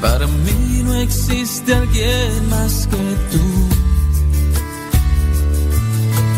para 0.00 0.26
mí 0.26 0.82
no 0.84 0.94
existe 0.94 1.74
alguien 1.74 2.48
más 2.48 2.86
que 2.86 2.96
tú. 3.32 3.46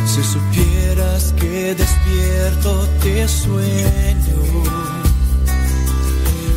Si 0.07 0.23
supieras 0.23 1.35
que 1.39 1.75
despierto 1.75 2.89
te 3.03 3.29
sueño 3.29 4.41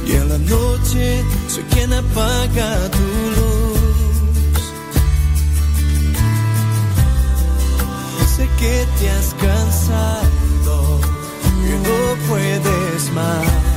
y 0.08 0.11
en 0.13 0.30
la 0.30 0.38
noche 0.38 1.23
soy 1.47 1.63
quien 1.71 1.94
apaga 1.94 2.89
tu 2.97 3.08
luz. 3.38 3.80
Sé 8.35 8.49
que 8.59 8.88
te 8.97 9.09
has 9.11 9.33
cansado 9.35 10.99
que 11.61 11.73
no 11.88 12.27
puedes 12.27 13.11
más. 13.13 13.70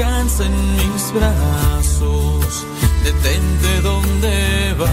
Descansa 0.00 0.46
en 0.46 0.76
mis 0.76 1.12
brazos, 1.12 2.66
detente 3.04 3.82
donde 3.82 4.74
vas. 4.78 4.88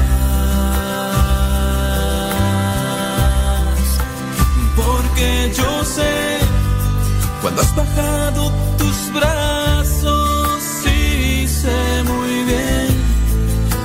Porque 4.75 5.53
yo 5.55 5.85
sé, 5.85 6.39
cuando 7.41 7.61
has 7.61 7.73
bajado 7.73 8.51
tus 8.77 9.13
brazos, 9.13 10.61
sí 10.83 11.47
sé 11.47 12.03
muy 12.03 12.43
bien, 12.43 12.87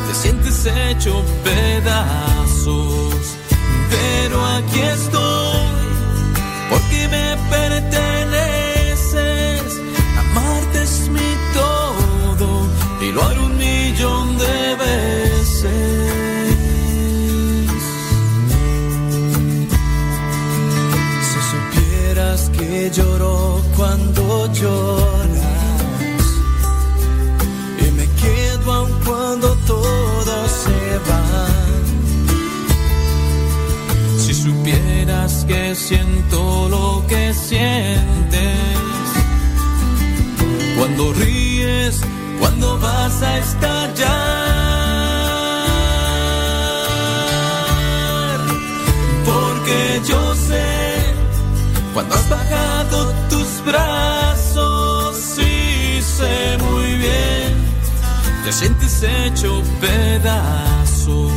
te 0.08 0.14
sientes 0.22 0.66
hecho 0.66 1.22
pedazos, 1.44 3.14
pero 3.90 4.44
aquí 4.44 4.80
estoy 4.80 5.68
porque 6.68 7.06
me 7.06 7.36
perteneces. 7.48 8.21
Y 13.02 13.10
lo 13.10 13.22
haré 13.22 13.40
un 13.40 13.56
millón 13.56 14.38
de 14.38 14.76
veces. 14.76 15.72
Si 21.28 21.38
supieras 21.52 22.50
que 22.50 22.90
lloro 22.94 23.60
cuando 23.76 24.52
lloras 24.52 26.26
y 27.84 27.90
me 27.98 28.06
quedo 28.22 28.72
aun 28.72 28.92
cuando 29.04 29.48
todo 29.66 30.34
se 30.62 30.80
va. 31.08 31.48
Si 34.18 34.32
supieras 34.32 35.44
que 35.48 35.74
siento 35.74 36.68
lo 36.68 37.04
que 37.08 37.34
sientes, 37.34 38.58
cuando 40.76 41.12
ríes, 41.12 42.00
cuando 42.42 42.78
vas 42.78 43.22
a 43.22 43.38
estallar, 43.38 44.08
porque 49.24 49.78
yo 50.10 50.34
sé, 50.34 51.14
cuando 51.94 52.14
has 52.16 52.28
bajado 52.28 52.96
tus 53.30 53.50
brazos, 53.64 55.16
sí 55.16 56.02
sé 56.02 56.58
muy 56.58 56.88
bien, 57.06 57.50
te 58.44 58.52
sientes 58.52 59.02
hecho 59.02 59.62
pedazos 59.80 61.32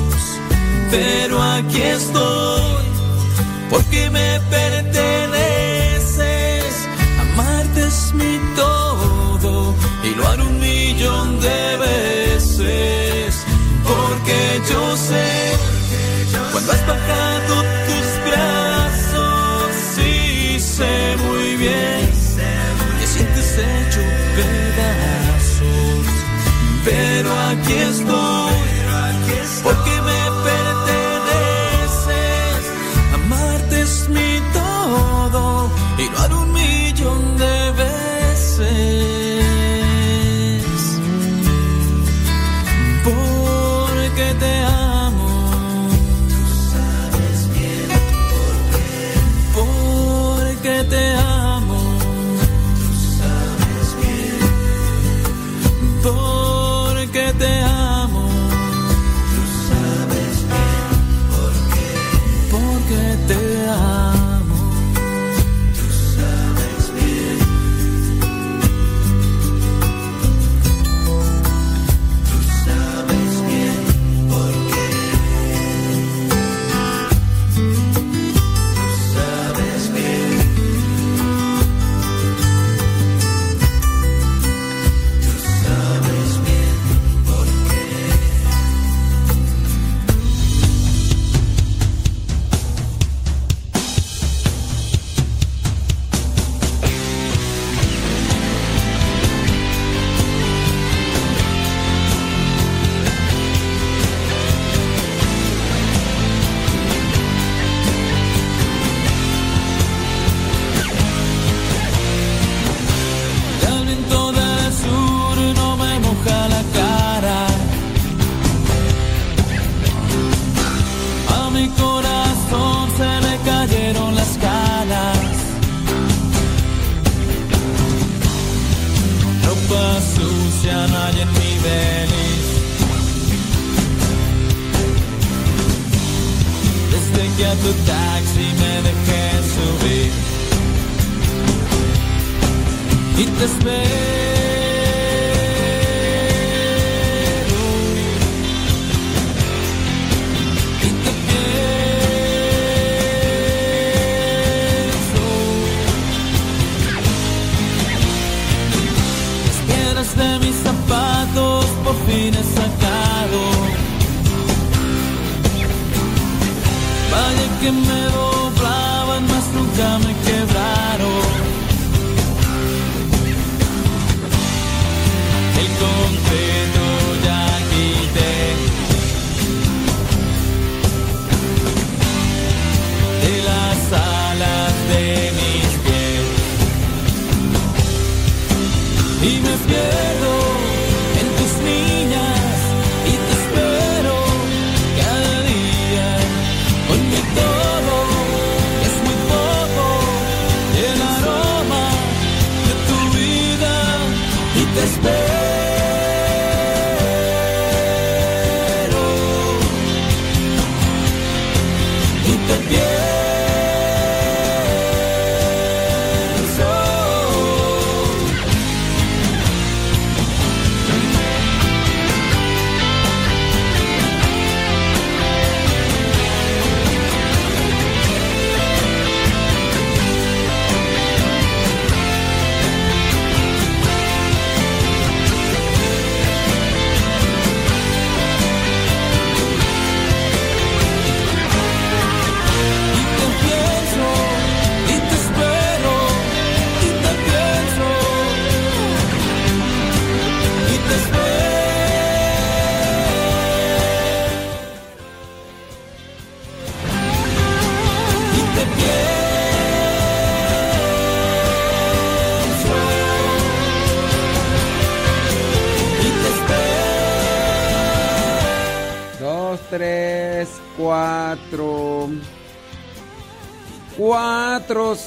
pero 0.95 1.41
aquí 1.41 1.81
estoy. 1.81 2.85
Porque 3.69 4.09
me 4.09 4.39
perteneces. 4.49 5.03
Amarte 7.19 7.88
es 7.88 8.13
mi 8.13 8.39
todo 8.55 8.75
y 10.05 10.16
lo 10.16 10.27
haré 10.27 10.43
un 10.43 10.59
millón 10.59 11.39
de 11.39 11.77
veces 11.77 13.35
porque 13.83 14.61
yo 14.69 14.97
sé 14.97 15.57
cuando 16.51 16.71
has 16.71 16.88
bajado 16.88 17.55
tus 17.88 18.07
brazos, 18.29 19.71
sí 19.95 20.59
sé 20.59 21.17
muy 21.25 21.55
bien 21.55 22.09
que 22.99 23.07
sientes 23.07 23.57
hecho 23.57 24.01
pedazos, 24.35 26.05
pero 26.83 27.29
aquí 27.49 27.73
estoy 27.73 28.45
porque 29.63 29.94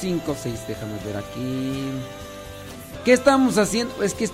5, 0.09 0.35
6. 0.41 0.67
Déjame 0.67 0.93
ver 1.05 1.17
aquí. 1.17 1.91
¿Qué 3.05 3.13
estamos 3.13 3.59
haciendo? 3.59 4.01
Es 4.03 4.15
que 4.15 4.27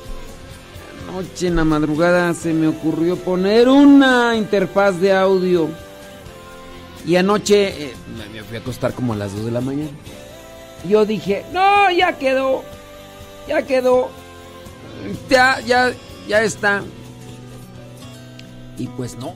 anoche 1.10 1.48
en 1.48 1.58
la 1.58 1.66
madrugada 1.66 2.34
se 2.34 2.54
me 2.54 2.68
ocurrió 2.68 3.18
poner 3.18 3.68
una 3.68 4.38
interfaz 4.38 5.02
de 5.02 5.14
audio. 5.14 5.68
Y 7.06 7.18
anoche 7.18 7.88
eh, 7.88 7.94
me 8.34 8.42
fui 8.44 8.56
a 8.56 8.62
acostar 8.62 8.94
como 8.94 9.14
a 9.14 9.18
las 9.18 9.36
2 9.36 9.46
de 9.46 9.52
la 9.52 9.60
mañana. 9.60 9.92
Yo 10.88 11.06
dije, 11.06 11.46
no, 11.52 11.92
ya 11.92 12.18
quedó. 12.18 12.64
Ya 13.48 13.62
quedó. 13.64 14.10
Ya, 15.30 15.60
ya, 15.60 15.92
ya 16.28 16.42
está. 16.42 16.84
Y 18.78 18.88
pues 18.88 19.18
no. 19.18 19.36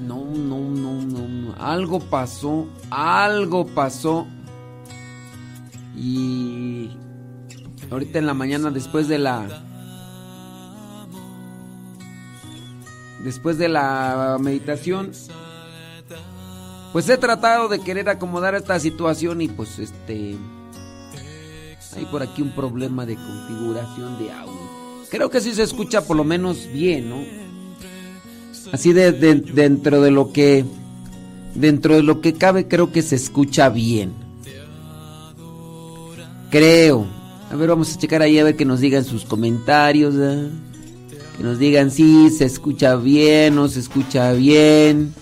No, 0.00 0.24
no, 0.24 0.60
no, 0.60 0.92
no, 1.02 1.28
no. 1.28 1.54
Algo 1.58 1.98
pasó. 1.98 2.68
Algo 2.90 3.66
pasó. 3.66 4.28
Y 6.00 6.90
ahorita 7.90 8.18
en 8.18 8.26
la 8.26 8.34
mañana 8.34 8.70
después 8.70 9.08
de 9.08 9.18
la... 9.18 9.64
Después 13.24 13.58
de 13.58 13.68
la 13.68 14.36
meditación, 14.40 15.10
pues 16.92 17.08
he 17.08 17.18
tratado 17.18 17.68
de 17.68 17.80
querer 17.80 18.08
acomodar 18.08 18.54
esta 18.54 18.78
situación 18.78 19.40
y 19.40 19.48
pues 19.48 19.78
este... 19.78 20.36
Hay 21.96 22.04
por 22.04 22.22
aquí 22.22 22.42
un 22.42 22.52
problema 22.52 23.04
de 23.06 23.16
configuración 23.16 24.18
de 24.18 24.30
audio. 24.30 24.70
Creo 25.10 25.30
que 25.30 25.40
sí 25.40 25.52
se 25.52 25.64
escucha 25.64 26.02
por 26.02 26.16
lo 26.16 26.22
menos 26.22 26.68
bien, 26.72 27.10
¿no? 27.10 27.24
Así 28.72 28.92
de, 28.92 29.10
dentro 29.12 30.00
de 30.00 30.10
lo 30.10 30.32
que 30.32 30.64
dentro 31.54 31.96
de 31.96 32.02
lo 32.02 32.20
que 32.20 32.34
cabe 32.34 32.68
creo 32.68 32.92
que 32.92 33.02
se 33.02 33.16
escucha 33.16 33.68
bien. 33.68 34.27
Creo. 36.50 37.06
A 37.50 37.56
ver, 37.56 37.68
vamos 37.68 37.94
a 37.94 37.98
checar 37.98 38.22
ahí 38.22 38.38
a 38.38 38.44
ver 38.44 38.56
que 38.56 38.64
nos 38.64 38.80
digan 38.80 39.04
sus 39.04 39.24
comentarios. 39.24 40.14
¿eh? 40.18 40.48
Que 41.36 41.42
nos 41.42 41.58
digan 41.58 41.90
si 41.90 42.30
se 42.30 42.44
escucha 42.44 42.96
bien 42.96 43.58
o 43.58 43.68
se 43.68 43.80
escucha 43.80 44.32
bien. 44.32 45.14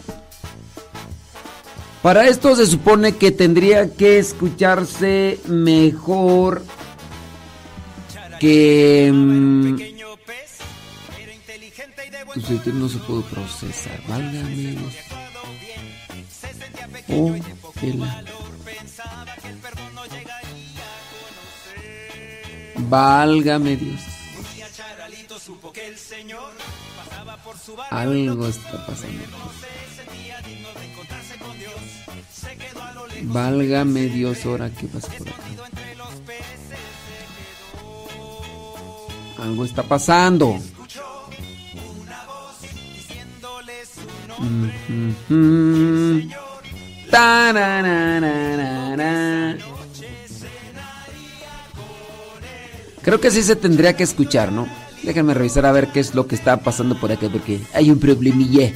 Para 2.03 2.29
esto 2.29 2.55
se 2.55 2.67
supone 2.67 3.17
que 3.17 3.33
tendría 3.33 3.93
que 3.93 4.19
escucharse 4.19 5.41
mejor 5.49 6.63
que... 8.39 9.11
Mm, 9.13 9.77
pues 12.35 12.75
no 12.75 12.89
se 12.89 12.99
puede 12.99 13.23
procesar. 13.23 14.01
Válgame. 14.07 14.77
Oh, 17.09 17.35
Válgame 22.79 23.77
Dios. 23.77 24.01
Algo 27.91 28.49
está 28.49 28.87
pasando. 28.87 29.25
Válgame 33.23 34.01
Dios, 34.09 34.45
ahora 34.47 34.71
qué 34.71 34.87
pasa 34.87 35.13
por 35.19 35.29
acá. 35.29 35.43
Algo 39.39 39.65
está 39.65 39.83
pasando. 39.83 40.59
Creo 53.07 53.21
que 53.21 53.31
sí 53.31 53.45
se 53.45 53.55
tendría 53.55 53.97
que 53.97 54.03
escuchar, 54.03 54.51
¿no? 54.51 54.67
Déjenme 55.05 55.33
revisar 55.33 55.65
a 55.65 55.71
ver 55.71 55.93
qué 55.93 56.01
es 56.01 56.17
lo 56.17 56.27
que 56.27 56.35
está 56.35 56.57
pasando 56.57 56.99
por 56.99 57.13
acá, 57.13 57.29
porque 57.31 57.61
hay 57.73 57.89
un 57.89 58.01
problemilla. 58.01 58.73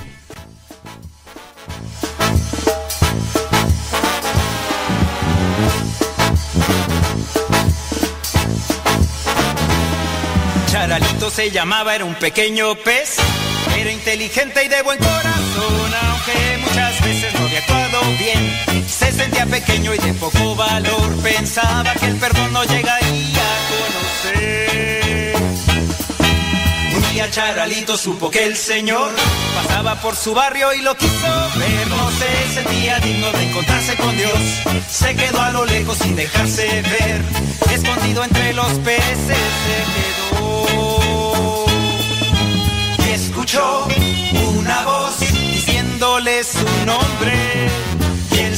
Charalito 10.71 11.29
se 11.31 11.51
llamaba, 11.51 11.97
era 11.97 12.05
un 12.05 12.15
pequeño 12.15 12.77
pez 12.77 13.17
era 13.77 13.93
inteligente 13.93 14.65
y 14.65 14.69
de 14.69 14.83
buen 14.83 14.99
corazón, 14.99 15.95
aunque 16.03 16.59
muchas 16.61 17.05
veces 17.05 17.33
no 17.35 17.47
había 17.47 17.59
actuado 17.59 18.01
bien. 18.19 18.70
Se 19.01 19.13
sentía 19.13 19.47
pequeño 19.47 19.95
y 19.95 19.99
de 19.99 20.13
poco 20.13 20.55
valor, 20.55 21.17
pensaba 21.23 21.95
que 21.95 22.05
el 22.07 22.17
perdón 22.17 22.53
no 22.53 22.63
llegaría 22.65 23.43
a 23.43 23.59
conocer. 23.73 25.37
Un 26.95 27.11
día 27.11 27.31
Charalito 27.31 27.97
supo 27.97 28.31
que 28.31 28.45
el 28.45 28.57
Señor 28.57 29.11
pasaba 29.55 29.99
por 30.03 30.15
su 30.15 30.35
barrio 30.35 30.75
y 30.75 30.83
lo 30.83 30.95
quiso 30.99 31.51
ver. 31.57 31.87
No 31.89 32.11
se 32.11 32.55
sentía 32.55 33.01
digno 33.01 33.33
de 33.33 33.49
encontrarse 33.49 33.97
con 33.97 34.15
Dios. 34.19 34.39
Se 34.91 35.17
quedó 35.17 35.41
a 35.41 35.51
lo 35.51 35.65
lejos 35.65 35.97
sin 35.97 36.15
dejarse 36.15 36.67
ver. 36.83 37.25
Escondido 37.73 38.23
entre 38.23 38.53
los 38.53 38.73
peces 38.81 39.07
se 39.27 39.35
quedó 39.95 40.11
escuchó 43.41 43.89
una 44.49 44.85
voz 44.85 45.19
diciéndole 45.21 46.45
su 46.45 46.67
nombre 46.85 47.35
y 47.67 47.80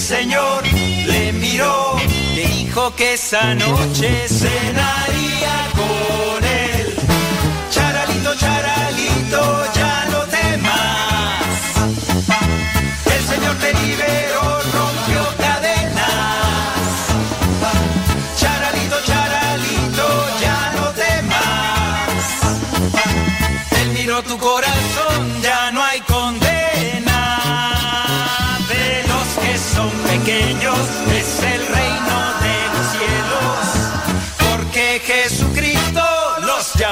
Señor 0.03 0.65
le 1.07 1.33
miró, 1.33 1.97
le 2.35 2.47
dijo 2.49 2.93
que 2.97 3.15
esa 3.15 3.55
noche 3.55 4.27
cenaría 4.29 5.71
con 5.79 6.45
él. 6.45 6.97
Charalito, 7.71 8.35
charalito, 8.35 9.65
ya 9.73 10.05
no 10.11 10.19
temas. 10.25 11.45
El 13.15 13.23
Señor 13.31 13.55
te 13.59 13.73
liberó, 13.75 14.43
rompió 14.75 15.23
cadenas. 15.39 16.85
Charalito, 18.37 18.97
charalito, 19.07 20.07
ya 20.43 20.73
no 20.77 20.85
temas. 21.05 22.19
Él 23.81 23.89
miró 23.91 24.21
tu 24.25 24.37
corazón 24.37 24.62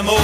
llamó. 0.02 0.16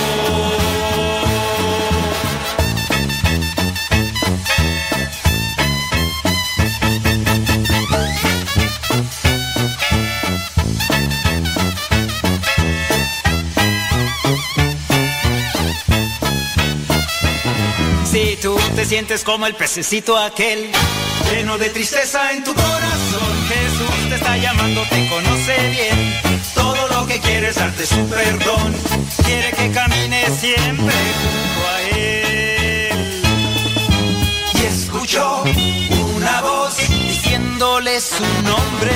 tú 18.43 18.59
te 18.75 18.85
sientes 18.85 19.25
como 19.25 19.47
el 19.47 19.55
pececito 19.55 20.19
aquel, 20.19 20.71
lleno 21.31 21.57
de 21.57 21.71
tristeza 21.71 22.33
en 22.33 22.45
tu 22.45 22.53
corazón. 22.55 23.49
Jesús 23.49 24.09
te 24.11 24.15
está 24.17 24.37
llamando, 24.37 24.83
te 24.91 25.09
conoce 25.09 25.69
bien. 25.71 26.06
Que 27.17 27.23
quiere 27.23 27.49
es 27.49 27.57
darte 27.57 27.87
su 27.87 28.07
perdón. 28.11 28.75
Quiere 29.25 29.51
que 29.53 29.71
camines 29.71 30.39
siempre 30.39 30.95
junto 31.23 31.61
a 31.73 31.83
Él. 31.97 33.23
Y 34.53 34.67
escuchó 34.67 35.43
una 36.15 36.43
voz 36.43 36.77
diciéndole 36.77 38.01
su 38.03 38.23
nombre. 38.43 38.93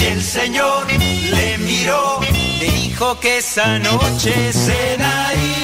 Y 0.00 0.04
el 0.04 0.22
Señor 0.22 0.86
le 0.92 1.58
miró, 1.58 2.20
le 2.60 2.70
dijo 2.70 3.18
que 3.18 3.38
esa 3.38 3.80
noche 3.80 4.52
cenaría 4.52 5.55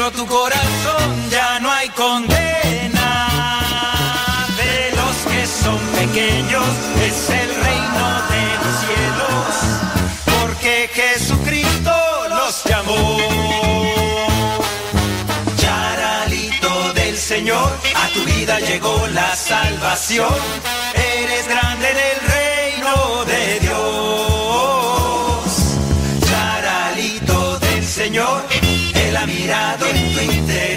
Miró 0.00 0.12
tu 0.12 0.26
corazón, 0.26 1.30
ya 1.30 1.60
no 1.60 1.70
hay 1.70 1.90
condena. 1.90 3.28
De 4.56 4.96
los 4.96 5.16
que 5.30 5.46
son 5.46 5.78
pequeños 6.00 6.64
es 7.04 7.28
el 7.28 7.54
reino 7.66 8.06
de 8.32 8.44
los 8.62 8.74
cielos, 8.80 9.50
porque 10.24 10.90
Jesucristo 10.94 11.92
los 12.30 12.64
llamó. 12.64 13.18
tu 18.14 18.24
vida 18.24 18.58
llegó 18.60 19.06
la 19.08 19.36
salvación. 19.36 20.34
Eres 20.94 21.46
grande 21.46 21.90
en 21.90 21.96
el 21.98 22.20
reino 22.28 22.39
Mirado 29.26 29.86
en 29.86 30.14
tu 30.14 30.20
interior. 30.32 30.69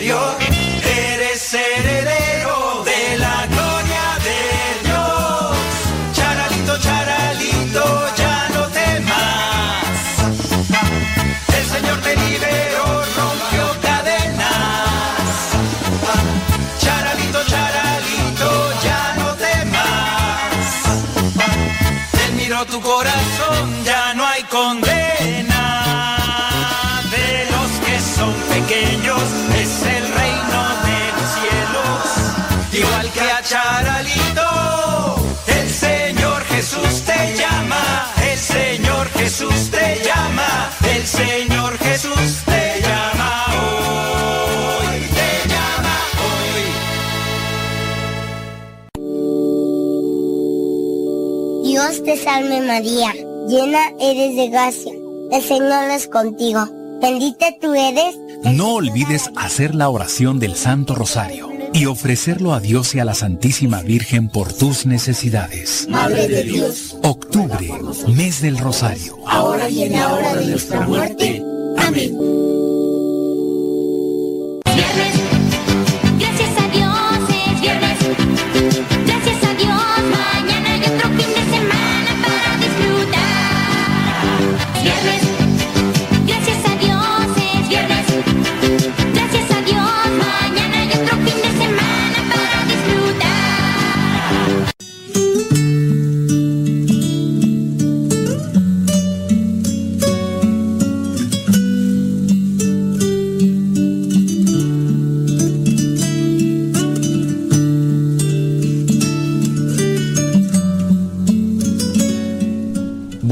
Dios 52.03 52.17
te 52.17 52.23
salve 52.23 52.61
María, 52.61 53.13
llena 53.47 53.79
eres 53.99 54.35
de 54.35 54.49
gracia, 54.49 54.91
el 55.31 55.41
Señor 55.41 55.89
es 55.89 56.07
contigo. 56.07 56.67
Bendita 57.01 57.47
tú 57.61 57.73
eres. 57.73 58.17
No 58.43 58.75
olvides 58.75 59.29
hacer 59.35 59.75
la 59.75 59.89
oración 59.89 60.39
del 60.39 60.55
Santo 60.55 60.95
Rosario 60.95 61.49
y 61.73 61.85
ofrecerlo 61.85 62.53
a 62.53 62.59
Dios 62.59 62.95
y 62.95 62.99
a 62.99 63.05
la 63.05 63.13
Santísima 63.13 63.81
Virgen 63.81 64.29
por 64.29 64.53
tus 64.53 64.85
necesidades. 64.85 65.87
Madre 65.89 66.27
de 66.27 66.43
Dios, 66.43 66.97
Octubre, 67.03 67.71
mes 68.07 68.41
del 68.41 68.57
Rosario. 68.57 69.17
ahora 69.27 69.69
y 69.69 69.83
en 69.83 69.93
la 69.93 70.13
hora 70.13 70.35
de 70.35 70.45
nuestra 70.47 70.81
muerte. 70.81 71.43
Amén. 71.77 72.17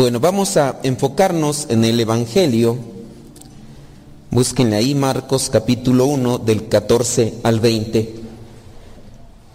Bueno, 0.01 0.19
vamos 0.19 0.57
a 0.57 0.79
enfocarnos 0.81 1.67
en 1.69 1.85
el 1.85 1.99
Evangelio. 1.99 2.75
Búsquenle 4.31 4.75
ahí 4.75 4.95
Marcos 4.95 5.51
capítulo 5.51 6.07
1 6.07 6.39
del 6.39 6.67
14 6.67 7.35
al 7.43 7.59
20. 7.59 8.15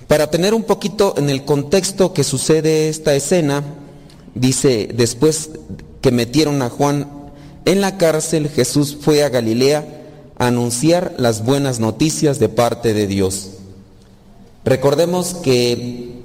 Para 0.06 0.30
tener 0.30 0.54
un 0.54 0.62
poquito 0.62 1.14
en 1.18 1.30
el 1.30 1.44
contexto 1.44 2.12
que 2.12 2.22
sucede 2.22 2.88
esta 2.88 3.16
escena, 3.16 3.64
dice, 4.36 4.88
después 4.94 5.50
que 6.00 6.12
metieron 6.12 6.62
a 6.62 6.70
Juan 6.70 7.10
en 7.64 7.80
la 7.80 7.98
cárcel, 7.98 8.48
Jesús 8.48 8.96
fue 9.00 9.24
a 9.24 9.30
Galilea 9.30 9.84
a 10.38 10.46
anunciar 10.46 11.16
las 11.18 11.44
buenas 11.44 11.80
noticias 11.80 12.38
de 12.38 12.48
parte 12.48 12.94
de 12.94 13.08
Dios. 13.08 13.48
Recordemos 14.64 15.34
que 15.34 16.15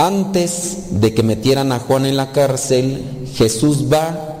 antes 0.00 1.00
de 1.02 1.12
que 1.12 1.22
metieran 1.22 1.72
a 1.72 1.78
Juan 1.78 2.06
en 2.06 2.16
la 2.16 2.32
cárcel, 2.32 3.28
Jesús 3.34 3.92
va 3.92 4.38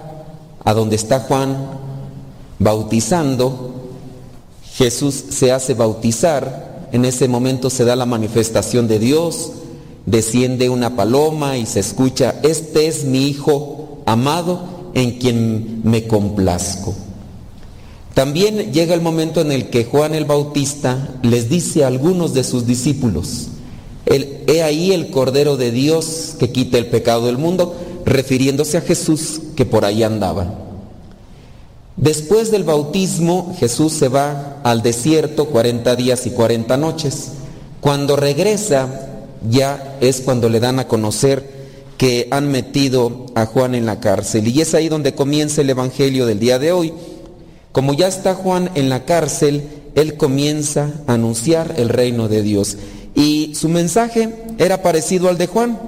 a 0.64 0.72
donde 0.72 0.96
está 0.96 1.20
Juan 1.20 1.54
bautizando. 2.58 3.74
Jesús 4.74 5.22
se 5.28 5.52
hace 5.52 5.74
bautizar. 5.74 6.88
En 6.92 7.04
ese 7.04 7.28
momento 7.28 7.68
se 7.68 7.84
da 7.84 7.94
la 7.94 8.06
manifestación 8.06 8.88
de 8.88 8.98
Dios. 8.98 9.52
Desciende 10.06 10.70
una 10.70 10.96
paloma 10.96 11.58
y 11.58 11.66
se 11.66 11.80
escucha, 11.80 12.36
este 12.42 12.86
es 12.86 13.04
mi 13.04 13.26
Hijo 13.26 13.98
amado 14.06 14.62
en 14.94 15.18
quien 15.18 15.82
me 15.84 16.06
complazco. 16.06 16.94
También 18.14 18.72
llega 18.72 18.94
el 18.94 19.02
momento 19.02 19.42
en 19.42 19.52
el 19.52 19.68
que 19.68 19.84
Juan 19.84 20.14
el 20.14 20.24
Bautista 20.24 21.20
les 21.22 21.50
dice 21.50 21.84
a 21.84 21.88
algunos 21.88 22.32
de 22.32 22.44
sus 22.44 22.66
discípulos, 22.66 23.48
el, 24.10 24.42
he 24.46 24.62
ahí 24.62 24.92
el 24.92 25.10
Cordero 25.10 25.56
de 25.56 25.70
Dios 25.70 26.34
que 26.38 26.50
quita 26.50 26.76
el 26.78 26.86
pecado 26.86 27.26
del 27.26 27.38
mundo, 27.38 27.74
refiriéndose 28.04 28.76
a 28.76 28.82
Jesús 28.82 29.40
que 29.56 29.64
por 29.64 29.84
ahí 29.84 30.02
andaba. 30.02 30.52
Después 31.96 32.50
del 32.50 32.64
bautismo, 32.64 33.54
Jesús 33.58 33.92
se 33.92 34.08
va 34.08 34.60
al 34.64 34.82
desierto 34.82 35.46
40 35.46 35.94
días 35.96 36.26
y 36.26 36.30
40 36.30 36.76
noches. 36.76 37.28
Cuando 37.80 38.16
regresa, 38.16 38.88
ya 39.48 39.96
es 40.00 40.20
cuando 40.20 40.48
le 40.48 40.60
dan 40.60 40.80
a 40.80 40.88
conocer 40.88 41.60
que 41.96 42.28
han 42.30 42.50
metido 42.50 43.26
a 43.34 43.46
Juan 43.46 43.74
en 43.74 43.86
la 43.86 44.00
cárcel. 44.00 44.48
Y 44.48 44.60
es 44.60 44.74
ahí 44.74 44.88
donde 44.88 45.14
comienza 45.14 45.60
el 45.60 45.70
Evangelio 45.70 46.26
del 46.26 46.38
día 46.38 46.58
de 46.58 46.72
hoy. 46.72 46.94
Como 47.72 47.92
ya 47.92 48.08
está 48.08 48.34
Juan 48.34 48.70
en 48.74 48.88
la 48.88 49.04
cárcel, 49.04 49.68
él 49.94 50.16
comienza 50.16 50.90
a 51.06 51.14
anunciar 51.14 51.74
el 51.76 51.90
reino 51.90 52.28
de 52.28 52.42
Dios. 52.42 52.76
Y 53.14 53.54
su 53.54 53.68
mensaje 53.68 54.32
era 54.58 54.82
parecido 54.82 55.28
al 55.28 55.38
de 55.38 55.46
Juan. 55.46 55.78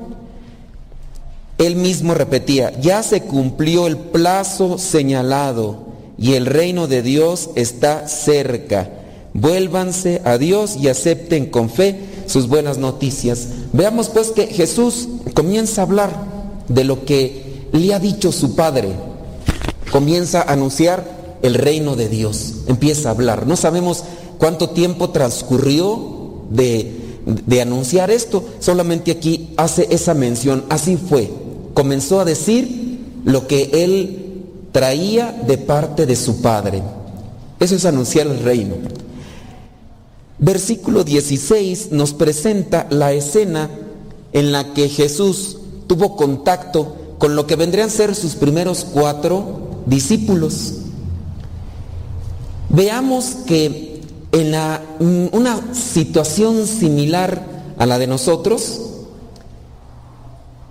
Él 1.59 1.77
mismo 1.77 2.15
repetía, 2.15 2.73
ya 2.81 3.03
se 3.03 3.23
cumplió 3.23 3.87
el 3.87 3.97
plazo 3.97 4.79
señalado 4.79 5.87
y 6.19 6.35
el 6.35 6.47
reino 6.47 6.89
de 6.89 7.03
Dios 7.03 7.51
está 7.55 8.09
cerca. 8.09 8.91
Vuélvanse 9.35 10.21
a 10.25 10.39
Dios 10.39 10.77
y 10.81 10.89
acepten 10.89 11.47
con 11.47 11.71
fe 11.71 12.01
sus 12.27 12.49
buenas 12.49 12.79
noticias. 12.79 13.49
Veamos 13.73 14.09
pues 14.09 14.31
que 14.31 14.47
Jesús 14.49 15.09
comienza 15.35 15.83
a 15.83 15.85
hablar 15.85 16.11
de 16.69 16.85
lo 16.85 17.05
que 17.05 17.69
le 17.73 17.95
ha 17.95 17.99
dicho 17.99 18.33
su 18.33 18.55
Padre. 18.55 18.91
Comienza 19.91 20.43
a 20.43 20.53
anunciar 20.53 21.39
el 21.43 21.55
reino 21.55 21.97
de 21.97 22.09
Dios. 22.09 22.55
Empieza 22.67 23.09
a 23.09 23.13
hablar. 23.13 23.47
No 23.47 23.57
sabemos 23.57 24.05
cuánto 24.39 24.71
tiempo 24.71 25.11
transcurrió 25.11 26.43
de, 26.51 27.12
de 27.27 27.63
anunciar 27.63 28.11
esto. 28.11 28.45
Solamente 28.59 29.11
aquí 29.11 29.51
hace 29.57 29.89
esa 29.91 30.15
mención. 30.15 30.65
Así 30.69 30.97
fue. 30.97 31.31
Comenzó 31.75 32.21
a 32.21 32.25
decir 32.25 33.01
lo 33.25 33.47
que 33.47 33.71
él 33.73 34.45
traía 34.73 35.33
de 35.33 35.59
parte 35.59 36.07
de 36.07 36.17
su 36.17 36.41
Padre. 36.41 36.83
Eso 37.61 37.77
es 37.77 37.85
anunciar 37.85 38.27
el 38.27 38.39
reino. 38.41 38.75
Versículo 40.39 41.05
16 41.05 41.93
nos 41.93 42.15
presenta 42.15 42.89
la 42.91 43.13
escena 43.13 43.71
en 44.33 44.51
la 44.51 44.73
que 44.73 44.89
Jesús 44.89 45.59
tuvo 45.87 46.17
contacto 46.17 46.97
con 47.19 47.37
lo 47.37 47.47
que 47.47 47.55
vendrían 47.55 47.89
a 47.89 47.93
ser 47.93 48.15
sus 48.17 48.35
primeros 48.35 48.85
cuatro 48.85 49.85
discípulos. 49.87 50.75
Veamos 52.71 53.27
que 53.47 53.92
en 54.33 54.51
la, 54.51 54.83
una 54.99 55.75
situación 55.75 56.67
similar 56.67 57.47
a 57.79 57.87
la 57.87 57.99
de 57.99 58.07
nosotros, 58.07 58.81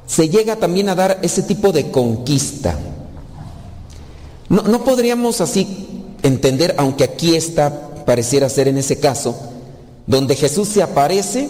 se 0.07 0.29
llega 0.29 0.57
también 0.57 0.89
a 0.89 0.95
dar 0.95 1.19
ese 1.21 1.43
tipo 1.43 1.71
de 1.71 1.91
conquista. 1.91 2.77
No, 4.49 4.63
no 4.63 4.83
podríamos 4.83 5.39
así 5.41 5.87
entender, 6.23 6.75
aunque 6.77 7.03
aquí 7.03 7.35
está, 7.35 8.03
pareciera 8.05 8.49
ser 8.49 8.67
en 8.67 8.77
ese 8.77 8.99
caso, 8.99 9.35
donde 10.07 10.35
Jesús 10.35 10.67
se 10.67 10.81
aparece, 10.81 11.47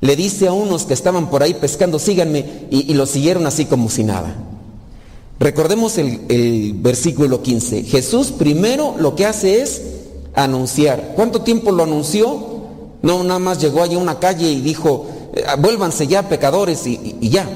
le 0.00 0.16
dice 0.16 0.48
a 0.48 0.52
unos 0.52 0.84
que 0.84 0.94
estaban 0.94 1.30
por 1.30 1.42
ahí 1.42 1.54
pescando, 1.54 1.98
síganme, 1.98 2.66
y, 2.70 2.90
y 2.90 2.94
lo 2.94 3.06
siguieron 3.06 3.46
así 3.46 3.66
como 3.66 3.90
si 3.90 4.04
nada. 4.04 4.34
Recordemos 5.38 5.98
el, 5.98 6.20
el, 6.28 6.72
versículo 6.74 7.42
15. 7.42 7.82
Jesús 7.82 8.28
primero 8.30 8.94
lo 8.98 9.16
que 9.16 9.26
hace 9.26 9.60
es 9.60 9.82
anunciar. 10.34 11.12
¿Cuánto 11.14 11.42
tiempo 11.42 11.72
lo 11.72 11.84
anunció? 11.84 12.52
No, 13.02 13.24
nada 13.24 13.38
más 13.38 13.58
llegó 13.60 13.82
allí 13.82 13.96
a 13.96 13.98
una 13.98 14.18
calle 14.18 14.50
y 14.50 14.60
dijo, 14.60 15.06
eh, 15.34 15.44
vuélvanse 15.58 16.06
ya 16.06 16.28
pecadores 16.28 16.86
y, 16.86 17.16
ya. 17.28 17.48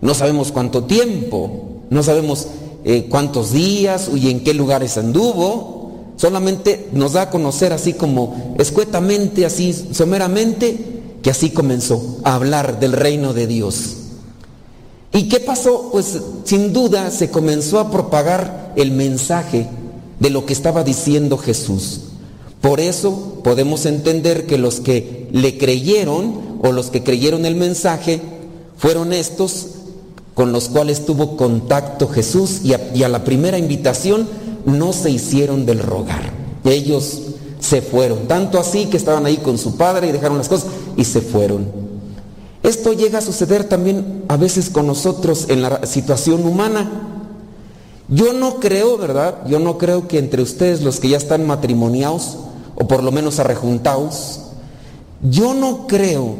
No 0.00 0.14
sabemos 0.14 0.52
cuánto 0.52 0.84
tiempo, 0.84 1.82
no 1.90 2.02
sabemos 2.02 2.48
eh, 2.84 3.06
cuántos 3.10 3.52
días 3.52 4.10
y 4.14 4.30
en 4.30 4.44
qué 4.44 4.54
lugares 4.54 4.98
anduvo. 4.98 5.92
Solamente 6.16 6.88
nos 6.92 7.12
da 7.12 7.22
a 7.22 7.30
conocer 7.30 7.72
así 7.72 7.92
como 7.92 8.54
escuetamente, 8.58 9.46
así 9.46 9.72
someramente, 9.72 10.78
que 11.22 11.30
así 11.30 11.50
comenzó 11.50 12.18
a 12.24 12.34
hablar 12.34 12.80
del 12.80 12.92
reino 12.92 13.32
de 13.34 13.46
Dios. 13.46 13.96
¿Y 15.12 15.28
qué 15.28 15.40
pasó? 15.40 15.90
Pues 15.90 16.18
sin 16.44 16.72
duda 16.72 17.10
se 17.10 17.30
comenzó 17.30 17.78
a 17.80 17.90
propagar 17.90 18.72
el 18.76 18.90
mensaje 18.90 19.68
de 20.18 20.30
lo 20.30 20.44
que 20.44 20.52
estaba 20.52 20.84
diciendo 20.84 21.38
Jesús. 21.38 22.07
Por 22.60 22.80
eso 22.80 23.40
podemos 23.44 23.86
entender 23.86 24.46
que 24.46 24.58
los 24.58 24.80
que 24.80 25.28
le 25.32 25.58
creyeron 25.58 26.58
o 26.62 26.72
los 26.72 26.90
que 26.90 27.04
creyeron 27.04 27.46
el 27.46 27.54
mensaje 27.54 28.20
fueron 28.76 29.12
estos 29.12 29.66
con 30.34 30.52
los 30.52 30.68
cuales 30.68 31.04
tuvo 31.04 31.36
contacto 31.36 32.08
Jesús 32.08 32.60
y 32.62 32.72
a, 32.72 33.08
la 33.08 33.24
primera 33.24 33.58
invitación 33.58 34.28
no 34.66 34.92
se 34.92 35.10
hicieron 35.10 35.66
del 35.66 35.80
rogar. 35.80 36.32
Ellos 36.64 37.22
se 37.60 37.82
fueron, 37.82 38.28
tanto 38.28 38.58
así 38.58 38.86
que 38.86 38.96
estaban 38.96 39.26
ahí 39.26 39.38
con 39.38 39.58
su 39.58 39.76
padre 39.76 40.08
y 40.08 40.12
dejaron 40.12 40.38
las 40.38 40.48
cosas 40.48 40.68
y 40.96 41.04
se 41.04 41.20
fueron. 41.20 41.66
Esto 42.62 42.92
llega 42.92 43.18
a 43.18 43.22
suceder 43.22 43.64
también 43.64 44.24
a 44.28 44.36
veces 44.36 44.70
con 44.70 44.86
nosotros 44.86 45.46
en 45.48 45.62
la 45.62 45.86
situación 45.86 46.44
humana. 46.46 46.88
Yo 48.08 48.32
no 48.32 48.60
creo, 48.60 48.96
¿verdad? 48.96 49.46
Yo 49.48 49.58
no 49.58 49.76
creo 49.76 50.08
que 50.08 50.18
entre 50.18 50.42
ustedes, 50.42 50.82
los 50.82 51.00
que 51.00 51.08
ya 51.08 51.16
están 51.16 51.46
matrimoniados, 51.46 52.36
o 52.80 52.86
por 52.86 53.02
lo 53.02 53.10
menos 53.10 53.38
arrejuntados, 53.40 54.40
yo 55.22 55.52
no 55.54 55.86
creo 55.86 56.36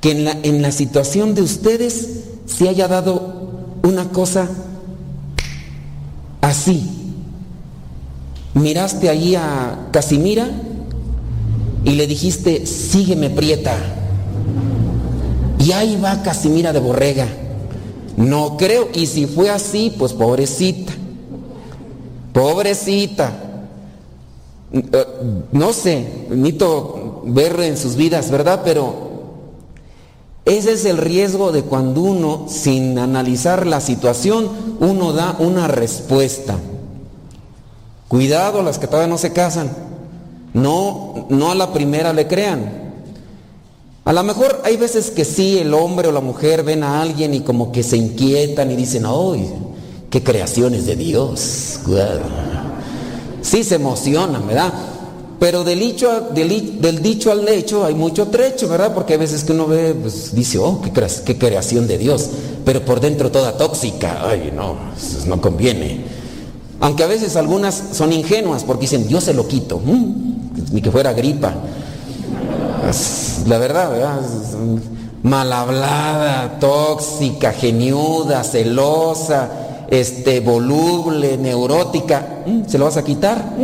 que 0.00 0.10
en 0.10 0.24
la, 0.24 0.32
en 0.42 0.60
la 0.60 0.70
situación 0.70 1.34
de 1.34 1.42
ustedes 1.42 2.24
se 2.46 2.68
haya 2.68 2.88
dado 2.88 3.48
una 3.82 4.10
cosa 4.10 4.48
así. 6.42 6.88
Miraste 8.54 9.08
allí 9.08 9.34
a 9.34 9.88
Casimira 9.92 10.48
y 11.84 11.92
le 11.92 12.06
dijiste, 12.06 12.66
sígueme 12.66 13.30
prieta. 13.30 13.76
Y 15.58 15.72
ahí 15.72 15.98
va 16.02 16.22
Casimira 16.22 16.72
de 16.72 16.80
Borrega. 16.80 17.26
No 18.16 18.56
creo. 18.56 18.88
Y 18.92 19.06
si 19.06 19.26
fue 19.26 19.48
así, 19.48 19.94
pues 19.96 20.12
pobrecita. 20.12 20.92
Pobrecita. 22.32 23.47
Eh, 24.72 25.06
no 25.52 25.72
sé, 25.72 26.26
necesito 26.30 27.22
ver 27.24 27.58
en 27.60 27.76
sus 27.76 27.96
vidas, 27.96 28.30
¿verdad? 28.30 28.62
Pero 28.64 29.08
ese 30.44 30.72
es 30.72 30.84
el 30.84 30.98
riesgo 30.98 31.52
de 31.52 31.62
cuando 31.62 32.02
uno, 32.02 32.46
sin 32.48 32.98
analizar 32.98 33.66
la 33.66 33.80
situación, 33.80 34.48
uno 34.80 35.12
da 35.12 35.36
una 35.38 35.68
respuesta. 35.68 36.56
Cuidado 38.08 38.62
las 38.62 38.78
que 38.78 38.86
todavía 38.86 39.08
no 39.08 39.18
se 39.18 39.32
casan. 39.32 39.70
No, 40.54 41.26
no 41.28 41.50
a 41.50 41.54
la 41.54 41.72
primera 41.72 42.12
le 42.12 42.26
crean. 42.26 42.88
A 44.04 44.12
lo 44.14 44.22
mejor 44.24 44.62
hay 44.64 44.78
veces 44.78 45.10
que 45.10 45.26
sí, 45.26 45.58
el 45.58 45.74
hombre 45.74 46.08
o 46.08 46.12
la 46.12 46.20
mujer 46.22 46.62
ven 46.62 46.82
a 46.82 47.02
alguien 47.02 47.34
y 47.34 47.40
como 47.40 47.70
que 47.70 47.82
se 47.82 47.98
inquietan 47.98 48.70
y 48.70 48.76
dicen, 48.76 49.04
¡ay, 49.04 49.52
qué 50.08 50.22
creaciones 50.22 50.86
de 50.86 50.96
Dios! 50.96 51.80
Sí 53.42 53.64
se 53.64 53.76
emocionan, 53.76 54.46
¿verdad? 54.46 54.72
Pero 55.38 55.62
del 55.62 55.78
dicho, 55.78 56.28
del, 56.34 57.02
dicho 57.02 57.30
al 57.30 57.48
hecho 57.48 57.84
hay 57.84 57.94
mucho 57.94 58.26
trecho, 58.26 58.68
¿verdad? 58.68 58.92
Porque 58.92 59.12
hay 59.12 59.20
veces 59.20 59.44
que 59.44 59.52
uno 59.52 59.66
ve, 59.66 59.94
pues 59.94 60.34
dice, 60.34 60.58
oh, 60.58 60.80
qué, 60.82 61.38
creación 61.38 61.86
de 61.86 61.96
Dios, 61.96 62.28
pero 62.64 62.84
por 62.84 63.00
dentro 63.00 63.30
toda 63.30 63.56
tóxica, 63.56 64.28
ay, 64.28 64.52
no, 64.54 64.76
no 65.26 65.40
conviene. 65.40 66.04
Aunque 66.80 67.04
a 67.04 67.06
veces 67.06 67.36
algunas 67.36 67.82
son 67.92 68.12
ingenuas 68.12 68.64
porque 68.64 68.82
dicen, 68.82 69.08
yo 69.08 69.20
se 69.20 69.32
lo 69.32 69.46
quito, 69.46 69.78
mm, 69.78 70.72
ni 70.72 70.82
que 70.82 70.90
fuera 70.90 71.12
gripa 71.12 71.54
la 73.46 73.58
verdad, 73.58 73.90
¿verdad? 73.90 74.20
Mal 75.22 75.52
hablada, 75.52 76.58
tóxica, 76.58 77.52
geniuda, 77.52 78.44
celosa, 78.44 79.50
este, 79.88 80.40
voluble, 80.40 81.36
neurótica. 81.36 82.44
¿Se 82.66 82.78
lo 82.78 82.84
vas 82.86 82.96
a 82.96 83.04
quitar? 83.04 83.54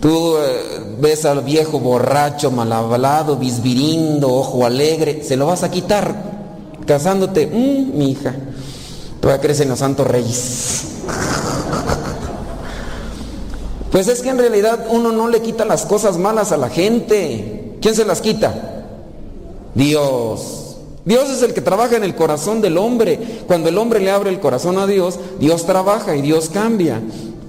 Tú 0.00 0.36
eh, 0.38 0.96
ves 0.98 1.24
al 1.24 1.42
viejo 1.42 1.78
borracho, 1.78 2.50
mal 2.50 2.72
hablado, 2.72 3.36
bisbirindo, 3.36 4.32
ojo 4.32 4.64
alegre, 4.64 5.22
¿se 5.22 5.36
lo 5.36 5.46
vas 5.46 5.62
a 5.62 5.70
quitar? 5.70 6.30
Casándote, 6.86 7.46
mi 7.46 8.10
hija, 8.12 8.34
todavía 9.20 9.42
crees 9.42 9.60
en 9.60 9.68
los 9.68 9.78
santos 9.78 10.06
reyes. 10.06 10.84
Pues 13.92 14.08
es 14.08 14.22
que 14.22 14.30
en 14.30 14.38
realidad 14.38 14.86
uno 14.90 15.12
no 15.12 15.28
le 15.28 15.42
quita 15.42 15.64
las 15.64 15.84
cosas 15.84 16.16
malas 16.16 16.52
a 16.52 16.56
la 16.56 16.70
gente. 16.70 17.76
¿Quién 17.82 17.94
se 17.94 18.04
las 18.04 18.20
quita? 18.20 18.84
Dios. 19.74 20.59
Dios 21.10 21.28
es 21.28 21.42
el 21.42 21.54
que 21.54 21.60
trabaja 21.60 21.96
en 21.96 22.04
el 22.04 22.14
corazón 22.14 22.60
del 22.60 22.78
hombre. 22.78 23.18
Cuando 23.48 23.68
el 23.68 23.76
hombre 23.78 23.98
le 23.98 24.12
abre 24.12 24.30
el 24.30 24.38
corazón 24.38 24.78
a 24.78 24.86
Dios, 24.86 25.18
Dios 25.40 25.66
trabaja 25.66 26.14
y 26.14 26.22
Dios 26.22 26.50
cambia. 26.50 27.02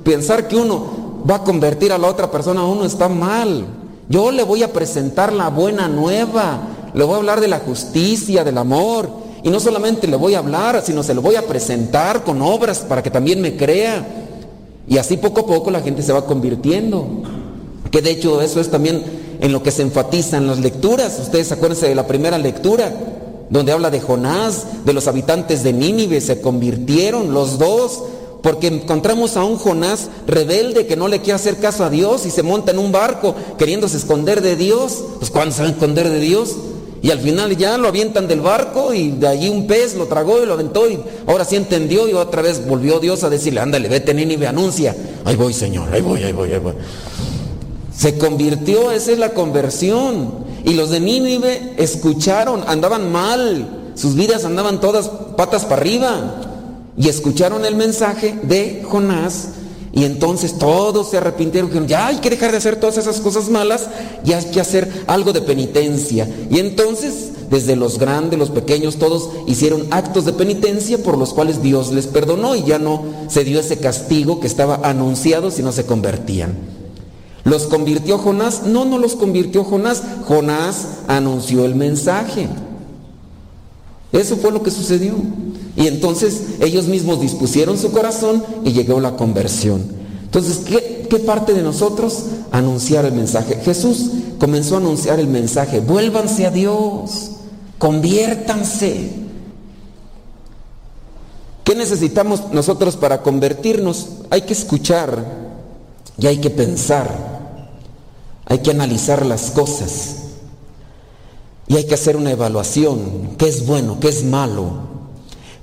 Pensar 0.04 0.48
que 0.48 0.56
uno 0.56 1.22
va 1.30 1.36
a 1.36 1.44
convertir 1.44 1.92
a 1.92 2.00
la 2.00 2.08
otra 2.08 2.32
persona 2.32 2.62
a 2.62 2.66
uno 2.66 2.86
está 2.86 3.08
mal. 3.08 3.68
Yo 4.10 4.32
le 4.32 4.42
voy 4.42 4.64
a 4.64 4.74
presentar 4.74 5.32
la 5.32 5.50
buena 5.50 5.88
nueva. 5.88 6.60
Le 6.96 7.04
voy 7.04 7.14
a 7.14 7.18
hablar 7.18 7.40
de 7.40 7.50
la 7.50 7.60
justicia, 7.60 8.44
del 8.44 8.58
amor. 8.58 9.08
Y 9.44 9.52
no 9.52 9.60
solamente 9.60 10.08
le 10.08 10.16
voy 10.16 10.34
a 10.34 10.40
hablar, 10.40 10.82
sino 10.84 11.04
se 11.04 11.14
lo 11.14 11.22
voy 11.22 11.36
a 11.36 11.46
presentar 11.46 12.24
con 12.24 12.42
obras 12.42 12.80
para 12.80 13.04
que 13.04 13.12
también 13.12 13.42
me 13.42 13.58
crea. 13.58 14.04
Y 14.88 14.98
así 14.98 15.18
poco 15.18 15.42
a 15.42 15.46
poco 15.46 15.70
la 15.70 15.82
gente 15.82 16.02
se 16.02 16.14
va 16.14 16.26
convirtiendo. 16.26 17.08
Que 17.92 18.02
de 18.02 18.10
hecho 18.10 18.42
eso 18.42 18.60
es 18.60 18.72
también 18.72 19.04
en 19.40 19.52
lo 19.52 19.62
que 19.62 19.70
se 19.70 19.84
enfatiza 19.84 20.38
en 20.38 20.48
las 20.48 20.58
lecturas. 20.58 21.20
Ustedes 21.22 21.52
acuérdense 21.52 21.88
de 21.88 21.94
la 21.94 22.08
primera 22.08 22.40
lectura, 22.40 22.92
donde 23.52 23.74
habla 23.74 23.92
de 23.92 24.00
Jonás, 24.00 24.86
de 24.86 24.94
los 24.94 25.08
habitantes 25.08 25.62
de 25.62 25.74
Nínive, 25.74 26.22
se 26.22 26.42
convirtieron 26.42 27.34
los 27.34 27.60
dos, 27.60 28.02
porque 28.42 28.68
encontramos 28.68 29.36
a 29.38 29.44
un 29.44 29.58
Jonás 29.58 30.10
rebelde 30.26 30.88
que 30.88 30.96
no 30.96 31.10
le 31.10 31.20
quiere 31.20 31.34
hacer 31.34 31.58
caso 31.58 31.84
a 31.84 31.90
Dios 31.90 32.26
y 32.26 32.32
se 32.32 32.44
monta 32.44 32.72
en 32.72 32.80
un 32.80 32.92
barco 32.92 33.36
queriéndose 33.60 33.98
esconder 33.98 34.42
de 34.42 34.56
Dios. 34.56 35.04
Pues 35.20 35.30
¿cuándo 35.30 35.54
se 35.54 35.62
va 35.62 35.68
a 35.68 35.72
esconder 35.72 36.10
de 36.10 36.20
Dios? 36.20 36.56
Y 37.04 37.12
al 37.12 37.20
final 37.20 37.56
ya 37.58 37.78
lo 37.78 37.90
avientan 37.90 38.28
del 38.28 38.40
barco 38.40 38.94
y 38.94 39.12
de 39.12 39.28
allí 39.28 39.50
un 39.50 39.68
pez 39.68 39.96
lo 39.96 40.06
tragó 40.06 40.42
y 40.42 40.46
lo 40.46 40.54
aventó 40.54 40.90
y 40.90 41.00
ahora 41.28 41.44
sí 41.46 41.56
entendió 41.56 42.08
y 42.08 42.14
otra 42.14 42.42
vez 42.42 42.66
volvió 42.66 43.00
Dios 43.00 43.24
a 43.24 43.30
decirle, 43.30 43.60
ándale, 43.60 43.90
vete 43.90 44.14
Nínive, 44.14 44.48
anuncia. 44.48 44.96
Ahí 45.26 45.36
voy, 45.36 45.54
Señor, 45.54 45.90
ahí 45.92 46.02
voy, 46.02 46.24
ahí 46.24 46.32
voy, 46.32 46.54
ahí 46.54 46.60
voy. 46.60 46.74
Se 48.02 48.18
convirtió, 48.18 48.90
esa 48.90 49.12
es 49.12 49.20
la 49.20 49.36
conversión. 49.36 50.34
Y 50.66 50.74
los 50.74 50.90
de 50.90 51.00
Nínive 51.00 51.76
escucharon, 51.78 52.64
andaban 52.66 53.12
mal, 53.12 53.92
sus 53.94 54.16
vidas 54.16 54.44
andaban 54.44 54.82
todas 54.82 55.08
patas 55.38 55.66
para 55.66 55.84
arriba. 55.84 56.42
Y 56.98 57.10
escucharon 57.10 57.64
el 57.64 57.76
mensaje 57.76 58.40
de 58.42 58.82
Jonás 58.90 59.50
y 59.94 60.06
entonces 60.06 60.58
todos 60.58 61.12
se 61.12 61.18
arrepintieron, 61.18 61.70
dijeron, 61.70 61.88
ya 61.88 62.08
hay 62.08 62.16
que 62.16 62.32
dejar 62.32 62.50
de 62.50 62.58
hacer 62.58 62.78
todas 62.78 62.98
esas 62.98 63.20
cosas 63.20 63.50
malas, 63.50 63.88
ya 64.24 64.40
hay 64.40 64.46
que 64.46 64.62
hacer 64.62 64.92
algo 65.06 65.32
de 65.32 65.42
penitencia. 65.42 66.28
Y 66.50 66.58
entonces, 66.58 67.34
desde 67.52 67.76
los 67.76 68.00
grandes, 68.00 68.40
los 68.40 68.50
pequeños, 68.50 68.96
todos 68.96 69.30
hicieron 69.46 69.86
actos 69.92 70.26
de 70.26 70.34
penitencia 70.34 70.98
por 70.98 71.20
los 71.20 71.36
cuales 71.36 71.62
Dios 71.62 71.92
les 71.92 72.08
perdonó 72.08 72.56
y 72.56 72.64
ya 72.64 72.80
no 72.80 73.04
se 73.28 73.44
dio 73.44 73.60
ese 73.60 73.78
castigo 73.78 74.40
que 74.40 74.48
estaba 74.48 74.80
anunciado 74.82 75.52
si 75.52 75.62
no 75.62 75.72
se 75.72 75.86
convertían. 75.86 76.81
¿Los 77.44 77.64
convirtió 77.64 78.18
Jonás? 78.18 78.64
No, 78.66 78.86
no 78.86 78.98
los 78.98 79.16
convirtió 79.16 79.64
Jonás. 79.64 80.04
Jonás 80.28 80.88
anunció 81.08 81.66
el 81.66 81.76
mensaje. 81.76 82.48
Eso 84.12 84.38
fue 84.38 84.52
lo 84.52 84.62
que 84.62 84.72
sucedió. 84.72 85.16
Y 85.76 85.88
entonces 85.88 86.44
ellos 86.60 86.86
mismos 86.86 87.22
dispusieron 87.22 87.78
su 87.78 87.92
corazón 87.92 88.44
y 88.64 88.74
llegó 88.74 89.00
la 89.00 89.16
conversión. 89.16 89.84
Entonces, 90.24 90.58
¿qué, 90.66 91.08
¿qué, 91.10 91.20
parte 91.20 91.54
de 91.54 91.64
nosotros? 91.64 92.26
Anunciar 92.52 93.06
el 93.06 93.14
mensaje. 93.14 93.56
Jesús 93.64 94.12
comenzó 94.40 94.76
a 94.76 94.80
anunciar 94.80 95.20
el 95.20 95.28
mensaje. 95.28 95.80
Vuélvanse 95.80 96.46
a 96.46 96.52
Dios. 96.52 97.32
Conviértanse. 97.78 99.22
¿Qué 101.64 101.76
necesitamos 101.76 102.52
nosotros 102.52 102.98
para 102.98 103.22
convertirnos? 103.22 104.08
Hay 104.30 104.42
que 104.42 104.54
escuchar 104.54 105.26
y 106.18 106.28
hay 106.28 106.38
que 106.40 106.50
pensar. 106.50 107.31
Hay 108.52 108.60
que 108.60 108.72
analizar 108.72 109.26
las 109.26 109.52
cosas. 109.52 110.16
Y 111.70 111.78
hay 111.78 111.86
que 111.86 111.94
hacer 111.94 112.18
una 112.18 112.32
evaluación. 112.32 113.30
¿Qué 113.38 113.48
es 113.48 113.66
bueno? 113.66 114.02
¿Qué 114.02 114.10
es 114.10 114.26
malo? 114.26 114.74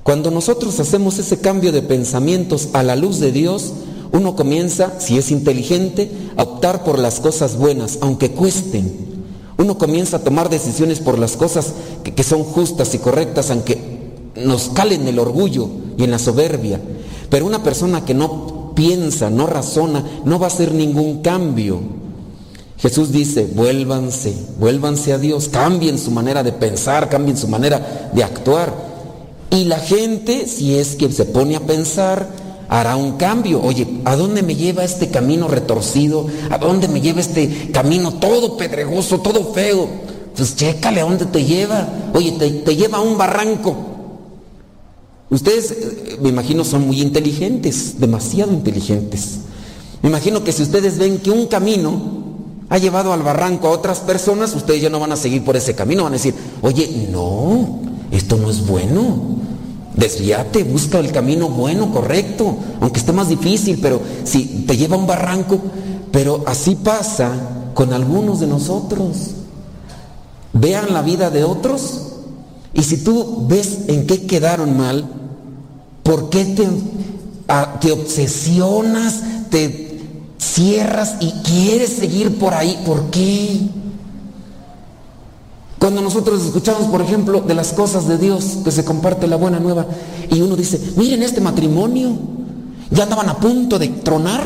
Cuando 0.03 0.31
nosotros 0.31 0.81
hacemos 0.81 1.18
ese 1.18 1.38
cambio 1.38 1.70
de 1.70 1.83
pensamientos 1.83 2.70
a 2.72 2.83
la 2.83 2.96
luz 2.96 3.18
de 3.18 3.31
Dios, 3.31 3.74
uno 4.11 4.35
comienza, 4.37 4.98
si 5.01 5.18
es 5.18 5.31
inteligente, 5.31 6.11
a 6.38 6.44
optar 6.44 6.83
por 6.83 6.98
las 6.98 7.20
cosas 7.20 7.59
buenas, 7.59 7.98
aunque 8.01 8.31
cuesten. 8.31 8.90
Uno 9.59 9.77
comienza 9.77 10.16
a 10.16 10.24
tomar 10.24 10.48
decisiones 10.48 11.01
por 11.01 11.18
las 11.18 11.37
cosas 11.37 11.74
que, 12.03 12.22
son 12.22 12.42
justas 12.42 12.94
y 12.94 13.01
correctas, 13.01 13.51
aunque 13.51 13.77
nos 14.35 14.70
calen 14.70 15.07
el 15.07 15.18
orgullo 15.18 15.68
y 15.98 16.05
en 16.05 16.11
la 16.11 16.18
soberbia. 16.18 16.81
Pero 17.29 17.44
una 17.44 17.62
persona 17.62 18.07
que 18.07 18.14
no 18.14 18.72
piensa, 18.74 19.29
no 19.29 19.46
razona, 19.46 20.03
no 20.24 20.38
va 20.38 20.46
a 20.46 20.48
hacer 20.48 20.72
ningún 20.72 21.20
cambio. 21.20 21.97
Jesús 22.79 23.11
dice, 23.11 23.49
vuélvanse, 23.55 24.35
vuélvanse 24.59 25.12
a 25.12 25.19
Dios, 25.19 25.49
cambien 25.49 25.99
su 25.99 26.12
manera 26.12 26.45
de 26.45 26.53
pensar, 26.53 27.09
cambien 27.09 27.37
su 27.37 27.49
manera 27.49 28.11
de 28.12 28.23
actuar. 28.23 28.73
Y 29.51 29.64
la 29.64 29.79
gente, 29.79 30.47
si 30.47 30.77
es 30.77 30.95
que 30.95 31.11
se 31.11 31.25
pone 31.25 31.57
a 31.57 31.67
pensar, 31.67 32.29
hará 32.69 32.95
un 32.95 33.17
cambio. 33.17 33.61
Oye, 33.62 34.01
¿a 34.05 34.14
dónde 34.14 34.45
me 34.45 34.55
lleva 34.55 34.85
este 34.85 35.09
camino 35.09 35.49
retorcido? 35.49 36.27
¿A 36.51 36.59
dónde 36.59 36.87
me 36.87 37.01
lleva 37.01 37.21
este 37.21 37.71
camino 37.73 38.14
todo 38.14 38.57
pedregoso, 38.57 39.21
todo 39.21 39.53
feo? 39.53 39.88
Pues 40.37 40.55
chécale 40.55 41.01
a 41.01 41.05
dónde 41.05 41.27
te 41.27 41.45
lleva. 41.45 41.88
Oye, 42.14 42.33
te, 42.33 42.49
te 42.49 42.77
lleva 42.77 42.99
a 42.99 43.03
un 43.03 43.19
barranco. 43.19 43.75
Ustedes, 45.31 45.73
eh, 45.73 46.19
me 46.23 46.29
imagino, 46.29 46.62
son 46.62 46.87
muy 46.87 47.01
inteligentes, 47.01 47.99
demasiado 47.99 48.53
inteligentes. 48.53 49.38
Me 50.01 50.11
imagino 50.11 50.45
que 50.45 50.53
si 50.53 50.62
ustedes 50.62 50.97
ven 50.97 51.19
que 51.19 51.33
un 51.33 51.49
camino 51.49 52.28
ha 52.70 52.78
llevado 52.78 53.12
al 53.12 53.22
barranco 53.22 53.68
a 53.68 53.70
otras 53.70 54.00
personas, 54.00 54.54
ustedes 54.54 54.83
ya 54.83 54.90
no 54.90 55.00
van 55.00 55.12
a 55.12 55.16
seguir 55.16 55.44
por 55.44 55.57
ese 55.57 55.74
camino, 55.74 56.04
van 56.04 56.12
a 56.12 56.16
decir, 56.16 56.35
oye, 56.61 57.09
no, 57.11 57.81
esto 58.11 58.37
no 58.37 58.50
es 58.50 58.66
bueno. 58.66 59.38
Desvíate, 59.94 60.62
busca 60.62 60.98
el 61.00 61.11
camino 61.11 61.48
bueno, 61.48 61.90
correcto, 61.90 62.57
aunque 62.81 63.00
esté 63.00 63.12
más 63.12 63.28
difícil, 63.28 63.81
pero 63.83 64.00
si 64.22 64.64
te 64.66 64.76
lleva 64.76 64.94
a 64.94 64.98
un 64.98 65.07
barranco, 65.07 65.59
pero 66.12 66.44
así 66.46 66.76
pasa 66.76 67.33
con 67.74 67.92
algunos 67.92 68.38
de 68.40 68.46
nosotros. 68.46 69.33
Vean 70.52 70.92
la 70.92 71.02
vida 71.02 71.31
de 71.31 71.44
otros 71.44 72.02
y 72.74 72.83
si 72.83 72.98
tú 72.98 73.46
ves 73.48 73.81
en 73.88 74.07
qué 74.07 74.26
quedaron 74.26 74.76
mal, 74.76 75.04
¿por 76.02 76.31
qué 76.31 76.44
te, 76.44 76.68
te 77.81 77.92
obsesionas, 77.92 79.22
te 79.50 79.88
cierras 80.38 81.16
y 81.20 81.33
quieres 81.42 81.90
seguir 81.90 82.38
por 82.38 82.55
ahí? 82.55 82.81
¿Por 82.87 83.11
qué? 83.11 83.61
Cuando 85.79 86.01
nosotros 86.01 86.44
escuchamos, 86.44 86.88
por 86.88 87.01
ejemplo, 87.01 87.40
de 87.40 87.55
las 87.55 87.72
cosas 87.72 88.09
de 88.09 88.18
Dios, 88.18 88.59
que 88.64 88.70
se 88.70 88.85
comparte 88.85 89.29
la 89.29 89.37
buena 89.37 89.61
nueva, 89.61 89.87
y 90.31 90.40
uno 90.40 90.57
dice, 90.57 90.81
miren 90.96 91.22
este 91.22 91.40
matrimonio, 91.40 92.11
ya 92.90 93.05
andaban 93.05 93.29
a 93.29 93.38
punto 93.38 93.79
de 93.79 93.88
tronar, 93.88 94.42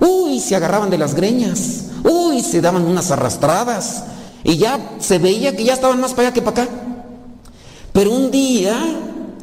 uy, 0.00 0.40
se 0.40 0.56
agarraban 0.56 0.90
de 0.90 0.98
las 0.98 1.14
greñas, 1.14 1.84
uy, 2.02 2.40
se 2.40 2.60
daban 2.60 2.84
unas 2.84 3.12
arrastradas, 3.12 4.04
y 4.42 4.56
ya 4.56 4.96
se 4.98 5.18
veía 5.18 5.56
que 5.56 5.64
ya 5.64 5.74
estaban 5.74 6.00
más 6.00 6.12
para 6.12 6.28
allá 6.28 6.34
que 6.34 6.42
para 6.42 6.64
acá. 6.64 6.74
Pero 7.92 8.10
un 8.10 8.32
día 8.32 8.74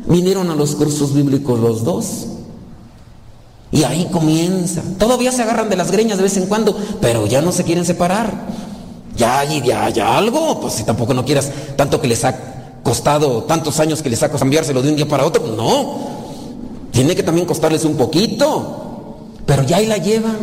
vinieron 0.08 0.50
a 0.50 0.56
los 0.56 0.76
cursos 0.76 1.14
bíblicos 1.14 1.58
los 1.58 1.86
dos, 1.86 2.28
y 3.72 3.84
ahí 3.84 4.08
comienza. 4.12 4.82
Todavía 4.98 5.32
se 5.32 5.44
agarran 5.44 5.70
de 5.70 5.76
las 5.76 5.92
greñas 5.92 6.18
de 6.18 6.24
vez 6.24 6.38
en 6.38 6.48
cuando, 6.48 6.76
pero 7.02 7.28
ya 7.28 7.42
no 7.42 7.52
se 7.52 7.64
quieren 7.64 7.86
separar. 7.86 8.34
Ya, 9.16 9.44
ya, 9.44 9.90
ya 9.90 10.18
algo, 10.18 10.62
pues 10.62 10.76
si 10.76 10.84
tampoco 10.84 11.14
no 11.14 11.26
quieras 11.26 11.52
tanto 11.76 12.00
que 12.00 12.08
les 12.08 12.24
ha 12.24 12.36
costado 12.84 13.44
tantos 13.44 13.80
años 13.80 14.02
que 14.02 14.10
les 14.10 14.24
ha 14.24 14.28
costado 14.28 14.40
cambiárselo 14.40 14.82
de 14.82 14.90
un 14.90 14.96
día 14.96 15.08
para 15.08 15.26
otro, 15.26 15.46
no. 15.48 16.20
Tiene 16.92 17.16
que 17.16 17.24
también 17.24 17.46
costarles 17.46 17.86
un 17.86 17.96
poquito. 17.96 18.88
Pero 19.46 19.64
ya 19.64 19.78
ahí 19.78 19.88
la 19.88 19.98
llevan. 19.98 20.38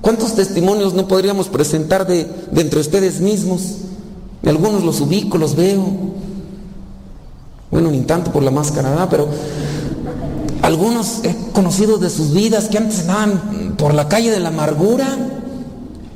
¿Cuántos 0.00 0.34
testimonios 0.34 0.94
no 0.94 1.08
podríamos 1.08 1.48
presentar 1.48 2.06
de, 2.06 2.26
entre 2.56 2.80
ustedes 2.80 3.20
mismos? 3.20 3.78
Algunos 4.44 4.84
los 4.84 5.00
ubico, 5.00 5.38
los 5.38 5.54
veo. 5.54 5.84
Bueno, 7.70 7.90
ni 7.90 8.00
tanto 8.02 8.32
por 8.32 8.42
la 8.42 8.50
máscara, 8.50 8.90
¿verdad? 8.90 9.08
pero 9.10 9.28
algunos 10.68 11.24
he 11.24 11.34
conocido 11.54 11.96
de 11.96 12.10
sus 12.10 12.34
vidas 12.34 12.68
que 12.68 12.76
antes 12.76 13.00
andaban 13.00 13.74
por 13.78 13.94
la 13.94 14.06
calle 14.06 14.30
de 14.30 14.38
la 14.38 14.50
amargura, 14.50 15.06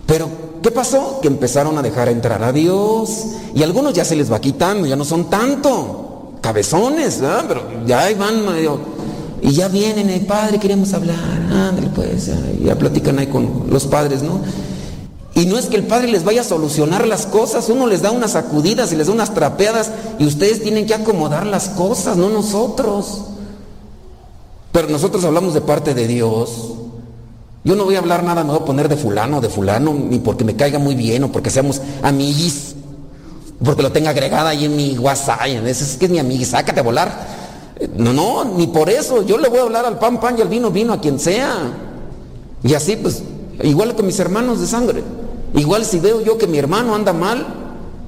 pero 0.04 0.28
¿qué 0.62 0.70
pasó? 0.70 1.20
Que 1.22 1.28
empezaron 1.28 1.78
a 1.78 1.82
dejar 1.82 2.08
entrar 2.08 2.42
a 2.42 2.52
Dios 2.52 3.28
y 3.54 3.62
algunos 3.62 3.94
ya 3.94 4.04
se 4.04 4.14
les 4.14 4.30
va 4.30 4.42
quitando, 4.42 4.86
ya 4.86 4.94
no 4.94 5.06
son 5.06 5.30
tanto 5.30 6.34
cabezones, 6.42 7.22
¿verdad? 7.22 7.44
pero 7.48 7.62
ya 7.86 8.00
ahí 8.00 8.14
van 8.14 8.44
medio 8.44 8.78
y 9.40 9.52
ya 9.52 9.68
vienen, 9.68 10.10
el 10.10 10.26
padre, 10.26 10.58
queremos 10.58 10.92
hablar, 10.92 11.16
ándale 11.50 11.88
pues, 11.94 12.30
ya 12.62 12.76
platican 12.76 13.18
ahí 13.20 13.28
con 13.28 13.68
los 13.70 13.86
padres, 13.86 14.22
¿no? 14.22 14.40
Y 15.34 15.46
no 15.46 15.56
es 15.56 15.64
que 15.64 15.76
el 15.76 15.84
Padre 15.84 16.08
les 16.08 16.24
vaya 16.24 16.42
a 16.42 16.44
solucionar 16.44 17.08
las 17.08 17.24
cosas, 17.24 17.70
uno 17.70 17.86
les 17.86 18.02
da 18.02 18.10
unas 18.10 18.32
sacudidas 18.32 18.92
y 18.92 18.96
les 18.96 19.06
da 19.06 19.14
unas 19.14 19.32
trapeadas 19.32 19.90
y 20.18 20.26
ustedes 20.26 20.62
tienen 20.62 20.84
que 20.86 20.92
acomodar 20.92 21.46
las 21.46 21.70
cosas, 21.70 22.18
no 22.18 22.28
nosotros. 22.28 23.31
Pero 24.72 24.88
nosotros 24.88 25.22
hablamos 25.24 25.52
de 25.54 25.60
parte 25.60 25.94
de 25.94 26.06
Dios. 26.06 26.72
Yo 27.64 27.76
no 27.76 27.84
voy 27.84 27.94
a 27.94 27.98
hablar 27.98 28.24
nada, 28.24 28.42
no 28.42 28.54
voy 28.54 28.62
a 28.62 28.64
poner 28.64 28.88
de 28.88 28.96
fulano, 28.96 29.40
de 29.40 29.48
fulano, 29.48 29.94
ni 29.94 30.18
porque 30.18 30.44
me 30.44 30.56
caiga 30.56 30.78
muy 30.78 30.96
bien 30.96 31.22
o 31.24 31.30
porque 31.30 31.50
seamos 31.50 31.80
amiguis, 32.02 32.74
porque 33.62 33.82
lo 33.82 33.92
tenga 33.92 34.10
agregada 34.10 34.50
ahí 34.50 34.64
en 34.64 34.74
mi 34.74 34.98
WhatsApp, 34.98 35.46
es 35.64 35.96
que 35.96 36.06
es 36.06 36.10
mi 36.10 36.18
amiguis, 36.18 36.48
sácate 36.48 36.80
a 36.80 36.82
volar. 36.82 37.42
No, 37.96 38.12
no, 38.12 38.44
ni 38.44 38.66
por 38.66 38.90
eso, 38.90 39.22
yo 39.22 39.38
le 39.38 39.48
voy 39.48 39.58
a 39.58 39.62
hablar 39.62 39.84
al 39.84 39.98
pan, 39.98 40.18
pan 40.18 40.36
y 40.38 40.42
al 40.42 40.48
vino, 40.48 40.70
vino, 40.70 40.92
a 40.92 41.00
quien 41.00 41.20
sea. 41.20 41.72
Y 42.64 42.74
así 42.74 42.96
pues, 42.96 43.22
igual 43.62 43.94
con 43.94 44.06
mis 44.06 44.18
hermanos 44.18 44.60
de 44.60 44.66
sangre. 44.66 45.04
Igual 45.54 45.84
si 45.84 46.00
veo 46.00 46.20
yo 46.22 46.38
que 46.38 46.46
mi 46.46 46.58
hermano 46.58 46.94
anda 46.94 47.12
mal 47.12 47.46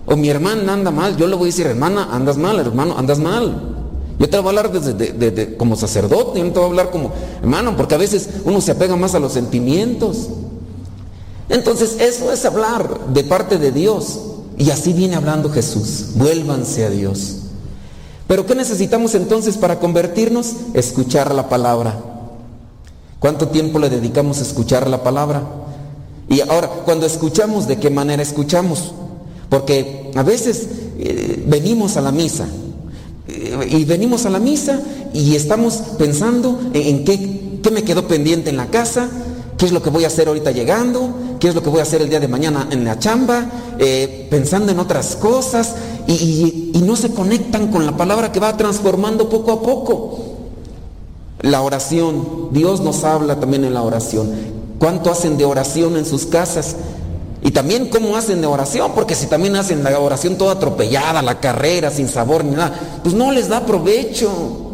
o 0.07 0.17
mi 0.17 0.29
hermana 0.29 0.73
anda 0.73 0.91
mal, 0.91 1.17
yo 1.17 1.27
le 1.27 1.37
voy 1.37 1.45
a 1.45 1.51
decir, 1.51 1.67
hermana, 1.67 2.09
andas 2.11 2.37
mal, 2.37 2.59
hermano, 2.59 2.97
andas 2.99 3.19
mal. 3.19 3.74
Yo 4.19 4.29
te 4.29 4.37
voy 4.39 4.47
a 4.47 4.49
hablar 4.51 4.73
desde, 4.73 4.95
de, 4.95 5.13
de, 5.13 5.31
de, 5.31 5.57
como 5.57 5.77
sacerdote, 5.77 6.39
yo 6.39 6.45
no 6.45 6.53
te 6.53 6.59
voy 6.59 6.67
a 6.67 6.71
hablar 6.71 6.91
como 6.91 7.13
hermano, 7.41 7.77
porque 7.77 7.95
a 7.95 7.99
veces 7.99 8.29
uno 8.45 8.61
se 8.61 8.71
apega 8.71 8.95
más 8.97 9.15
a 9.15 9.19
los 9.19 9.33
sentimientos. 9.33 10.29
Entonces, 11.49 11.97
eso 12.01 12.33
es 12.33 12.45
hablar 12.45 13.09
de 13.13 13.25
parte 13.25 13.59
de 13.59 13.73
Dios. 13.73 14.21
Y 14.57 14.71
así 14.71 14.93
viene 14.93 15.17
hablando 15.17 15.51
Jesús. 15.51 16.11
Vuélvanse 16.15 16.85
a 16.85 16.91
Dios. 16.91 17.39
Pero 18.27 18.47
¿qué 18.47 18.55
necesitamos 18.55 19.15
entonces 19.15 19.57
para 19.57 19.81
convertirnos? 19.81 20.53
Escuchar 20.75 21.35
la 21.35 21.49
palabra. 21.49 22.01
¿Cuánto 23.19 23.49
tiempo 23.49 23.79
le 23.79 23.91
dedicamos 23.91 24.39
a 24.39 24.43
escuchar 24.43 24.89
la 24.89 25.03
palabra? 25.03 25.43
Y 26.29 26.41
ahora, 26.41 26.69
cuando 26.85 27.05
escuchamos, 27.05 27.67
¿de 27.67 27.79
qué 27.79 27.91
manera 27.91 28.23
escuchamos? 28.23 28.95
Porque 29.51 30.13
a 30.15 30.23
veces 30.23 30.69
eh, 30.99 31.43
venimos 31.47 31.97
a 31.97 32.01
la 32.01 32.13
misa 32.13 32.47
y 33.27 33.85
venimos 33.85 34.27
a 34.27 34.31
la 34.31 34.39
misa 34.39 34.81
y 35.15 35.35
estamos 35.35 35.75
pensando 35.99 36.61
en, 36.75 37.05
qué, 37.05 37.61
qué, 37.63 37.71
me 37.71 37.83
quedó 37.83 38.07
pendiente 38.07 38.51
en 38.51 38.57
la 38.57 38.67
casa, 38.67 39.09
qué 39.57 39.65
es 39.65 39.73
lo 39.73 39.83
que 39.83 39.91
voy 39.91 40.05
a 40.05 40.09
hacer 40.09 40.29
ahorita 40.29 40.51
llegando, 40.51 41.37
qué 41.41 41.49
es 41.49 41.55
lo 41.55 41.63
que 41.63 41.71
voy 41.71 41.81
a 41.81 41.85
hacer 41.85 42.03
el 42.03 42.11
día 42.11 42.21
de 42.21 42.29
mañana 42.29 42.69
en 42.71 42.85
la 42.85 42.99
chamba, 42.99 43.47
eh, 43.79 44.27
pensando 44.31 44.73
en 44.73 44.79
otras 44.79 45.17
cosas 45.17 45.75
y, 46.07 46.73
y 46.75 46.83
no 46.83 46.97
se 46.97 47.15
conectan 47.15 47.69
con 47.69 47.87
la 47.87 47.97
palabra 47.97 48.31
que 48.31 48.41
va 48.41 48.57
transformando 48.57 49.29
poco 49.31 49.53
a 49.53 49.63
poco. 49.63 50.19
La 51.41 51.63
oración, 51.63 52.49
Dios 52.53 52.81
nos 52.81 53.05
habla 53.05 53.41
también 53.41 53.65
en 53.65 53.75
la 53.75 53.83
oración. 53.83 54.31
¿Cuánto 54.79 55.11
hacen 55.11 55.39
de 55.39 55.47
oración 55.47 55.97
en 55.97 56.05
sus 56.05 56.27
casas? 56.27 56.77
Y 57.45 57.51
también 57.51 57.91
cómo 57.91 58.17
hacen 58.17 58.41
de 58.41 58.47
oración, 58.47 58.93
porque 58.95 59.15
si 59.15 59.27
también 59.27 59.55
hacen 59.55 59.85
la 59.85 59.99
oración 59.99 60.39
toda 60.39 60.53
atropellada, 60.53 61.21
la 61.21 61.41
carrera, 61.41 61.91
sin 61.91 62.09
sabor 62.09 62.43
ni 62.43 62.57
nada, 62.57 63.01
pues 63.03 63.15
no 63.15 63.31
les 63.33 63.51
da 63.51 63.67
provecho. 63.67 64.73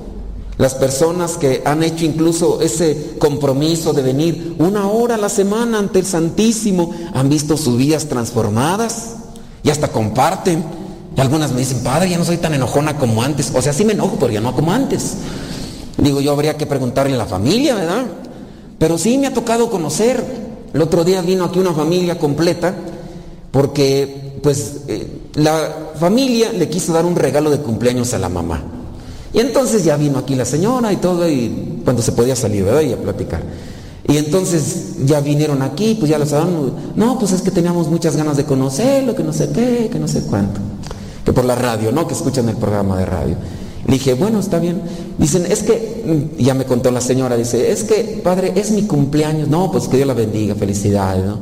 Las 0.57 0.77
personas 0.77 1.33
que 1.37 1.63
han 1.65 1.83
hecho 1.83 2.05
incluso 2.05 2.61
ese 2.61 3.17
compromiso 3.19 3.93
de 3.93 4.03
venir 4.03 4.55
una 4.61 4.87
hora 4.87 5.17
a 5.17 5.19
la 5.19 5.29
semana 5.29 5.79
ante 5.79 5.99
el 5.99 6.07
Santísimo, 6.07 6.95
han 7.13 7.29
visto 7.29 7.57
sus 7.57 7.77
vidas 7.77 8.07
transformadas 8.07 9.17
y 9.65 9.71
hasta 9.71 9.89
comparten. 9.89 10.63
Y 11.17 11.21
algunas 11.21 11.51
me 11.51 11.59
dicen, 11.59 11.83
padre, 11.83 12.09
ya 12.09 12.19
no 12.19 12.25
soy 12.25 12.37
tan 12.37 12.55
enojona 12.55 12.99
como 12.99 13.25
antes. 13.25 13.51
O 13.53 13.61
sea, 13.61 13.73
sí 13.73 13.85
me 13.85 13.95
enojo, 13.95 14.17
pero 14.21 14.33
ya 14.33 14.41
no 14.41 14.55
como 14.55 14.73
antes. 14.73 15.17
Digo, 15.99 16.21
yo 16.21 16.31
habría 16.31 16.57
que 16.57 16.67
preguntarle 16.67 17.15
a 17.15 17.19
la 17.19 17.27
familia, 17.27 17.75
¿verdad? 17.75 18.05
Pero 18.79 18.97
sí 18.97 19.19
me 19.19 19.27
ha 19.27 19.35
tocado 19.35 19.71
conocer. 19.71 20.50
El 20.73 20.83
otro 20.83 21.05
día 21.05 21.21
vino 21.23 21.45
aquí 21.45 21.59
una 21.59 21.73
familia 21.73 22.19
completa 22.19 22.75
porque 23.51 24.39
pues 24.43 24.83
eh, 24.89 25.07
la 25.35 25.93
familia 25.99 26.53
le 26.53 26.69
quiso 26.69 26.93
dar 26.93 27.05
un 27.05 27.17
regalo 27.17 27.51
de 27.51 27.59
cumpleaños 27.59 28.15
a 28.15 28.19
la 28.19 28.29
mamá. 28.29 28.63
Y 29.33 29.39
entonces 29.39 29.85
ya 29.85 29.97
vino 29.97 30.19
aquí 30.19 30.35
la 30.35 30.45
señora 30.45 30.93
y 30.93 30.97
todo, 30.97 31.29
y 31.29 31.81
cuando 31.85 32.03
se 32.03 32.13
podía 32.13 32.35
salir, 32.35 32.65
¿verdad? 32.65 32.81
Y 32.81 32.93
a 32.93 32.97
platicar. 32.97 33.43
Y 34.09 34.17
entonces 34.17 34.97
ya 35.05 35.21
vinieron 35.21 35.63
aquí, 35.63 35.97
pues 35.99 36.11
ya 36.11 36.19
lo 36.19 36.27
sabemos. 36.27 36.73
No, 36.97 37.19
pues 37.19 37.31
es 37.33 37.43
que 37.43 37.53
teníamos 37.53 37.89
muchas 37.89 38.17
ganas 38.17 38.37
de 38.37 38.45
conocerlo, 38.45 39.15
que 39.15 39.23
no 39.23 39.33
sé 39.33 39.51
qué, 39.53 39.89
que 39.93 40.01
no 40.01 40.09
sé 40.09 40.23
cuánto. 40.23 40.61
Que 41.25 41.33
por 41.33 41.45
la 41.45 41.55
radio, 41.55 41.93
¿no? 41.93 42.09
Que 42.09 42.15
escuchan 42.15 42.49
el 42.49 42.57
programa 42.57 42.99
de 42.99 43.07
radio. 43.07 43.37
Le 43.87 43.95
dije, 43.95 44.15
bueno, 44.15 44.41
está 44.41 44.59
bien. 44.59 44.81
Dicen, 45.19 45.47
es 45.47 45.63
que, 45.63 46.31
mm, 46.39 46.43
ya 46.43 46.55
me 46.55 46.65
contó 46.65 46.91
la 46.91 47.01
señora, 47.01 47.37
dice, 47.37 47.73
es 47.73 47.85
que, 47.85 48.21
padre, 48.23 48.53
es 48.57 48.71
mi 48.71 48.83
cumpleaños. 48.83 49.49
No, 49.49 49.71
pues 49.73 49.89
que 49.89 49.97
Dios 49.97 50.07
la 50.07 50.15
bendiga, 50.15 50.55
felicidades, 50.55 51.25
¿no? 51.25 51.39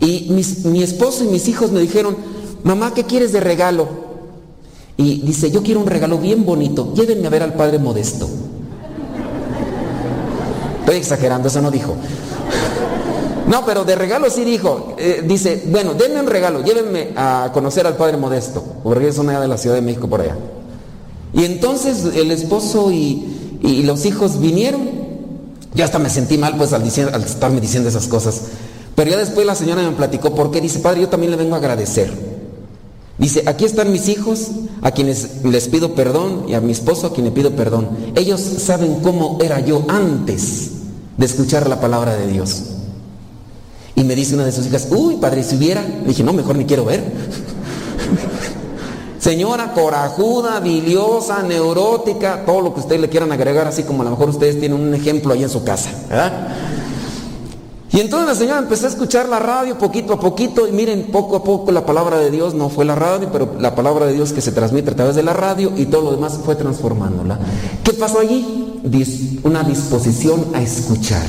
Y 0.00 0.30
mi 0.64 0.82
esposo 0.82 1.24
y 1.24 1.28
mis 1.28 1.48
hijos 1.48 1.72
me 1.72 1.80
dijeron, 1.80 2.16
mamá, 2.62 2.94
¿qué 2.94 3.04
quieres 3.04 3.32
de 3.32 3.40
regalo? 3.40 3.88
Y 4.96 5.20
dice, 5.22 5.50
yo 5.50 5.62
quiero 5.62 5.80
un 5.80 5.86
regalo 5.86 6.18
bien 6.18 6.44
bonito, 6.44 6.92
llévenme 6.94 7.26
a 7.26 7.30
ver 7.30 7.42
al 7.42 7.54
padre 7.54 7.78
modesto. 7.78 8.28
Estoy 10.80 10.96
exagerando, 10.96 11.48
eso 11.48 11.60
no 11.60 11.70
dijo. 11.70 11.96
No, 13.48 13.64
pero 13.64 13.84
de 13.84 13.94
regalo 13.94 14.28
sí 14.28 14.44
dijo. 14.44 14.94
Eh, 14.98 15.22
dice, 15.24 15.64
bueno, 15.66 15.94
denme 15.94 16.20
un 16.20 16.26
regalo, 16.26 16.62
llévenme 16.62 17.10
a 17.16 17.50
conocer 17.52 17.86
al 17.86 17.96
Padre 17.96 18.18
Modesto, 18.18 18.62
porque 18.82 19.08
es 19.08 19.18
una 19.18 19.40
de 19.40 19.48
la 19.48 19.56
Ciudad 19.56 19.76
de 19.76 19.82
México 19.82 20.06
por 20.08 20.20
allá. 20.20 20.36
Y 21.34 21.44
entonces 21.44 22.04
el 22.14 22.30
esposo 22.30 22.90
y, 22.90 23.34
los 23.84 24.06
hijos 24.06 24.40
vinieron. 24.40 24.80
Yo 25.74 25.84
hasta 25.84 25.98
me 25.98 26.10
sentí 26.10 26.38
mal 26.38 26.56
pues 26.56 26.72
al, 26.72 26.86
estarme 26.86 27.60
diciendo 27.60 27.88
esas 27.88 28.06
cosas. 28.06 28.42
Pero 28.94 29.10
ya 29.10 29.18
después 29.18 29.46
la 29.46 29.54
señora 29.54 29.82
me 29.82 29.96
platicó 29.96 30.34
por 30.34 30.50
qué. 30.50 30.60
Dice, 30.60 30.80
Padre, 30.80 31.02
yo 31.02 31.08
también 31.08 31.30
le 31.30 31.36
vengo 31.36 31.54
a 31.54 31.58
agradecer. 31.58 32.12
Dice, 33.18 33.42
aquí 33.46 33.64
están 33.64 33.92
mis 33.92 34.08
hijos, 34.08 34.48
a 34.80 34.92
quienes 34.92 35.44
les 35.44 35.68
pido 35.68 35.94
perdón, 35.94 36.44
y 36.48 36.54
a 36.54 36.60
mi 36.60 36.70
esposo 36.70 37.08
a 37.08 37.12
quien 37.12 37.26
le 37.26 37.32
pido 37.32 37.54
perdón. 37.56 37.88
Ellos 38.14 38.40
saben 38.40 39.00
cómo 39.02 39.38
era 39.42 39.60
yo 39.60 39.84
antes 39.88 40.70
de 41.16 41.26
escuchar 41.26 41.68
la 41.68 41.80
palabra 41.80 42.16
de 42.16 42.28
Dios. 42.28 42.62
Y 43.96 44.04
me 44.04 44.14
dice 44.14 44.34
una 44.34 44.44
de 44.44 44.52
sus 44.52 44.66
hijas, 44.66 44.88
uy, 44.90 45.16
padre, 45.16 45.42
si 45.42 45.56
hubiera. 45.56 45.84
Dije, 46.06 46.22
no, 46.22 46.32
mejor 46.32 46.56
ni 46.56 46.64
quiero 46.64 46.84
ver. 46.84 47.02
Señora 49.18 49.72
corajuda, 49.72 50.60
biliosa, 50.60 51.42
neurótica, 51.42 52.44
todo 52.46 52.60
lo 52.60 52.74
que 52.74 52.80
ustedes 52.80 53.00
le 53.00 53.08
quieran 53.08 53.32
agregar, 53.32 53.66
así 53.66 53.82
como 53.82 54.02
a 54.02 54.04
lo 54.04 54.12
mejor 54.12 54.28
ustedes 54.28 54.60
tienen 54.60 54.80
un 54.80 54.94
ejemplo 54.94 55.34
ahí 55.34 55.42
en 55.42 55.50
su 55.50 55.64
casa. 55.64 55.90
Y 57.90 58.00
entonces 58.00 58.28
la 58.28 58.34
señora 58.34 58.58
empezó 58.58 58.86
a 58.86 58.90
escuchar 58.90 59.28
la 59.28 59.38
radio 59.38 59.78
poquito 59.78 60.12
a 60.12 60.20
poquito 60.20 60.68
y 60.68 60.72
miren, 60.72 61.08
poco 61.10 61.36
a 61.36 61.42
poco 61.42 61.72
la 61.72 61.86
palabra 61.86 62.18
de 62.18 62.30
Dios 62.30 62.54
no 62.54 62.68
fue 62.68 62.84
la 62.84 62.94
radio, 62.94 63.28
pero 63.32 63.56
la 63.58 63.74
palabra 63.74 64.06
de 64.06 64.12
Dios 64.12 64.32
que 64.32 64.40
se 64.40 64.52
transmite 64.52 64.90
a 64.90 64.94
través 64.94 65.16
de 65.16 65.22
la 65.22 65.32
radio 65.32 65.72
y 65.76 65.86
todo 65.86 66.02
lo 66.02 66.10
demás 66.12 66.38
fue 66.44 66.54
transformándola. 66.54 67.38
¿Qué 67.82 67.94
pasó 67.94 68.20
allí? 68.20 68.80
Una 69.42 69.64
disposición 69.64 70.46
a 70.54 70.62
escuchar. 70.62 71.24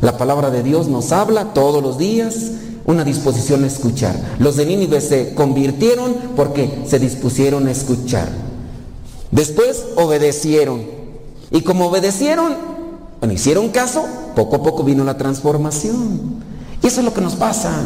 La 0.00 0.18
palabra 0.18 0.50
de 0.50 0.64
Dios 0.64 0.88
nos 0.88 1.12
habla 1.12 1.54
todos 1.54 1.80
los 1.82 1.96
días, 1.96 2.50
una 2.84 3.04
disposición 3.04 3.64
a 3.64 3.66
escuchar. 3.66 4.18
Los 4.38 4.56
de 4.56 4.66
Nínive 4.66 5.00
se 5.00 5.34
convirtieron 5.34 6.14
porque 6.36 6.82
se 6.86 6.98
dispusieron 6.98 7.66
a 7.66 7.70
escuchar. 7.70 8.28
Después 9.30 9.84
obedecieron. 9.96 10.82
Y 11.50 11.62
como 11.62 11.86
obedecieron, 11.86 12.54
bueno, 13.20 13.34
hicieron 13.34 13.68
caso, 13.70 14.04
poco 14.34 14.56
a 14.56 14.62
poco 14.62 14.84
vino 14.84 15.04
la 15.04 15.16
transformación. 15.16 16.42
Y 16.82 16.86
eso 16.86 17.00
es 17.00 17.04
lo 17.04 17.14
que 17.14 17.20
nos 17.20 17.34
pasa. 17.34 17.84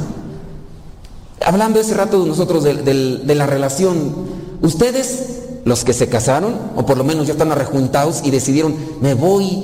Hablando 1.45 1.79
ese 1.79 1.95
rato 1.95 2.23
de 2.23 2.29
nosotros 2.29 2.65
de, 2.65 2.75
de 2.75 3.35
la 3.35 3.47
relación, 3.47 4.15
ustedes, 4.63 5.41
los 5.65 5.85
que 5.85 5.93
se 5.93 6.09
casaron, 6.09 6.57
o 6.77 6.87
por 6.87 6.97
lo 6.97 7.05
menos 7.05 7.27
ya 7.27 7.33
están 7.35 7.53
arrejuntados 7.53 8.23
y 8.25 8.31
decidieron, 8.31 8.75
me 9.01 9.15
voy 9.15 9.63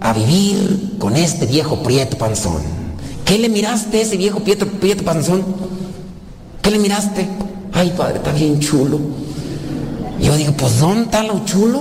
a 0.00 0.12
vivir 0.12 0.96
con 0.98 1.16
este 1.16 1.46
viejo 1.46 1.82
prieto 1.82 2.18
panzón. 2.18 2.81
¿Qué 3.32 3.38
le 3.38 3.48
miraste 3.48 3.96
a 3.96 4.02
ese 4.02 4.18
viejo 4.18 4.40
prieto, 4.40 4.66
prieto 4.66 5.04
panzón? 5.04 5.42
¿Qué 6.60 6.70
le 6.70 6.78
miraste? 6.78 7.26
Ay, 7.72 7.94
padre, 7.96 8.16
está 8.16 8.30
bien 8.30 8.60
chulo. 8.60 8.98
Yo 10.20 10.36
digo, 10.36 10.52
pues 10.52 10.78
¿dónde 10.78 11.04
está 11.04 11.22
lo 11.22 11.42
chulo? 11.46 11.80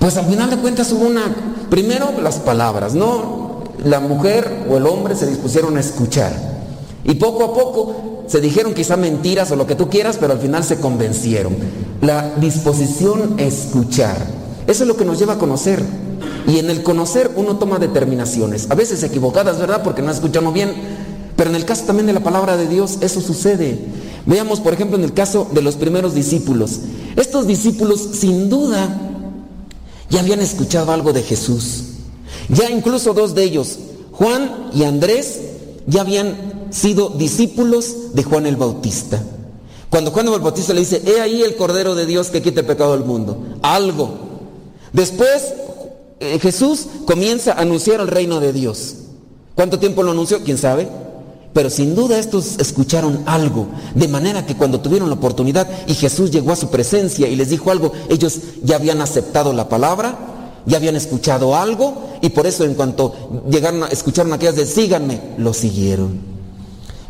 Pues 0.00 0.16
al 0.16 0.24
final 0.24 0.48
de 0.48 0.56
cuentas 0.56 0.90
hubo 0.92 1.06
una, 1.06 1.24
primero 1.68 2.14
las 2.22 2.36
palabras, 2.36 2.94
¿no? 2.94 3.64
La 3.84 4.00
mujer 4.00 4.64
o 4.70 4.78
el 4.78 4.86
hombre 4.86 5.14
se 5.14 5.26
dispusieron 5.26 5.76
a 5.76 5.80
escuchar. 5.80 6.32
Y 7.04 7.16
poco 7.16 7.44
a 7.44 7.52
poco 7.52 8.24
se 8.28 8.40
dijeron 8.40 8.72
quizá 8.72 8.96
mentiras 8.96 9.50
o 9.50 9.56
lo 9.56 9.66
que 9.66 9.74
tú 9.74 9.90
quieras, 9.90 10.16
pero 10.18 10.32
al 10.32 10.38
final 10.38 10.64
se 10.64 10.78
convencieron. 10.78 11.54
La 12.00 12.34
disposición 12.36 13.34
a 13.38 13.42
escuchar. 13.42 14.16
Eso 14.66 14.84
es 14.84 14.88
lo 14.88 14.96
que 14.96 15.04
nos 15.04 15.18
lleva 15.18 15.34
a 15.34 15.38
conocer. 15.38 15.84
Y 16.46 16.58
en 16.58 16.70
el 16.70 16.82
conocer 16.82 17.30
uno 17.36 17.56
toma 17.56 17.78
determinaciones, 17.78 18.70
a 18.70 18.74
veces 18.74 19.02
equivocadas, 19.02 19.58
¿verdad? 19.58 19.82
Porque 19.82 20.02
no 20.02 20.10
escuchamos 20.10 20.52
bien. 20.52 20.72
Pero 21.36 21.50
en 21.50 21.56
el 21.56 21.64
caso 21.64 21.84
también 21.84 22.06
de 22.06 22.12
la 22.12 22.22
palabra 22.22 22.56
de 22.56 22.68
Dios, 22.68 22.98
eso 23.00 23.20
sucede. 23.20 23.78
Veamos, 24.26 24.60
por 24.60 24.74
ejemplo, 24.74 24.96
en 24.96 25.04
el 25.04 25.14
caso 25.14 25.48
de 25.52 25.62
los 25.62 25.76
primeros 25.76 26.14
discípulos. 26.14 26.80
Estos 27.16 27.46
discípulos, 27.46 28.00
sin 28.12 28.48
duda, 28.48 28.88
ya 30.10 30.20
habían 30.20 30.40
escuchado 30.40 30.92
algo 30.92 31.12
de 31.12 31.22
Jesús. 31.22 31.84
Ya 32.48 32.70
incluso 32.70 33.14
dos 33.14 33.34
de 33.34 33.44
ellos, 33.44 33.78
Juan 34.12 34.68
y 34.74 34.84
Andrés, 34.84 35.40
ya 35.86 36.02
habían 36.02 36.68
sido 36.70 37.10
discípulos 37.10 38.14
de 38.14 38.22
Juan 38.22 38.46
el 38.46 38.56
Bautista. 38.56 39.22
Cuando 39.90 40.10
Juan 40.10 40.28
el 40.28 40.40
Bautista 40.40 40.72
le 40.72 40.80
dice, 40.80 41.02
he 41.04 41.20
ahí 41.20 41.42
el 41.42 41.56
Cordero 41.56 41.94
de 41.94 42.06
Dios 42.06 42.28
que 42.28 42.42
quita 42.42 42.60
el 42.60 42.66
pecado 42.66 42.92
del 42.92 43.04
mundo. 43.04 43.38
Algo. 43.62 44.10
Después 44.92 45.54
eh, 46.22 46.38
Jesús 46.38 46.86
comienza 47.04 47.52
a 47.52 47.62
anunciar 47.62 48.00
el 48.00 48.08
reino 48.08 48.38
de 48.38 48.52
Dios. 48.52 48.94
¿Cuánto 49.56 49.78
tiempo 49.78 50.02
lo 50.02 50.12
anunció? 50.12 50.42
¿Quién 50.44 50.56
sabe? 50.56 50.88
Pero 51.52 51.68
sin 51.68 51.94
duda 51.94 52.18
estos 52.18 52.58
escucharon 52.58 53.24
algo, 53.26 53.66
de 53.94 54.08
manera 54.08 54.46
que 54.46 54.56
cuando 54.56 54.80
tuvieron 54.80 55.10
la 55.10 55.16
oportunidad 55.16 55.68
y 55.86 55.94
Jesús 55.94 56.30
llegó 56.30 56.52
a 56.52 56.56
su 56.56 56.70
presencia 56.70 57.28
y 57.28 57.36
les 57.36 57.50
dijo 57.50 57.70
algo, 57.70 57.92
ellos 58.08 58.38
ya 58.62 58.76
habían 58.76 59.02
aceptado 59.02 59.52
la 59.52 59.68
palabra, 59.68 60.16
ya 60.64 60.78
habían 60.78 60.96
escuchado 60.96 61.56
algo 61.56 62.10
y 62.22 62.30
por 62.30 62.46
eso 62.46 62.64
en 62.64 62.74
cuanto 62.74 63.42
llegaron 63.50 63.82
a 63.82 63.88
escucharon 63.88 64.32
aquellas 64.32 64.56
de 64.56 64.64
síganme, 64.64 65.20
lo 65.36 65.52
siguieron. 65.52 66.20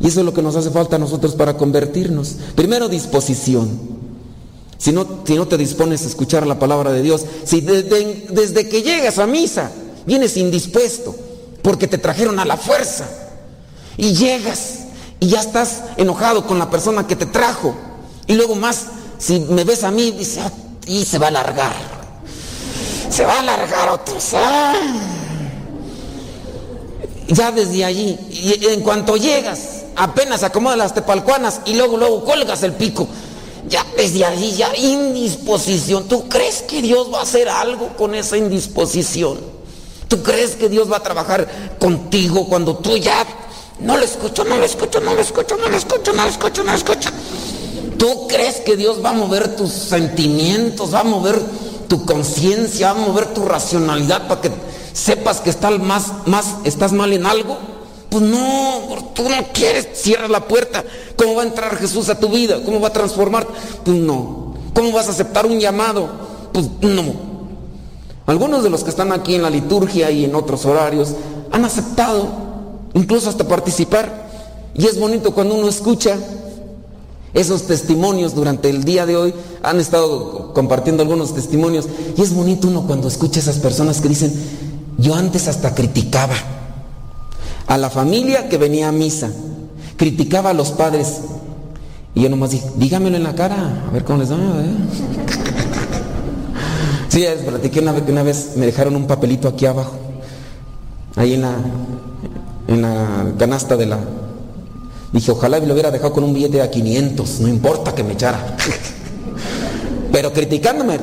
Y 0.01 0.09
eso 0.09 0.21
es 0.21 0.27
lo 0.27 0.35
que 0.35 0.43
nos 0.43 0.57
hace 0.57 0.71
falta 0.71 0.97
a 0.97 0.99
nosotros 0.99 1.35
para 1.35 1.57
convertirnos. 1.57 2.37
Primero, 2.57 2.89
disposición. 2.89 4.02
Si 4.83 4.91
no, 4.91 5.07
si 5.25 5.37
no 5.37 5.47
te 5.47 5.57
dispones 5.57 6.03
a 6.03 6.09
escuchar 6.09 6.45
la 6.45 6.59
palabra 6.59 6.91
de 6.91 7.03
Dios, 7.03 7.25
si 7.45 7.61
desde, 7.61 8.27
desde 8.31 8.69
que 8.69 8.83
llegas 8.83 9.21
a 9.21 9.29
misa 9.29 9.71
vienes 10.07 10.37
indispuesto, 10.37 11.15
porque 11.63 11.87
te 11.87 11.99
trajeron 11.99 12.41
a 12.41 12.45
la 12.45 12.57
fuerza, 12.57 13.07
y 13.97 14.13
llegas 14.13 14.79
y 15.21 15.29
ya 15.29 15.39
estás 15.39 15.83
enojado 15.99 16.49
con 16.49 16.59
la 16.59 16.69
persona 16.69 17.07
que 17.07 17.15
te 17.15 17.27
trajo, 17.27 17.77
y 18.27 18.33
luego 18.33 18.57
más, 18.57 18.87
si 19.19 19.39
me 19.39 19.63
ves 19.63 19.85
a 19.85 19.93
mí, 19.93 20.11
dice, 20.11 20.41
ah, 20.41 20.51
y 20.89 21.05
se 21.05 21.17
va 21.17 21.27
a 21.27 21.29
alargar, 21.29 21.77
se 23.09 23.25
va 23.25 23.35
a 23.35 23.39
alargar 23.39 23.89
otro. 23.89 24.17
Ya 27.29 27.53
desde 27.53 27.85
allí, 27.85 28.19
y 28.33 28.67
en 28.67 28.81
cuanto 28.81 29.17
llegas, 29.17 29.85
apenas 29.95 30.43
acomodas 30.43 30.77
las 30.77 30.93
tepalcuanas 30.93 31.61
y 31.67 31.75
luego, 31.75 31.97
luego 31.97 32.25
colgas 32.25 32.65
el 32.65 32.73
pico. 32.73 33.07
Ya 33.73 33.87
desde 33.97 34.23
allí, 34.27 34.53
ya 34.53 34.77
indisposición. 34.77 36.07
¿Tú 36.07 36.29
crees 36.29 36.61
que 36.61 36.83
Dios 36.83 37.11
va 37.11 37.21
a 37.21 37.23
hacer 37.23 37.49
algo 37.49 37.97
con 37.97 38.15
esa 38.15 38.37
indisposición? 38.37 39.39
¿Tú 40.09 40.23
crees 40.23 40.57
que 40.57 40.69
Dios 40.69 40.93
va 40.93 40.99
a 40.99 41.03
trabajar 41.03 41.79
contigo 41.79 42.47
cuando 42.51 42.77
tú 42.77 42.99
ya 42.99 43.25
no 43.81 43.97
lo 43.97 44.05
escucho, 44.05 44.45
no 44.45 44.59
lo 44.59 44.65
escucho, 44.67 45.01
no 45.01 45.15
lo 45.15 45.23
escucho, 45.23 45.57
no 45.57 45.71
lo 45.71 45.77
escucho, 45.79 46.13
no 46.13 46.23
lo 46.23 46.29
escucho, 46.29 46.63
no 46.63 46.71
lo 46.71 46.77
escucho? 46.77 47.09
¿Tú 47.97 48.29
crees 48.29 48.57
que 48.57 48.77
Dios 48.77 49.03
va 49.03 49.09
a 49.09 49.15
mover 49.15 49.57
tus 49.57 49.71
sentimientos, 49.73 50.93
va 50.93 51.01
a 51.01 51.05
mover 51.05 51.41
tu 51.89 52.05
conciencia, 52.05 52.93
va 52.93 53.03
a 53.03 53.07
mover 53.07 53.33
tu 53.33 53.47
racionalidad 53.47 54.29
para 54.29 54.43
que 54.43 54.51
sepas 54.93 55.41
que 55.41 55.49
estás 55.49 55.79
más, 55.79 56.13
más, 56.27 56.57
estás 56.65 56.93
mal 56.93 57.11
en 57.15 57.25
algo? 57.25 57.57
Pues 58.13 58.25
no, 58.25 59.11
tú 59.15 59.23
no 59.23 59.37
quieres, 59.55 59.89
cierra 59.95 60.29
la 60.29 60.47
puerta. 60.47 60.85
¿Cómo 61.17 61.35
va 61.35 61.45
a 61.45 61.47
entrar 61.47 61.75
Jesús 61.77 62.11
a 62.11 62.21
tu 62.21 62.29
vida? 62.29 62.63
¿Cómo 62.63 62.79
va 62.79 62.89
a 62.89 62.93
transformarte? 62.93 63.51
Pues 63.87 63.97
no. 63.97 64.53
¿Cómo 64.75 64.93
vas 64.93 65.09
a 65.09 65.13
aceptar 65.13 65.47
un 65.47 65.59
llamado? 65.59 66.11
Pues 66.53 66.67
no. 66.83 67.05
Algunos 68.27 68.63
de 68.65 68.69
los 68.69 68.85
que 68.85 68.91
están 68.91 69.13
aquí 69.13 69.35
en 69.35 69.41
la 69.41 69.49
liturgia 69.49 70.11
y 70.11 70.27
en 70.27 70.35
otros 70.35 70.67
horarios 70.67 71.15
han 71.53 71.65
aceptado, 71.65 72.29
incluso 72.93 73.31
hasta 73.31 73.49
participar. 73.49 74.29
Y 74.75 74.85
es 74.85 75.01
bonito 75.01 75.33
cuando 75.33 75.55
uno 75.55 75.71
escucha 75.71 76.19
esos 77.33 77.63
testimonios 77.63 78.35
durante 78.35 78.69
el 78.69 78.85
día 78.85 79.07
de 79.07 79.17
hoy. 79.17 79.35
Han 79.63 79.81
estado 79.81 80.53
compartiendo 80.53 81.03
algunos 81.03 81.35
testimonios. 81.35 81.87
Y 82.15 82.21
es 82.21 82.35
bonito 82.35 82.69
uno 82.69 82.87
cuando 82.87 83.09
escucha 83.09 83.41
esas 83.41 83.57
personas 83.57 84.03
que 84.03 84.11
dicen, 84.11 84.35
yo 84.99 85.15
antes 85.15 85.49
hasta 85.49 85.75
criticaba 85.75 86.35
a 87.67 87.79
la 87.79 87.91
familia 87.91 88.49
que 88.49 88.59
venía 88.59 88.89
a 88.89 88.93
misa, 88.93 89.31
criticaba 89.97 90.51
a 90.51 90.55
los 90.55 90.73
padres. 90.73 91.21
Y 92.15 92.23
yo 92.23 92.29
nomás 92.29 92.51
dije, 92.51 92.67
dígamelo 92.77 93.17
en 93.17 93.23
la 93.23 93.35
cara, 93.35 93.85
a 93.89 93.91
ver 93.91 94.05
cómo 94.05 94.19
les 94.19 94.31
va. 94.31 94.37
Sí, 97.09 97.21
les 97.21 97.43
platiqué 97.43 97.81
una 97.81 97.93
vez, 97.93 98.03
una 98.09 98.23
vez 98.23 98.53
me 98.57 98.65
dejaron 98.65 98.97
un 98.97 99.07
papelito 99.07 99.47
aquí 99.47 99.67
abajo, 99.67 99.93
ahí 101.15 101.35
en 101.35 101.43
la, 101.43 101.55
en 102.69 102.83
la 102.83 103.35
canasta 103.39 103.77
de 103.77 103.85
la... 103.85 103.99
Dije, 105.13 105.31
ojalá 105.31 105.61
me 105.61 105.67
lo 105.67 105.75
hubiera 105.75 105.91
dejado 105.91 106.15
con 106.15 106.25
un 106.25 106.33
billete 106.33 106.63
a 106.63 106.71
500, 106.71 107.41
no 107.41 107.49
importa 107.49 107.95
que 107.95 108.03
me 108.03 108.15
echara. 108.15 108.57
Pero 110.11 110.33
criticándome, 110.33 110.99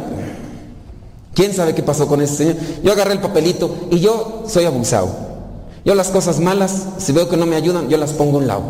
¿quién 1.35 1.53
sabe 1.53 1.75
qué 1.75 1.83
pasó 1.83 2.07
con 2.07 2.21
ese 2.21 2.35
señor? 2.35 2.55
Yo 2.83 2.91
agarré 2.91 3.13
el 3.13 3.19
papelito 3.19 3.87
y 3.91 3.99
yo 3.99 4.45
soy 4.47 4.65
abusado. 4.65 5.28
Yo 5.89 5.95
las 5.95 6.09
cosas 6.09 6.39
malas, 6.39 6.85
si 6.99 7.13
veo 7.13 7.27
que 7.29 7.35
no 7.35 7.47
me 7.47 7.55
ayudan, 7.55 7.89
yo 7.89 7.97
las 7.97 8.11
pongo 8.11 8.37
a 8.37 8.41
un 8.41 8.45
lado. 8.45 8.61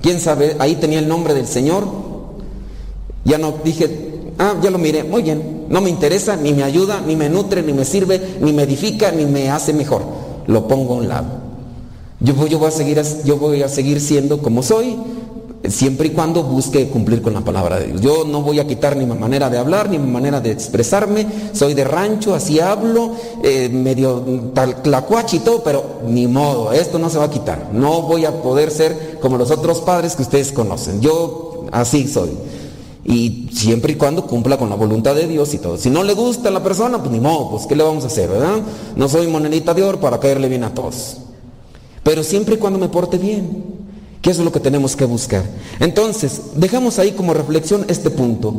¿Quién 0.00 0.20
sabe? 0.20 0.56
Ahí 0.58 0.74
tenía 0.74 0.98
el 0.98 1.06
nombre 1.06 1.34
del 1.34 1.46
Señor. 1.46 1.84
Ya 3.24 3.38
no 3.38 3.54
dije, 3.62 4.32
ah, 4.40 4.56
ya 4.60 4.72
lo 4.72 4.78
miré, 4.78 5.04
muy 5.04 5.22
bien. 5.22 5.66
No 5.68 5.80
me 5.80 5.88
interesa, 5.88 6.34
ni 6.34 6.52
me 6.52 6.64
ayuda, 6.64 7.00
ni 7.06 7.14
me 7.14 7.28
nutre, 7.28 7.62
ni 7.62 7.72
me 7.72 7.84
sirve, 7.84 8.38
ni 8.40 8.52
me 8.52 8.64
edifica, 8.64 9.12
ni 9.12 9.24
me 9.24 9.50
hace 9.50 9.72
mejor. 9.72 10.02
Lo 10.48 10.66
pongo 10.66 10.94
a 10.94 10.96
un 10.96 11.08
lado. 11.08 11.26
Yo, 12.18 12.34
yo, 12.48 12.58
voy 12.58 12.66
a 12.66 12.72
seguir, 12.72 13.00
yo 13.24 13.36
voy 13.36 13.62
a 13.62 13.68
seguir 13.68 14.00
siendo 14.00 14.42
como 14.42 14.64
soy, 14.64 14.96
siempre 15.68 16.08
y 16.08 16.10
cuando 16.10 16.42
busque 16.42 16.88
cumplir 16.88 17.22
con 17.22 17.34
la 17.34 17.40
palabra 17.40 17.78
de 17.78 17.86
Dios. 17.88 18.00
Yo 18.00 18.24
no 18.24 18.42
voy 18.42 18.58
a 18.58 18.66
quitar 18.66 18.96
ni 18.96 19.06
mi 19.06 19.14
manera 19.14 19.48
de 19.48 19.58
hablar, 19.58 19.88
ni 19.88 19.98
mi 19.98 20.10
manera 20.10 20.40
de 20.40 20.50
expresarme. 20.50 21.26
Soy 21.52 21.74
de 21.74 21.84
rancho, 21.84 22.34
así 22.34 22.60
hablo, 22.60 23.12
eh, 23.42 23.68
medio 23.68 24.24
tal 24.54 24.82
clacuachi 24.82 25.36
y 25.36 25.40
todo, 25.40 25.62
pero 25.62 26.00
ni 26.06 26.26
modo, 26.26 26.72
esto 26.72 26.98
no 26.98 27.10
se 27.10 27.18
va 27.18 27.24
a 27.24 27.30
quitar. 27.30 27.70
No 27.72 28.02
voy 28.02 28.24
a 28.24 28.42
poder 28.42 28.70
ser 28.70 29.18
como 29.20 29.38
los 29.38 29.50
otros 29.50 29.80
padres 29.80 30.16
que 30.16 30.22
ustedes 30.22 30.52
conocen. 30.52 31.00
Yo 31.00 31.66
así 31.70 32.08
soy. 32.08 32.30
Y 33.04 33.48
siempre 33.52 33.92
y 33.92 33.96
cuando 33.96 34.26
cumpla 34.26 34.56
con 34.56 34.70
la 34.70 34.76
voluntad 34.76 35.14
de 35.14 35.26
Dios 35.26 35.54
y 35.54 35.58
todo. 35.58 35.76
Si 35.76 35.90
no 35.90 36.04
le 36.04 36.14
gusta 36.14 36.48
a 36.48 36.52
la 36.52 36.62
persona, 36.62 36.98
pues 36.98 37.10
ni 37.10 37.18
modo, 37.18 37.50
pues 37.50 37.66
¿qué 37.66 37.74
le 37.74 37.82
vamos 37.82 38.04
a 38.04 38.06
hacer, 38.06 38.28
verdad? 38.28 38.60
No 38.94 39.08
soy 39.08 39.26
monedita 39.26 39.74
de 39.74 39.82
oro 39.82 40.00
para 40.00 40.20
caerle 40.20 40.48
bien 40.48 40.62
a 40.64 40.72
todos. 40.72 41.18
Pero 42.04 42.22
siempre 42.22 42.56
y 42.56 42.58
cuando 42.58 42.78
me 42.78 42.88
porte 42.88 43.18
bien. 43.18 43.81
¿Qué 44.22 44.30
es 44.30 44.38
lo 44.38 44.52
que 44.52 44.60
tenemos 44.60 44.94
que 44.94 45.04
buscar? 45.04 45.42
Entonces, 45.80 46.40
dejamos 46.54 47.00
ahí 47.00 47.10
como 47.10 47.34
reflexión 47.34 47.84
este 47.88 48.08
punto. 48.08 48.54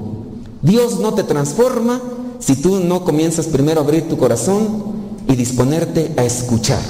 Dios 0.62 1.00
no 1.00 1.14
te 1.14 1.24
transforma 1.24 2.02
si 2.40 2.58
tú 2.58 2.82
no 2.82 3.06
comienzas 3.06 3.48
primero 3.48 3.80
a 3.80 3.84
abrir 3.86 4.10
tu 4.10 4.18
corazón 4.18 4.84
y 5.28 5.36
disponerte 5.36 6.12
a 6.18 6.26
escuchar. 6.26 6.82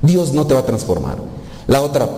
Dios 0.00 0.32
no 0.32 0.46
te 0.46 0.54
va 0.54 0.60
a 0.60 0.66
transformar. 0.66 1.18
La 1.66 1.82
otra, 1.82 2.08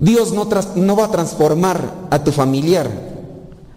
Dios 0.00 0.32
no, 0.32 0.48
no 0.74 0.96
va 0.96 1.04
a 1.04 1.10
transformar 1.12 2.08
a 2.10 2.24
tu 2.24 2.32
familiar, 2.32 2.90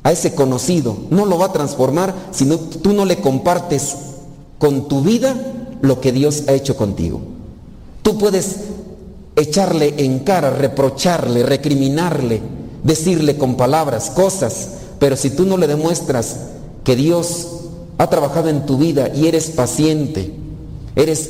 a 0.02 0.12
ese 0.12 0.34
conocido, 0.34 0.98
no 1.12 1.28
lo 1.28 1.38
va 1.38 1.48
a 1.48 1.54
transformar 1.54 2.16
si 2.32 2.48
tú 2.48 2.94
no 2.94 3.06
le 3.06 3.18
compartes 3.18 3.96
con 4.58 4.88
tu 4.88 5.02
vida 5.02 5.36
lo 5.82 6.02
que 6.02 6.12
Dios 6.12 6.46
ha 6.48 6.54
hecho 6.54 6.76
contigo. 6.76 7.22
Tú 8.02 8.18
puedes 8.18 8.73
echarle 9.36 9.94
en 9.98 10.20
cara, 10.20 10.52
reprocharle, 10.52 11.44
recriminarle, 11.44 12.42
decirle 12.84 13.38
con 13.38 13.56
palabras 13.56 14.12
cosas, 14.12 14.70
pero 15.00 15.16
si 15.16 15.32
tú 15.32 15.46
no 15.46 15.58
le 15.58 15.68
demuestras 15.68 16.38
que 16.84 16.96
Dios 16.96 17.48
ha 17.98 18.10
trabajado 18.10 18.50
en 18.50 18.66
tu 18.66 18.78
vida 18.78 19.10
y 19.14 19.28
eres 19.28 19.50
paciente, 19.50 20.34
eres 20.96 21.30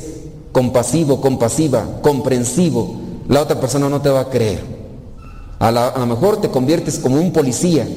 compasivo, 0.52 1.20
compasiva, 1.20 2.00
comprensivo, 2.02 2.96
la 3.28 3.42
otra 3.42 3.58
persona 3.58 3.88
no 3.88 4.00
te 4.00 4.10
va 4.10 4.20
a 4.20 4.30
creer. 4.30 4.60
A, 5.58 5.70
lo 5.70 6.06
mejor 6.06 6.40
te 6.40 6.50
conviertes 6.50 6.98
como 6.98 7.16
un 7.16 7.32
policía, 7.32 7.88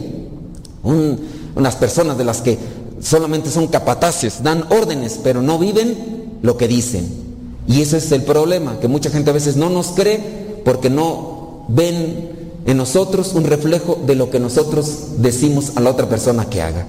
unas 0.84 1.76
personas 1.76 2.18
de 2.18 2.24
las 2.24 2.42
que 2.42 2.58
solamente 3.02 3.50
son 3.50 3.68
capataces, 3.68 4.42
dan 4.42 4.66
órdenes, 4.70 5.20
pero 5.22 5.42
no 5.42 5.60
viven 5.60 6.40
lo 6.42 6.56
que 6.56 6.68
dicen. 6.68 7.27
Y 7.68 7.82
ese 7.82 7.98
es 7.98 8.12
el 8.12 8.24
problema, 8.24 8.80
que 8.80 8.88
mucha 8.88 9.10
gente 9.10 9.30
a 9.30 9.34
veces 9.34 9.58
no 9.58 9.70
nos 9.70 9.88
cree 9.88 10.62
porque 10.64 10.90
no 10.90 11.66
ven 11.68 12.30
en 12.66 12.78
nosotros 12.78 13.34
un 13.34 13.44
reflejo 13.44 14.00
de 14.06 14.16
lo 14.16 14.30
que 14.30 14.40
nosotros 14.40 15.18
decimos 15.18 15.74
a 15.76 15.82
la 15.82 15.92
otra 15.92 16.08
persona 16.08 16.50
que 16.50 16.62
haga. 16.62 16.86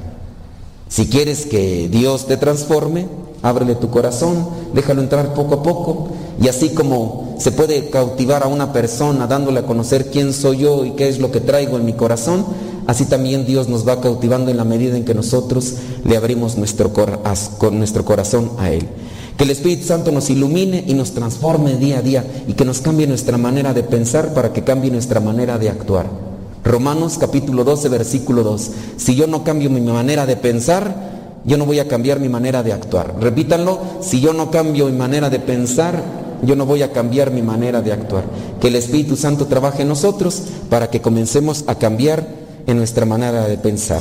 Si 0.89 1.07
quieres 1.07 1.47
que 1.47 1.89
Dios 1.89 2.27
te 2.27 2.37
transforme, 2.37 3.07
ábrele 3.43 3.75
tu 3.75 3.91
corazón, 3.91 4.49
déjalo 4.73 5.03
entrar 5.03 5.35
poco 5.35 5.57
a 5.57 5.63
poco 5.63 6.09
y 6.41 6.49
así 6.49 6.71
como 6.71 7.37
se 7.39 7.53
puede 7.53 7.91
cautivar 7.91 8.43
a 8.43 8.47
una 8.47 8.73
persona 8.73 9.27
dándole 9.27 9.61
a 9.61 9.67
conocer 9.67 10.11
quién 10.11 10.33
soy 10.33 10.59
yo 10.59 10.85
y 10.85 10.93
qué 10.93 11.09
es 11.09 11.19
lo 11.19 11.31
que 11.31 11.41
traigo 11.41 11.77
en 11.77 11.85
mi 11.85 11.93
corazón, 11.93 12.45
así 12.87 13.05
también 13.05 13.47
Dios 13.47 13.69
nos 13.69 13.87
va 13.87 14.01
cautivando 14.01 14.51
en 14.51 14.57
la 14.57 14.65
medida 14.65 14.97
en 14.97 15.05
que 15.05 15.15
nosotros 15.15 15.75
le 16.05 16.17
abrimos 16.17 16.57
nuestro, 16.57 16.93
corazón 16.93 18.53
a 18.59 18.71
Él. 18.71 18.89
Que 19.39 19.45
el 19.45 19.51
Espíritu 19.51 19.87
Santo 19.87 20.11
nos 20.11 20.31
ilumine 20.31 20.83
y 20.85 20.95
nos 20.95 21.13
transforme 21.13 21.77
día 21.77 21.99
a 21.99 22.03
día 22.03 22.25
y 22.49 22.55
que 22.55 22.65
nos 22.65 22.81
cambie 22.81 23.07
nuestra 23.07 23.39
manera 23.39 23.73
de 23.73 23.85
pensar 23.85 24.35
para 24.35 24.53
que 24.53 24.65
cambie 24.65 24.91
nuestra 24.91 25.21
manera 25.21 25.59
de 25.59 25.71
actuar. 25.71 26.07
Romanos 26.65 27.19
capítulo 27.21 27.63
12, 27.63 27.89
versículo 27.89 28.43
2. 28.43 28.71
Si 28.97 29.15
yo 29.15 29.29
no 29.29 29.45
cambio 29.45 29.71
mi 29.71 29.81
manera 29.81 30.27
de 30.27 30.35
pensar, 30.35 30.93
yo 31.45 31.57
no 31.57 31.67
voy 31.67 31.79
a 31.79 31.87
cambiar 31.87 32.19
mi 32.19 32.29
manera 32.29 32.65
de 32.65 32.73
actuar. 32.73 33.15
Repítanlo, 33.21 33.79
si 34.01 34.21
yo 34.21 34.33
no 34.33 34.51
cambio 34.51 34.87
mi 34.87 34.99
manera 34.99 35.31
de 35.31 35.39
pensar, 35.39 36.03
yo 36.43 36.57
no 36.57 36.67
voy 36.67 36.83
a 36.83 36.91
cambiar 36.91 37.31
mi 37.31 37.43
manera 37.43 37.81
de 37.81 37.93
actuar. 37.93 38.25
Que 38.61 38.67
el 38.69 38.75
Espíritu 38.75 39.15
Santo 39.15 39.47
trabaje 39.47 39.83
en 39.83 39.89
nosotros 39.89 40.43
para 40.69 40.91
que 40.91 41.01
comencemos 41.01 41.63
a 41.69 41.77
cambiar 41.77 42.27
en 42.67 42.77
nuestra 42.77 43.07
manera 43.07 43.47
de 43.47 43.57
pensar. 43.57 44.01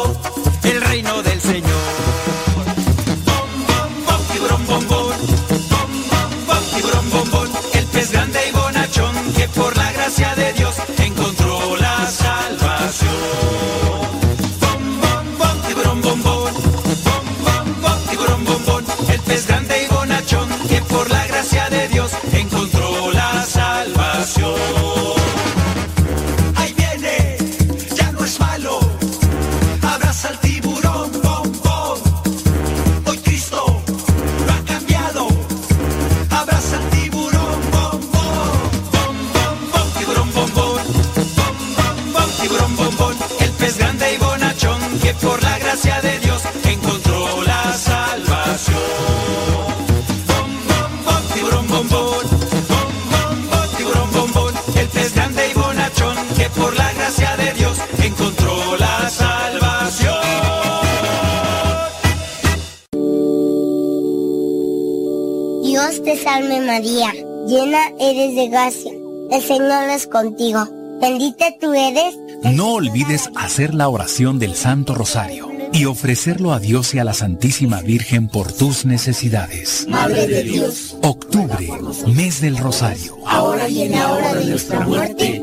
el 69.31 69.41
Señor 69.41 69.89
es 69.89 70.07
contigo. 70.07 70.67
Bendita 71.01 71.45
tú 71.59 71.73
eres. 71.73 72.17
No 72.43 72.73
olvides 72.73 73.29
hacer 73.35 73.73
la 73.73 73.89
oración 73.89 74.37
del 74.37 74.55
Santo 74.55 74.93
Rosario 74.93 75.49
y 75.73 75.85
ofrecerlo 75.85 76.53
a 76.53 76.59
Dios 76.59 76.93
y 76.93 76.99
a 76.99 77.03
la 77.03 77.13
Santísima 77.13 77.81
Virgen 77.81 78.27
por 78.27 78.51
tus 78.51 78.85
necesidades. 78.85 79.87
Madre 79.87 80.27
de 80.27 80.43
Dios, 80.43 80.97
Octubre, 81.01 81.69
mes 82.13 82.41
del 82.41 82.57
Rosario. 82.57 83.15
ahora 83.25 83.67
y 83.69 83.83
en 83.83 83.91
la 83.93 84.13
hora 84.13 84.33
de 84.35 84.45
nuestra 84.45 84.81
muerte. 84.81 85.40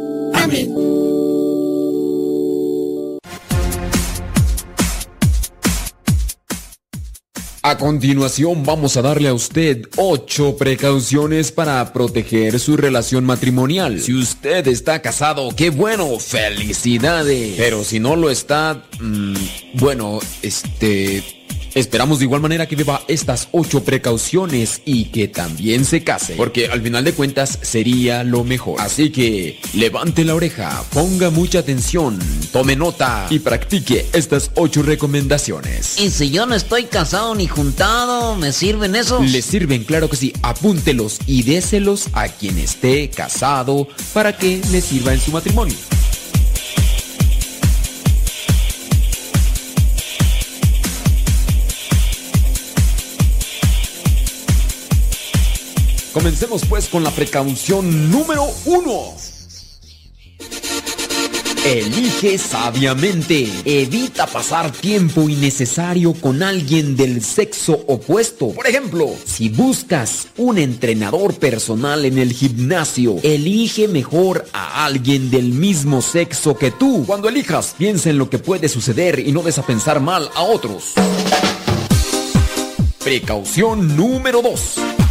Continuación 7.78 8.64
vamos 8.64 8.96
a 8.96 9.02
darle 9.02 9.28
a 9.28 9.34
usted 9.34 9.86
8 9.96 10.56
precauciones 10.58 11.52
para 11.52 11.92
proteger 11.92 12.58
su 12.58 12.76
relación 12.76 13.24
matrimonial. 13.24 14.00
Si 14.00 14.12
usted 14.12 14.66
está 14.66 15.00
casado, 15.00 15.50
qué 15.56 15.70
bueno, 15.70 16.18
felicidades. 16.18 17.54
Pero 17.56 17.84
si 17.84 18.00
no 18.00 18.16
lo 18.16 18.30
está, 18.30 18.84
mm, 19.00 19.34
bueno, 19.74 20.18
este... 20.42 21.37
Esperamos 21.78 22.18
de 22.18 22.24
igual 22.24 22.40
manera 22.40 22.66
que 22.66 22.74
beba 22.74 23.02
estas 23.06 23.46
8 23.52 23.84
precauciones 23.84 24.82
y 24.84 25.04
que 25.04 25.28
también 25.28 25.84
se 25.84 26.02
case, 26.02 26.34
porque 26.34 26.66
al 26.66 26.82
final 26.82 27.04
de 27.04 27.12
cuentas 27.12 27.56
sería 27.62 28.24
lo 28.24 28.42
mejor. 28.42 28.80
Así 28.80 29.10
que 29.10 29.60
levante 29.74 30.24
la 30.24 30.34
oreja, 30.34 30.82
ponga 30.92 31.30
mucha 31.30 31.60
atención, 31.60 32.18
tome 32.50 32.74
nota 32.74 33.28
y 33.30 33.38
practique 33.38 34.06
estas 34.12 34.50
8 34.56 34.82
recomendaciones. 34.82 36.00
Y 36.00 36.10
si 36.10 36.30
yo 36.30 36.46
no 36.46 36.56
estoy 36.56 36.86
casado 36.86 37.36
ni 37.36 37.46
juntado, 37.46 38.34
¿me 38.34 38.50
sirven 38.50 38.96
esos? 38.96 39.30
Le 39.30 39.40
sirven, 39.40 39.84
claro 39.84 40.10
que 40.10 40.16
sí. 40.16 40.32
Apúntelos 40.42 41.18
y 41.26 41.44
déselos 41.44 42.08
a 42.12 42.26
quien 42.26 42.58
esté 42.58 43.08
casado 43.08 43.86
para 44.12 44.36
que 44.36 44.60
le 44.72 44.80
sirva 44.80 45.12
en 45.12 45.20
su 45.20 45.30
matrimonio. 45.30 45.76
Comencemos 56.18 56.62
pues 56.68 56.88
con 56.88 57.04
la 57.04 57.12
precaución 57.12 58.10
número 58.10 58.44
uno. 58.64 59.14
Elige 61.64 62.36
sabiamente. 62.38 63.48
Evita 63.64 64.26
pasar 64.26 64.72
tiempo 64.72 65.28
innecesario 65.28 66.14
con 66.14 66.42
alguien 66.42 66.96
del 66.96 67.22
sexo 67.22 67.84
opuesto. 67.86 68.48
Por 68.48 68.66
ejemplo, 68.66 69.08
si 69.26 69.48
buscas 69.48 70.26
un 70.36 70.58
entrenador 70.58 71.34
personal 71.34 72.04
en 72.04 72.18
el 72.18 72.32
gimnasio, 72.32 73.18
elige 73.22 73.86
mejor 73.86 74.44
a 74.52 74.86
alguien 74.86 75.30
del 75.30 75.52
mismo 75.52 76.02
sexo 76.02 76.56
que 76.56 76.72
tú. 76.72 77.04
Cuando 77.06 77.28
elijas, 77.28 77.76
piensa 77.78 78.10
en 78.10 78.18
lo 78.18 78.28
que 78.28 78.40
puede 78.40 78.68
suceder 78.68 79.20
y 79.20 79.30
no 79.30 79.42
des 79.42 79.58
a 79.58 79.62
pensar 79.62 80.00
mal 80.00 80.28
a 80.34 80.42
otros. 80.42 80.94
Precaución 83.04 83.96
número 83.96 84.42
2. 84.42 85.07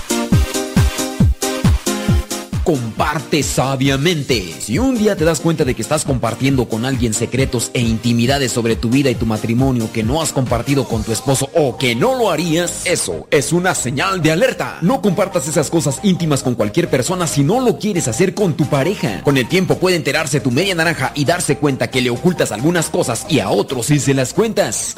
Comparte 2.68 3.44
sabiamente. 3.44 4.54
Si 4.60 4.78
un 4.78 4.98
día 4.98 5.16
te 5.16 5.24
das 5.24 5.40
cuenta 5.40 5.64
de 5.64 5.74
que 5.74 5.82
estás 5.82 6.04
compartiendo 6.04 6.68
con 6.68 6.84
alguien 6.84 7.14
secretos 7.14 7.72
e 7.74 7.80
intimidades 7.80 8.52
sobre 8.52 8.76
tu 8.76 8.90
vida 8.90 9.10
y 9.10 9.16
tu 9.16 9.26
matrimonio 9.26 9.90
que 9.94 10.04
no 10.04 10.22
has 10.22 10.34
compartido 10.34 10.86
con 10.86 11.02
tu 11.02 11.14
esposo 11.14 11.50
o 11.56 11.78
que 11.78 11.96
no 11.96 12.18
lo 12.18 12.30
harías, 12.30 12.82
eso 12.84 13.26
es 13.32 13.54
una 13.54 13.74
señal 13.74 14.22
de 14.22 14.34
alerta. 14.34 14.80
No 14.82 15.02
compartas 15.02 15.48
esas 15.48 15.70
cosas 15.70 16.02
íntimas 16.04 16.44
con 16.44 16.56
cualquier 16.56 16.90
persona 16.90 17.26
si 17.26 17.42
no 17.42 17.62
lo 17.62 17.80
quieres 17.80 18.10
hacer 18.10 18.34
con 18.34 18.58
tu 18.58 18.66
pareja. 18.66 19.22
Con 19.24 19.38
el 19.38 19.48
tiempo 19.48 19.78
puede 19.78 19.96
enterarse 19.96 20.42
tu 20.42 20.52
media 20.52 20.76
naranja 20.76 21.14
y 21.16 21.24
darse 21.24 21.56
cuenta 21.56 21.90
que 21.90 22.02
le 22.02 22.10
ocultas 22.10 22.52
algunas 22.52 22.90
cosas 22.90 23.26
y 23.30 23.40
a 23.40 23.50
otros 23.50 23.86
sí 23.86 23.98
se 23.98 24.14
las 24.14 24.34
cuentas. 24.34 24.94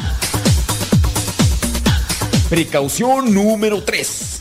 Precaución 2.49 3.31
número 3.31 3.83
3. 3.83 4.39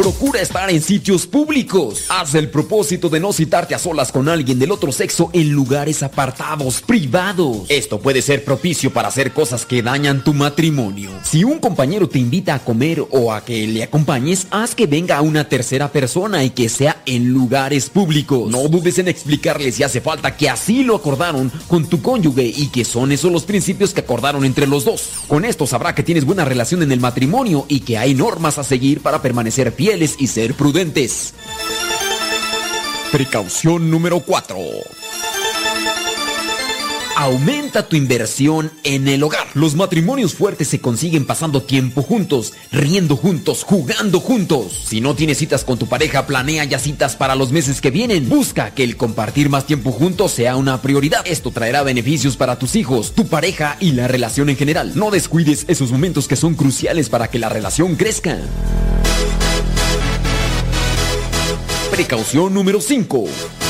Procura 0.00 0.40
estar 0.40 0.70
en 0.70 0.80
sitios 0.80 1.26
públicos. 1.26 2.06
Haz 2.08 2.34
el 2.34 2.48
propósito 2.48 3.10
de 3.10 3.20
no 3.20 3.34
citarte 3.34 3.74
a 3.74 3.78
solas 3.78 4.10
con 4.10 4.30
alguien 4.30 4.58
del 4.58 4.70
otro 4.70 4.92
sexo 4.92 5.28
en 5.34 5.50
lugares 5.50 6.02
apartados, 6.02 6.80
privados. 6.80 7.66
Esto 7.68 8.00
puede 8.00 8.22
ser 8.22 8.42
propicio 8.42 8.90
para 8.94 9.08
hacer 9.08 9.34
cosas 9.34 9.66
que 9.66 9.82
dañan 9.82 10.24
tu 10.24 10.32
matrimonio. 10.32 11.10
Si 11.22 11.44
un 11.44 11.58
compañero 11.58 12.08
te 12.08 12.18
invita 12.18 12.54
a 12.54 12.64
comer 12.64 13.04
o 13.10 13.30
a 13.30 13.44
que 13.44 13.66
le 13.66 13.82
acompañes, 13.82 14.46
haz 14.50 14.74
que 14.74 14.86
venga 14.86 15.20
una 15.20 15.50
tercera 15.50 15.92
persona 15.92 16.44
y 16.44 16.48
que 16.48 16.70
sea 16.70 17.02
en 17.04 17.28
lugares 17.28 17.90
públicos. 17.90 18.50
No 18.50 18.68
dudes 18.68 18.98
en 18.98 19.08
explicarle 19.08 19.70
si 19.70 19.82
hace 19.82 20.00
falta 20.00 20.34
que 20.34 20.48
así 20.48 20.82
lo 20.82 20.96
acordaron 20.96 21.52
con 21.68 21.86
tu 21.86 22.00
cónyuge 22.00 22.46
y 22.46 22.68
que 22.68 22.86
son 22.86 23.12
esos 23.12 23.30
los 23.30 23.44
principios 23.44 23.92
que 23.92 24.00
acordaron 24.00 24.46
entre 24.46 24.66
los 24.66 24.86
dos. 24.86 25.10
Con 25.28 25.44
esto 25.44 25.66
sabrá 25.66 25.94
que 25.94 26.02
tienes 26.02 26.24
buena 26.24 26.46
relación 26.46 26.82
en 26.82 26.90
el 26.90 27.00
matrimonio 27.00 27.66
y 27.68 27.80
que 27.80 27.98
hay 27.98 28.14
normas 28.14 28.56
a 28.56 28.64
seguir 28.64 29.02
para 29.02 29.20
permanecer 29.20 29.74
y 29.90 30.28
ser 30.28 30.54
prudentes. 30.54 31.34
Precaución 33.10 33.90
número 33.90 34.20
4. 34.20 34.56
Aumenta 37.16 37.88
tu 37.88 37.96
inversión 37.96 38.70
en 38.84 39.08
el 39.08 39.24
hogar. 39.24 39.48
Los 39.54 39.74
matrimonios 39.74 40.34
fuertes 40.34 40.68
se 40.68 40.80
consiguen 40.80 41.26
pasando 41.26 41.64
tiempo 41.64 42.02
juntos, 42.02 42.52
riendo 42.70 43.16
juntos, 43.16 43.64
jugando 43.64 44.20
juntos. 44.20 44.84
Si 44.86 45.00
no 45.00 45.16
tienes 45.16 45.38
citas 45.38 45.64
con 45.64 45.76
tu 45.76 45.88
pareja, 45.88 46.24
planea 46.24 46.64
ya 46.64 46.78
citas 46.78 47.16
para 47.16 47.34
los 47.34 47.50
meses 47.50 47.80
que 47.80 47.90
vienen. 47.90 48.28
Busca 48.28 48.72
que 48.72 48.84
el 48.84 48.96
compartir 48.96 49.50
más 49.50 49.66
tiempo 49.66 49.90
juntos 49.90 50.30
sea 50.30 50.54
una 50.54 50.80
prioridad. 50.80 51.26
Esto 51.26 51.50
traerá 51.50 51.82
beneficios 51.82 52.36
para 52.36 52.60
tus 52.60 52.76
hijos, 52.76 53.12
tu 53.12 53.26
pareja 53.26 53.76
y 53.80 53.90
la 53.90 54.06
relación 54.06 54.48
en 54.50 54.56
general. 54.56 54.92
No 54.94 55.10
descuides 55.10 55.64
esos 55.66 55.90
momentos 55.90 56.28
que 56.28 56.36
son 56.36 56.54
cruciales 56.54 57.08
para 57.08 57.28
que 57.28 57.40
la 57.40 57.48
relación 57.48 57.96
crezca. 57.96 58.38
Precaución 62.00 62.54
número 62.54 62.80
5. 62.80 63.69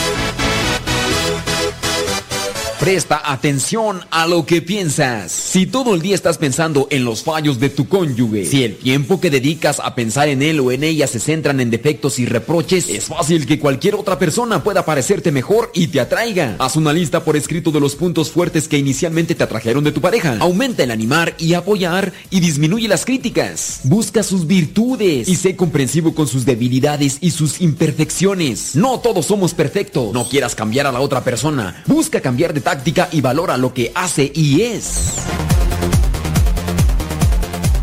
Presta 2.90 3.22
atención 3.24 4.00
a 4.10 4.26
lo 4.26 4.44
que 4.44 4.62
piensas. 4.62 5.30
Si 5.30 5.64
todo 5.64 5.94
el 5.94 6.02
día 6.02 6.16
estás 6.16 6.38
pensando 6.38 6.88
en 6.90 7.04
los 7.04 7.22
fallos 7.22 7.60
de 7.60 7.68
tu 7.68 7.86
cónyuge, 7.86 8.44
si 8.44 8.64
el 8.64 8.74
tiempo 8.74 9.20
que 9.20 9.30
dedicas 9.30 9.78
a 9.78 9.94
pensar 9.94 10.28
en 10.28 10.42
él 10.42 10.58
o 10.58 10.72
en 10.72 10.82
ella 10.82 11.06
se 11.06 11.20
centran 11.20 11.60
en 11.60 11.70
defectos 11.70 12.18
y 12.18 12.26
reproches, 12.26 12.88
es 12.88 13.04
fácil 13.04 13.46
que 13.46 13.60
cualquier 13.60 13.94
otra 13.94 14.18
persona 14.18 14.64
pueda 14.64 14.84
parecerte 14.84 15.30
mejor 15.30 15.70
y 15.72 15.86
te 15.86 16.00
atraiga. 16.00 16.56
Haz 16.58 16.74
una 16.74 16.92
lista 16.92 17.22
por 17.22 17.36
escrito 17.36 17.70
de 17.70 17.78
los 17.78 17.94
puntos 17.94 18.32
fuertes 18.32 18.66
que 18.66 18.78
inicialmente 18.78 19.36
te 19.36 19.44
atrajeron 19.44 19.84
de 19.84 19.92
tu 19.92 20.00
pareja. 20.00 20.38
Aumenta 20.40 20.82
el 20.82 20.90
animar 20.90 21.36
y 21.38 21.54
apoyar 21.54 22.12
y 22.28 22.40
disminuye 22.40 22.88
las 22.88 23.04
críticas. 23.04 23.82
Busca 23.84 24.24
sus 24.24 24.48
virtudes 24.48 25.28
y 25.28 25.36
sé 25.36 25.54
comprensivo 25.54 26.12
con 26.12 26.26
sus 26.26 26.44
debilidades 26.44 27.18
y 27.20 27.30
sus 27.30 27.60
imperfecciones. 27.60 28.74
No 28.74 28.98
todos 28.98 29.26
somos 29.26 29.54
perfectos. 29.54 30.12
No 30.12 30.28
quieras 30.28 30.56
cambiar 30.56 30.88
a 30.88 30.92
la 30.92 30.98
otra 30.98 31.22
persona. 31.22 31.84
Busca 31.86 32.20
cambiar 32.20 32.52
de 32.52 32.60
táctica 32.80 33.10
y 33.12 33.20
valora 33.20 33.58
lo 33.58 33.74
que 33.74 33.92
hace 33.94 34.32
y 34.34 34.62
es. 34.62 35.16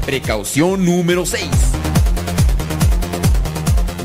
Precaución 0.07 0.85
número 0.85 1.23
6. 1.23 1.86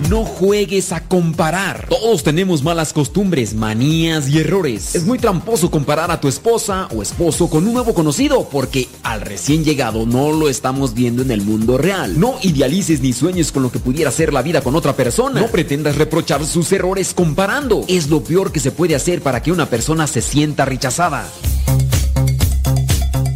No 0.08 0.24
juegues 0.24 0.92
a 0.92 1.00
comparar. 1.00 1.86
Todos 1.88 2.22
tenemos 2.22 2.62
malas 2.62 2.92
costumbres, 2.92 3.54
manías 3.54 4.28
y 4.28 4.38
errores. 4.38 4.94
Es 4.94 5.04
muy 5.04 5.18
tramposo 5.18 5.70
comparar 5.70 6.10
a 6.10 6.20
tu 6.20 6.28
esposa 6.28 6.88
o 6.94 7.02
esposo 7.02 7.48
con 7.48 7.66
un 7.66 7.74
nuevo 7.74 7.94
conocido 7.94 8.48
porque 8.48 8.88
al 9.02 9.20
recién 9.20 9.64
llegado 9.64 10.06
no 10.06 10.32
lo 10.32 10.48
estamos 10.48 10.94
viendo 10.94 11.22
en 11.22 11.30
el 11.30 11.42
mundo 11.42 11.78
real. 11.78 12.18
No 12.18 12.36
idealices 12.42 13.00
ni 13.00 13.12
sueñes 13.12 13.52
con 13.52 13.62
lo 13.62 13.70
que 13.72 13.78
pudiera 13.78 14.10
ser 14.10 14.32
la 14.32 14.42
vida 14.42 14.60
con 14.60 14.74
otra 14.74 14.94
persona. 14.94 15.40
No 15.40 15.48
pretendas 15.48 15.96
reprochar 15.96 16.44
sus 16.44 16.70
errores 16.72 17.14
comparando. 17.14 17.84
Es 17.88 18.08
lo 18.08 18.22
peor 18.22 18.52
que 18.52 18.60
se 18.60 18.70
puede 18.70 18.94
hacer 18.94 19.22
para 19.22 19.42
que 19.42 19.52
una 19.52 19.66
persona 19.66 20.06
se 20.06 20.22
sienta 20.22 20.64
rechazada. 20.64 21.28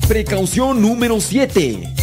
Precaución 0.09 0.81
número 0.81 1.21
7. 1.21 1.95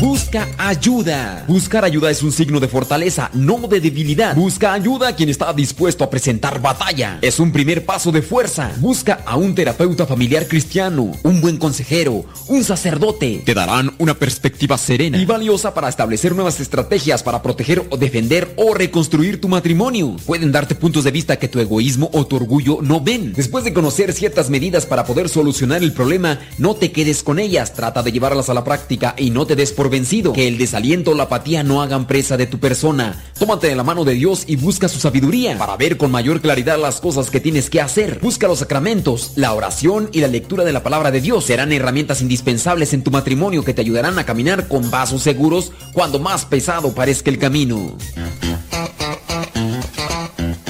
Busca 0.00 0.48
ayuda. 0.56 1.44
Buscar 1.46 1.84
ayuda 1.84 2.10
es 2.10 2.22
un 2.22 2.32
signo 2.32 2.58
de 2.58 2.68
fortaleza, 2.68 3.30
no 3.34 3.58
de 3.68 3.80
debilidad. 3.80 4.34
Busca 4.34 4.72
ayuda 4.72 5.08
a 5.08 5.14
quien 5.14 5.28
está 5.28 5.52
dispuesto 5.52 6.02
a 6.02 6.08
presentar 6.08 6.62
batalla. 6.62 7.18
Es 7.20 7.38
un 7.38 7.52
primer 7.52 7.84
paso 7.84 8.10
de 8.10 8.22
fuerza. 8.22 8.72
Busca 8.78 9.20
a 9.26 9.36
un 9.36 9.54
terapeuta 9.54 10.06
familiar 10.06 10.48
cristiano, 10.48 11.12
un 11.22 11.42
buen 11.42 11.58
consejero, 11.58 12.24
un 12.48 12.64
sacerdote. 12.64 13.42
Te 13.44 13.52
darán 13.52 13.92
una 13.98 14.14
perspectiva 14.14 14.78
serena 14.78 15.18
y 15.18 15.26
valiosa 15.26 15.74
para 15.74 15.90
establecer 15.90 16.34
nuevas 16.34 16.60
estrategias 16.60 17.22
para 17.22 17.42
proteger 17.42 17.84
o 17.90 17.98
defender 17.98 18.54
o 18.56 18.72
reconstruir 18.72 19.38
tu 19.38 19.48
matrimonio. 19.48 20.16
Pueden 20.24 20.50
darte 20.50 20.76
puntos 20.76 21.04
de 21.04 21.10
vista 21.10 21.38
que 21.38 21.48
tu 21.48 21.58
egoísmo 21.58 22.08
o 22.14 22.26
tu 22.26 22.36
orgullo 22.36 22.78
no 22.80 23.02
ven. 23.02 23.34
Después 23.34 23.64
de 23.64 23.74
conocer 23.74 24.14
ciertas 24.14 24.48
medidas 24.48 24.86
para 24.86 25.04
poder 25.04 25.28
solucionar 25.28 25.82
el 25.82 25.92
problema, 25.92 26.38
no 26.56 26.74
te 26.74 26.90
quedes 26.90 27.22
con 27.22 27.38
ellas. 27.38 27.74
Trata 27.74 28.02
de 28.02 28.12
llevarlas 28.12 28.48
a 28.48 28.54
la 28.54 28.64
práctica 28.64 29.14
y 29.18 29.28
no 29.28 29.46
te 29.46 29.56
des 29.56 29.72
por 29.72 29.89
vencido. 29.90 30.32
Que 30.32 30.48
el 30.48 30.56
desaliento 30.56 31.10
o 31.10 31.14
la 31.14 31.24
apatía 31.24 31.62
no 31.62 31.82
hagan 31.82 32.06
presa 32.06 32.36
de 32.36 32.46
tu 32.46 32.58
persona. 32.58 33.22
Tómate 33.38 33.66
de 33.66 33.74
la 33.74 33.84
mano 33.84 34.04
de 34.04 34.14
Dios 34.14 34.44
y 34.46 34.56
busca 34.56 34.88
su 34.88 34.98
sabiduría 34.98 35.58
para 35.58 35.76
ver 35.76 35.96
con 35.96 36.10
mayor 36.10 36.40
claridad 36.40 36.78
las 36.78 37.00
cosas 37.00 37.30
que 37.30 37.40
tienes 37.40 37.68
que 37.68 37.80
hacer. 37.80 38.18
Busca 38.20 38.48
los 38.48 38.60
sacramentos, 38.60 39.32
la 39.36 39.52
oración 39.52 40.08
y 40.12 40.20
la 40.20 40.28
lectura 40.28 40.64
de 40.64 40.72
la 40.72 40.82
palabra 40.82 41.10
de 41.10 41.20
Dios. 41.20 41.44
Serán 41.44 41.72
herramientas 41.72 42.22
indispensables 42.22 42.92
en 42.92 43.02
tu 43.02 43.10
matrimonio 43.10 43.64
que 43.64 43.74
te 43.74 43.82
ayudarán 43.82 44.18
a 44.18 44.24
caminar 44.24 44.68
con 44.68 44.90
vasos 44.90 45.22
seguros 45.22 45.72
cuando 45.92 46.18
más 46.18 46.44
pesado 46.44 46.94
parezca 46.94 47.30
el 47.30 47.38
camino. 47.38 47.96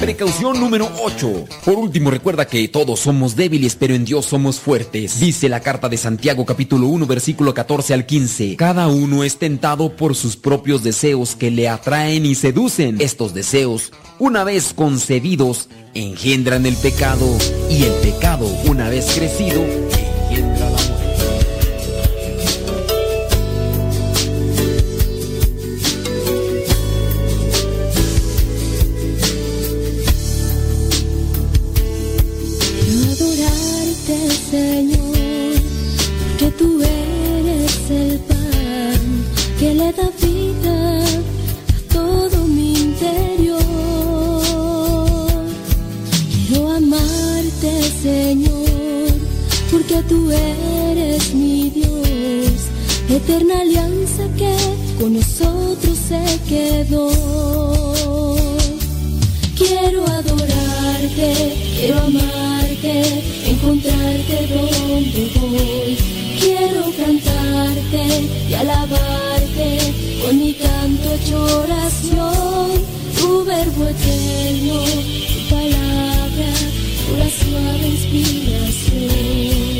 Precaución 0.01 0.59
número 0.59 0.89
8. 1.03 1.45
Por 1.63 1.75
último, 1.75 2.09
recuerda 2.09 2.47
que 2.47 2.67
todos 2.67 3.01
somos 3.01 3.35
débiles, 3.35 3.75
pero 3.75 3.93
en 3.93 4.03
Dios 4.03 4.25
somos 4.25 4.59
fuertes. 4.59 5.19
Dice 5.19 5.47
la 5.47 5.59
carta 5.59 5.89
de 5.89 5.97
Santiago 5.97 6.43
capítulo 6.43 6.87
1 6.87 7.05
versículo 7.05 7.53
14 7.53 7.93
al 7.93 8.07
15. 8.07 8.55
Cada 8.55 8.87
uno 8.87 9.23
es 9.23 9.37
tentado 9.37 9.95
por 9.95 10.15
sus 10.15 10.37
propios 10.37 10.81
deseos 10.81 11.35
que 11.35 11.51
le 11.51 11.69
atraen 11.69 12.25
y 12.25 12.33
seducen. 12.33 12.99
Estos 12.99 13.35
deseos, 13.35 13.91
una 14.17 14.43
vez 14.43 14.73
concebidos, 14.73 15.69
engendran 15.93 16.65
el 16.65 16.77
pecado 16.77 17.27
y 17.69 17.83
el 17.83 17.93
pecado, 18.01 18.47
una 18.65 18.89
vez 18.89 19.05
crecido, 19.13 19.63
tú 50.11 50.29
eres 50.29 51.33
mi 51.33 51.69
Dios, 51.69 52.59
eterna 53.09 53.61
alianza 53.61 54.23
que 54.37 54.55
con 54.99 55.13
nosotros 55.13 55.97
se 56.09 56.23
quedó. 56.49 57.07
Quiero 59.57 60.05
adorarte, 60.05 61.29
quiero 61.77 61.97
amarte, 62.09 62.93
encontrarte 63.51 64.37
donde 64.53 65.31
voy. 65.39 65.97
Quiero 66.41 66.81
cantarte 67.01 68.03
y 68.49 68.53
alabarte 68.53 69.67
con 70.21 70.33
mi 70.37 70.53
canto 70.55 71.05
hecho 71.15 71.37
oración. 71.63 72.69
Tu 73.17 73.45
verbo 73.45 73.83
eterno, 73.87 74.77
tu 75.31 75.39
palabra, 75.55 76.49
pura 77.07 77.29
suave 77.39 77.85
inspiración. 77.95 79.70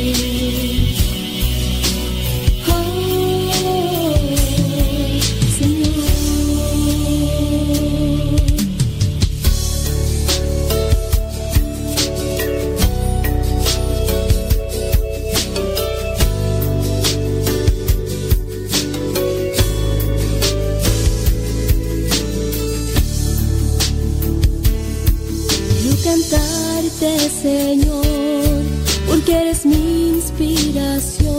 Señor, 27.02 28.62
porque 29.08 29.32
eres 29.34 29.66
mi 29.66 30.10
inspiración. 30.10 31.32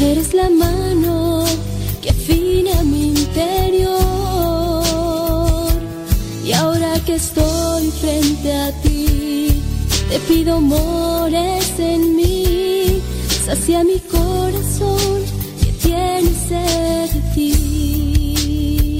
Eres 0.00 0.32
la 0.32 0.48
mano 0.48 1.44
que 2.00 2.10
afina 2.10 2.84
mi 2.84 3.08
interior. 3.08 3.90
Y 6.44 6.52
ahora 6.52 7.00
que 7.04 7.16
estoy 7.16 7.90
frente 8.00 8.52
a 8.54 8.70
ti, 8.82 9.60
te 10.08 10.20
pido 10.20 10.60
mores 10.60 11.72
en 11.78 12.14
mí. 12.14 13.02
Sacia 13.44 13.82
mi 13.82 13.98
corazón 13.98 15.22
que 15.64 15.72
tiene 15.82 16.30
sed 16.48 17.10
de 17.10 17.20
ti. 17.34 18.98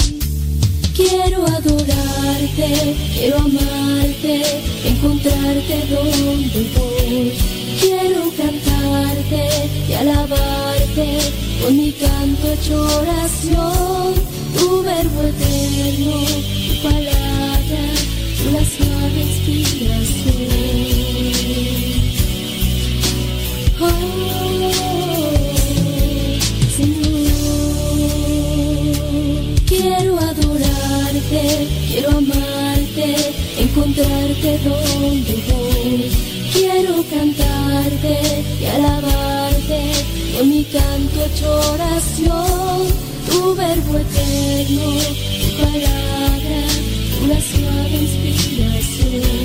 Quiero 0.96 1.46
adorarte, 1.46 2.96
quiero 3.14 3.36
amarte, 3.38 4.42
encontrarte 4.84 5.76
donde 5.88 6.60
voy. 6.76 7.32
Quiero 7.80 8.20
cantarte 8.36 9.42
y 9.88 9.92
alabarte 9.92 11.18
con 11.62 11.76
mi 11.76 11.92
canto 11.92 12.52
hecho 12.52 12.82
oración. 12.82 14.14
Tu 14.56 14.82
verbo 14.82 15.22
eterno, 15.22 16.16
tu 16.66 16.74
palabra, 16.82 17.82
una 18.48 18.62
suave 18.64 19.20
inspiración. 19.20 20.34
Oh, 23.80 23.86
Señor, 26.76 27.30
quiero 29.66 30.12
adorarte, 30.18 31.42
quiero 31.90 32.10
amarte, 32.10 32.73
encontrarte 32.96 34.58
donde 34.58 35.34
voy. 35.50 36.10
Quiero 36.52 37.04
cantarte 37.10 38.44
y 38.60 38.64
alabarte 38.66 39.92
con 40.36 40.48
mi 40.48 40.64
canto 40.64 41.24
hecho 41.24 41.72
oración. 41.72 42.86
Tu 43.28 43.54
verbo 43.54 43.98
eterno, 43.98 44.92
tu 45.40 45.48
palabra, 45.62 46.60
una 47.24 47.40
suave 47.40 47.96
inspiración. 48.00 49.43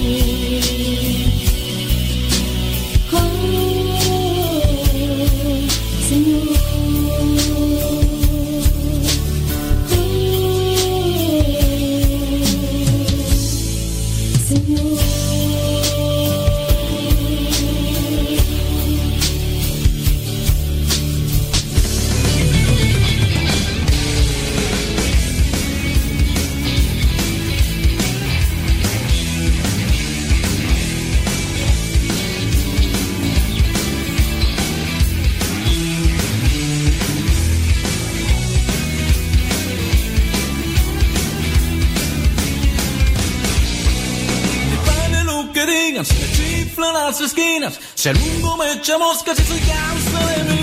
C'è 47.99 48.13
lungo 48.13 48.55
me 48.55 48.79
c'è 48.79 48.95
mosca, 48.95 49.35
ci 49.35 49.43
si 49.43 49.59
causa 49.59 50.59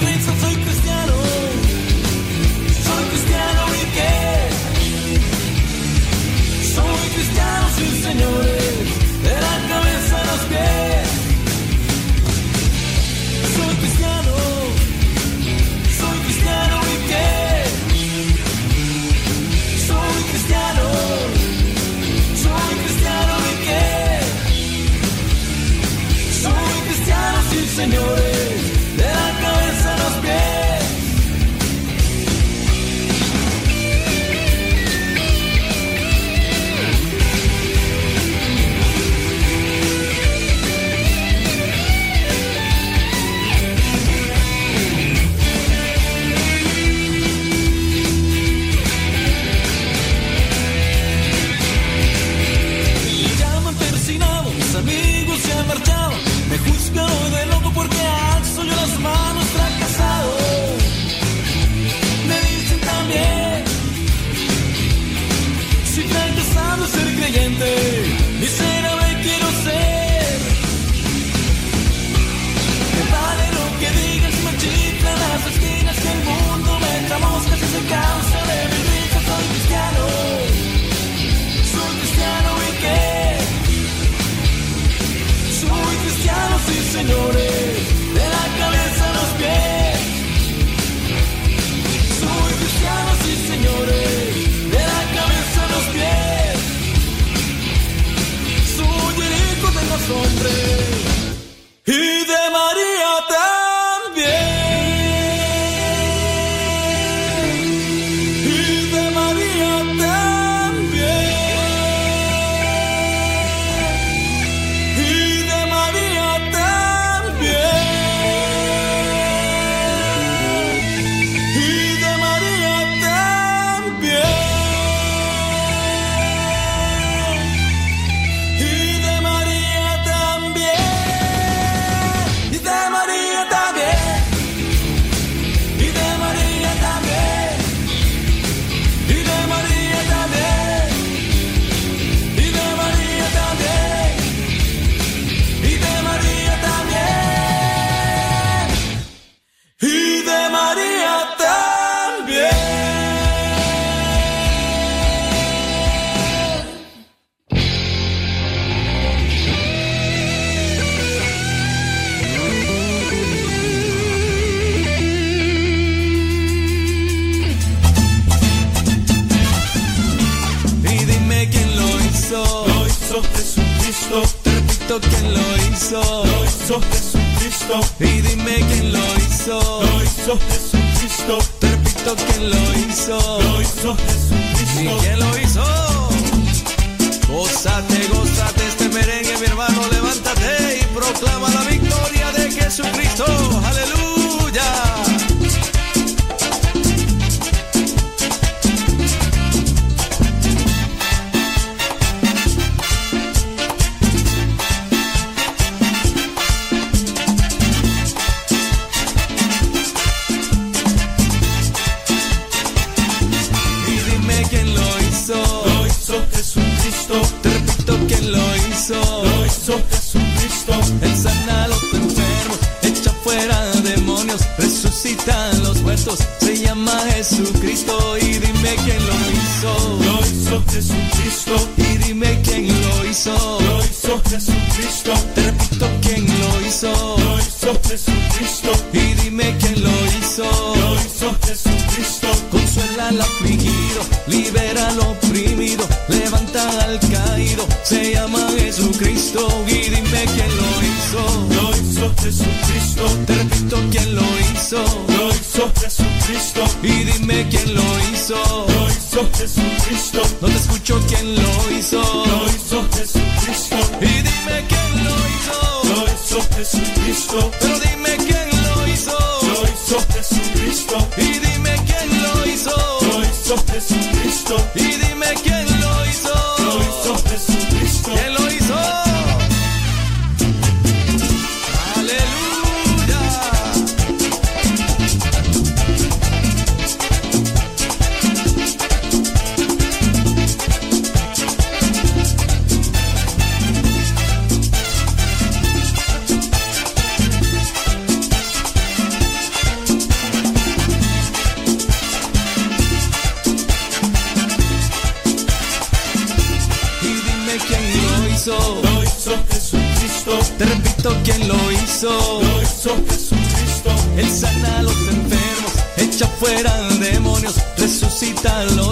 hizo? 311.96 312.08
Lo 312.42 312.62
hizo 312.62 312.90
Jesucristo. 313.08 313.90
Él 314.16 314.28
sana 314.28 314.78
a 314.78 314.82
los 314.82 314.98
enfermos, 315.08 315.72
echa 315.96 316.26
fuera 316.26 316.88
demonios, 317.00 317.54
resucita 317.78 318.60
a 318.60 318.64
los. 318.64 318.85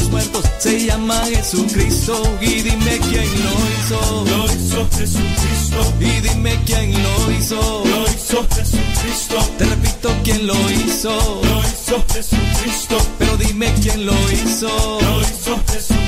Se 0.59 0.87
llama 0.87 1.25
Jesucristo 1.27 2.23
y 2.41 2.63
dime 2.63 2.99
quién 3.11 3.29
lo 3.45 3.53
hizo. 3.71 4.25
Lo 4.31 4.45
hizo 4.47 4.89
Jesucristo. 4.97 5.95
Y 6.01 6.21
dime 6.21 6.59
quién 6.65 6.93
lo 7.03 7.31
hizo. 7.33 7.85
Lo 7.85 8.05
hizo 8.05 8.47
Jesucristo. 8.55 9.37
Te 9.59 9.65
repito, 9.67 10.11
¿quién 10.23 10.47
lo 10.47 10.55
hizo? 10.71 11.11
Lo 11.45 11.61
hizo 11.61 12.05
Jesucristo. 12.13 12.97
Pero 13.19 13.37
dime 13.37 13.73
quién 13.83 14.07
lo 14.07 14.15
hizo. 14.33 14.69
Lo 15.03 15.21
hizo 15.21 15.61
Jesucristo. 15.71 16.05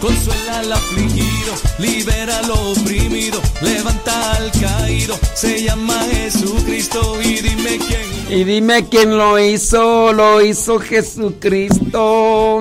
Consuela 0.00 0.60
al 0.60 0.72
afligido, 0.72 1.52
libera 1.78 2.38
al 2.38 2.50
oprimido, 2.50 3.40
levanta 3.60 4.32
al 4.32 4.50
caído. 4.52 5.18
Se 5.34 5.62
llama 5.62 6.04
Jesucristo 6.10 7.20
y 7.22 7.40
dime 7.40 7.78
quién. 7.78 8.02
Y 8.40 8.44
dime 8.44 8.88
quién 8.88 9.16
lo 9.16 9.38
hizo, 9.38 10.12
lo 10.12 10.40
hizo 10.40 10.78
Jesucristo. 10.80 12.60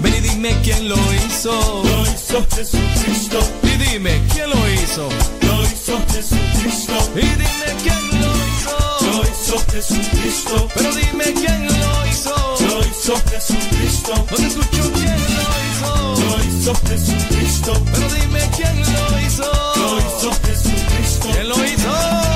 Ven 0.00 0.14
y 0.14 0.20
dime 0.20 0.56
quién 0.62 0.88
lo 0.88 0.96
hizo. 1.14 1.82
Lo 1.84 2.02
hizo 2.02 2.46
Jesucristo. 2.54 3.38
Y 3.62 3.76
dime 3.76 4.22
quién 4.32 4.50
lo 4.50 4.70
hizo. 4.72 5.08
Lo 5.42 5.62
hizo 5.64 5.98
Jesucristo. 6.12 6.94
Y 7.14 7.20
dime 7.20 7.68
quién 7.82 8.20
lo 8.20 8.30
hizo. 8.46 8.76
Lo 9.06 9.22
hizo 9.22 9.58
Jesucristo. 9.72 10.68
Pero 10.74 10.94
dime 10.94 11.24
quién 11.34 11.66
lo 11.66 12.06
hizo. 12.06 12.34
Lo 12.68 12.80
hizo 12.80 13.14
Jesucristo. 13.30 14.14
No 14.16 14.36
te 14.36 14.46
escucho 14.46 14.92
quién 14.92 15.20
lo 15.36 15.48
hizo. 15.66 16.14
Lo 16.24 16.44
hizo 16.44 16.74
Jesucristo. 16.88 17.82
Pero 17.92 18.08
dime 18.14 18.50
quién 18.56 18.80
lo 18.80 19.20
hizo. 19.20 19.52
Lo 19.76 19.98
hizo 19.98 20.30
Jesucristo. 20.44 21.28
¿Quién 21.32 21.48
lo 21.48 21.64
hizo? 21.64 22.35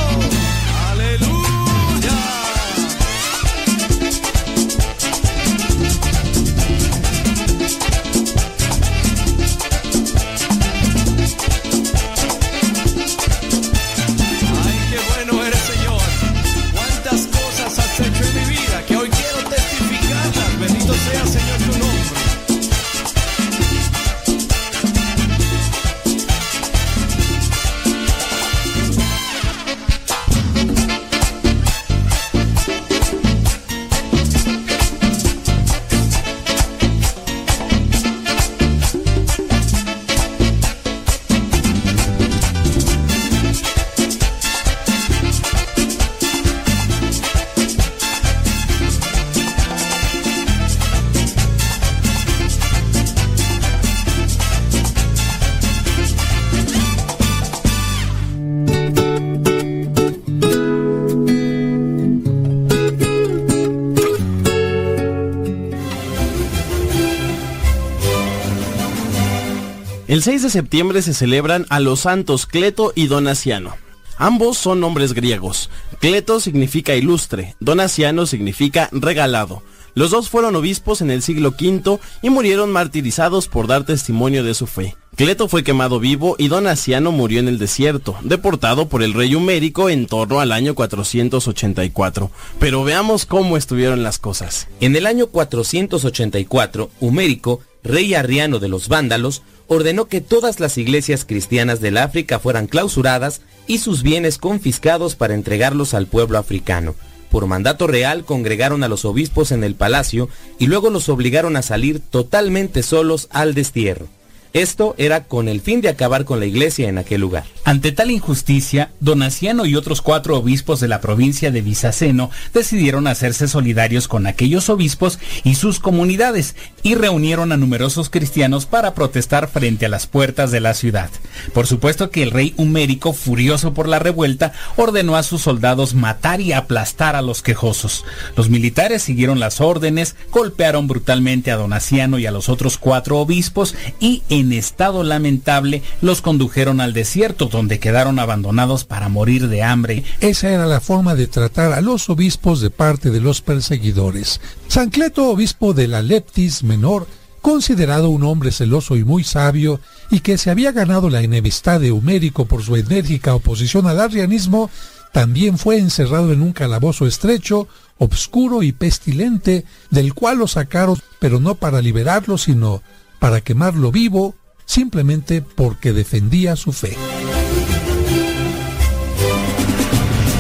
El 70.21 70.25
6 70.25 70.43
de 70.43 70.51
septiembre 70.51 71.01
se 71.01 71.15
celebran 71.15 71.65
a 71.71 71.81
los 71.81 72.01
santos 72.01 72.45
Cleto 72.45 72.93
y 72.95 73.07
Donaciano. 73.07 73.75
Ambos 74.19 74.59
son 74.59 74.79
nombres 74.79 75.15
griegos. 75.15 75.71
Cleto 75.99 76.41
significa 76.41 76.95
ilustre, 76.95 77.57
Donaciano 77.59 78.27
significa 78.27 78.91
regalado. 78.93 79.63
Los 79.95 80.11
dos 80.11 80.29
fueron 80.29 80.57
obispos 80.57 81.01
en 81.01 81.11
el 81.11 81.23
siglo 81.23 81.55
V 81.59 81.99
y 82.21 82.29
murieron 82.29 82.71
martirizados 82.71 83.49
por 83.49 83.67
dar 83.67 83.85
testimonio 83.85 84.45
de 84.45 84.53
su 84.53 84.67
fe. 84.67 84.95
Cleto 85.17 85.49
fue 85.49 85.65
quemado 85.65 86.01
vivo 86.01 86.37
y 86.37 86.49
Donaciano 86.49 87.13
murió 87.13 87.41
en 87.41 87.49
el 87.49 87.59
desierto, 87.59 88.15
deportado 88.21 88.89
por 88.89 89.03
el 89.03 89.15
rey 89.15 89.35
Humérico 89.35 89.89
en 89.89 90.07
torno 90.07 90.41
al 90.41 90.53
año 90.53 90.75
484. 90.75 92.31
Pero 92.59 92.85
veamos 92.85 93.25
cómo 93.25 93.57
estuvieron 93.57 94.03
las 94.03 94.19
cosas. 94.19 94.69
En 94.81 94.97
el 94.97 95.07
año 95.07 95.29
484, 95.29 96.91
Humérico, 97.01 97.61
rey 97.83 98.13
arriano 98.13 98.59
de 98.59 98.69
los 98.69 98.89
vándalos, 98.89 99.43
ordenó 99.73 100.07
que 100.07 100.21
todas 100.21 100.59
las 100.59 100.79
iglesias 100.79 101.25
cristianas 101.25 101.81
del 101.81 101.97
África 101.97 102.41
fueran 102.41 102.67
clausuradas 102.67 103.41
y 103.69 103.79
sus 103.79 104.03
bienes 104.03 104.37
confiscados 104.37 105.15
para 105.15 105.35
entregarlos 105.35 105.95
al 105.95 106.09
pueblo 106.09 106.39
africano. 106.39 106.97
Por 107.31 107.47
mandato 107.47 107.87
real 107.87 108.25
congregaron 108.25 108.83
a 108.83 108.89
los 108.89 109.05
obispos 109.05 109.53
en 109.53 109.63
el 109.63 109.77
palacio 109.77 110.29
y 110.59 110.67
luego 110.67 110.91
los 110.91 111.09
obligaron 111.09 111.57
a 111.57 111.63
salir 111.63 112.01
totalmente 112.01 112.83
solos 112.83 113.29
al 113.31 113.55
destierro. 113.55 114.09
Esto 114.53 114.97
era 114.99 115.25
con 115.25 115.49
el 115.49 115.61
fin 115.61 115.81
de 115.81 115.89
acabar 115.89 116.25
con 116.25 116.41
la 116.41 116.47
iglesia 116.47 116.89
en 116.89 116.99
aquel 116.99 117.21
lugar. 117.21 117.45
Ante 117.65 117.93
tal 117.93 118.11
injusticia, 118.11 118.91
Donaciano 118.99 119.65
y 119.65 119.77
otros 119.77 120.03
cuatro 120.03 120.37
obispos 120.37 120.81
de 120.81 120.89
la 120.89 121.01
provincia 121.01 121.53
de 121.53 121.61
Bizaceno 121.61 122.31
decidieron 122.53 123.07
hacerse 123.07 123.47
solidarios 123.47 124.09
con 124.09 124.27
aquellos 124.27 124.69
obispos 124.69 125.21
y 125.45 125.55
sus 125.55 125.79
comunidades 125.79 126.57
y 126.83 126.97
reunieron 126.97 127.53
a 127.53 127.57
numerosos 127.57 128.11
cristianos 128.11 128.67
para 128.67 128.95
protestar 128.95 129.49
frente 129.49 129.87
a 129.87 129.89
las 129.89 130.09
puertas 130.09 130.51
de 130.51 130.61
la 130.61 130.75
ciudad. 130.75 131.11
Por 131.55 131.69
supuesto 131.69 132.11
que 132.11 132.23
el 132.25 132.33
rey 132.33 132.55
Humérico, 132.57 133.13
furioso 133.13 133.73
por 133.73 133.87
la 133.87 134.01
revuelta, 134.01 134.53
ordenó 134.77 135.15
a 135.17 135.23
sus 135.23 135.43
soldados 135.43 135.95
matar 135.95 136.41
y 136.41 136.53
aplastar 136.53 137.15
a 137.15 137.23
los 137.23 137.43
quejosos. 137.43 138.05
Los 138.37 138.49
militares 138.49 139.03
siguieron 139.03 139.39
las 139.39 139.61
órdenes, 139.61 140.17
golpearon 140.33 140.89
brutalmente 140.89 141.53
a 141.53 141.57
Donaciano 141.57 142.19
y 142.19 142.27
a 142.27 142.33
los 142.33 142.49
otros 142.49 142.79
cuatro 142.79 143.19
obispos 143.19 143.75
y 144.01 144.23
en 144.29 144.40
estado 144.53 145.05
lamentable 145.05 145.83
los 146.01 146.23
condujeron 146.23 146.81
al 146.81 146.93
desierto 146.93 147.47
donde 147.47 147.79
quedaron 147.79 148.19
abandonados 148.19 148.85
para 148.85 149.09
morir 149.09 149.49
de 149.49 149.63
hambre. 149.63 150.05
Esa 150.21 150.51
era 150.51 150.67
la 150.67 150.81
forma 150.81 151.15
de 151.15 151.27
tratar 151.27 151.73
a 151.73 151.81
los 151.81 152.09
obispos 152.11 152.61
de 152.61 152.71
parte 152.71 153.11
de 153.11 153.21
los 153.21 153.41
perseguidores. 153.43 154.41
San 154.69 154.91
Cleto, 154.91 155.29
obispo 155.29 155.75
de 155.75 155.89
la 155.89 156.03
Leptis 156.03 156.63
Menor, 156.63 157.07
considerado 157.41 158.11
un 158.11 158.25
hombre 158.25 158.53
celoso 158.53 158.97
y 158.97 159.05
muy 159.05 159.25
sabio, 159.25 159.81
y 160.11 160.21
que 160.21 160.39
se 160.39 160.51
había 160.51 160.73
ganado 160.73 161.11
la 161.11 161.23
enemistad 161.23 161.81
de 161.81 161.93
Humérico 161.93 162.45
por 162.45 162.63
su 162.63 162.77
enérgica 162.77 163.35
oposición 163.35 163.87
al 163.87 164.01
arrianismo, 164.01 164.71
también 165.13 165.59
fue 165.59 165.79
encerrado 165.79 166.33
en 166.33 166.43
un 166.43 166.53
calabozo 166.53 167.07
estrecho, 167.07 167.67
obscuro 167.99 168.63
y 168.63 168.73
pestilente, 168.73 169.65
del 169.91 170.15
cual 170.15 170.39
lo 170.39 170.47
sacaron, 170.47 170.97
pero 171.19 171.41
no 171.41 171.57
para 171.57 171.81
liberarlo, 171.81 172.39
sino 172.39 172.83
para 173.21 173.43
quemarlo 173.43 173.93
vivo, 173.93 174.35
simplemente 174.65 175.43
porque 175.43 175.93
defendía 175.93 176.57
su 176.57 176.73
fe. 176.73 176.97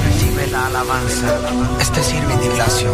Recibe 0.04 0.46
la 0.50 0.66
alabanza. 0.66 1.38
Este 1.80 2.02
sirve 2.02 2.36
de 2.38 2.46
Ignacio, 2.46 2.90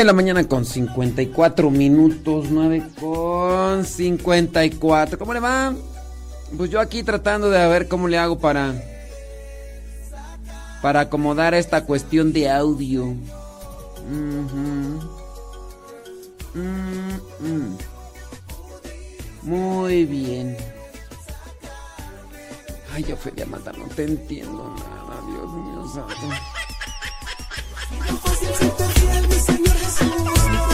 de 0.00 0.04
la 0.06 0.12
mañana 0.14 0.48
con 0.48 0.64
54 0.64 1.70
minutos. 1.70 2.46
9 2.50 2.82
con 2.98 3.84
54. 3.84 5.18
¿Cómo 5.18 5.34
le 5.34 5.40
va? 5.40 5.74
Pues 6.56 6.70
yo 6.70 6.80
aquí 6.80 7.02
tratando 7.02 7.50
de 7.50 7.68
ver 7.68 7.86
cómo 7.86 8.08
le 8.08 8.16
hago 8.16 8.38
para. 8.38 8.72
Para 10.80 11.00
acomodar 11.00 11.52
esta 11.52 11.84
cuestión 11.84 12.32
de 12.32 12.48
audio. 12.50 13.14
Muy 19.42 20.06
bien. 20.06 20.56
Ay, 22.94 23.04
yo 23.04 23.18
Feria 23.18 23.44
Mata, 23.44 23.72
no 23.72 23.84
te 23.94 24.04
entiendo 24.04 24.74
nada, 24.78 25.20
Dios 25.26 25.52
mío 25.52 25.84
santo. 25.94 26.26
Señor 29.40 29.74
Jesús. 29.78 30.69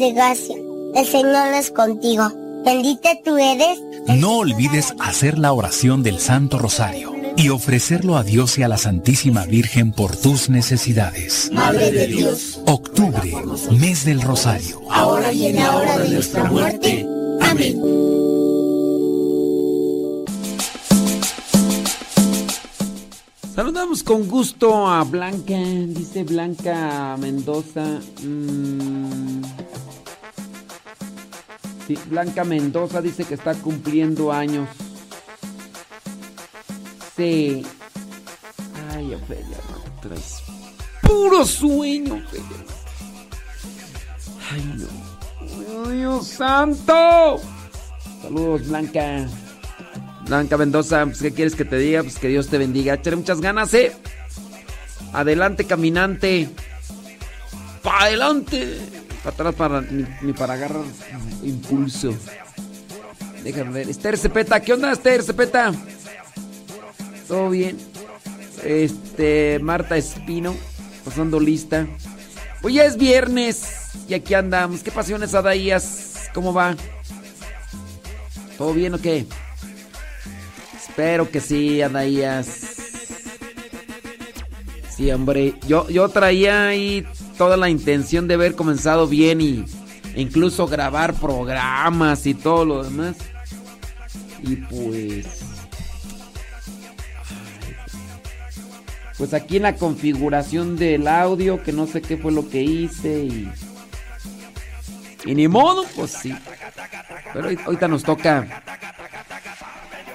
de 0.00 0.12
gracia. 0.12 0.56
El 0.94 1.06
Señor 1.06 1.52
es 1.54 1.70
contigo. 1.70 2.32
Bendita 2.64 3.10
tú 3.22 3.36
eres. 3.36 3.78
No 4.08 4.38
olvides 4.38 4.94
hacer 4.98 5.38
la 5.38 5.52
oración 5.52 6.02
del 6.02 6.18
Santo 6.18 6.58
Rosario 6.58 7.12
y 7.36 7.50
ofrecerlo 7.50 8.16
a 8.16 8.24
Dios 8.24 8.58
y 8.58 8.62
a 8.62 8.68
la 8.68 8.78
Santísima 8.78 9.44
Virgen 9.44 9.92
por 9.92 10.16
tus 10.16 10.48
necesidades. 10.48 11.50
Madre 11.52 11.92
de 11.92 12.06
Dios. 12.06 12.60
Octubre, 12.66 13.32
mes 13.78 14.04
del 14.04 14.22
Rosario. 14.22 14.80
Ahora 14.90 15.32
y 15.32 15.46
en 15.46 15.56
la 15.56 15.76
hora 15.76 15.98
de 15.98 16.08
nuestra 16.08 16.44
muerte. 16.44 17.06
Amén. 17.42 17.78
Saludamos 23.54 24.02
con 24.02 24.26
gusto 24.26 24.88
a 24.88 25.04
Blanca, 25.04 25.58
dice 25.88 26.24
Blanca 26.24 27.16
Mendoza. 27.18 28.00
Mm, 28.22 28.69
Blanca 32.10 32.42
Mendoza 32.42 33.00
dice 33.00 33.24
que 33.24 33.34
está 33.34 33.54
cumpliendo 33.54 34.32
años. 34.32 34.68
Sí. 37.16 37.64
Ay, 38.92 39.14
Ofelia, 39.14 39.58
no 39.70 40.00
traes 40.00 40.42
puro 41.02 41.46
sueño, 41.46 42.14
Ofelia. 42.14 42.64
Ay, 44.50 44.74
no. 44.76 45.88
¡Ay, 45.88 45.98
Dios 45.98 46.26
santo! 46.26 47.40
Saludos, 48.22 48.66
Blanca. 48.66 49.28
Blanca 50.26 50.56
Mendoza, 50.56 51.04
pues, 51.06 51.22
¿qué 51.22 51.32
quieres 51.32 51.54
que 51.54 51.64
te 51.64 51.76
diga? 51.76 52.02
Pues 52.02 52.18
que 52.18 52.28
Dios 52.28 52.48
te 52.48 52.58
bendiga. 52.58 52.94
Échale 52.94 53.16
muchas 53.16 53.40
ganas, 53.40 53.72
¿eh? 53.74 53.92
Adelante, 55.12 55.64
caminante. 55.64 56.48
¡Para 57.82 58.06
adelante! 58.06 58.99
Para 59.22 59.34
atrás, 59.34 59.54
para, 59.54 59.80
ni, 59.82 60.06
ni 60.22 60.32
para 60.32 60.54
agarrar 60.54 60.82
impulso. 61.42 62.14
Déjame 63.44 63.72
ver. 63.72 63.88
Esther 63.88 64.16
Cepeta, 64.16 64.60
¿qué 64.60 64.72
onda, 64.72 64.92
Esther 64.92 65.22
Cepeta? 65.22 65.72
¿Todo 67.28 67.50
bien? 67.50 67.78
Este, 68.64 69.58
Marta 69.60 69.96
Espino, 69.96 70.54
pasando 71.04 71.38
lista. 71.38 71.86
Pues 72.60 72.74
ya 72.74 72.84
es 72.84 72.96
viernes 72.96 73.90
y 74.08 74.14
aquí 74.14 74.34
andamos. 74.34 74.82
¿Qué 74.82 74.90
pasiones, 74.90 75.34
Adaías? 75.34 76.30
¿Cómo 76.34 76.52
va? 76.52 76.76
¿Todo 78.58 78.74
bien 78.74 78.94
o 78.94 78.98
qué? 78.98 79.26
Espero 80.76 81.30
que 81.30 81.40
sí, 81.40 81.80
Adaías. 81.80 82.46
Sí, 84.94 85.10
hombre. 85.10 85.54
Yo, 85.66 85.88
yo 85.88 86.08
traía 86.08 86.68
ahí 86.68 87.06
toda 87.40 87.56
la 87.56 87.70
intención 87.70 88.28
de 88.28 88.34
haber 88.34 88.54
comenzado 88.54 89.06
bien 89.06 89.40
y 89.40 89.64
incluso 90.14 90.66
grabar 90.66 91.14
programas 91.14 92.26
y 92.26 92.34
todo 92.34 92.66
lo 92.66 92.84
demás. 92.84 93.16
Y 94.42 94.56
pues. 94.56 95.26
Pues 99.16 99.32
aquí 99.32 99.56
en 99.56 99.62
la 99.62 99.76
configuración 99.76 100.76
del 100.76 101.08
audio, 101.08 101.62
que 101.62 101.72
no 101.72 101.86
sé 101.86 102.02
qué 102.02 102.18
fue 102.18 102.30
lo 102.30 102.46
que 102.46 102.62
hice 102.62 103.24
y. 103.24 103.50
Y 105.24 105.34
ni 105.34 105.48
modo, 105.48 105.86
pues 105.96 106.10
sí. 106.10 106.36
Pero 107.32 107.48
ahorita 107.64 107.88
nos 107.88 108.02
toca 108.02 108.62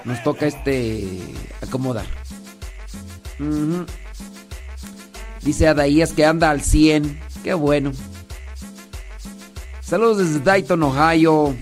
nos 0.04 0.22
toca 0.22 0.46
este 0.46 1.08
acomodar. 1.60 2.06
Dice 5.46 5.68
Adaías 5.68 6.12
que 6.12 6.26
anda 6.26 6.50
al 6.50 6.62
100. 6.62 7.22
Qué 7.44 7.54
bueno. 7.54 7.92
Saludos 9.80 10.18
desde 10.18 10.40
Dayton, 10.40 10.82
Ohio. 10.82 11.56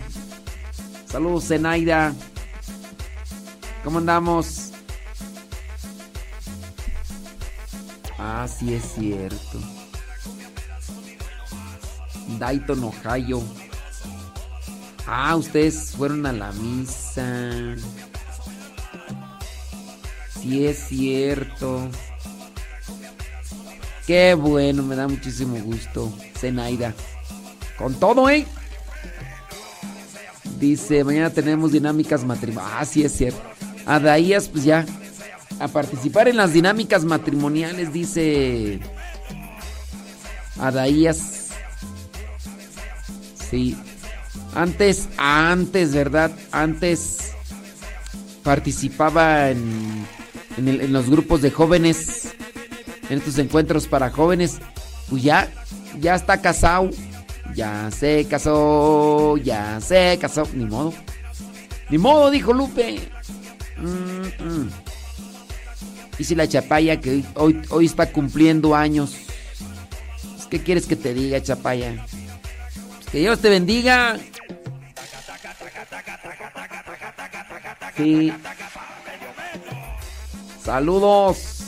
Saludos, 1.06 1.50
Zenaida. 1.50 2.14
¿Cómo 3.84 3.98
andamos? 3.98 4.72
Ah, 8.18 8.48
sí 8.48 8.74
es 8.74 8.86
cierto. 8.96 9.60
Dayton, 12.40 12.86
Ohio. 12.86 13.44
Ah, 15.06 15.36
ustedes 15.36 15.92
fueron 15.92 16.26
a 16.26 16.32
la 16.32 16.54
misa. 16.54 17.52
Sí 20.40 20.66
es 20.66 20.88
cierto. 20.88 21.90
Qué 24.06 24.34
bueno, 24.34 24.84
me 24.84 24.96
da 24.96 25.08
muchísimo 25.08 25.58
gusto. 25.60 26.14
Zenaida. 26.38 26.94
Con 27.78 27.94
todo, 27.96 28.30
¿eh? 28.30 28.46
Dice, 30.60 31.04
mañana 31.04 31.30
tenemos 31.30 31.72
dinámicas 31.72 32.24
matrimoniales. 32.24 32.78
Ah, 32.80 32.86
sí 32.86 33.04
es 33.04 33.14
cierto. 33.14 33.42
Adaías, 33.86 34.48
pues 34.50 34.64
ya. 34.64 34.86
A 35.60 35.68
participar 35.68 36.28
en 36.28 36.38
las 36.38 36.54
dinámicas 36.54 37.06
matrimoniales, 37.06 37.94
dice. 37.94 38.80
Adaías. 40.60 41.50
Sí. 43.50 43.78
Antes, 44.56 45.10
antes, 45.18 45.94
¿verdad? 45.94 46.32
Antes 46.52 47.34
participaba 48.44 49.50
en, 49.50 50.06
en, 50.58 50.94
los 50.94 51.10
grupos 51.10 51.42
de 51.42 51.50
jóvenes, 51.50 52.34
en 53.10 53.18
estos 53.18 53.38
encuentros 53.38 53.88
para 53.88 54.10
jóvenes. 54.10 54.60
Pues 55.10 55.24
ya, 55.24 55.50
ya 56.00 56.16
está 56.16 56.42
casado. 56.42 56.90
Ya 57.56 57.92
se 57.92 58.26
casó, 58.30 59.38
ya 59.38 59.80
se 59.82 60.18
casó. 60.20 60.48
Ni 60.54 60.66
modo. 60.66 60.94
Ni 61.90 61.98
modo, 61.98 62.32
dijo 62.32 62.54
Lupe. 62.54 63.00
Mm, 63.78 64.44
mm. 64.44 64.70
Dice 66.18 66.36
la 66.36 66.48
chapaya 66.48 67.00
que 67.00 67.24
hoy, 67.36 67.62
hoy 67.70 67.86
está 67.86 68.12
cumpliendo 68.12 68.76
años. 68.76 69.16
Pues, 70.36 70.48
¿Qué 70.48 70.64
quieres 70.64 70.86
que 70.86 70.96
te 70.96 71.14
diga, 71.14 71.42
chapaya? 71.42 72.06
Pues, 72.98 73.10
que 73.12 73.20
Dios 73.20 73.40
te 73.40 73.50
bendiga. 73.50 74.18
Sí. 77.98 78.34
Saludos. 80.64 81.63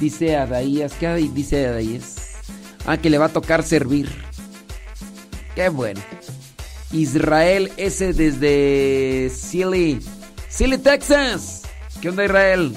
Dice 0.00 0.36
Adaías. 0.36 0.92
¿Qué 0.94 1.08
dice 1.32 1.66
Adaías? 1.66 2.16
Ah, 2.86 2.96
que 2.96 3.10
le 3.10 3.18
va 3.18 3.26
a 3.26 3.32
tocar 3.32 3.62
servir. 3.62 4.10
Qué 5.54 5.68
bueno. 5.68 6.00
Israel 6.92 7.70
S 7.76 8.12
desde 8.14 9.30
Silly. 9.34 10.00
Silly, 10.48 10.78
Texas. 10.78 11.62
¿Qué 12.00 12.08
onda, 12.08 12.24
Israel? 12.24 12.74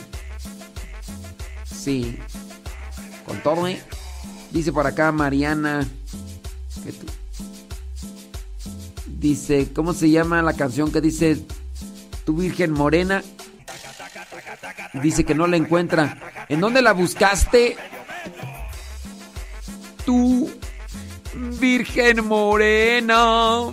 Sí. 1.65 2.17
Con 3.26 3.41
todo, 3.41 3.67
¿eh? 3.67 3.82
Dice 4.51 4.71
por 4.71 4.86
acá 4.86 5.11
Mariana. 5.11 5.88
que 6.84 6.91
tú- 6.91 7.05
Dice, 9.19 9.69
¿cómo 9.74 9.93
se 9.93 10.09
llama 10.09 10.41
la 10.41 10.53
canción 10.53 10.91
que 10.91 10.99
dice 10.99 11.39
Tu 12.26 12.36
Virgen 12.36 12.71
Morena? 12.71 13.24
Dice 15.01 15.24
que 15.24 15.36
no 15.36 15.47
la 15.47 15.57
encuentra. 15.57 16.18
¿En 16.49 16.59
dónde 16.59 16.82
la 16.82 16.93
buscaste? 16.93 17.76
Tu 20.05 20.49
Virgen 21.59 22.26
Morena. 22.28 23.72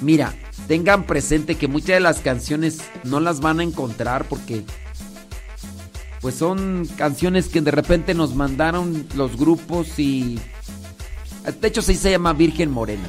Mira, 0.00 0.34
tengan 0.66 1.04
presente 1.04 1.56
que 1.56 1.68
muchas 1.68 1.88
de 1.88 2.00
las 2.00 2.20
canciones 2.20 2.80
no 3.04 3.20
las 3.20 3.40
van 3.40 3.60
a 3.60 3.62
encontrar 3.62 4.24
porque 4.24 4.64
pues 6.20 6.36
son 6.36 6.88
canciones 6.96 7.48
que 7.48 7.60
de 7.60 7.72
repente 7.72 8.14
nos 8.14 8.34
mandaron 8.34 9.06
los 9.16 9.36
grupos 9.36 9.98
y 9.98 10.38
de 11.60 11.68
hecho 11.68 11.82
sí 11.82 11.94
se 11.96 12.10
llama 12.10 12.32
Virgen 12.32 12.70
Morena. 12.70 13.08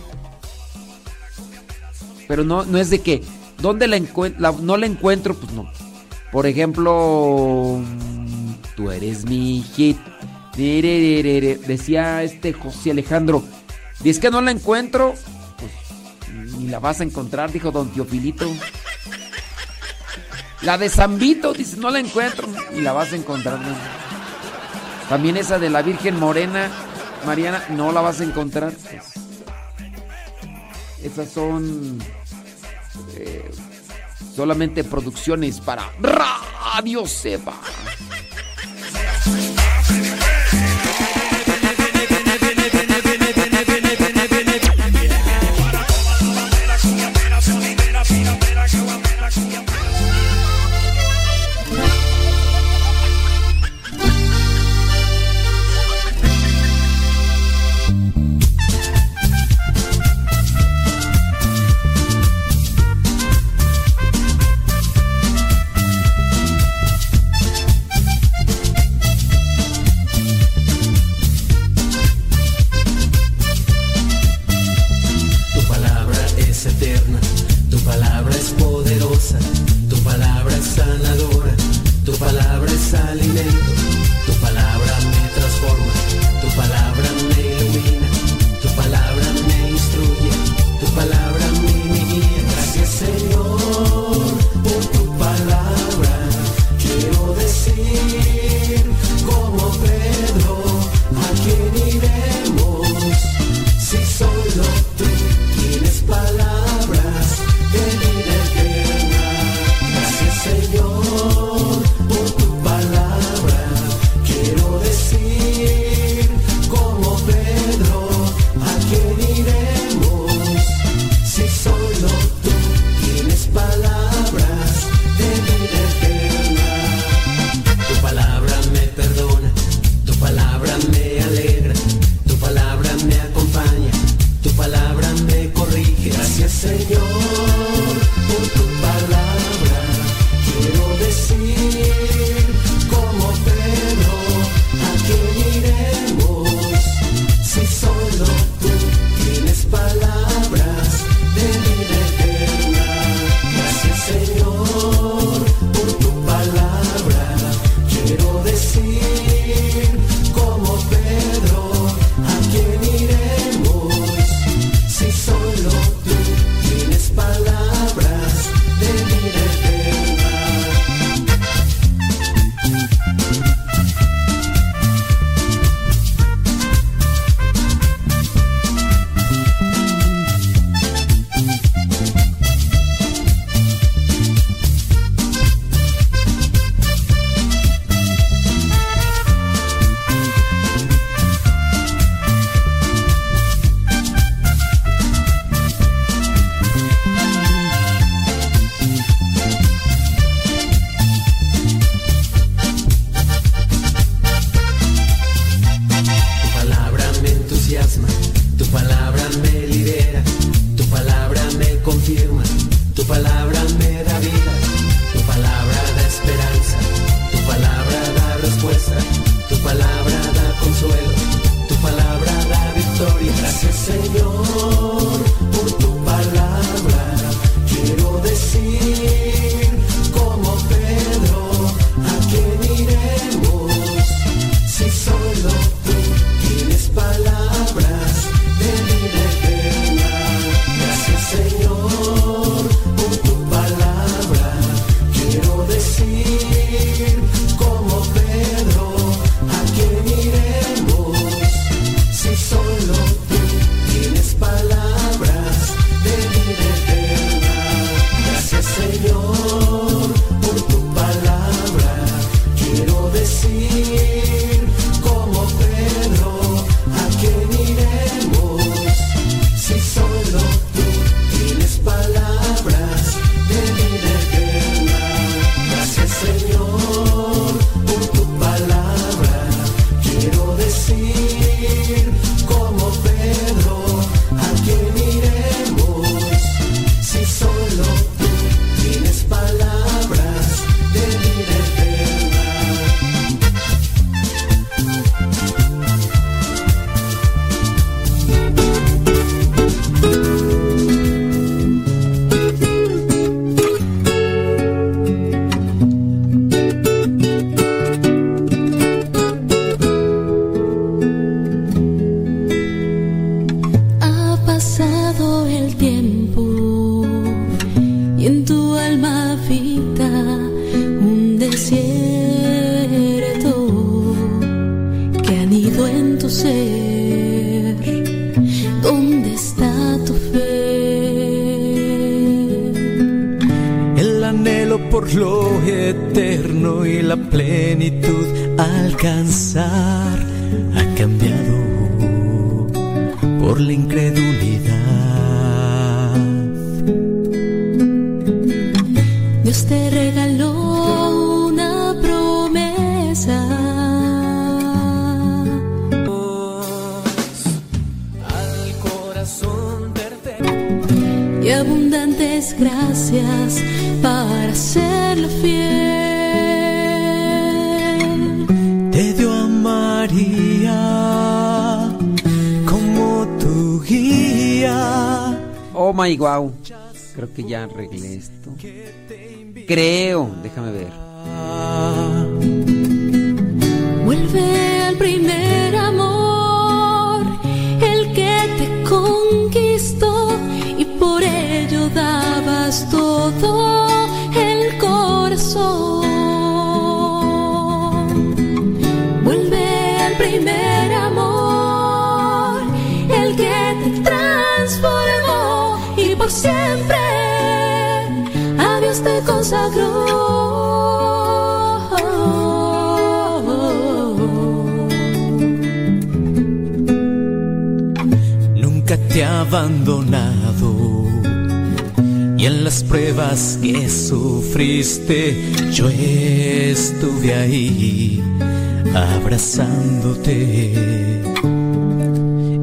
Pero 2.28 2.44
no, 2.44 2.66
no 2.66 2.78
es 2.78 2.90
de 2.90 3.02
que 3.02 3.24
¿dónde 3.60 3.88
la 3.88 3.98
encuentro? 3.98 4.58
no 4.62 4.78
la 4.78 4.86
encuentro, 4.86 5.36
pues 5.36 5.52
no. 5.54 5.72
Por 6.34 6.48
ejemplo, 6.48 7.80
mm, 7.80 8.54
tú 8.76 8.90
eres 8.90 9.24
mi 9.26 9.62
hit. 9.76 10.00
Decía 10.58 12.24
este 12.24 12.54
José 12.54 12.90
Alejandro. 12.90 13.44
Y 14.04 14.10
es 14.10 14.18
que 14.18 14.32
no 14.32 14.42
la 14.42 14.50
encuentro. 14.50 15.14
Pues 15.60 15.72
ni 16.58 16.70
la 16.70 16.80
vas 16.80 17.02
a 17.02 17.04
encontrar, 17.04 17.52
dijo 17.52 17.70
don 17.70 17.90
Teofilito. 17.90 18.52
La 20.64 20.80
de 20.80 20.90
Zambito, 20.90 21.54
dice, 21.54 21.78
no 21.78 21.92
la 21.92 22.00
encuentro. 22.00 22.48
Y 22.76 22.82
la 22.82 22.94
vas 22.94 23.14
a 23.14 23.16
encontrar. 23.16 23.60
También 25.10 25.38
esa 25.38 25.60
de 25.60 25.70
la 25.70 25.84
Virgen 25.84 26.20
Morena, 26.20 26.72
Mariana, 27.28 27.64
no 27.70 27.92
la 27.92 28.02
vas 28.02 28.22
a 28.22 28.24
encontrar. 28.24 28.74
pues. 28.74 29.04
Esas 31.04 31.30
son 31.30 32.00
eh, 33.18 33.52
solamente 34.34 34.84
producciones 34.84 35.62
para 35.62 35.90
Radio 36.00 37.06
Seba. 37.06 37.54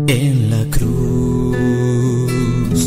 en 0.08 0.50
la 0.50 0.64
cruz. 0.76 2.82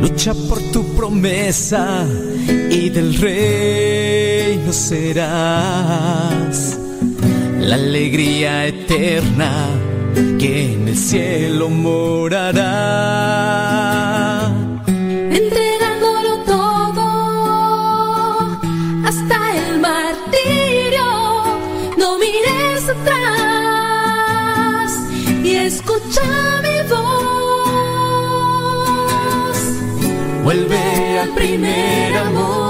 Lucha 0.00 0.34
por 0.48 0.60
tu 0.70 0.84
promesa 0.94 2.06
y 2.70 2.90
del 2.90 3.14
reino 3.14 4.72
serás 4.72 6.78
la 7.58 7.74
alegría 7.76 8.66
eterna 8.66 9.50
que 10.38 10.74
en 10.74 10.88
el 10.88 10.96
cielo 10.96 11.70
morará. 11.70 12.98
primer 31.38 32.16
amor. 32.16 32.67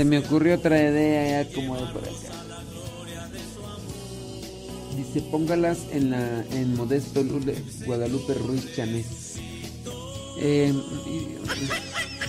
Se 0.00 0.06
me 0.06 0.16
ocurrió 0.16 0.54
otra 0.54 0.78
idea 0.78 1.44
ya 1.44 1.54
como 1.54 1.76
de 1.76 1.84
por 1.92 2.02
acá. 2.02 2.10
Dice, 4.96 5.20
póngalas 5.30 5.76
en 5.92 6.10
la 6.12 6.42
en 6.52 6.74
Modesto 6.74 7.22
Lule, 7.22 7.62
Guadalupe 7.84 8.32
Ruiz 8.32 8.74
Chanés. 8.74 9.34
Eh, 10.38 10.72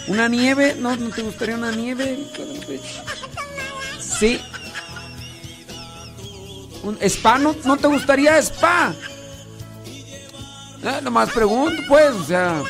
una 0.10 0.27
nieve, 0.27 0.76
¿No, 0.80 0.98
¿no 0.98 1.11
te 1.11 1.22
gustaría 1.22 1.56
una 1.56 1.72
nieve? 1.72 2.19
Sí. 4.02 4.41
¿Un 6.84 6.98
spa? 6.99 7.38
¿No, 7.38 7.56
¿No 7.64 7.77
te 7.77 7.88
gustaría 7.88 8.38
spa? 8.39 8.93
Eh, 10.84 10.99
nomás 11.02 11.30
pregunto, 11.31 11.81
pues, 11.88 12.15
o 12.15 12.23
sea. 12.26 12.64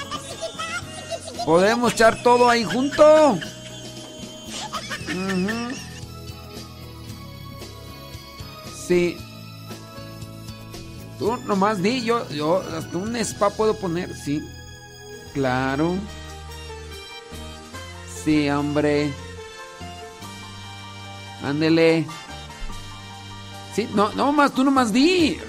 Podemos 1.43 1.93
echar 1.93 2.21
todo 2.21 2.47
ahí 2.47 2.63
junto. 2.63 3.39
Tú 11.19 11.37
nomás 11.45 11.81
di, 11.81 12.01
yo, 12.01 12.27
yo 12.29 12.63
hasta 12.77 12.97
un 12.97 13.15
spa 13.15 13.49
puedo 13.49 13.75
poner, 13.75 14.15
sí. 14.15 14.41
Claro. 15.33 15.95
Sí, 18.23 18.49
hombre. 18.49 19.11
Ándele. 21.43 22.05
Sí, 23.75 23.87
no, 23.93 24.11
no 24.13 24.31
más, 24.31 24.51
tú 24.51 24.63
nomás 24.63 24.91
di. 24.91 25.39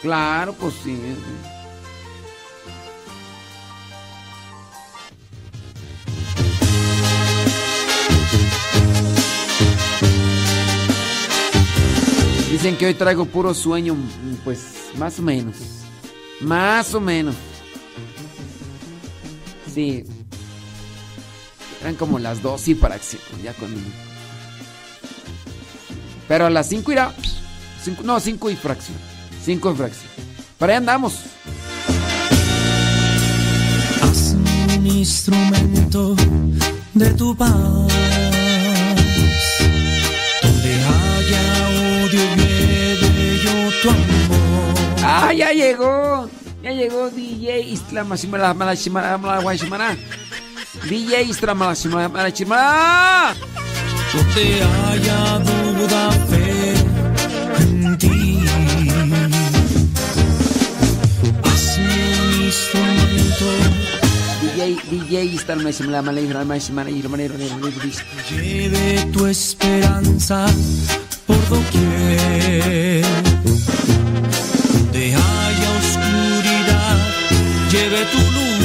Claro, 0.00 0.52
pues 0.54 0.74
sí. 0.82 0.98
Dicen 12.54 12.76
que 12.76 12.86
hoy 12.86 12.94
traigo 12.94 13.24
puro 13.24 13.52
sueño, 13.52 13.94
mm, 13.96 14.34
pues 14.44 14.60
más 14.96 15.18
o 15.18 15.22
menos. 15.22 15.56
Más 16.40 16.94
o 16.94 17.00
menos. 17.00 17.34
Sí. 19.74 20.04
Eran 21.80 21.96
como 21.96 22.20
las 22.20 22.42
dos 22.42 22.68
y 22.68 22.76
fracción, 22.76 23.20
ya 23.42 23.52
con... 23.54 23.74
Pero 26.28 26.46
a 26.46 26.50
las 26.50 26.68
5 26.68 26.92
irá... 26.92 27.12
cinco- 27.82 28.04
no, 28.04 28.20
5 28.20 28.48
y 28.50 28.54
fracción. 28.54 28.96
5 29.44 29.72
y 29.72 29.74
fracción. 29.76 30.10
Para 30.56 30.74
allá 30.74 30.78
andamos. 30.78 31.14
Hazme 34.00 34.76
un 34.78 34.86
instrumento 34.86 36.14
de 36.94 37.10
tu 37.14 37.36
paz. 37.36 37.93
Tu 43.84 43.90
amor. 43.90 44.74
¡Ah, 45.04 45.32
ya 45.32 45.52
llegó! 45.52 46.28
Ya 46.62 46.72
llegó 46.72 47.10
DJ 47.10 47.60
Islamashimara 47.60 48.54
Malashimara 48.54 49.18
Malashimara. 49.18 49.96
DJ 50.88 51.28
Islamashimara 51.28 52.08
Malashimara. 52.08 53.34
Donde 54.14 54.62
haya 54.62 55.38
duda, 55.44 56.10
fe 56.30 56.74
en 57.60 57.98
ti. 57.98 58.40
Hazme 61.44 61.96
un 62.22 62.42
instrumento 62.46 63.46
DJ 64.40 64.60
DJ 64.90 65.24
Islamashimara 65.34 66.00
Malashimara 66.00 66.88
Lleve 68.30 69.04
tu 69.12 69.26
esperanza 69.26 70.46
por 71.26 71.40
doquier. 71.48 73.04
Donde 74.72 75.14
haya 75.14 75.68
oscuridad, 75.82 76.98
lleve 77.72 78.00
tu 78.12 78.20
luz. 78.36 78.64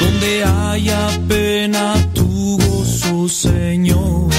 Donde 0.00 0.30
haya 0.44 1.02
pena, 1.28 1.84
tu 2.14 2.58
gozo, 2.58 3.28
Señor. 3.28 4.30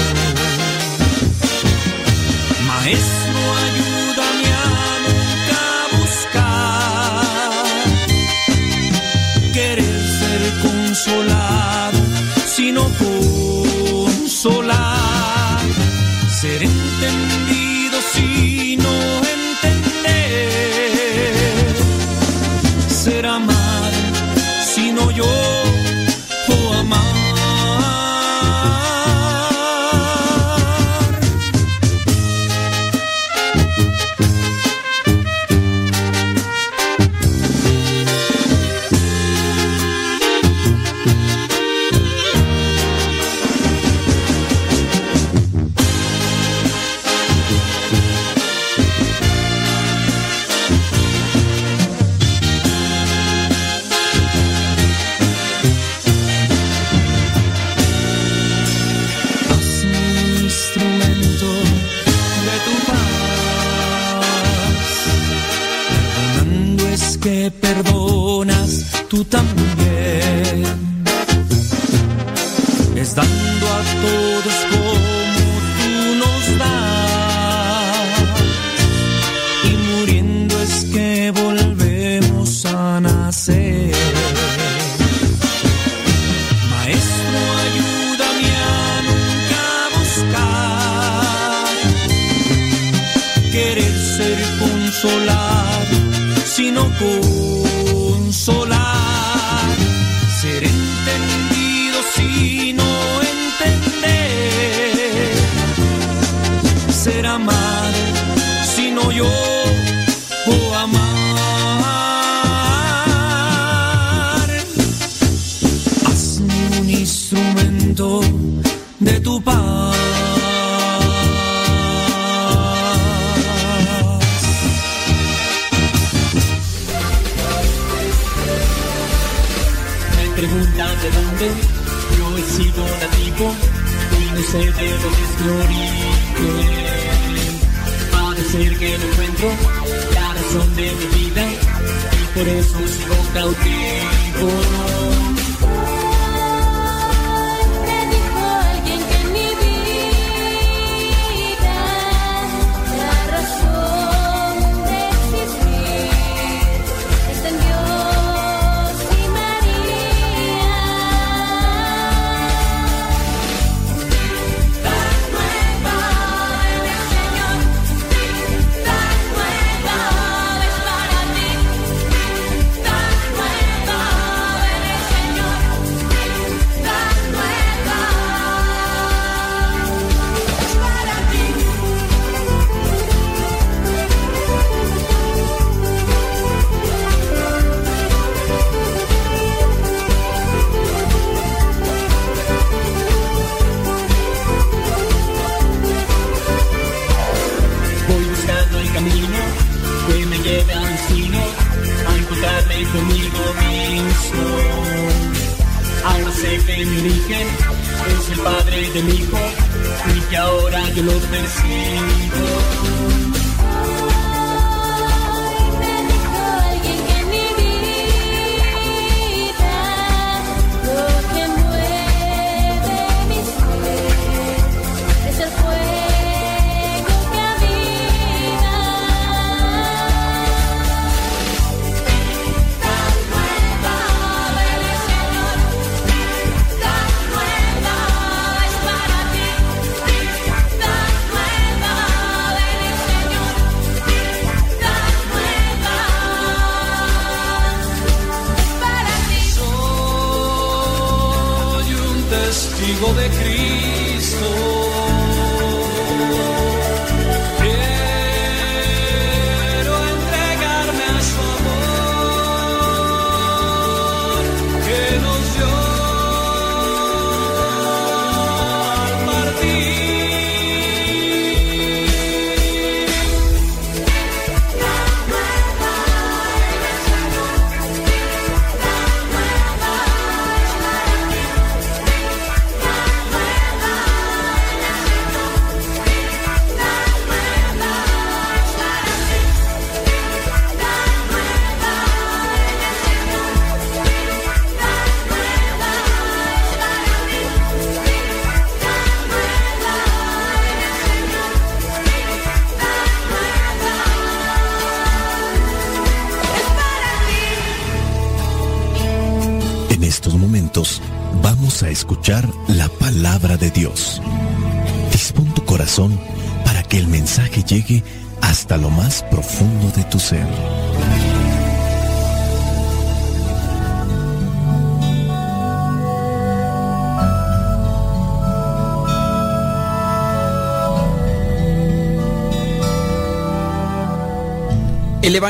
Maestro, 2.66 3.17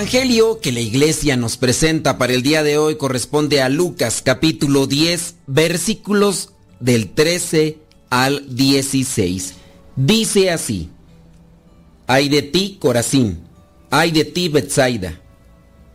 Evangelio 0.09 0.61
que 0.61 0.73
la 0.73 0.81
iglesia 0.81 1.37
nos 1.37 1.59
presenta 1.59 2.17
para 2.17 2.33
el 2.33 2.43
día 2.43 2.63
de 2.63 2.79
hoy 2.79 2.97
corresponde 2.97 3.61
a 3.61 3.69
Lucas 3.69 4.23
capítulo 4.25 4.87
10 4.87 5.35
versículos 5.47 6.55
del 6.81 7.11
13 7.11 7.77
al 8.09 8.57
16. 8.57 9.53
Dice 9.97 10.51
así, 10.51 10.89
Ay 12.07 12.31
de 12.31 12.41
ti, 12.41 12.79
Corazín, 12.81 13.41
ay 13.91 14.11
de 14.13 14.25
ti, 14.25 14.49
Betsaida, 14.49 15.21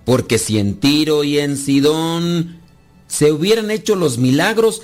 porque 0.06 0.38
si 0.38 0.60
en 0.60 0.76
Tiro 0.76 1.24
y 1.24 1.40
en 1.40 1.58
Sidón 1.58 2.62
se 3.08 3.32
hubieran 3.32 3.72
hecho 3.72 3.96
los 3.96 4.20
milagros 4.20 4.84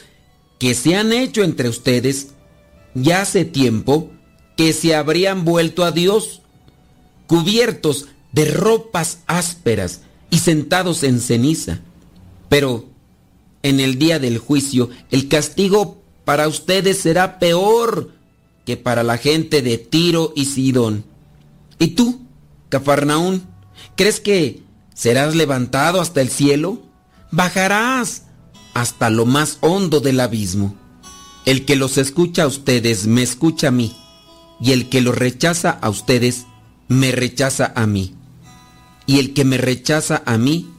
que 0.57 0.73
se 0.73 0.95
han 0.95 1.13
hecho 1.13 1.43
entre 1.43 1.69
ustedes, 1.69 2.29
ya 2.95 3.21
hace 3.21 3.45
tiempo 3.45 4.09
que 4.57 4.73
se 4.73 4.95
habrían 4.95 5.45
vuelto 5.45 5.83
a 5.83 5.91
Dios, 5.91 6.41
cubiertos 7.27 8.07
de 8.31 8.45
ropas 8.45 9.19
ásperas 9.27 10.01
y 10.29 10.39
sentados 10.39 11.03
en 11.03 11.19
ceniza. 11.19 11.79
Pero 12.49 12.85
en 13.63 13.79
el 13.79 13.99
día 13.99 14.19
del 14.19 14.37
juicio 14.37 14.89
el 15.11 15.27
castigo 15.27 16.01
para 16.25 16.47
ustedes 16.47 16.99
será 16.99 17.39
peor 17.39 18.11
que 18.65 18.77
para 18.77 19.03
la 19.03 19.17
gente 19.17 19.61
de 19.61 19.77
Tiro 19.77 20.31
y 20.35 20.45
Sidón. 20.45 21.03
¿Y 21.79 21.89
tú, 21.89 22.21
Cafarnaún, 22.69 23.47
crees 23.95 24.19
que 24.19 24.61
serás 24.93 25.35
levantado 25.35 26.01
hasta 26.01 26.21
el 26.21 26.29
cielo? 26.29 26.83
Bajarás 27.31 28.23
hasta 28.73 29.09
lo 29.09 29.25
más 29.25 29.57
hondo 29.61 30.01
del 30.01 30.19
abismo. 30.19 30.75
El 31.45 31.65
que 31.65 31.75
los 31.75 31.97
escucha 31.97 32.43
a 32.43 32.47
ustedes 32.47 33.07
me 33.07 33.23
escucha 33.23 33.69
a 33.69 33.71
mí, 33.71 33.95
y 34.61 34.73
el 34.73 34.89
que 34.89 35.01
los 35.01 35.17
rechaza 35.17 35.71
a 35.71 35.89
ustedes 35.89 36.45
me 36.87 37.11
rechaza 37.11 37.73
a 37.75 37.87
mí. 37.87 38.18
Y 39.09 39.17
el 39.17 39.33
que 39.33 39.43
me 39.43 39.57
rechaza 39.57 40.21
a 40.23 40.37
mí, 40.37 40.69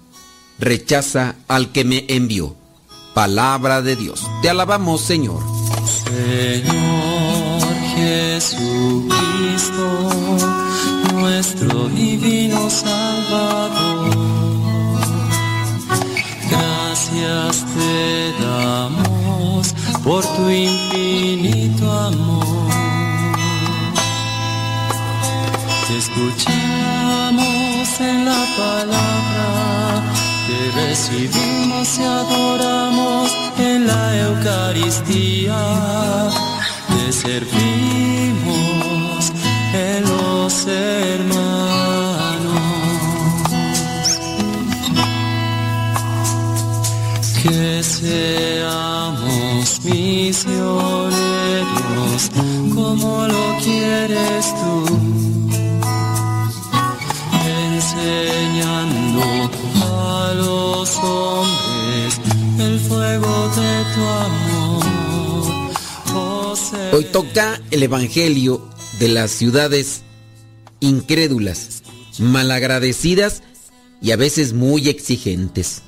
rechaza 0.60 1.34
al 1.48 1.72
que 1.72 1.84
me 1.84 2.04
envió. 2.06 2.54
Palabra 3.12 3.82
de 3.82 3.96
Dios. 3.96 4.24
Te 4.40 4.48
alabamos, 4.48 5.00
Señor. 5.00 5.42
Señor 6.04 7.60
Jesucristo, 7.96 9.08
nuestro 11.12 11.88
divino 11.88 12.70
Salvador, 12.70 14.14
gracias 16.48 17.66
te 17.74 18.32
damos 18.44 19.74
por 20.04 20.24
tu 20.36 20.48
infinito 20.48 21.90
amor. 21.90 22.70
Te 25.88 25.98
escuchamos 25.98 27.49
en 28.00 28.24
la 28.24 28.46
palabra, 28.56 30.02
te 30.46 30.70
recibimos 30.80 31.98
y 31.98 32.02
adoramos 32.02 33.36
en 33.58 33.86
la 33.86 34.16
Eucaristía, 34.26 35.60
te 36.88 37.12
servimos 37.12 38.50
en 39.74 40.02
los 40.04 40.66
hermanos. 40.66 41.60
Que 47.42 47.82
seamos 47.82 49.64
misioneros 49.84 51.10
como 52.74 53.26
lo 53.26 53.56
quieres 53.62 54.54
tú 54.60 55.49
Oh, 60.98 61.46
Hoy 66.92 67.04
toca 67.04 67.60
el 67.70 67.82
Evangelio 67.82 68.68
de 68.98 69.08
las 69.08 69.30
ciudades 69.30 70.02
incrédulas, 70.80 71.82
malagradecidas 72.18 73.42
y 74.02 74.10
a 74.10 74.16
veces 74.16 74.52
muy 74.52 74.88
exigentes. 74.88 75.82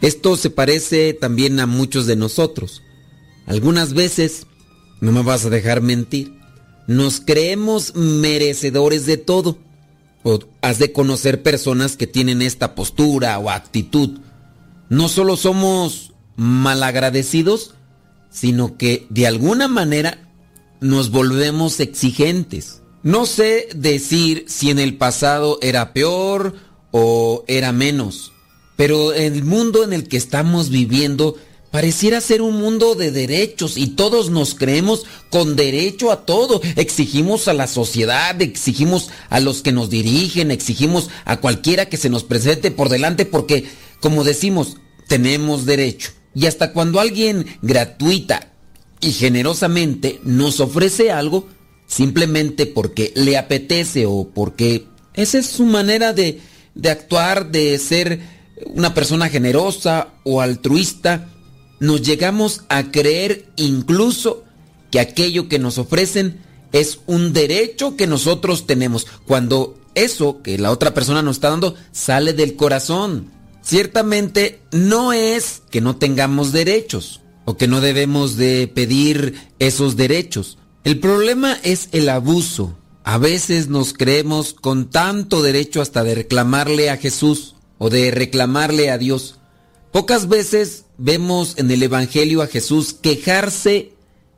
Esto 0.00 0.36
se 0.36 0.50
parece 0.50 1.14
también 1.14 1.60
a 1.60 1.66
muchos 1.66 2.06
de 2.06 2.16
nosotros. 2.16 2.82
Algunas 3.46 3.94
veces, 3.94 4.46
no 5.00 5.12
me 5.12 5.22
vas 5.22 5.44
a 5.44 5.50
dejar 5.50 5.80
mentir, 5.80 6.34
nos 6.88 7.20
creemos 7.20 7.94
merecedores 7.94 9.06
de 9.06 9.16
todo. 9.18 9.58
O 10.24 10.38
has 10.60 10.78
de 10.78 10.92
conocer 10.92 11.42
personas 11.42 11.96
que 11.96 12.06
tienen 12.06 12.42
esta 12.42 12.74
postura 12.74 13.38
o 13.38 13.50
actitud. 13.50 14.20
No 14.92 15.08
solo 15.08 15.38
somos 15.38 16.12
malagradecidos, 16.36 17.72
sino 18.28 18.76
que 18.76 19.06
de 19.08 19.26
alguna 19.26 19.66
manera 19.66 20.28
nos 20.82 21.10
volvemos 21.10 21.80
exigentes. 21.80 22.82
No 23.02 23.24
sé 23.24 23.70
decir 23.74 24.44
si 24.48 24.68
en 24.68 24.78
el 24.78 24.98
pasado 24.98 25.58
era 25.62 25.94
peor 25.94 26.56
o 26.90 27.42
era 27.48 27.72
menos, 27.72 28.32
pero 28.76 29.14
el 29.14 29.42
mundo 29.44 29.82
en 29.82 29.94
el 29.94 30.08
que 30.08 30.18
estamos 30.18 30.68
viviendo 30.68 31.36
pareciera 31.70 32.20
ser 32.20 32.42
un 32.42 32.60
mundo 32.60 32.94
de 32.94 33.12
derechos 33.12 33.78
y 33.78 33.86
todos 33.86 34.28
nos 34.28 34.54
creemos 34.54 35.06
con 35.30 35.56
derecho 35.56 36.12
a 36.12 36.26
todo. 36.26 36.60
Exigimos 36.76 37.48
a 37.48 37.54
la 37.54 37.66
sociedad, 37.66 38.42
exigimos 38.42 39.08
a 39.30 39.40
los 39.40 39.62
que 39.62 39.72
nos 39.72 39.88
dirigen, 39.88 40.50
exigimos 40.50 41.08
a 41.24 41.38
cualquiera 41.38 41.86
que 41.86 41.96
se 41.96 42.10
nos 42.10 42.24
presente 42.24 42.70
por 42.70 42.90
delante 42.90 43.24
porque, 43.24 43.64
como 44.00 44.22
decimos, 44.22 44.76
tenemos 45.12 45.66
derecho. 45.66 46.12
Y 46.34 46.46
hasta 46.46 46.72
cuando 46.72 46.98
alguien 46.98 47.44
gratuita 47.60 48.48
y 48.98 49.12
generosamente 49.12 50.20
nos 50.24 50.58
ofrece 50.58 51.12
algo, 51.12 51.48
simplemente 51.86 52.64
porque 52.64 53.12
le 53.14 53.36
apetece 53.36 54.06
o 54.06 54.30
porque 54.34 54.86
esa 55.12 55.38
es 55.38 55.48
su 55.48 55.66
manera 55.66 56.14
de, 56.14 56.40
de 56.74 56.88
actuar, 56.88 57.50
de 57.50 57.78
ser 57.78 58.20
una 58.64 58.94
persona 58.94 59.28
generosa 59.28 60.14
o 60.24 60.40
altruista, 60.40 61.28
nos 61.78 62.00
llegamos 62.00 62.62
a 62.70 62.84
creer 62.90 63.50
incluso 63.56 64.44
que 64.90 64.98
aquello 64.98 65.46
que 65.46 65.58
nos 65.58 65.76
ofrecen 65.76 66.40
es 66.72 67.00
un 67.06 67.34
derecho 67.34 67.98
que 67.98 68.06
nosotros 68.06 68.66
tenemos, 68.66 69.06
cuando 69.26 69.78
eso 69.94 70.40
que 70.40 70.56
la 70.56 70.70
otra 70.70 70.94
persona 70.94 71.20
nos 71.20 71.36
está 71.36 71.50
dando 71.50 71.74
sale 71.90 72.32
del 72.32 72.56
corazón. 72.56 73.41
Ciertamente 73.62 74.60
no 74.72 75.12
es 75.12 75.62
que 75.70 75.80
no 75.80 75.96
tengamos 75.96 76.52
derechos, 76.52 77.22
o 77.44 77.56
que 77.56 77.68
no 77.68 77.80
debemos 77.80 78.36
de 78.36 78.70
pedir 78.72 79.34
esos 79.58 79.96
derechos. 79.96 80.58
El 80.84 80.98
problema 80.98 81.58
es 81.62 81.88
el 81.92 82.08
abuso. 82.08 82.76
A 83.04 83.18
veces 83.18 83.68
nos 83.68 83.92
creemos 83.92 84.52
con 84.52 84.90
tanto 84.90 85.42
derecho 85.42 85.80
hasta 85.80 86.04
de 86.04 86.14
reclamarle 86.14 86.90
a 86.90 86.96
Jesús 86.96 87.56
o 87.78 87.90
de 87.90 88.10
reclamarle 88.10 88.90
a 88.90 88.98
Dios. 88.98 89.38
Pocas 89.90 90.28
veces 90.28 90.84
vemos 90.98 91.54
en 91.58 91.70
el 91.70 91.82
Evangelio 91.82 92.42
a 92.42 92.46
Jesús 92.46 92.94
quejarse 92.94 93.92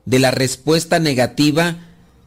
de 0.06 0.18
la 0.18 0.30
respuesta 0.30 0.98
negativa 0.98 1.78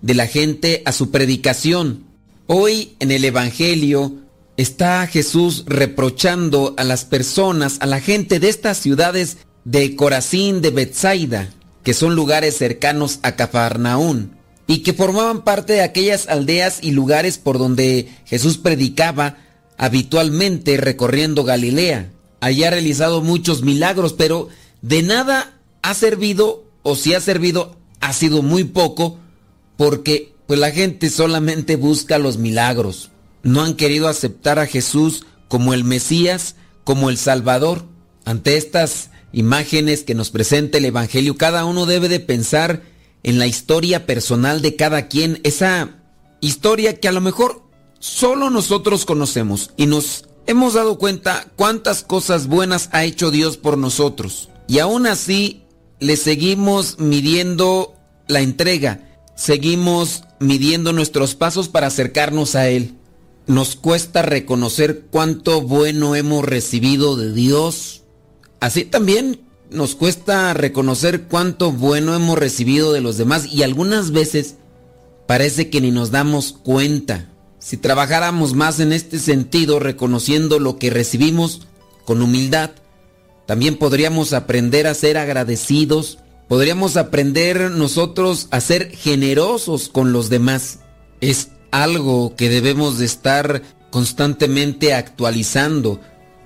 de 0.01 0.13
la 0.13 0.27
gente 0.27 0.83
a 0.85 0.91
su 0.91 1.09
predicación. 1.11 2.05
Hoy 2.45 2.95
en 2.99 3.11
el 3.11 3.25
Evangelio 3.25 4.13
está 4.57 5.05
Jesús 5.07 5.63
reprochando 5.67 6.73
a 6.77 6.83
las 6.83 7.05
personas, 7.05 7.77
a 7.79 7.85
la 7.85 8.01
gente 8.01 8.39
de 8.39 8.49
estas 8.49 8.77
ciudades 8.77 9.37
de 9.63 9.95
Corazín, 9.95 10.61
de 10.61 10.71
Bethsaida, 10.71 11.49
que 11.83 11.93
son 11.93 12.15
lugares 12.15 12.57
cercanos 12.57 13.19
a 13.21 13.35
Cafarnaún 13.35 14.35
y 14.65 14.79
que 14.79 14.93
formaban 14.93 15.43
parte 15.43 15.73
de 15.73 15.81
aquellas 15.81 16.27
aldeas 16.27 16.79
y 16.81 16.91
lugares 16.91 17.37
por 17.37 17.57
donde 17.57 18.09
Jesús 18.25 18.57
predicaba 18.57 19.37
habitualmente 19.77 20.75
recorriendo 20.77 21.43
Galilea. 21.43 22.11
Allí 22.41 22.63
ha 22.63 22.71
realizado 22.71 23.21
muchos 23.21 23.61
milagros, 23.61 24.13
pero 24.13 24.49
de 24.81 25.03
nada 25.03 25.53
ha 25.81 25.93
servido, 25.93 26.65
o 26.83 26.95
si 26.95 27.13
ha 27.13 27.21
servido, 27.21 27.77
ha 28.01 28.11
sido 28.11 28.41
muy 28.41 28.63
poco, 28.63 29.19
porque 29.77 30.33
pues 30.47 30.59
la 30.59 30.71
gente 30.71 31.09
solamente 31.09 31.75
busca 31.75 32.17
los 32.17 32.37
milagros. 32.37 33.11
No 33.47 33.63
han 33.63 33.75
querido 33.75 34.09
aceptar 34.09 34.59
a 34.59 34.67
Jesús 34.67 35.25
como 35.47 35.73
el 35.73 35.85
Mesías, 35.85 36.57
como 36.83 37.09
el 37.09 37.17
Salvador. 37.17 37.85
Ante 38.25 38.57
estas 38.57 39.09
imágenes 39.31 40.03
que 40.03 40.15
nos 40.15 40.31
presenta 40.31 40.79
el 40.79 40.83
Evangelio, 40.83 41.37
cada 41.37 41.63
uno 41.63 41.85
debe 41.85 42.09
de 42.09 42.19
pensar 42.19 42.81
en 43.23 43.39
la 43.39 43.47
historia 43.47 44.05
personal 44.05 44.61
de 44.61 44.75
cada 44.75 45.07
quien, 45.07 45.39
esa 45.45 46.01
historia 46.41 46.99
que 46.99 47.07
a 47.07 47.13
lo 47.13 47.21
mejor 47.21 47.63
solo 47.99 48.49
nosotros 48.49 49.05
conocemos 49.05 49.71
y 49.77 49.85
nos 49.85 50.25
hemos 50.45 50.73
dado 50.73 50.97
cuenta 50.97 51.47
cuántas 51.55 52.03
cosas 52.03 52.47
buenas 52.47 52.89
ha 52.91 53.05
hecho 53.05 53.31
Dios 53.31 53.55
por 53.55 53.77
nosotros. 53.77 54.49
Y 54.67 54.79
aún 54.79 55.07
así 55.07 55.63
le 56.01 56.17
seguimos 56.17 56.99
midiendo 56.99 57.95
la 58.27 58.41
entrega, 58.41 59.07
seguimos 59.37 60.23
midiendo 60.41 60.91
nuestros 60.91 61.33
pasos 61.33 61.69
para 61.69 61.87
acercarnos 61.87 62.53
a 62.55 62.67
Él. 62.67 62.97
Nos 63.47 63.77
cuesta 63.77 64.21
reconocer 64.21 65.05
cuánto 65.09 65.61
bueno 65.61 66.15
hemos 66.15 66.43
recibido 66.43 67.15
de 67.15 67.31
Dios. 67.31 68.03
Así 68.59 68.83
también 68.83 69.47
nos 69.69 69.95
cuesta 69.95 70.53
reconocer 70.53 71.23
cuánto 71.23 71.71
bueno 71.71 72.13
hemos 72.13 72.37
recibido 72.37 72.91
de 72.93 73.01
los 73.01 73.17
demás 73.17 73.45
y 73.45 73.63
algunas 73.63 74.11
veces 74.11 74.55
parece 75.27 75.69
que 75.69 75.79
ni 75.79 75.91
nos 75.91 76.11
damos 76.11 76.51
cuenta. 76.51 77.29
Si 77.59 77.77
trabajáramos 77.77 78.53
más 78.53 78.79
en 78.79 78.93
este 78.93 79.17
sentido, 79.19 79.79
reconociendo 79.79 80.59
lo 80.59 80.77
que 80.77 80.89
recibimos 80.89 81.67
con 82.05 82.21
humildad, 82.21 82.71
también 83.45 83.77
podríamos 83.77 84.33
aprender 84.33 84.87
a 84.87 84.93
ser 84.93 85.17
agradecidos, 85.17 86.19
podríamos 86.49 86.97
aprender 86.97 87.71
nosotros 87.71 88.47
a 88.51 88.59
ser 88.59 88.91
generosos 88.91 89.89
con 89.89 90.11
los 90.11 90.29
demás. 90.29 90.79
Algo 91.71 92.35
que 92.35 92.49
debemos 92.49 92.97
de 92.97 93.05
estar 93.05 93.61
constantemente 93.89 94.93
actualizando, 94.93 95.99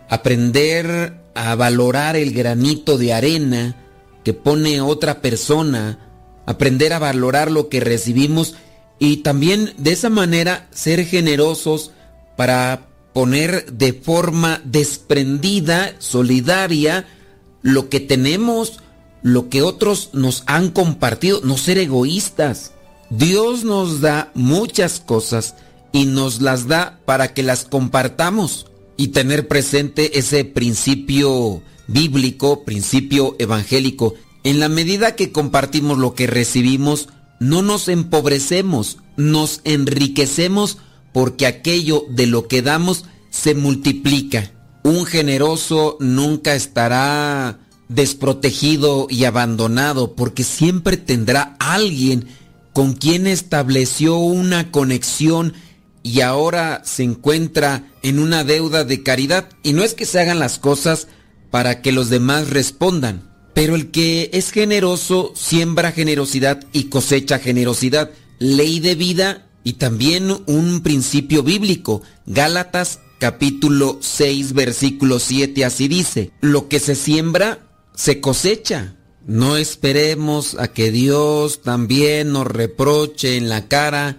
aprender 0.10 1.18
a 1.36 1.56
valorar 1.56 2.16
el 2.16 2.34
granito 2.34 2.98
de 2.98 3.14
arena 3.14 3.76
que 4.24 4.34
pone 4.34 4.82
otra 4.82 5.22
persona, 5.22 6.00
aprender 6.46 6.94
a 6.94 7.00
valorar 7.00 7.52
lo 7.52 7.70
que 7.70 7.80
recibimos 7.80 8.56
y 9.00 9.18
también 9.18 9.74
de 9.78 9.94
esa 9.94 10.10
manera 10.10 10.68
ser 10.72 11.06
generosos 11.06 11.92
para 12.36 12.88
poner 13.14 13.72
de 13.72 13.94
forma 13.94 14.62
desprendida, 14.64 15.96
solidaria, 16.00 17.08
lo 17.62 17.90
que 17.90 18.00
tenemos, 18.00 18.80
lo 19.22 19.50
que 19.50 19.62
otros 19.62 20.10
nos 20.14 20.44
han 20.46 20.70
compartido, 20.70 21.42
no 21.44 21.58
ser 21.58 21.78
egoístas. 21.78 22.74
Dios 23.12 23.66
nos 23.66 24.00
da 24.00 24.32
muchas 24.36 25.02
cosas 25.02 25.56
y 25.92 26.06
nos 26.06 26.40
las 26.40 26.70
da 26.70 27.02
para 27.04 27.34
que 27.34 27.44
las 27.44 27.66
compartamos 27.66 28.68
y 28.96 29.10
tener 29.10 29.50
presente 29.50 30.18
ese 30.18 30.46
principio 30.46 31.62
bíblico, 31.88 32.64
principio 32.64 33.36
evangélico. 33.38 34.14
En 34.46 34.62
la 34.62 34.70
medida 34.70 35.18
que 35.18 35.34
compartimos 35.34 35.98
lo 35.98 36.16
que 36.16 36.26
recibimos, 36.26 37.10
no 37.42 37.62
nos 37.62 37.90
empobrecemos, 37.90 39.00
nos 39.18 39.60
enriquecemos 39.66 40.78
porque 41.12 41.48
aquello 41.48 42.06
de 42.10 42.28
lo 42.28 42.48
que 42.48 42.62
damos 42.62 43.04
se 43.30 43.56
multiplica. 43.56 44.54
Un 44.84 45.06
generoso 45.06 45.98
nunca 46.00 46.56
estará 46.56 47.60
desprotegido 47.90 49.08
y 49.10 49.26
abandonado 49.26 50.16
porque 50.16 50.46
siempre 50.46 50.96
tendrá 50.96 51.58
alguien 51.60 52.28
con 52.74 52.94
quien 52.94 53.28
estableció 53.28 54.18
una 54.18 54.72
conexión 54.72 55.54
y 56.04 56.22
ahora 56.22 56.82
se 56.84 57.04
encuentra 57.04 57.92
en 58.02 58.20
una 58.20 58.44
deuda 58.44 58.84
de 58.84 59.04
caridad. 59.04 59.50
Y 59.64 59.74
no 59.74 59.84
es 59.84 59.94
que 59.94 60.06
se 60.06 60.20
hagan 60.20 60.40
las 60.40 60.60
cosas 60.60 61.08
para 61.50 61.82
que 61.82 61.92
los 61.92 62.10
demás 62.10 62.50
respondan, 62.50 63.30
pero 63.54 63.76
el 63.76 63.92
que 63.92 64.30
es 64.34 64.52
generoso 64.52 65.34
siembra 65.36 65.92
generosidad 65.92 66.66
y 66.72 66.86
cosecha 66.86 67.40
generosidad. 67.40 68.12
Ley 68.40 68.80
de 68.80 68.96
vida 68.96 69.48
y 69.64 69.74
también 69.74 70.32
un 70.48 70.82
principio 70.82 71.44
bíblico. 71.44 72.02
Gálatas 72.26 73.00
capítulo 73.20 74.00
6 74.02 74.54
versículo 74.54 75.20
7 75.20 75.64
así 75.64 75.88
dice, 75.88 76.32
lo 76.42 76.68
que 76.68 76.80
se 76.80 76.96
siembra 76.96 77.60
se 77.94 78.20
cosecha. 78.20 78.96
No 79.28 79.56
esperemos 79.58 80.58
a 80.60 80.70
que 80.70 80.92
Dios 80.92 81.62
también 81.62 82.32
nos 82.32 82.48
reproche 82.48 83.38
en 83.38 83.50
la 83.50 83.68
cara 83.68 84.18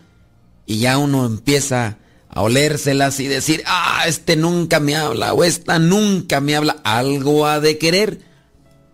Y 0.65 0.79
ya 0.79 0.97
uno 0.97 1.25
empieza 1.25 1.97
a 2.27 2.41
olérselas 2.41 3.21
y 3.21 3.27
decir, 3.27 3.63
ah, 3.65 4.03
este 4.05 4.35
nunca 4.35 4.81
me 4.81 4.97
habla 4.97 5.33
o 5.33 5.45
esta 5.45 5.79
nunca 5.79 6.41
me 6.41 6.57
habla, 6.57 6.75
algo 6.83 7.47
ha 7.47 7.61
de 7.61 7.77
querer. 7.77 8.33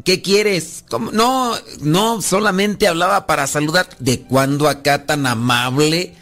¿qué 0.03 0.21
quieres? 0.21 0.85
No, 1.13 1.55
no, 1.81 2.21
solamente 2.21 2.87
hablaba 2.87 3.25
para 3.25 3.47
saludar. 3.47 3.89
¿De 3.97 4.21
cuándo 4.21 4.69
acá 4.69 5.07
tan 5.07 5.25
amable? 5.25 6.15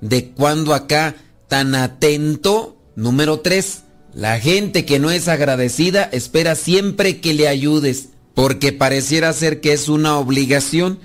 ¿De 0.00 0.30
cuándo 0.30 0.74
acá 0.74 1.14
tan 1.46 1.76
atento? 1.76 2.76
Número 2.96 3.38
3. 3.38 3.82
La 4.14 4.38
gente 4.38 4.84
que 4.84 4.98
no 4.98 5.10
es 5.10 5.28
agradecida 5.28 6.04
espera 6.04 6.54
siempre 6.54 7.20
que 7.20 7.32
le 7.32 7.48
ayudes, 7.48 8.10
porque 8.34 8.72
pareciera 8.72 9.32
ser 9.32 9.60
que 9.60 9.72
es 9.72 9.88
una 9.88 10.18
obligación. 10.18 10.98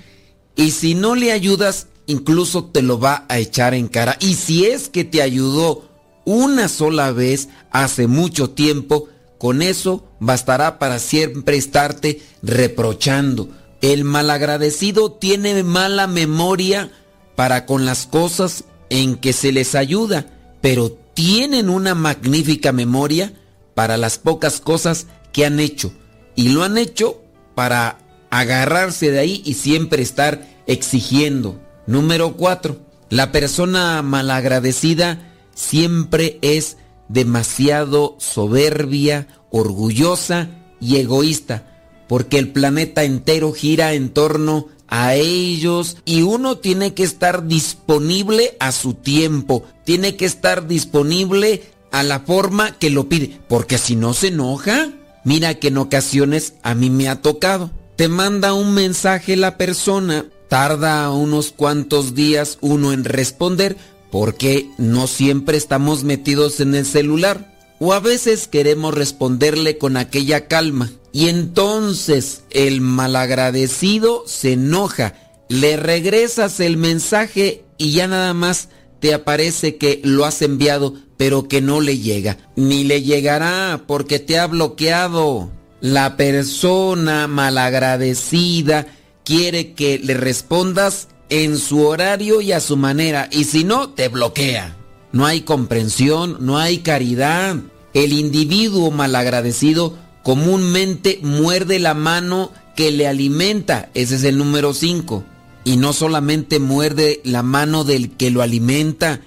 Y 0.56 0.72
si 0.72 0.94
no 0.94 1.14
le 1.14 1.32
ayudas, 1.32 1.86
incluso 2.06 2.66
te 2.66 2.82
lo 2.82 2.98
va 2.98 3.24
a 3.28 3.38
echar 3.38 3.72
en 3.72 3.88
cara. 3.88 4.16
Y 4.20 4.34
si 4.34 4.66
es 4.66 4.88
que 4.88 5.04
te 5.04 5.22
ayudó 5.22 5.88
una 6.26 6.68
sola 6.68 7.12
vez 7.12 7.48
hace 7.70 8.06
mucho 8.06 8.50
tiempo, 8.50 9.08
con 9.38 9.62
eso 9.62 10.04
bastará 10.20 10.78
para 10.78 10.98
siempre 10.98 11.56
estarte 11.56 12.20
reprochando. 12.42 13.48
El 13.80 14.04
malagradecido 14.04 15.12
tiene 15.12 15.62
mala 15.62 16.06
memoria 16.06 16.90
para 17.36 17.64
con 17.64 17.86
las 17.86 18.06
cosas 18.06 18.64
en 18.90 19.16
que 19.16 19.32
se 19.32 19.52
les 19.52 19.74
ayuda, 19.74 20.26
pero 20.60 20.98
tienen 21.18 21.68
una 21.68 21.96
magnífica 21.96 22.70
memoria 22.70 23.32
para 23.74 23.96
las 23.96 24.18
pocas 24.18 24.60
cosas 24.60 25.08
que 25.32 25.44
han 25.44 25.58
hecho. 25.58 25.92
Y 26.36 26.50
lo 26.50 26.62
han 26.62 26.78
hecho 26.78 27.20
para 27.56 27.98
agarrarse 28.30 29.10
de 29.10 29.18
ahí 29.18 29.42
y 29.44 29.54
siempre 29.54 30.00
estar 30.00 30.46
exigiendo. 30.68 31.60
Número 31.88 32.36
4. 32.36 32.78
La 33.10 33.32
persona 33.32 34.00
malagradecida 34.02 35.34
siempre 35.56 36.38
es 36.40 36.76
demasiado 37.08 38.14
soberbia, 38.20 39.26
orgullosa 39.50 40.50
y 40.80 40.98
egoísta, 40.98 41.82
porque 42.06 42.38
el 42.38 42.52
planeta 42.52 43.02
entero 43.02 43.52
gira 43.52 43.92
en 43.92 44.10
torno 44.10 44.68
a 44.88 45.14
ellos 45.14 45.98
y 46.04 46.22
uno 46.22 46.58
tiene 46.58 46.94
que 46.94 47.04
estar 47.04 47.46
disponible 47.46 48.56
a 48.58 48.72
su 48.72 48.94
tiempo, 48.94 49.64
tiene 49.84 50.16
que 50.16 50.24
estar 50.24 50.66
disponible 50.66 51.62
a 51.90 52.02
la 52.02 52.20
forma 52.20 52.78
que 52.78 52.90
lo 52.90 53.08
pide, 53.08 53.38
porque 53.48 53.78
si 53.78 53.96
no 53.96 54.14
se 54.14 54.28
enoja, 54.28 54.90
mira 55.24 55.54
que 55.54 55.68
en 55.68 55.78
ocasiones 55.78 56.54
a 56.62 56.74
mí 56.74 56.90
me 56.90 57.08
ha 57.08 57.22
tocado. 57.22 57.70
Te 57.96 58.08
manda 58.08 58.52
un 58.52 58.74
mensaje 58.74 59.36
la 59.36 59.56
persona, 59.56 60.26
tarda 60.48 61.10
unos 61.10 61.52
cuantos 61.52 62.14
días 62.14 62.58
uno 62.60 62.92
en 62.92 63.04
responder, 63.04 63.76
porque 64.10 64.70
no 64.78 65.06
siempre 65.06 65.56
estamos 65.56 66.04
metidos 66.04 66.60
en 66.60 66.74
el 66.74 66.86
celular. 66.86 67.54
O 67.80 67.92
a 67.92 68.00
veces 68.00 68.48
queremos 68.48 68.94
responderle 68.94 69.78
con 69.78 69.96
aquella 69.96 70.48
calma. 70.48 70.90
Y 71.12 71.28
entonces 71.28 72.42
el 72.50 72.80
malagradecido 72.80 74.24
se 74.26 74.52
enoja. 74.52 75.14
Le 75.48 75.76
regresas 75.76 76.60
el 76.60 76.76
mensaje 76.76 77.64
y 77.78 77.92
ya 77.92 78.06
nada 78.06 78.34
más 78.34 78.68
te 79.00 79.14
aparece 79.14 79.76
que 79.76 80.00
lo 80.04 80.24
has 80.24 80.42
enviado, 80.42 80.94
pero 81.16 81.48
que 81.48 81.60
no 81.60 81.80
le 81.80 81.98
llega. 81.98 82.36
Ni 82.56 82.84
le 82.84 83.02
llegará 83.02 83.84
porque 83.86 84.18
te 84.18 84.38
ha 84.38 84.46
bloqueado. 84.46 85.50
La 85.80 86.16
persona 86.16 87.26
malagradecida 87.28 88.86
quiere 89.24 89.74
que 89.74 89.98
le 89.98 90.14
respondas 90.14 91.08
en 91.30 91.58
su 91.58 91.86
horario 91.86 92.40
y 92.40 92.52
a 92.52 92.60
su 92.60 92.76
manera, 92.76 93.28
y 93.30 93.44
si 93.44 93.64
no, 93.64 93.90
te 93.90 94.08
bloquea. 94.08 94.76
No 95.12 95.26
hay 95.26 95.42
comprensión, 95.42 96.38
no 96.40 96.58
hay 96.58 96.78
caridad. 96.78 97.56
El 97.94 98.12
individuo 98.12 98.90
malagradecido 98.90 99.96
comúnmente 100.28 101.20
muerde 101.22 101.78
la 101.78 101.94
mano 101.94 102.52
que 102.76 102.90
le 102.90 103.08
alimenta, 103.08 103.88
ese 103.94 104.16
es 104.16 104.24
el 104.24 104.36
número 104.36 104.74
5. 104.74 105.24
Y 105.64 105.78
no 105.78 105.94
solamente 105.94 106.58
muerde 106.58 107.22
la 107.24 107.42
mano 107.42 107.82
del 107.82 108.10
que 108.10 108.30
lo 108.30 108.42
alimenta, 108.42 109.22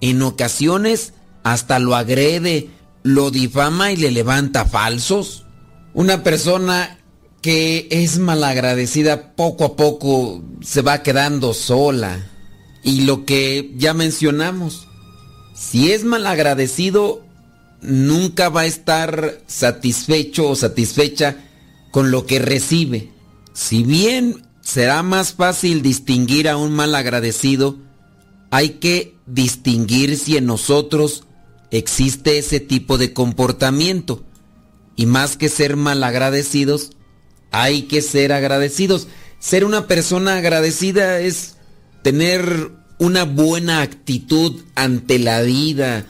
en 0.00 0.22
ocasiones 0.22 1.12
hasta 1.44 1.78
lo 1.78 1.94
agrede, 1.94 2.68
lo 3.04 3.30
difama 3.30 3.92
y 3.92 3.96
le 3.96 4.10
levanta 4.10 4.64
falsos. 4.64 5.44
Una 5.94 6.24
persona 6.24 6.98
que 7.42 7.86
es 7.88 8.18
malagradecida 8.18 9.36
poco 9.36 9.64
a 9.64 9.76
poco 9.76 10.42
se 10.62 10.82
va 10.82 11.04
quedando 11.04 11.54
sola. 11.54 12.28
Y 12.82 13.02
lo 13.02 13.24
que 13.24 13.72
ya 13.76 13.94
mencionamos, 13.94 14.88
si 15.54 15.92
es 15.92 16.02
malagradecido, 16.02 17.22
nunca 17.82 18.48
va 18.48 18.62
a 18.62 18.66
estar 18.66 19.40
satisfecho 19.46 20.48
o 20.48 20.56
satisfecha 20.56 21.36
con 21.90 22.10
lo 22.10 22.26
que 22.26 22.38
recibe. 22.38 23.10
Si 23.52 23.82
bien 23.82 24.42
será 24.60 25.02
más 25.02 25.32
fácil 25.32 25.82
distinguir 25.82 26.48
a 26.48 26.56
un 26.56 26.72
malagradecido, 26.72 27.76
hay 28.50 28.70
que 28.70 29.16
distinguir 29.26 30.16
si 30.16 30.36
en 30.36 30.46
nosotros 30.46 31.24
existe 31.70 32.38
ese 32.38 32.60
tipo 32.60 32.98
de 32.98 33.12
comportamiento. 33.12 34.24
Y 34.96 35.06
más 35.06 35.36
que 35.36 35.48
ser 35.48 35.76
malagradecidos, 35.76 36.90
hay 37.50 37.82
que 37.82 38.02
ser 38.02 38.32
agradecidos. 38.32 39.08
Ser 39.38 39.64
una 39.64 39.86
persona 39.86 40.36
agradecida 40.36 41.20
es 41.20 41.56
tener 42.02 42.70
una 42.98 43.24
buena 43.24 43.80
actitud 43.80 44.60
ante 44.74 45.18
la 45.18 45.40
vida. 45.42 46.06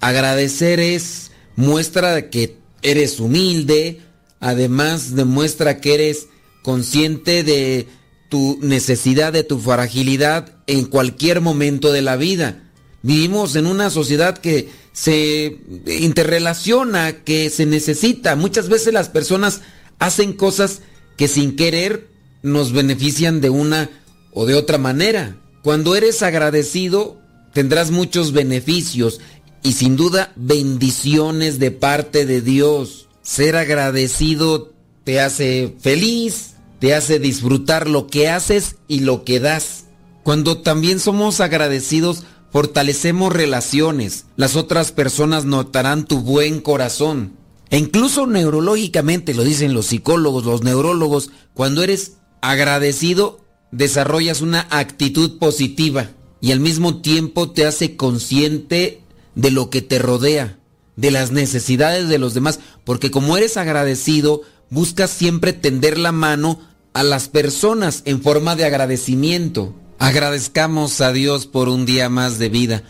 Agradecer 0.00 0.80
es 0.80 1.30
muestra 1.56 2.14
de 2.14 2.30
que 2.30 2.56
eres 2.82 3.18
humilde, 3.20 4.00
además 4.40 5.14
demuestra 5.14 5.80
que 5.80 5.94
eres 5.94 6.28
consciente 6.62 7.42
de 7.42 7.88
tu 8.28 8.58
necesidad, 8.60 9.32
de 9.32 9.42
tu 9.42 9.58
fragilidad 9.58 10.54
en 10.66 10.84
cualquier 10.84 11.40
momento 11.40 11.92
de 11.92 12.02
la 12.02 12.16
vida. 12.16 12.62
Vivimos 13.02 13.56
en 13.56 13.66
una 13.66 13.90
sociedad 13.90 14.38
que 14.38 14.68
se 14.92 15.58
interrelaciona, 15.86 17.24
que 17.24 17.50
se 17.50 17.66
necesita. 17.66 18.36
Muchas 18.36 18.68
veces 18.68 18.92
las 18.92 19.08
personas 19.08 19.62
hacen 19.98 20.32
cosas 20.32 20.80
que 21.16 21.28
sin 21.28 21.56
querer 21.56 22.08
nos 22.42 22.72
benefician 22.72 23.40
de 23.40 23.50
una 23.50 23.90
o 24.32 24.46
de 24.46 24.54
otra 24.54 24.78
manera. 24.78 25.36
Cuando 25.62 25.96
eres 25.96 26.22
agradecido, 26.22 27.20
tendrás 27.52 27.90
muchos 27.90 28.32
beneficios 28.32 29.20
y 29.62 29.72
sin 29.72 29.96
duda 29.96 30.32
bendiciones 30.36 31.58
de 31.58 31.70
parte 31.70 32.26
de 32.26 32.40
Dios. 32.40 33.08
Ser 33.22 33.56
agradecido 33.56 34.72
te 35.04 35.20
hace 35.20 35.76
feliz, 35.80 36.54
te 36.78 36.94
hace 36.94 37.18
disfrutar 37.18 37.88
lo 37.88 38.06
que 38.06 38.28
haces 38.28 38.76
y 38.88 39.00
lo 39.00 39.24
que 39.24 39.40
das. 39.40 39.84
Cuando 40.22 40.58
también 40.58 41.00
somos 41.00 41.40
agradecidos, 41.40 42.24
fortalecemos 42.50 43.32
relaciones. 43.32 44.26
Las 44.36 44.56
otras 44.56 44.92
personas 44.92 45.44
notarán 45.44 46.06
tu 46.06 46.20
buen 46.20 46.60
corazón. 46.60 47.32
E 47.70 47.78
incluso 47.78 48.26
neurológicamente, 48.26 49.34
lo 49.34 49.44
dicen 49.44 49.74
los 49.74 49.86
psicólogos, 49.86 50.44
los 50.44 50.62
neurólogos, 50.62 51.30
cuando 51.54 51.82
eres 51.82 52.12
agradecido, 52.40 53.40
desarrollas 53.72 54.40
una 54.40 54.66
actitud 54.70 55.38
positiva 55.38 56.10
y 56.40 56.52
al 56.52 56.60
mismo 56.60 57.00
tiempo 57.00 57.50
te 57.50 57.66
hace 57.66 57.96
consciente 57.96 59.02
de 59.34 59.50
lo 59.50 59.70
que 59.70 59.82
te 59.82 59.98
rodea, 59.98 60.58
de 60.96 61.10
las 61.10 61.30
necesidades 61.30 62.08
de 62.08 62.18
los 62.18 62.34
demás, 62.34 62.60
porque 62.84 63.10
como 63.10 63.36
eres 63.36 63.56
agradecido, 63.56 64.42
buscas 64.70 65.10
siempre 65.10 65.52
tender 65.52 65.98
la 65.98 66.12
mano 66.12 66.60
a 66.92 67.02
las 67.02 67.28
personas 67.28 68.02
en 68.04 68.22
forma 68.22 68.56
de 68.56 68.64
agradecimiento. 68.64 69.74
Agradezcamos 69.98 71.00
a 71.00 71.12
Dios 71.12 71.46
por 71.46 71.68
un 71.68 71.86
día 71.86 72.08
más 72.08 72.38
de 72.38 72.48
vida. 72.48 72.82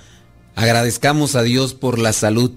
Agradezcamos 0.54 1.36
a 1.36 1.42
Dios 1.42 1.74
por 1.74 1.98
la 1.98 2.12
salud. 2.12 2.52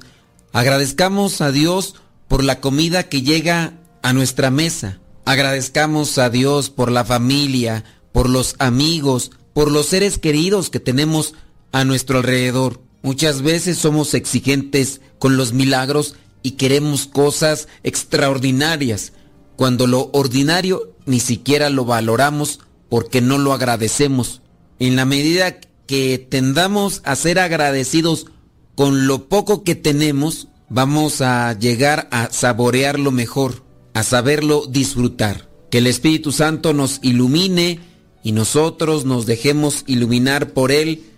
Agradezcamos 0.53 1.41
a 1.41 1.51
Dios 1.51 1.95
por 2.27 2.43
la 2.43 2.59
comida 2.59 3.03
que 3.03 3.21
llega 3.21 3.73
a 4.01 4.13
nuestra 4.13 4.51
mesa. 4.51 4.99
Agradezcamos 5.25 6.17
a 6.17 6.29
Dios 6.29 6.69
por 6.69 6.91
la 6.91 7.05
familia, 7.05 7.83
por 8.11 8.29
los 8.29 8.55
amigos, 8.59 9.31
por 9.53 9.71
los 9.71 9.87
seres 9.87 10.17
queridos 10.17 10.69
que 10.69 10.79
tenemos 10.79 11.33
a 11.71 11.85
nuestro 11.85 12.17
alrededor. 12.17 12.81
Muchas 13.03 13.41
veces 13.41 13.77
somos 13.77 14.13
exigentes 14.13 15.01
con 15.17 15.37
los 15.37 15.53
milagros 15.53 16.15
y 16.43 16.51
queremos 16.51 17.07
cosas 17.07 17.67
extraordinarias, 17.83 19.13
cuando 19.55 19.87
lo 19.87 20.09
ordinario 20.13 20.95
ni 21.05 21.19
siquiera 21.19 21.69
lo 21.69 21.85
valoramos 21.85 22.59
porque 22.89 23.21
no 23.21 23.37
lo 23.37 23.53
agradecemos. 23.53 24.41
En 24.79 24.95
la 24.95 25.05
medida 25.05 25.59
que 25.87 26.17
tendamos 26.17 27.01
a 27.03 27.15
ser 27.15 27.39
agradecidos 27.39 28.27
con 28.75 29.07
lo 29.07 29.27
poco 29.29 29.63
que 29.63 29.75
tenemos, 29.75 30.47
vamos 30.69 31.21
a 31.21 31.57
llegar 31.57 32.07
a 32.11 32.29
saborearlo 32.31 33.11
mejor, 33.11 33.63
a 33.93 34.03
saberlo 34.03 34.65
disfrutar. 34.67 35.49
Que 35.69 35.79
el 35.79 35.87
Espíritu 35.87 36.31
Santo 36.31 36.73
nos 36.73 36.99
ilumine 37.01 37.79
y 38.23 38.31
nosotros 38.31 39.05
nos 39.05 39.25
dejemos 39.25 39.83
iluminar 39.87 40.53
por 40.53 40.71
Él 40.71 41.10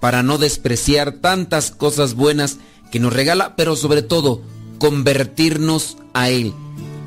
para 0.00 0.22
no 0.22 0.38
despreciar 0.38 1.12
tantas 1.12 1.70
cosas 1.70 2.14
buenas 2.14 2.56
que 2.90 2.98
nos 2.98 3.12
regala, 3.12 3.54
pero 3.54 3.76
sobre 3.76 4.02
todo 4.02 4.40
convertirnos 4.78 5.96
a 6.14 6.30
Él. 6.30 6.54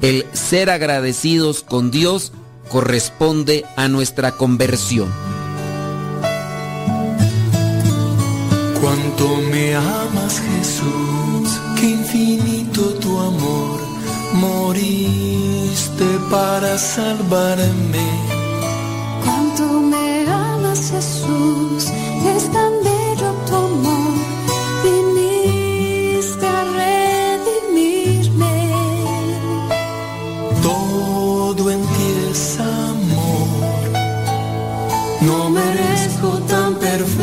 El 0.02 0.26
ser 0.34 0.70
agradecidos 0.70 1.64
con 1.64 1.92
Dios 1.92 2.32
corresponde 2.70 3.66
a 3.76 3.88
nuestra 3.88 4.34
conversión. 4.34 5.10
Cuánto 8.82 9.38
me 9.50 9.76
amas 9.76 10.42
Jesús, 10.42 11.60
qué 11.80 11.90
infinito 11.90 12.82
tu 12.96 13.18
amor, 13.18 13.80
moriste 14.34 16.06
para 16.30 16.78
salvarme. 16.78 18.06
Cuánto 19.24 19.64
me 19.80 20.26
amas 20.30 20.92
Jesús, 20.92 21.88
es 22.36 22.52
tan 22.52 22.73
tan 36.54 36.76
perfecto 36.76 37.23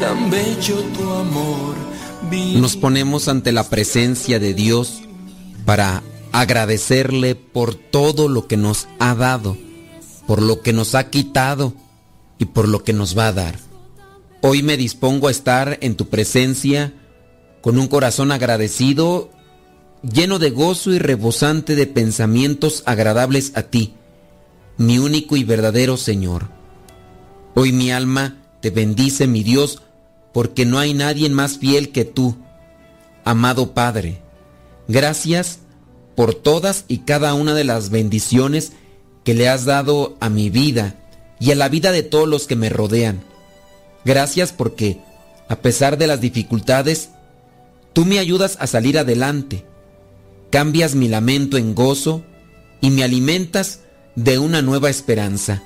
tan 0.00 0.30
bello 0.30 0.82
tu 0.96 1.10
amor. 1.10 1.74
Nos 2.56 2.76
ponemos 2.76 3.28
ante 3.28 3.52
la 3.52 3.68
presencia 3.68 4.38
de 4.38 4.52
Dios 4.52 5.02
para 5.64 6.02
agradecerle 6.32 7.34
por 7.34 7.74
todo 7.74 8.28
lo 8.28 8.46
que 8.46 8.56
nos 8.56 8.88
ha 8.98 9.14
dado, 9.14 9.56
por 10.26 10.42
lo 10.42 10.60
que 10.60 10.72
nos 10.72 10.94
ha 10.94 11.08
quitado 11.08 11.72
y 12.38 12.46
por 12.46 12.68
lo 12.68 12.82
que 12.82 12.92
nos 12.92 13.16
va 13.16 13.28
a 13.28 13.32
dar. 13.32 13.58
Hoy 14.42 14.62
me 14.62 14.76
dispongo 14.76 15.28
a 15.28 15.30
estar 15.30 15.78
en 15.80 15.96
tu 15.96 16.08
presencia 16.08 16.92
con 17.62 17.78
un 17.78 17.88
corazón 17.88 18.32
agradecido, 18.32 19.30
lleno 20.02 20.38
de 20.38 20.50
gozo 20.50 20.92
y 20.92 20.98
rebosante 20.98 21.74
de 21.74 21.86
pensamientos 21.86 22.82
agradables 22.86 23.52
a 23.54 23.62
ti, 23.62 23.94
mi 24.78 24.98
único 24.98 25.36
y 25.36 25.44
verdadero 25.44 25.96
Señor. 25.96 26.48
Hoy 27.54 27.72
mi 27.72 27.90
alma 27.90 28.36
te 28.60 28.70
bendice, 28.70 29.26
mi 29.26 29.42
Dios, 29.42 29.82
porque 30.36 30.66
no 30.66 30.78
hay 30.78 30.92
nadie 30.92 31.30
más 31.30 31.56
fiel 31.56 31.92
que 31.92 32.04
tú, 32.04 32.36
amado 33.24 33.72
Padre. 33.72 34.20
Gracias 34.86 35.60
por 36.14 36.34
todas 36.34 36.84
y 36.88 36.98
cada 36.98 37.32
una 37.32 37.54
de 37.54 37.64
las 37.64 37.88
bendiciones 37.88 38.72
que 39.24 39.32
le 39.32 39.48
has 39.48 39.64
dado 39.64 40.14
a 40.20 40.28
mi 40.28 40.50
vida 40.50 40.94
y 41.40 41.52
a 41.52 41.54
la 41.54 41.70
vida 41.70 41.90
de 41.90 42.02
todos 42.02 42.28
los 42.28 42.46
que 42.46 42.54
me 42.54 42.68
rodean. 42.68 43.22
Gracias 44.04 44.52
porque, 44.52 45.00
a 45.48 45.56
pesar 45.56 45.96
de 45.96 46.06
las 46.06 46.20
dificultades, 46.20 47.08
tú 47.94 48.04
me 48.04 48.18
ayudas 48.18 48.58
a 48.60 48.66
salir 48.66 48.98
adelante. 48.98 49.64
Cambias 50.50 50.94
mi 50.94 51.08
lamento 51.08 51.56
en 51.56 51.74
gozo 51.74 52.24
y 52.82 52.90
me 52.90 53.04
alimentas 53.04 53.80
de 54.16 54.38
una 54.38 54.60
nueva 54.60 54.90
esperanza. 54.90 55.62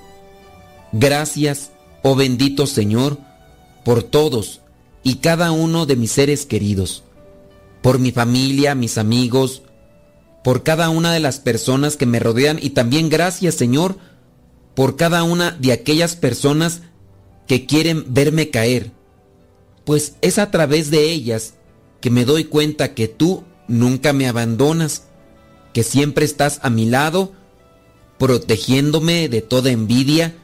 Gracias, 0.93 1.73
oh 2.05 2.15
bendito 2.15 2.69
Señor, 2.69 3.19
por 3.85 4.03
todos 4.03 4.61
y 5.03 5.17
cada 5.17 5.53
uno 5.53 5.87
de 5.87 5.97
mis 5.97 6.13
seres 6.13 6.47
queridos, 6.47 7.05
por 7.83 7.99
mi 7.99 8.13
familia, 8.13 8.75
mis 8.75 8.99
amigos, 8.99 9.63
por 10.45 10.63
cada 10.63 10.91
una 10.91 11.13
de 11.13 11.21
las 11.21 11.39
personas 11.39 11.97
que 11.97 12.07
me 12.07 12.21
rodean 12.21 12.59
y 12.61 12.71
también 12.71 13.09
gracias, 13.09 13.55
Señor, 13.55 13.97
por 14.75 14.97
cada 14.97 15.23
una 15.23 15.51
de 15.51 15.73
aquellas 15.73 16.17
personas 16.17 16.83
que 17.47 17.67
quieren 17.67 18.05
verme 18.09 18.51
caer, 18.51 18.93
pues 19.85 20.15
es 20.21 20.39
a 20.39 20.51
través 20.51 20.91
de 20.91 21.11
ellas 21.11 21.55
que 22.01 22.11
me 22.11 22.25
doy 22.25 22.45
cuenta 22.45 22.95
que 22.95 23.09
tú 23.09 23.45
nunca 23.69 24.13
me 24.13 24.29
abandonas, 24.29 25.05
que 25.73 25.83
siempre 25.83 26.25
estás 26.25 26.61
a 26.63 26.71
mi 26.71 26.87
lado, 26.87 27.33
protegiéndome 28.19 29.29
de 29.29 29.43
toda 29.43 29.71
envidia 29.71 30.35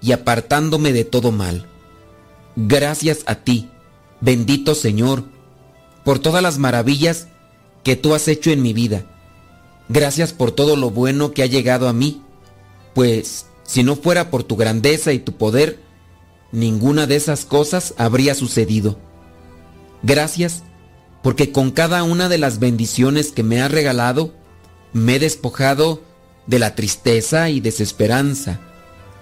y 0.00 0.12
apartándome 0.12 0.92
de 0.92 1.04
todo 1.04 1.32
mal. 1.32 1.66
Gracias 2.56 3.20
a 3.26 3.36
ti, 3.36 3.70
bendito 4.20 4.74
Señor, 4.74 5.24
por 6.04 6.18
todas 6.18 6.42
las 6.42 6.58
maravillas 6.58 7.28
que 7.84 7.96
tú 7.96 8.14
has 8.14 8.28
hecho 8.28 8.50
en 8.50 8.62
mi 8.62 8.72
vida. 8.72 9.04
Gracias 9.88 10.32
por 10.32 10.52
todo 10.52 10.76
lo 10.76 10.90
bueno 10.90 11.32
que 11.32 11.42
ha 11.42 11.46
llegado 11.46 11.88
a 11.88 11.92
mí, 11.92 12.22
pues 12.94 13.46
si 13.62 13.82
no 13.82 13.96
fuera 13.96 14.30
por 14.30 14.44
tu 14.44 14.56
grandeza 14.56 15.12
y 15.12 15.18
tu 15.18 15.32
poder, 15.32 15.80
ninguna 16.52 17.06
de 17.06 17.16
esas 17.16 17.44
cosas 17.44 17.94
habría 17.96 18.34
sucedido. 18.34 18.98
Gracias 20.02 20.64
porque 21.22 21.52
con 21.52 21.70
cada 21.70 22.02
una 22.02 22.28
de 22.28 22.38
las 22.38 22.58
bendiciones 22.58 23.32
que 23.32 23.42
me 23.42 23.60
has 23.60 23.70
regalado, 23.70 24.32
me 24.92 25.16
he 25.16 25.18
despojado 25.18 26.02
de 26.46 26.58
la 26.58 26.74
tristeza 26.74 27.50
y 27.50 27.60
desesperanza, 27.60 28.60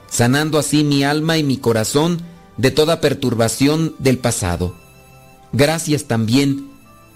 sanando 0.09 0.59
así 0.59 0.85
mi 0.85 1.05
alma 1.05 1.39
y 1.39 1.43
mi 1.43 1.59
corazón 1.59 2.23
de 2.59 2.71
toda 2.71 3.01
perturbación 3.01 3.95
del 3.99 4.19
pasado. 4.19 4.75
Gracias 5.53 6.05
también, 6.05 6.69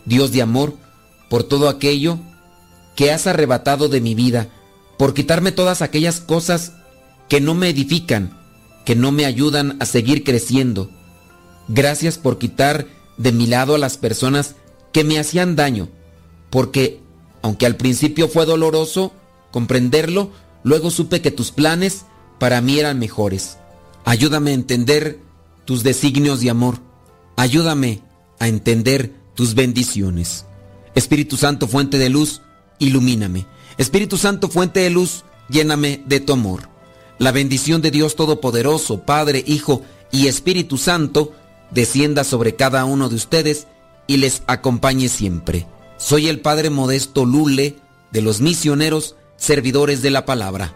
Dios 0.06 0.32
de 0.32 0.40
amor, 0.40 0.74
por 1.28 1.44
todo 1.44 1.68
aquello 1.68 2.18
que 2.96 3.10
has 3.10 3.26
arrebatado 3.26 3.88
de 3.88 4.00
mi 4.00 4.14
vida, 4.14 4.48
por 4.98 5.14
quitarme 5.14 5.52
todas 5.52 5.82
aquellas 5.82 6.20
cosas 6.20 6.72
que 7.28 7.40
no 7.40 7.54
me 7.54 7.68
edifican, 7.68 8.38
que 8.84 8.96
no 8.96 9.12
me 9.12 9.26
ayudan 9.26 9.76
a 9.80 9.84
seguir 9.86 10.24
creciendo. 10.24 10.90
Gracias 11.68 12.18
por 12.18 12.38
quitar 12.38 12.86
de 13.16 13.32
mi 13.32 13.46
lado 13.46 13.74
a 13.74 13.78
las 13.78 13.96
personas 13.96 14.56
que 14.92 15.04
me 15.04 15.18
hacían 15.18 15.56
daño, 15.56 15.88
porque, 16.50 17.00
aunque 17.42 17.66
al 17.66 17.76
principio 17.76 18.28
fue 18.28 18.46
doloroso 18.46 19.12
comprenderlo, 19.50 20.30
luego 20.62 20.90
supe 20.90 21.20
que 21.20 21.30
tus 21.30 21.50
planes 21.50 22.04
para 22.38 22.60
mí 22.60 22.78
eran 22.78 22.98
mejores. 22.98 23.58
Ayúdame 24.04 24.50
a 24.50 24.54
entender 24.54 25.20
tus 25.64 25.82
designios 25.82 26.40
de 26.40 26.50
amor. 26.50 26.78
Ayúdame 27.36 28.02
a 28.38 28.48
entender 28.48 29.12
tus 29.34 29.54
bendiciones. 29.54 30.46
Espíritu 30.94 31.36
Santo, 31.36 31.68
fuente 31.68 31.98
de 31.98 32.08
luz, 32.08 32.42
ilumíname. 32.78 33.46
Espíritu 33.78 34.18
Santo, 34.18 34.48
fuente 34.48 34.80
de 34.80 34.90
luz, 34.90 35.24
lléname 35.48 36.02
de 36.06 36.20
tu 36.20 36.32
amor. 36.32 36.68
La 37.18 37.32
bendición 37.32 37.82
de 37.82 37.90
Dios 37.90 38.16
Todopoderoso, 38.16 39.02
Padre, 39.02 39.44
Hijo 39.46 39.82
y 40.10 40.26
Espíritu 40.26 40.76
Santo, 40.76 41.32
descienda 41.70 42.24
sobre 42.24 42.54
cada 42.56 42.84
uno 42.84 43.08
de 43.08 43.14
ustedes 43.16 43.66
y 44.06 44.18
les 44.18 44.42
acompañe 44.46 45.08
siempre. 45.08 45.66
Soy 45.96 46.28
el 46.28 46.40
Padre 46.40 46.68
Modesto 46.70 47.24
Lule 47.24 47.76
de 48.10 48.22
los 48.22 48.40
misioneros 48.40 49.16
servidores 49.36 50.02
de 50.02 50.10
la 50.10 50.26
palabra. 50.26 50.74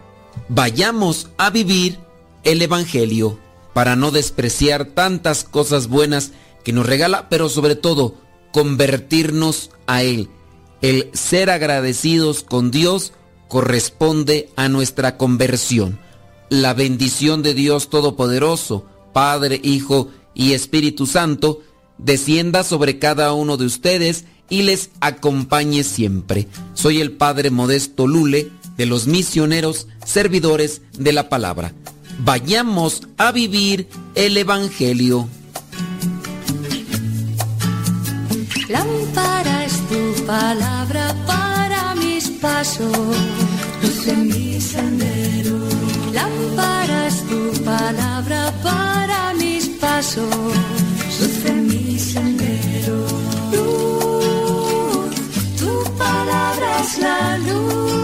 Vayamos 0.49 1.29
a 1.37 1.49
vivir 1.49 1.99
el 2.43 2.61
Evangelio 2.61 3.39
para 3.77 3.95
no 3.95 4.09
despreciar 4.09 4.85
tantas 4.85 5.43
cosas 5.43 5.87
buenas 5.87 6.31
que 6.63 6.73
nos 6.73 6.87
regala, 6.87 7.29
pero 7.29 7.47
sobre 7.47 7.75
todo 7.75 8.15
convertirnos 8.51 9.69
a 9.85 10.01
Él. 10.01 10.29
El 10.81 11.11
ser 11.13 11.51
agradecidos 11.51 12.41
con 12.41 12.71
Dios 12.71 13.13
corresponde 13.47 14.49
a 14.55 14.67
nuestra 14.67 15.15
conversión. 15.15 15.99
la 16.49 16.73
bendición 16.73 17.43
de 17.43 17.53
Dios 17.53 17.91
Todopoderoso, 17.91 18.87
Padre, 19.13 19.61
Hijo 19.63 20.09
y 20.33 20.53
Espíritu 20.53 21.05
Santo, 21.05 21.61
descienda 21.99 22.63
sobre 22.63 22.97
cada 22.97 23.31
uno 23.33 23.57
de 23.57 23.65
ustedes 23.67 24.25
y 24.49 24.63
les 24.63 24.89
acompañe 25.01 25.83
siempre. 25.83 26.47
Soy 26.73 26.99
el 26.99 27.11
Padre 27.11 27.51
Modesto 27.51 28.07
Lule 28.07 28.49
de 28.75 28.87
los 28.87 29.05
misioneros 29.05 29.87
servidores 30.03 30.81
de 30.97 31.13
la 31.13 31.29
palabra. 31.29 31.75
Vayamos 32.19 33.01
a 33.17 33.31
vivir 33.31 33.87
el 34.15 34.37
Evangelio. 34.37 35.27
Lámpara 38.69 39.57
tu 39.89 40.25
palabra 40.25 41.15
para 41.25 41.95
mis 41.95 42.27
pasos, 42.41 43.15
luz 43.81 44.17
mi 44.17 44.59
sendero. 44.59 45.57
Lámpara 46.11 47.07
tu 47.29 47.63
palabra 47.63 48.51
para 48.61 49.33
mis 49.35 49.67
pasos, 49.79 50.35
luz 51.19 51.53
mi 51.69 51.97
sendero. 51.97 52.97
Luz, 53.53 55.15
tu 55.57 55.71
palabra 55.97 56.81
es 56.81 56.97
la 56.99 57.37
luz. 57.37 57.96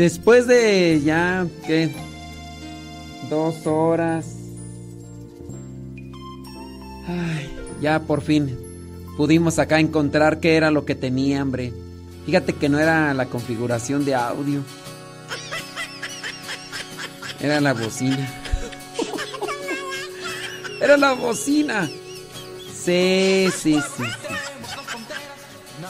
Después 0.00 0.46
de 0.46 1.02
ya, 1.04 1.46
¿qué? 1.66 1.90
Dos 3.28 3.66
horas. 3.66 4.26
Ay, 7.06 7.50
ya 7.80 8.00
por 8.00 8.22
fin 8.22 8.56
pudimos 9.16 9.58
acá 9.58 9.78
encontrar 9.78 10.40
qué 10.40 10.56
era 10.56 10.70
lo 10.70 10.86
que 10.86 10.94
tenía, 10.94 11.42
hombre. 11.42 11.74
Fíjate 12.24 12.54
que 12.54 12.70
no 12.70 12.78
era 12.78 13.12
la 13.12 13.26
configuración 13.26 14.06
de 14.06 14.14
audio. 14.14 14.62
Era 17.38 17.60
la 17.60 17.74
bocina. 17.74 18.28
Era 20.80 20.96
la 20.96 21.12
bocina. 21.12 21.86
Sí, 22.72 23.48
sí, 23.54 23.78
sí. 23.96 24.04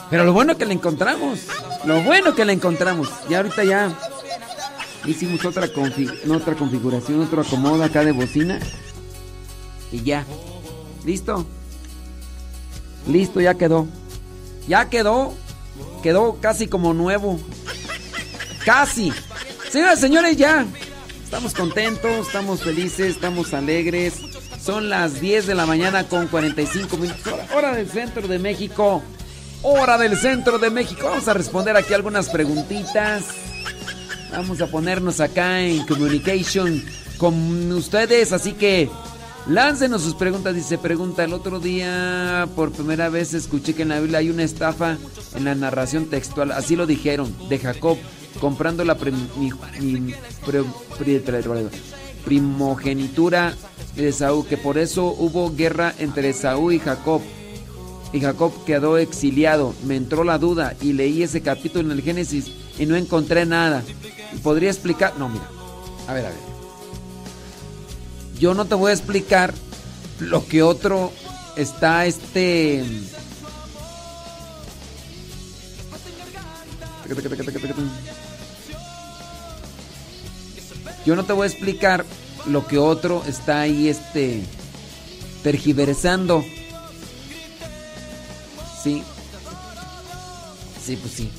Pero 0.09 0.25
lo 0.25 0.33
bueno 0.33 0.57
que 0.57 0.65
la 0.65 0.73
encontramos. 0.73 1.47
Lo 1.85 2.01
bueno 2.03 2.35
que 2.35 2.45
la 2.45 2.53
encontramos. 2.53 3.09
Y 3.29 3.33
ahorita 3.33 3.63
ya 3.63 3.97
hicimos 5.05 5.43
otra, 5.45 5.67
confi- 5.67 6.23
no, 6.25 6.35
otra 6.37 6.55
configuración, 6.55 7.21
otro 7.21 7.41
acomodo 7.41 7.83
acá 7.83 8.03
de 8.03 8.11
bocina. 8.11 8.59
Y 9.91 10.03
ya. 10.03 10.25
¿Listo? 11.05 11.45
Listo, 13.07 13.41
ya 13.41 13.55
quedó. 13.55 13.87
Ya 14.67 14.89
quedó. 14.89 15.33
Quedó 16.03 16.37
casi 16.39 16.67
como 16.67 16.93
nuevo. 16.93 17.39
Casi. 18.65 19.11
Señoras 19.71 19.99
y 19.99 20.01
señores, 20.01 20.37
ya. 20.37 20.65
Estamos 21.23 21.53
contentos, 21.53 22.27
estamos 22.27 22.61
felices, 22.61 23.15
estamos 23.15 23.53
alegres. 23.53 24.15
Son 24.63 24.89
las 24.89 25.19
10 25.19 25.47
de 25.47 25.55
la 25.55 25.65
mañana 25.65 26.03
con 26.07 26.27
45 26.27 26.97
minutos. 26.97 27.33
Hora 27.55 27.73
del 27.73 27.89
centro 27.89 28.27
de 28.27 28.37
México. 28.37 29.01
Hora 29.63 29.97
del 29.97 30.17
centro 30.17 30.57
de 30.57 30.69
México. 30.69 31.07
Vamos 31.09 31.27
a 31.27 31.33
responder 31.33 31.75
aquí 31.77 31.93
algunas 31.93 32.29
preguntitas. 32.29 33.25
Vamos 34.31 34.61
a 34.61 34.67
ponernos 34.67 35.19
acá 35.19 35.61
en 35.61 35.85
communication 35.85 36.83
con 37.17 37.71
ustedes. 37.71 38.31
Así 38.33 38.53
que 38.53 38.89
láncenos 39.47 40.01
sus 40.01 40.15
preguntas. 40.15 40.55
Dice, 40.55 40.77
pregunta, 40.79 41.23
el 41.23 41.33
otro 41.33 41.59
día 41.59 42.47
por 42.55 42.71
primera 42.71 43.09
vez 43.09 43.33
escuché 43.35 43.75
que 43.75 43.83
en 43.83 43.89
la 43.89 43.99
Biblia 43.99 44.19
hay 44.19 44.29
una 44.31 44.43
estafa 44.43 44.97
en 45.35 45.43
la 45.45 45.53
narración 45.53 46.07
textual. 46.07 46.51
Así 46.53 46.75
lo 46.75 46.87
dijeron, 46.87 47.31
de 47.47 47.59
Jacob, 47.59 47.97
comprando 48.39 48.83
la 48.83 48.95
mi- 48.95 50.15
primogenitura 52.25 53.53
de 53.95 54.11
Saúl, 54.11 54.47
que 54.47 54.57
por 54.57 54.79
eso 54.79 55.05
hubo 55.07 55.53
guerra 55.55 55.93
entre 55.99 56.33
Saúl 56.33 56.73
y 56.73 56.79
Jacob. 56.79 57.21
Y 58.13 58.19
Jacob 58.19 58.51
quedó 58.65 58.97
exiliado. 58.97 59.73
Me 59.85 59.95
entró 59.95 60.23
la 60.23 60.37
duda 60.37 60.75
y 60.81 60.93
leí 60.93 61.23
ese 61.23 61.41
capítulo 61.41 61.91
en 61.91 61.97
el 61.97 62.03
Génesis 62.03 62.51
y 62.77 62.85
no 62.85 62.95
encontré 62.95 63.45
nada. 63.45 63.83
¿Podría 64.43 64.69
explicar? 64.69 65.13
No, 65.17 65.29
mira. 65.29 65.47
A 66.07 66.13
ver, 66.13 66.25
a 66.25 66.29
ver. 66.29 66.39
Yo 68.39 68.53
no 68.53 68.65
te 68.65 68.75
voy 68.75 68.89
a 68.89 68.93
explicar 68.93 69.53
lo 70.19 70.45
que 70.47 70.63
otro 70.63 71.11
está 71.55 72.05
este... 72.05 72.83
Yo 81.05 81.15
no 81.15 81.25
te 81.25 81.33
voy 81.33 81.43
a 81.43 81.47
explicar 81.47 82.05
lo 82.47 82.65
que 82.65 82.77
otro 82.77 83.23
está 83.27 83.61
ahí 83.61 83.89
este 83.89 84.43
tergiversando. 85.43 86.43
Sí. 88.81 89.03
Sí, 90.83 90.95
pues 90.95 91.13
sí. 91.13 91.29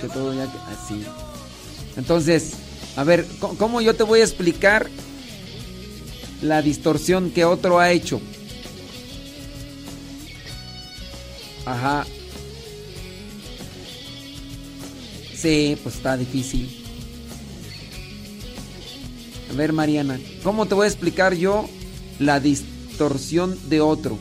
Que 0.00 0.08
todo 0.08 0.34
ya 0.34 0.44
así. 0.44 1.04
Entonces, 1.96 2.52
a 2.96 3.04
ver, 3.04 3.26
¿cómo 3.58 3.80
yo 3.80 3.94
te 3.94 4.02
voy 4.02 4.20
a 4.20 4.24
explicar 4.24 4.90
la 6.42 6.60
distorsión 6.60 7.30
que 7.30 7.44
otro 7.44 7.78
ha 7.78 7.90
hecho? 7.90 8.20
Ajá. 11.64 12.04
Sí, 15.34 15.78
pues 15.82 15.96
está 15.96 16.16
difícil. 16.16 16.84
A 19.50 19.56
ver, 19.56 19.72
Mariana, 19.72 20.18
¿cómo 20.42 20.66
te 20.66 20.74
voy 20.74 20.84
a 20.84 20.88
explicar 20.88 21.34
yo 21.34 21.68
la 22.18 22.40
distorsión 22.40 23.58
de 23.68 23.80
otro? 23.80 24.18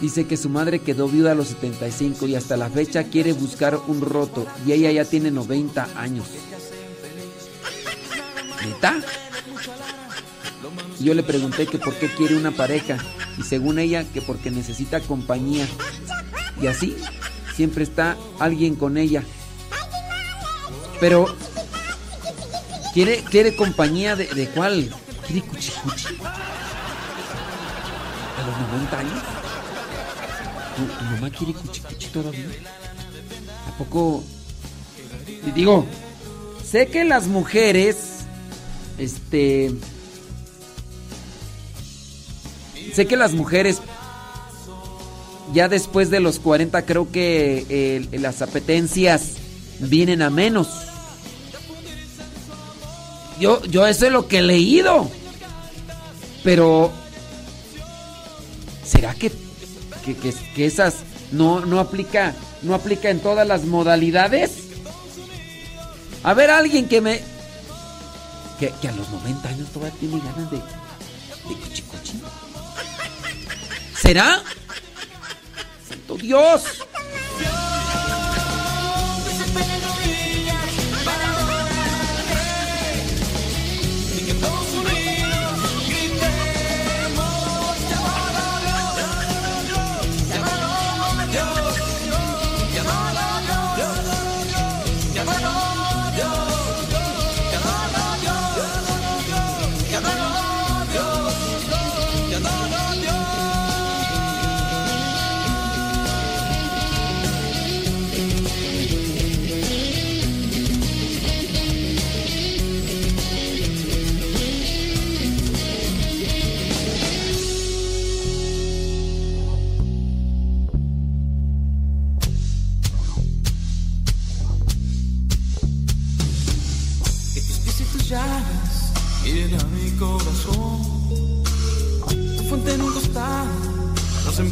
Dice 0.00 0.26
que 0.26 0.36
su 0.36 0.50
madre 0.50 0.80
quedó 0.80 1.08
viuda 1.08 1.32
a 1.32 1.34
los 1.34 1.48
75 1.48 2.26
y 2.26 2.34
hasta 2.34 2.56
la 2.56 2.68
fecha 2.68 3.04
quiere 3.04 3.32
buscar 3.32 3.80
un 3.86 4.00
roto 4.00 4.46
y 4.66 4.72
ella 4.72 4.90
ya 4.90 5.04
tiene 5.04 5.30
90 5.30 5.88
años. 5.96 6.26
¿Neta? 8.64 9.00
Yo 11.00 11.14
le 11.14 11.22
pregunté 11.22 11.66
que 11.66 11.78
por 11.78 11.94
qué 11.94 12.08
quiere 12.08 12.36
una 12.36 12.50
pareja 12.50 12.98
y 13.38 13.42
según 13.42 13.78
ella 13.78 14.04
que 14.04 14.20
porque 14.20 14.50
necesita 14.50 15.00
compañía. 15.00 15.66
Y 16.60 16.66
así 16.66 16.96
siempre 17.54 17.84
está 17.84 18.16
alguien 18.38 18.74
con 18.74 18.96
ella. 18.96 19.22
Pero 21.04 21.26
quiere 22.94 23.22
quiere 23.24 23.54
compañía 23.54 24.16
de, 24.16 24.24
de 24.24 24.48
cuál? 24.48 24.88
¿Quiere 25.26 25.42
cuchi 25.46 25.70
cuchi? 25.70 26.06
¿A 28.38 28.46
los 28.46 28.58
90 28.72 28.98
años? 28.98 29.22
¿Tu, 30.74 31.04
mamá 31.04 31.28
quiere 31.28 31.52
cuchi 31.52 31.80
cuchi 31.82 32.06
todavía? 32.06 32.46
¿A 33.68 33.76
poco? 33.76 34.24
Digo, 35.54 35.84
sé 36.64 36.86
que 36.86 37.04
las 37.04 37.26
mujeres, 37.26 37.96
este, 38.96 39.74
sé 42.94 43.06
que 43.06 43.18
las 43.18 43.34
mujeres 43.34 43.82
ya 45.52 45.68
después 45.68 46.08
de 46.08 46.20
los 46.20 46.38
40 46.38 46.86
creo 46.86 47.12
que 47.12 47.66
eh, 47.68 48.18
las 48.18 48.40
apetencias 48.40 49.32
vienen 49.80 50.22
a 50.22 50.30
menos. 50.30 50.93
Yo, 53.38 53.62
yo 53.64 53.86
eso 53.86 54.06
es 54.06 54.12
lo 54.12 54.28
que 54.28 54.38
he 54.38 54.42
leído. 54.42 55.10
Pero, 56.42 56.92
¿será 58.84 59.14
que, 59.14 59.32
que, 60.04 60.14
que, 60.54 60.66
esas 60.66 60.96
no, 61.32 61.64
no, 61.64 61.80
aplica, 61.80 62.34
no 62.62 62.74
aplica 62.74 63.10
en 63.10 63.20
todas 63.20 63.46
las 63.48 63.64
modalidades? 63.64 64.64
A 66.22 66.34
ver, 66.34 66.50
alguien 66.50 66.88
que 66.88 67.00
me... 67.00 67.22
Que, 68.58 68.88
a 68.88 68.92
los 68.92 69.08
90 69.10 69.48
años 69.48 69.68
todavía 69.70 69.98
tiene 69.98 70.18
ganas 70.18 70.50
de... 70.50 70.58
De 70.58 71.60
cuchicuchi. 71.60 72.20
¿Será? 74.00 74.42
¡Santo 75.88 76.16
Dios! 76.16 76.62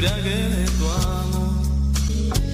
Embriague 0.03 0.49
de 0.49 0.65
tu 0.65 0.89
amor. 0.91 1.62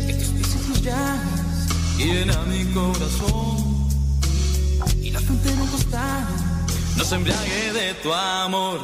Que 0.06 0.14
tus 0.14 0.28
pies 0.28 0.54
y 0.54 0.68
tus 0.68 0.82
llagas 0.82 1.68
miren 1.96 2.30
a 2.30 2.42
mi 2.42 2.64
corazón. 2.74 3.88
Y 5.02 5.10
la 5.10 5.20
un 5.20 5.68
costado 5.68 6.26
nos 6.96 7.12
embriague 7.12 7.72
de 7.72 7.94
tu 8.02 8.12
amor. 8.12 8.80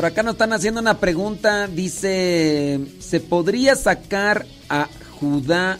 Por 0.00 0.06
acá 0.06 0.22
nos 0.22 0.32
están 0.32 0.54
haciendo 0.54 0.80
una 0.80 0.98
pregunta. 0.98 1.66
Dice: 1.66 2.80
¿Se 3.00 3.20
podría 3.20 3.76
sacar 3.76 4.46
a 4.70 4.88
Judá, 5.20 5.78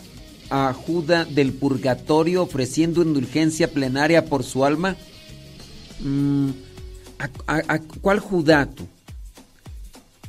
a 0.51 0.71
Judá 0.73 1.25
del 1.25 1.53
purgatorio 1.53 2.43
ofreciendo 2.43 3.01
indulgencia 3.01 3.71
plenaria 3.71 4.25
por 4.25 4.43
su 4.43 4.63
alma? 4.63 4.95
Mm, 6.01 6.51
¿a, 7.47 7.79
cuál 7.79 8.19
Judá 8.19 8.67
tú? 8.67 8.87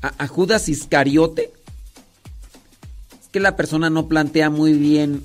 ¿A, 0.01 0.25
a 0.25 0.27
Judas 0.27 0.71
Iscariote? 0.71 1.53
Es 3.21 3.29
que 3.31 3.41
la 3.41 3.57
persona 3.57 3.91
no 3.91 4.09
plantea 4.09 4.49
muy 4.49 4.73
bien 4.73 5.23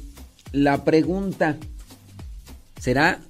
la 0.52 0.84
pregunta. 0.84 1.56
¿Será 2.81 3.22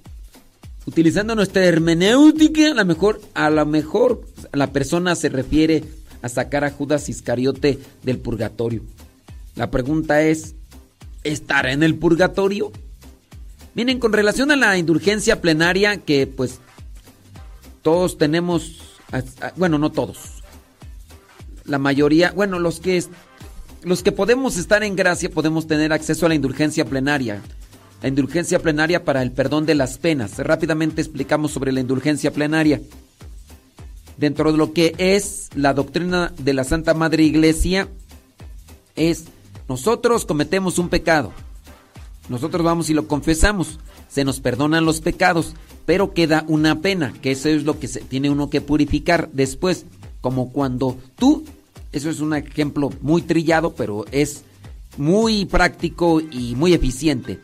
utilizando 0.88 1.34
nuestra 1.34 1.66
hermenéutica, 1.66 2.70
a 2.70 2.74
lo 2.74 2.84
mejor, 2.86 3.20
a 3.34 3.50
lo 3.50 3.66
mejor 3.66 4.22
la 4.54 4.72
persona 4.72 5.14
se 5.14 5.28
refiere 5.28 5.84
a 6.22 6.30
sacar 6.30 6.64
a 6.64 6.70
Judas 6.70 7.10
Iscariote 7.10 7.78
del 8.02 8.16
purgatorio. 8.16 8.82
La 9.54 9.70
pregunta 9.70 10.22
es, 10.22 10.54
¿estará 11.24 11.72
en 11.72 11.82
el 11.82 11.94
purgatorio? 11.96 12.72
Miren, 13.74 13.98
con 13.98 14.14
relación 14.14 14.50
a 14.50 14.56
la 14.56 14.78
indulgencia 14.78 15.42
plenaria, 15.42 15.98
que 15.98 16.26
pues 16.26 16.58
todos 17.82 18.16
tenemos, 18.16 18.80
bueno, 19.56 19.76
no 19.76 19.92
todos, 19.92 20.42
la 21.66 21.76
mayoría, 21.76 22.32
bueno, 22.32 22.58
los 22.60 22.80
que, 22.80 23.04
los 23.82 24.02
que 24.02 24.10
podemos 24.10 24.56
estar 24.56 24.82
en 24.82 24.96
gracia 24.96 25.28
podemos 25.28 25.66
tener 25.66 25.92
acceso 25.92 26.24
a 26.24 26.30
la 26.30 26.34
indulgencia 26.34 26.86
plenaria. 26.86 27.42
La 28.00 28.08
indulgencia 28.08 28.60
plenaria 28.60 29.04
para 29.04 29.22
el 29.22 29.32
perdón 29.32 29.66
de 29.66 29.74
las 29.74 29.98
penas. 29.98 30.38
Rápidamente 30.38 31.00
explicamos 31.00 31.50
sobre 31.50 31.72
la 31.72 31.80
indulgencia 31.80 32.32
plenaria. 32.32 32.80
dentro 34.16 34.50
de 34.50 34.58
lo 34.58 34.72
que 34.72 34.94
es 34.98 35.48
la 35.54 35.74
doctrina 35.74 36.32
de 36.38 36.52
la 36.52 36.64
Santa 36.64 36.92
Madre 36.92 37.22
Iglesia, 37.22 37.88
es 38.96 39.26
nosotros 39.68 40.26
cometemos 40.26 40.78
un 40.78 40.88
pecado. 40.88 41.32
Nosotros 42.28 42.64
vamos 42.64 42.90
y 42.90 42.94
lo 42.94 43.06
confesamos. 43.06 43.78
Se 44.08 44.24
nos 44.24 44.40
perdonan 44.40 44.84
los 44.84 45.00
pecados, 45.00 45.54
pero 45.86 46.14
queda 46.14 46.44
una 46.48 46.80
pena, 46.80 47.12
que 47.22 47.30
eso 47.30 47.48
es 47.48 47.64
lo 47.64 47.78
que 47.78 47.86
se 47.86 48.00
tiene 48.00 48.28
uno 48.28 48.50
que 48.50 48.60
purificar 48.60 49.30
después. 49.32 49.86
Como 50.20 50.52
cuando 50.52 50.98
tú, 51.16 51.44
eso 51.92 52.10
es 52.10 52.20
un 52.20 52.34
ejemplo 52.34 52.90
muy 53.00 53.22
trillado, 53.22 53.74
pero 53.74 54.04
es 54.10 54.42
muy 54.96 55.44
práctico 55.44 56.20
y 56.20 56.54
muy 56.56 56.74
eficiente. 56.74 57.38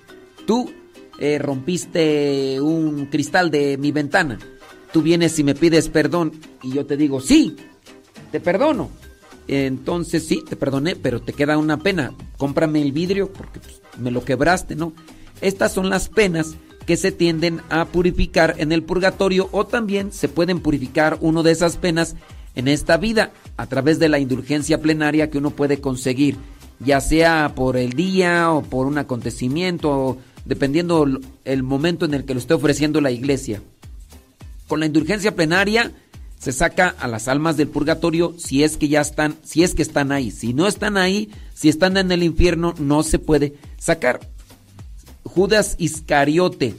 Tú 0.47 0.71
eh, 1.19 1.39
rompiste 1.39 2.61
un 2.61 3.07
cristal 3.07 3.51
de 3.51 3.79
mi 3.79 3.93
ventana. 3.93 4.39
Tú 4.93 5.03
vienes 5.03 5.39
y 5.39 5.45
me 5.45 5.55
pides 5.55 5.89
perdón 5.89 6.33
y 6.63 6.73
yo 6.73 6.87
te 6.87 6.97
digo, 6.97 7.21
sí, 7.21 7.57
te 8.31 8.41
perdono. 8.41 8.91
Entonces 9.47 10.27
sí, 10.27 10.43
te 10.49 10.57
perdoné, 10.57 10.97
pero 10.97 11.21
te 11.21 11.33
queda 11.33 11.59
una 11.59 11.79
pena. 11.79 12.13
Cómprame 12.39 12.81
el 12.81 12.93
vidrio 12.93 13.33
porque 13.33 13.61
pues, 13.61 13.83
me 13.99 14.11
lo 14.11 14.25
quebraste, 14.25 14.75
¿no? 14.77 14.93
Estas 15.41 15.73
son 15.73 15.91
las 15.91 16.09
penas 16.09 16.57
que 16.87 16.97
se 16.97 17.13
tienden 17.13 17.61
a 17.71 17.87
purificar 17.87 18.55
en 18.59 18.73
el 18.73 18.83
purgatorio 18.83 19.49
o 19.53 19.67
también 19.67 20.13
se 20.13 20.29
pueden 20.29 20.61
purificar 20.61 21.19
uno 21.21 21.43
de 21.43 21.53
esas 21.53 21.77
penas 21.77 22.15
en 22.55 22.69
esta 22.69 22.97
vida 22.97 23.33
a 23.57 23.67
través 23.67 23.99
de 23.99 24.09
la 24.09 24.19
indulgencia 24.19 24.81
plenaria 24.81 25.31
que 25.31 25.39
uno 25.39 25.51
puede 25.51 25.81
conseguir, 25.81 26.37
ya 26.81 27.01
sea 27.01 27.53
por 27.55 27.77
el 27.77 27.95
día 27.95 28.53
o 28.53 28.63
por 28.63 28.87
un 28.87 28.99
acontecimiento, 28.99 30.19
dependiendo 30.45 31.07
el 31.45 31.63
momento 31.63 32.05
en 32.05 32.15
el 32.15 32.25
que 32.25 32.35
lo 32.35 32.41
esté 32.41 32.55
ofreciendo 32.55 33.01
la 33.01 33.11
iglesia. 33.11 33.63
Con 34.69 34.81
la 34.81 34.87
indulgencia 34.87 35.35
plenaria 35.35 35.93
se 36.39 36.53
saca 36.53 36.95
a 36.99 37.09
las 37.09 37.29
almas 37.29 37.57
del 37.57 37.69
purgatorio 37.69 38.35
si 38.39 38.65
es 38.65 38.77
que 38.77 38.89
ya 38.89 39.01
están, 39.01 39.37
si 39.43 39.63
es 39.63 39.75
que 39.75 39.83
están 39.83 40.13
ahí. 40.13 40.31
Si 40.31 40.53
no 40.53 40.67
están 40.67 40.97
ahí, 40.97 41.31
si 41.55 41.69
están 41.69 41.97
en 41.97 42.13
el 42.13 42.23
infierno, 42.23 42.75
no 42.79 43.03
se 43.03 43.19
puede 43.19 43.55
sacar. 43.79 44.21
Judas 45.25 45.75
Iscariote 45.79 46.75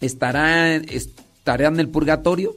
estará, 0.00 0.74
en 0.76 1.80
el 1.80 1.88
purgatorio 1.88 2.54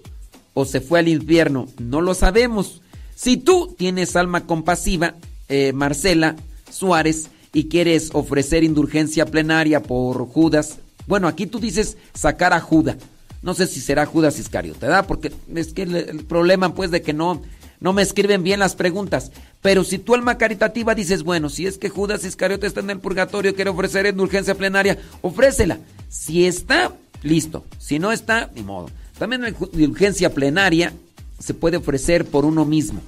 o 0.54 0.66
se 0.66 0.82
fue 0.82 1.00
al 1.00 1.08
infierno, 1.08 1.68
no 1.80 2.02
lo 2.02 2.14
sabemos. 2.14 2.82
Si 3.16 3.38
tú 3.38 3.74
tienes 3.78 4.16
alma 4.16 4.46
compasiva, 4.46 5.16
eh, 5.48 5.72
Marcela 5.74 6.36
Suárez, 6.70 7.30
y 7.54 7.68
quieres 7.68 8.10
ofrecer 8.14 8.64
indulgencia 8.64 9.26
plenaria 9.26 9.82
por 9.82 10.26
Judas, 10.28 10.80
bueno, 11.08 11.28
aquí 11.28 11.48
tú 11.48 11.60
dices 11.60 11.98
sacar 12.14 12.54
a 12.54 12.60
Judas. 12.60 12.98
No 13.42 13.54
sé 13.54 13.68
si 13.68 13.82
será 13.82 14.06
Judas 14.06 14.40
Iscariote, 14.40 14.86
¿verdad? 14.86 15.08
Porque 15.08 15.32
es 15.56 15.74
que 15.74 15.82
el, 15.84 16.26
problema 16.26 16.76
pues 16.76 16.92
de 16.92 17.02
que 17.02 17.12
no, 17.12 17.42
no 17.80 17.92
me 17.92 18.04
escriben 18.04 18.44
bien 18.44 18.60
las 18.60 18.76
preguntas. 18.76 19.32
Pero 19.62 19.84
si 19.84 19.98
tu 19.98 20.14
alma 20.14 20.38
caritativa 20.38 20.94
dices, 20.94 21.24
bueno, 21.24 21.50
si 21.50 21.66
es 21.66 21.78
que 21.78 21.90
Judas 21.90 22.24
Iscariote 22.24 22.68
está 22.68 22.82
en 22.82 22.92
el 22.92 23.00
purgatorio, 23.00 23.56
quiere 23.56 23.72
ofrecer 23.72 24.06
indulgencia 24.06 24.56
plenaria, 24.56 25.00
ofrécela. 25.22 25.80
Si 26.08 26.46
está, 26.46 26.94
listo. 27.24 27.66
Si 27.80 27.98
no 27.98 28.12
está, 28.12 28.52
ni 28.56 28.62
modo. 28.62 28.90
También 29.18 29.42
la 29.42 29.50
indulgencia 29.50 30.34
plenaria 30.34 30.94
se 31.40 31.54
puede 31.54 31.78
ofrecer 31.78 32.26
por 32.26 32.46
uno 32.46 32.64
mismo. 32.66 33.02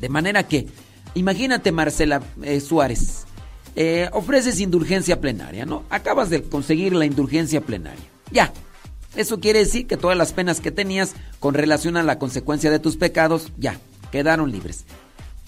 De 0.00 0.08
manera 0.08 0.46
que, 0.46 0.68
imagínate 1.16 1.72
Marcela 1.72 2.22
eh, 2.42 2.60
Suárez, 2.60 3.24
eh, 3.74 4.08
ofreces 4.12 4.60
indulgencia 4.60 5.20
plenaria, 5.20 5.66
¿no? 5.66 5.84
Acabas 5.90 6.30
de 6.30 6.42
conseguir 6.42 6.94
la 6.94 7.04
indulgencia 7.04 7.60
plenaria. 7.60 8.04
Ya, 8.30 8.52
eso 9.16 9.40
quiere 9.40 9.60
decir 9.60 9.86
que 9.86 9.96
todas 9.96 10.16
las 10.16 10.32
penas 10.32 10.60
que 10.60 10.70
tenías 10.70 11.14
con 11.40 11.54
relación 11.54 11.96
a 11.96 12.02
la 12.02 12.18
consecuencia 12.18 12.70
de 12.70 12.78
tus 12.78 12.96
pecados, 12.96 13.50
ya, 13.58 13.78
quedaron 14.12 14.52
libres. 14.52 14.84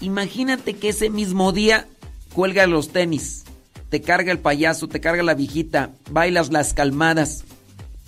Imagínate 0.01 0.75
que 0.75 0.89
ese 0.89 1.09
mismo 1.09 1.51
día 1.51 1.87
cuelga 2.33 2.67
los 2.67 2.89
tenis, 2.89 3.43
te 3.89 4.01
carga 4.01 4.31
el 4.31 4.39
payaso, 4.39 4.87
te 4.87 4.99
carga 4.99 5.23
la 5.23 5.33
viejita, 5.33 5.91
bailas 6.09 6.51
las 6.51 6.73
calmadas. 6.73 7.43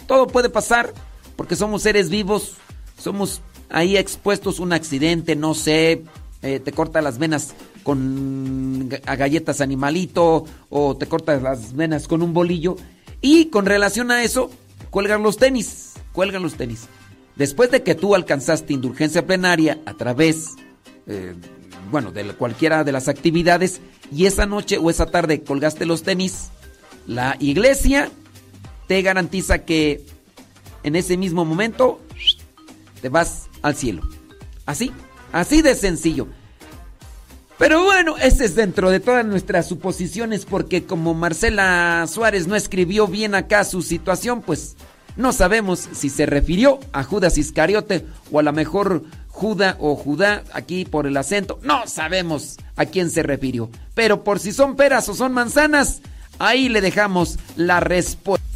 Todo 0.07 0.27
puede 0.27 0.49
pasar 0.49 0.93
porque 1.35 1.55
somos 1.55 1.83
seres 1.83 2.09
vivos, 2.09 2.55
somos 2.97 3.41
ahí 3.69 3.97
expuestos 3.97 4.59
a 4.59 4.63
un 4.63 4.73
accidente, 4.73 5.35
no 5.35 5.53
sé, 5.53 6.03
eh, 6.41 6.59
te 6.59 6.72
corta 6.72 7.01
las 7.01 7.18
venas 7.18 7.53
con 7.84 8.89
a 9.05 9.15
galletas 9.15 9.61
animalito 9.61 10.45
o 10.69 10.97
te 10.97 11.07
cortas 11.07 11.41
las 11.41 11.76
venas 11.76 12.07
con 12.07 12.22
un 12.22 12.34
bolillo. 12.34 12.76
Y 13.22 13.45
con 13.45 13.65
relación 13.65 14.11
a 14.11 14.23
eso, 14.23 14.49
cuelgan 14.89 15.22
los 15.22 15.38
tenis, 15.38 15.93
cuelgan 16.11 16.41
los 16.41 16.55
tenis. 16.55 16.88
Después 17.35 17.72
de 17.72 17.84
que 17.84 17.95
tú 17.95 18.15
alcanzaste 18.15 18.73
indulgencia 18.73 19.26
plenaria 19.26 19.80
a 19.85 19.93
través, 19.93 20.55
eh, 21.07 21.35
bueno, 21.91 22.11
de 22.11 22.26
cualquiera 22.34 22.84
de 22.84 22.91
las 22.91 23.07
actividades, 23.07 23.81
y 24.11 24.26
esa 24.26 24.45
noche 24.45 24.77
o 24.77 24.89
esa 24.89 25.05
tarde 25.05 25.43
colgaste 25.43 25.85
los 25.85 26.03
tenis, 26.03 26.49
la 27.07 27.38
iglesia 27.39 28.11
te 28.88 29.01
garantiza 29.01 29.59
que 29.59 30.05
en 30.84 30.95
ese 30.95 31.18
mismo 31.18 31.45
momento 31.45 32.01
te 33.01 33.09
vas 33.09 33.47
al 33.61 33.76
cielo. 33.76 34.01
Así, 34.65 34.91
así 35.32 35.62
de 35.62 35.76
sencillo. 35.76 36.28
Pero 37.58 37.84
bueno, 37.84 38.18
ese 38.18 38.45
es 38.45 38.56
dentro 38.56 38.90
de 38.90 38.99
todas 38.99 39.24
nuestras 39.24 39.68
suposiciones 39.68 40.45
porque 40.45 40.86
como 40.86 41.14
Marcela 41.14 42.06
Suárez 42.08 42.48
no 42.48 42.56
escribió 42.56 43.08
bien 43.08 43.36
acá 43.36 43.64
su 43.64 43.84
situación, 43.84 44.41
pues 44.41 44.76
no 45.16 45.32
sabemos 45.32 45.88
si 45.91 46.10
se 46.10 46.26
refirió 46.26 46.80
a 46.91 47.03
Judas 47.03 47.38
Iscariote 47.38 48.06
o 48.32 48.40
a 48.40 48.44
lo 48.44 48.52
mejor 48.52 49.03
Judá 49.28 49.78
o 49.80 49.95
Judá 49.95 50.44
aquí 50.53 50.86
por 50.86 51.06
el 51.06 51.18
acento. 51.18 51.60
No 51.62 51.86
sabemos 51.86 52.58
a 52.76 52.86
quién 52.86 53.12
se 53.12 53.22
refirió. 53.22 53.70
Pero 53.94 54.24
por 54.24 54.40
si 54.40 54.53
son 54.53 54.76
peras 54.76 55.08
o 55.10 55.14
son 55.14 55.32
manzanas, 55.32 56.02
ahí 56.40 56.68
le 56.68 56.82
dejamos 56.82 57.38
la 57.56 57.80
respuesta. 57.80 58.51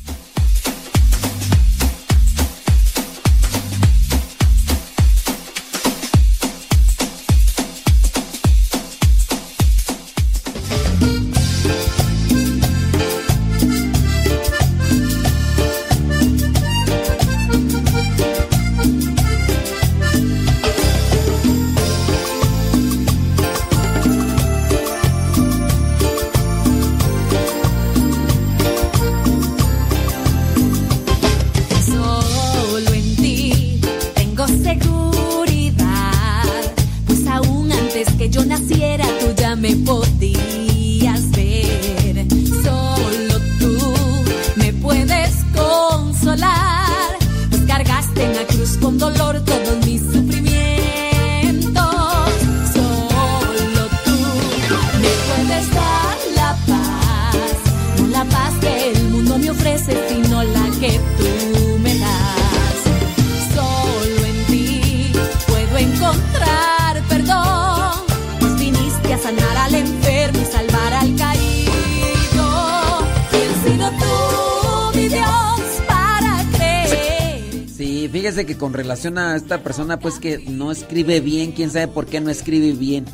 A 79.05 79.35
esta 79.35 79.61
persona 79.61 79.99
pues 79.99 80.19
que 80.19 80.39
no 80.39 80.71
escribe 80.71 81.19
bien, 81.19 81.51
quién 81.51 81.69
sabe 81.69 81.87
por 81.87 82.05
qué 82.05 82.19
no 82.19 82.29
escribe 82.29 82.73
bien. 82.73 83.05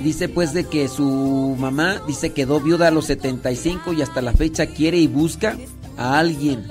Dice 0.00 0.28
pues 0.28 0.54
de 0.54 0.64
que 0.64 0.88
su 0.88 1.56
mamá 1.58 2.00
dice 2.06 2.32
quedó 2.32 2.60
viuda 2.60 2.88
a 2.88 2.90
los 2.90 3.06
75 3.06 3.92
y 3.92 4.02
hasta 4.02 4.22
la 4.22 4.32
fecha 4.32 4.66
quiere 4.66 4.98
y 4.98 5.06
busca 5.06 5.56
a 5.96 6.18
alguien. 6.18 6.66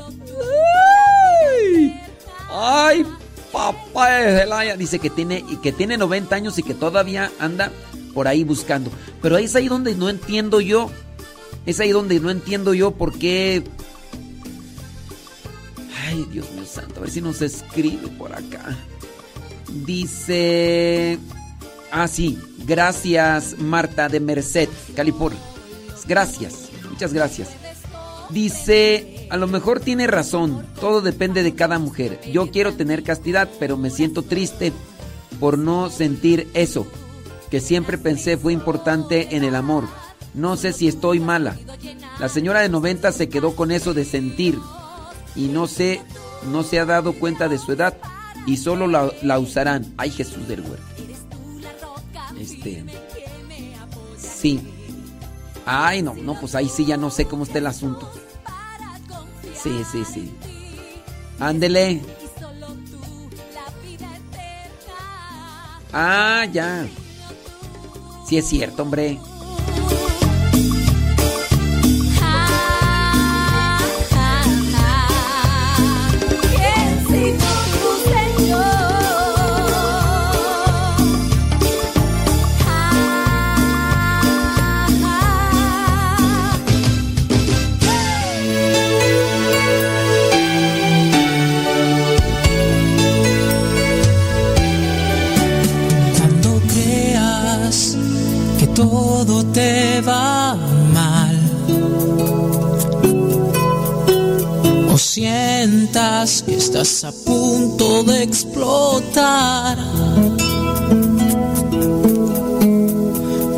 ¡Ay! 2.50 3.06
Papá 3.52 4.12
de 4.12 4.40
Celaya. 4.40 4.76
Dice 4.76 5.00
que 5.00 5.10
tiene, 5.10 5.44
que 5.62 5.72
tiene 5.72 5.98
90 5.98 6.36
años 6.36 6.58
y 6.58 6.64
que 6.64 6.74
todavía 6.74 7.32
anda 7.40 7.72
por 8.14 8.28
ahí 8.28 8.44
buscando. 8.44 8.90
Pero 9.22 9.38
es 9.38 9.56
ahí 9.56 9.68
donde 9.68 9.96
no 9.96 10.10
entiendo 10.10 10.62
yo. 10.62 10.90
Es 11.66 11.80
ahí 11.80 11.92
donde 11.92 12.20
no 12.20 12.32
entiendo 12.32 12.74
yo 12.74 12.92
por 12.92 13.18
qué 13.20 13.64
Ay, 16.08 16.26
Dios 16.32 16.50
mío 16.52 16.57
santo, 16.68 17.00
a 17.00 17.04
ver 17.04 17.12
si 17.12 17.22
nos 17.22 17.42
escribe 17.42 18.08
por 18.10 18.34
acá. 18.34 18.78
Dice... 19.86 21.18
Ah, 21.92 22.08
sí. 22.08 22.38
Gracias, 22.66 23.58
Marta 23.60 24.10
de 24.10 24.20
Merced, 24.20 24.70
California. 24.96 25.40
Gracias. 26.06 26.70
Muchas 26.90 27.14
gracias. 27.14 27.50
Dice, 28.30 29.28
a 29.30 29.38
lo 29.38 29.48
mejor 29.48 29.80
tiene 29.80 30.08
razón. 30.08 30.66
Todo 30.80 31.02
depende 31.02 31.44
de 31.44 31.56
cada 31.56 31.80
mujer. 31.80 32.20
Yo 32.32 32.52
quiero 32.52 32.74
tener 32.74 33.04
castidad, 33.04 33.50
pero 33.60 33.78
me 33.78 33.90
siento 33.90 34.22
triste 34.22 34.74
por 35.40 35.58
no 35.58 35.90
sentir 35.90 36.50
eso. 36.54 36.88
Que 37.50 37.62
siempre 37.62 37.98
pensé 37.98 38.38
fue 38.38 38.52
importante 38.52 39.36
en 39.36 39.44
el 39.44 39.56
amor. 39.56 39.86
No 40.34 40.58
sé 40.58 40.74
si 40.74 40.88
estoy 40.88 41.20
mala. 41.20 41.58
La 42.20 42.30
señora 42.30 42.62
de 42.62 42.70
90 42.70 43.12
se 43.12 43.30
quedó 43.30 43.56
con 43.56 43.72
eso 43.72 43.94
de 43.94 44.04
sentir. 44.04 44.60
Y 45.36 45.48
no 45.48 45.68
sé, 45.68 46.02
no 46.46 46.64
se 46.64 46.80
ha 46.80 46.86
dado 46.86 47.14
cuenta 47.14 47.48
de 47.48 47.58
su 47.58 47.72
edad. 47.72 47.98
Y 48.46 48.58
solo 48.58 48.88
la, 48.88 49.12
la 49.24 49.40
usarán. 49.40 49.94
Ay, 49.98 50.10
Jesús 50.12 50.48
del 50.48 50.62
huerto. 50.62 50.86
Este. 52.40 52.86
Sí. 54.18 54.62
Ay, 55.66 56.02
no, 56.02 56.14
no, 56.14 56.40
pues 56.40 56.56
ahí 56.56 56.70
sí 56.70 56.86
ya 56.86 56.96
no 56.96 57.10
sé 57.10 57.26
cómo 57.26 57.44
está 57.44 57.58
el 57.58 57.68
asunto. 57.68 58.10
Sí, 59.62 59.84
sí, 59.92 60.06
sí. 60.06 60.32
Ándele. 61.40 62.02
Ah, 65.92 66.46
ya. 66.52 66.88
Sí 68.28 68.38
es 68.38 68.48
cierto, 68.48 68.84
hombre. 68.84 69.20
Sientas 105.18 106.44
que 106.44 106.58
estás 106.58 107.04
a 107.04 107.12
punto 107.12 108.04
de 108.04 108.22
explotar, 108.22 109.76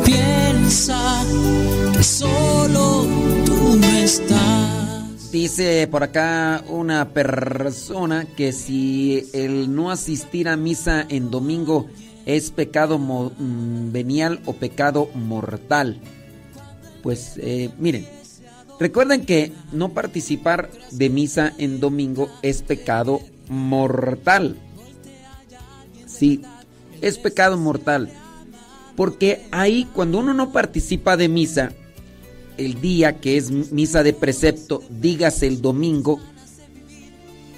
piensa 0.02 1.22
que 1.92 2.02
solo 2.02 3.04
tú 3.44 3.76
no 3.76 3.88
estás. 3.98 5.30
Dice 5.30 5.86
por 5.90 6.02
acá 6.02 6.64
una 6.66 7.10
persona 7.10 8.24
que 8.24 8.52
si 8.52 9.28
el 9.34 9.74
no 9.74 9.90
asistir 9.90 10.48
a 10.48 10.56
misa 10.56 11.04
en 11.10 11.30
domingo 11.30 11.88
es 12.24 12.50
pecado 12.52 12.98
mm, 12.98 13.92
venial 13.92 14.40
o 14.46 14.54
pecado 14.54 15.10
mortal. 15.14 16.00
Pues 17.02 17.34
eh, 17.36 17.68
miren, 17.78 18.06
recuerden 18.80 19.24
que 19.24 19.52
no 19.72 19.90
participar 19.90 20.70
de 20.90 21.10
misa 21.10 21.52
en 21.58 21.78
domingo 21.78 22.28
es 22.42 22.62
pecado 22.62 23.20
mortal. 23.48 24.56
Sí, 26.06 26.42
es 27.00 27.18
pecado 27.18 27.56
mortal. 27.56 28.10
Porque 28.96 29.46
ahí 29.52 29.86
cuando 29.94 30.18
uno 30.18 30.34
no 30.34 30.52
participa 30.52 31.16
de 31.16 31.28
misa, 31.28 31.72
el 32.56 32.80
día 32.80 33.20
que 33.20 33.36
es 33.36 33.50
misa 33.50 34.02
de 34.02 34.12
precepto, 34.12 34.82
dígase 34.90 35.46
el 35.46 35.62
domingo, 35.62 36.20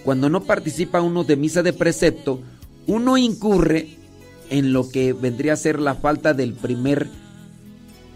cuando 0.05 0.29
no 0.29 0.43
participa 0.45 1.01
uno 1.01 1.25
de 1.25 1.37
misa 1.37 1.63
de 1.63 1.73
precepto, 1.73 2.41
uno 2.87 3.17
incurre 3.17 3.97
en 4.51 4.73
lo 4.73 4.89
que 4.89 5.13
vendría 5.13 5.55
a 5.55 5.57
ser 5.57 5.81
la 5.81 5.95
falta 5.95 6.35
del 6.35 6.53
primer 6.53 7.09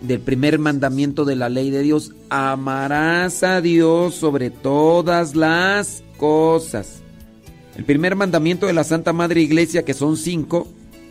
del 0.00 0.20
primer 0.20 0.58
mandamiento 0.58 1.24
de 1.24 1.36
la 1.36 1.48
ley 1.48 1.70
de 1.70 1.82
Dios, 1.82 2.12
amarás 2.28 3.42
a 3.42 3.60
Dios 3.60 4.14
sobre 4.14 4.50
todas 4.50 5.34
las 5.34 6.02
cosas. 6.18 7.00
El 7.76 7.84
primer 7.84 8.16
mandamiento 8.16 8.66
de 8.66 8.72
la 8.72 8.84
Santa 8.84 9.12
Madre 9.12 9.40
Iglesia, 9.40 9.84
que 9.84 9.94
son 9.94 10.16
cinco, 10.16 10.66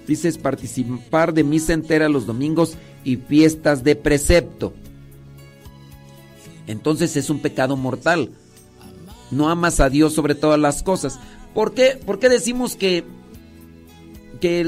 dice 0.08 0.32
participar 0.34 1.34
de 1.34 1.44
misa 1.44 1.74
entera 1.74 2.10
los 2.10 2.26
domingos 2.26 2.76
y 3.04 3.18
fiestas 3.18 3.84
de 3.84 3.96
precepto. 3.96 4.74
Entonces 6.68 7.16
es 7.18 7.30
un 7.30 7.40
pecado 7.40 7.76
mortal. 7.78 8.32
No 9.32 9.50
amas 9.50 9.80
a 9.80 9.90
Dios 9.90 10.14
sobre 10.14 10.36
todas 10.36 10.60
las 10.60 10.84
cosas. 10.84 11.20
¿Por 11.54 11.74
qué, 11.74 12.00
¿Por 12.04 12.20
qué 12.20 12.30
decimos 12.30 12.76
que, 12.76 13.04
que 14.42 14.64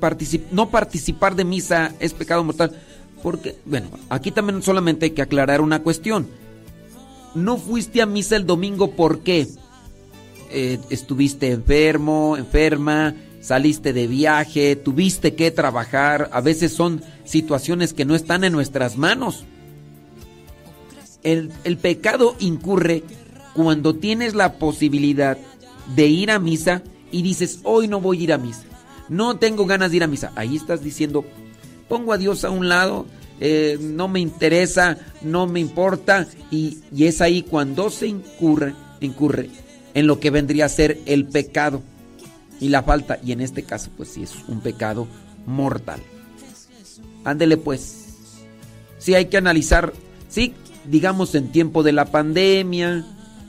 particip- 0.00 0.50
no 0.50 0.70
participar 0.70 1.34
de 1.36 1.44
misa 1.44 1.94
es 2.00 2.12
pecado 2.12 2.44
mortal? 2.44 2.78
Porque, 3.22 3.56
bueno, 3.64 3.88
aquí 4.08 4.30
también 4.30 4.62
solamente 4.62 5.06
hay 5.06 5.10
que 5.12 5.22
aclarar 5.22 5.60
una 5.60 5.82
cuestión. 5.82 6.28
No 7.34 7.56
fuiste 7.56 8.00
a 8.02 8.06
misa 8.06 8.36
el 8.36 8.46
domingo 8.46 8.92
¿por 8.92 9.20
qué? 9.20 9.48
Eh, 10.50 10.78
estuviste 10.88 11.50
enfermo, 11.50 12.36
enferma, 12.36 13.14
saliste 13.40 13.92
de 13.92 14.06
viaje, 14.06 14.76
tuviste 14.76 15.34
que 15.34 15.50
trabajar. 15.50 16.30
A 16.32 16.40
veces 16.40 16.72
son 16.72 17.02
situaciones 17.24 17.92
que 17.92 18.04
no 18.04 18.14
están 18.14 18.44
en 18.44 18.52
nuestras 18.52 18.96
manos. 18.96 19.44
El, 21.22 21.52
el 21.64 21.76
pecado 21.76 22.36
incurre 22.38 23.02
cuando 23.54 23.94
tienes 23.94 24.34
la 24.34 24.54
posibilidad 24.54 25.36
de 25.94 26.06
ir 26.06 26.30
a 26.30 26.38
misa 26.38 26.82
y 27.10 27.22
dices, 27.22 27.60
hoy 27.64 27.88
no 27.88 28.00
voy 28.00 28.20
a 28.20 28.22
ir 28.22 28.32
a 28.32 28.38
misa. 28.38 28.62
No 29.08 29.38
tengo 29.38 29.66
ganas 29.66 29.90
de 29.90 29.98
ir 29.98 30.04
a 30.04 30.06
misa. 30.06 30.32
Ahí 30.36 30.56
estás 30.56 30.82
diciendo, 30.82 31.24
pongo 31.88 32.12
a 32.12 32.18
Dios 32.18 32.44
a 32.44 32.50
un 32.50 32.68
lado, 32.68 33.06
eh, 33.40 33.78
no 33.80 34.08
me 34.08 34.20
interesa, 34.20 34.98
no 35.22 35.46
me 35.46 35.60
importa. 35.60 36.26
Y, 36.50 36.78
y 36.94 37.06
es 37.06 37.20
ahí 37.20 37.42
cuando 37.42 37.90
se 37.90 38.08
incurre, 38.08 38.74
incurre 39.00 39.50
en 39.94 40.06
lo 40.06 40.20
que 40.20 40.30
vendría 40.30 40.66
a 40.66 40.68
ser 40.68 40.98
el 41.06 41.26
pecado 41.26 41.82
y 42.60 42.68
la 42.68 42.82
falta. 42.82 43.18
Y 43.24 43.32
en 43.32 43.40
este 43.40 43.62
caso, 43.62 43.90
pues 43.96 44.10
sí, 44.10 44.22
es 44.22 44.34
un 44.48 44.60
pecado 44.60 45.06
mortal. 45.46 46.00
Ándele 47.24 47.56
pues. 47.56 48.04
Sí, 48.98 49.14
hay 49.14 49.26
que 49.26 49.36
analizar, 49.36 49.92
sí, 50.28 50.54
digamos 50.84 51.34
en 51.34 51.52
tiempo 51.52 51.82
de 51.82 51.92
la 51.92 52.06
pandemia, 52.06 53.04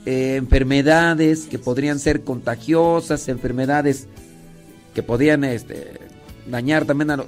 eh, 0.06 0.36
enfermedades 0.36 1.46
que 1.46 1.58
podrían 1.58 1.98
ser 1.98 2.22
contagiosas, 2.22 3.28
enfermedades 3.28 4.06
que 4.94 5.02
podrían 5.02 5.44
este, 5.44 5.98
dañar 6.46 6.84
también 6.84 7.10
a 7.10 7.16
lo, 7.16 7.26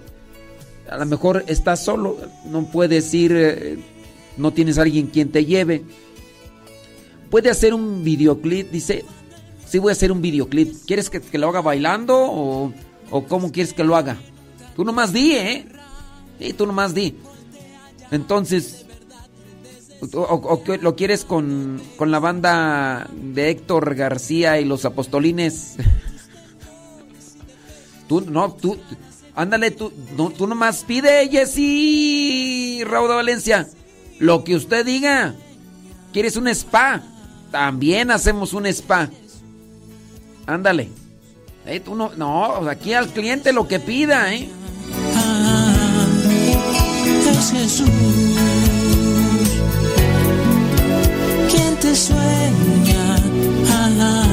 a 0.92 0.98
lo 0.98 1.06
mejor 1.06 1.44
estás 1.46 1.84
solo, 1.84 2.18
no 2.44 2.66
puedes 2.66 3.12
ir, 3.14 3.32
eh, 3.34 3.78
no 4.36 4.52
tienes 4.52 4.78
alguien 4.78 5.06
quien 5.06 5.30
te 5.30 5.44
lleve. 5.44 5.82
Puede 7.30 7.50
hacer 7.50 7.72
un 7.72 8.04
videoclip, 8.04 8.70
dice, 8.70 9.04
sí 9.66 9.78
voy 9.78 9.90
a 9.90 9.92
hacer 9.92 10.12
un 10.12 10.20
videoclip. 10.20 10.74
¿Quieres 10.86 11.08
que, 11.08 11.38
lo 11.38 11.48
haga 11.48 11.62
bailando 11.62 12.16
o, 12.18 12.72
cómo 13.28 13.50
quieres 13.50 13.72
que 13.72 13.84
lo 13.84 13.96
haga? 13.96 14.18
Tú 14.76 14.84
nomás 14.84 15.12
di, 15.12 15.32
¿eh? 15.32 15.66
Sí, 16.38 16.52
tú 16.52 16.66
nomás 16.66 16.94
di. 16.94 17.14
Entonces, 18.10 18.84
o, 20.12 20.20
o- 20.20 20.62
lo 20.80 20.96
quieres 20.96 21.24
con, 21.24 21.80
con 21.96 22.10
la 22.10 22.18
banda 22.18 23.08
de 23.14 23.50
Héctor 23.50 23.94
García 23.94 24.60
y 24.60 24.66
los 24.66 24.84
apostolines. 24.84 25.76
tú, 28.08 28.20
no, 28.20 28.52
tú, 28.52 28.76
ándale, 29.34 29.70
tú, 29.70 29.92
no, 30.16 30.30
tú 30.30 30.46
nomás 30.46 30.84
pide, 30.84 31.28
Jessy, 31.28 32.82
Rauda 32.84 33.16
Valencia, 33.16 33.68
lo 34.18 34.44
que 34.44 34.56
usted 34.56 34.84
diga. 34.84 35.34
¿Quieres 36.12 36.36
un 36.36 36.48
spa? 36.48 37.02
También 37.50 38.10
hacemos 38.10 38.52
un 38.52 38.66
spa. 38.66 39.08
Ándale. 40.46 40.90
Eh, 41.66 41.80
tú 41.80 41.94
no, 41.94 42.12
no, 42.16 42.68
aquí 42.68 42.92
al 42.92 43.08
cliente 43.08 43.52
lo 43.52 43.68
que 43.68 43.80
pida, 43.80 44.34
¿eh? 44.34 44.48
es 47.30 47.50
Jesús 47.52 47.88
te 51.82 51.96
sueña. 51.96 53.16
Ah, 53.68 54.31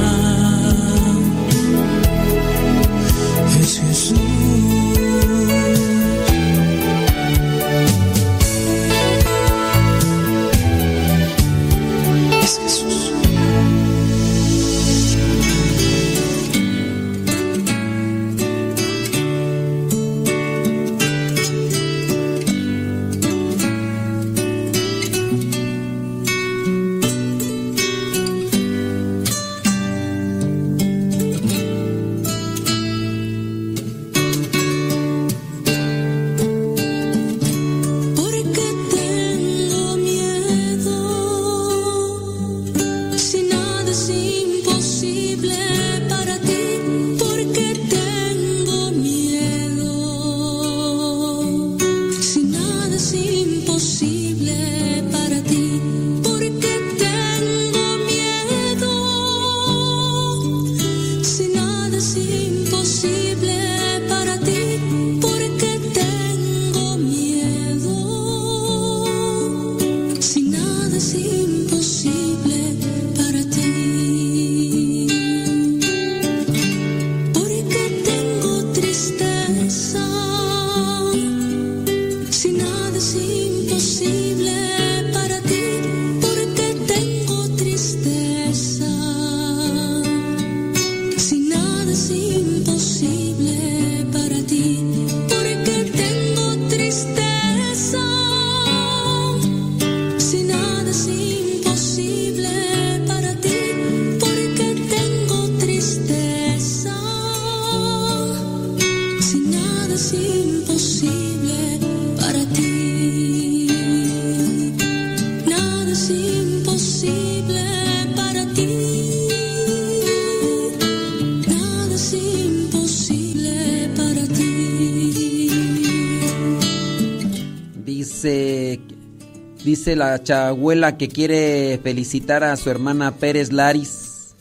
dice 129.70 129.94
la 129.94 130.20
chabuela 130.20 130.96
que 130.96 131.06
quiere 131.06 131.78
felicitar 131.80 132.42
a 132.42 132.56
su 132.56 132.70
hermana 132.70 133.12
Pérez 133.12 133.52
Laris 133.52 134.34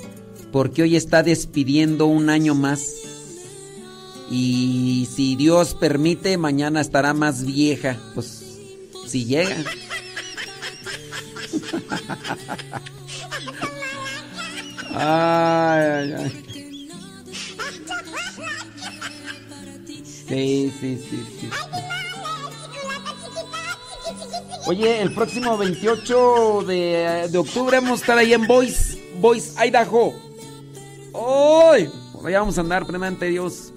porque 0.51 0.81
hoy 0.81 0.95
está 0.95 1.22
despidiendo 1.22 2.07
un 2.07 2.31
año 2.31 2.56
más. 2.56 2.95
Y 4.31 5.07
si 5.15 5.35
Dios 5.35 5.76
permite, 5.76 6.39
mañana 6.39 6.81
estará 6.81 7.14
más 7.14 7.45
vieja. 7.45 7.95
Pues 8.15 8.43
si 9.06 9.26
llega. 9.26 9.56
Ay, 14.95 15.85
ay, 15.85 16.14
ay. 16.14 16.45
Sí, 20.27 20.73
sí, 20.80 20.97
sí, 21.07 21.23
sí. 21.39 21.69
Oye, 24.70 25.02
el 25.02 25.12
próximo 25.16 25.58
28 25.58 26.64
de, 26.68 27.28
de 27.32 27.38
octubre 27.40 27.80
vamos 27.80 28.02
a 28.02 28.02
estar 28.04 28.18
ahí 28.20 28.34
en 28.34 28.46
Boise, 28.46 29.02
Boise, 29.20 29.56
Idaho. 29.66 30.14
Por 31.12 32.28
allá 32.28 32.41
vamos 32.41 32.56
a 32.56 32.62
andar, 32.62 32.84
primeramente 32.84 33.26
Dios. 33.26 33.74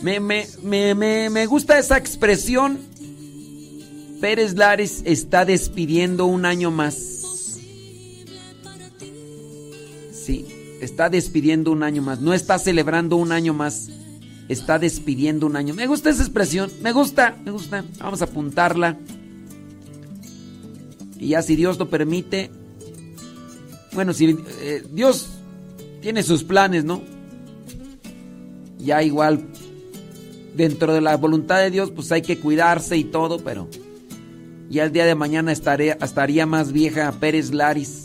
Me, 0.00 0.18
me, 0.18 0.46
me, 0.62 0.94
me, 0.94 1.28
me 1.28 1.44
gusta 1.44 1.78
esa 1.78 1.98
expresión. 1.98 2.78
Pérez 4.18 4.54
Lares 4.54 5.02
está 5.04 5.44
despidiendo 5.44 6.24
un 6.24 6.46
año 6.46 6.70
más. 6.70 6.94
Sí, 10.10 10.46
está 10.80 11.10
despidiendo 11.10 11.70
un 11.70 11.82
año 11.82 12.00
más. 12.00 12.22
No 12.22 12.32
está 12.32 12.58
celebrando 12.58 13.16
un 13.16 13.30
año 13.30 13.52
más. 13.52 13.90
Está 14.48 14.78
despidiendo 14.78 15.44
un 15.44 15.54
año. 15.54 15.74
Me 15.74 15.86
gusta 15.86 16.08
esa 16.08 16.22
expresión. 16.22 16.72
Me 16.80 16.92
gusta, 16.92 17.36
me 17.44 17.50
gusta. 17.50 17.84
Vamos 17.98 18.22
a 18.22 18.24
apuntarla. 18.24 18.96
Y 21.18 21.28
ya 21.28 21.42
si 21.42 21.56
Dios 21.56 21.78
lo 21.78 21.88
permite. 21.88 22.50
Bueno, 23.92 24.12
si 24.12 24.36
eh, 24.60 24.84
Dios 24.92 25.28
tiene 26.00 26.22
sus 26.22 26.44
planes, 26.44 26.84
¿no? 26.84 27.02
Ya 28.78 29.02
igual, 29.02 29.46
dentro 30.54 30.92
de 30.92 31.00
la 31.00 31.16
voluntad 31.16 31.58
de 31.58 31.70
Dios, 31.70 31.90
pues 31.90 32.12
hay 32.12 32.22
que 32.22 32.38
cuidarse 32.38 32.96
y 32.96 33.04
todo, 33.04 33.38
pero 33.38 33.68
ya 34.68 34.84
el 34.84 34.92
día 34.92 35.06
de 35.06 35.14
mañana 35.14 35.52
estaré, 35.52 35.96
estaría 36.00 36.46
más 36.46 36.72
vieja 36.72 37.10
Pérez 37.18 37.52
Laris. 37.52 38.02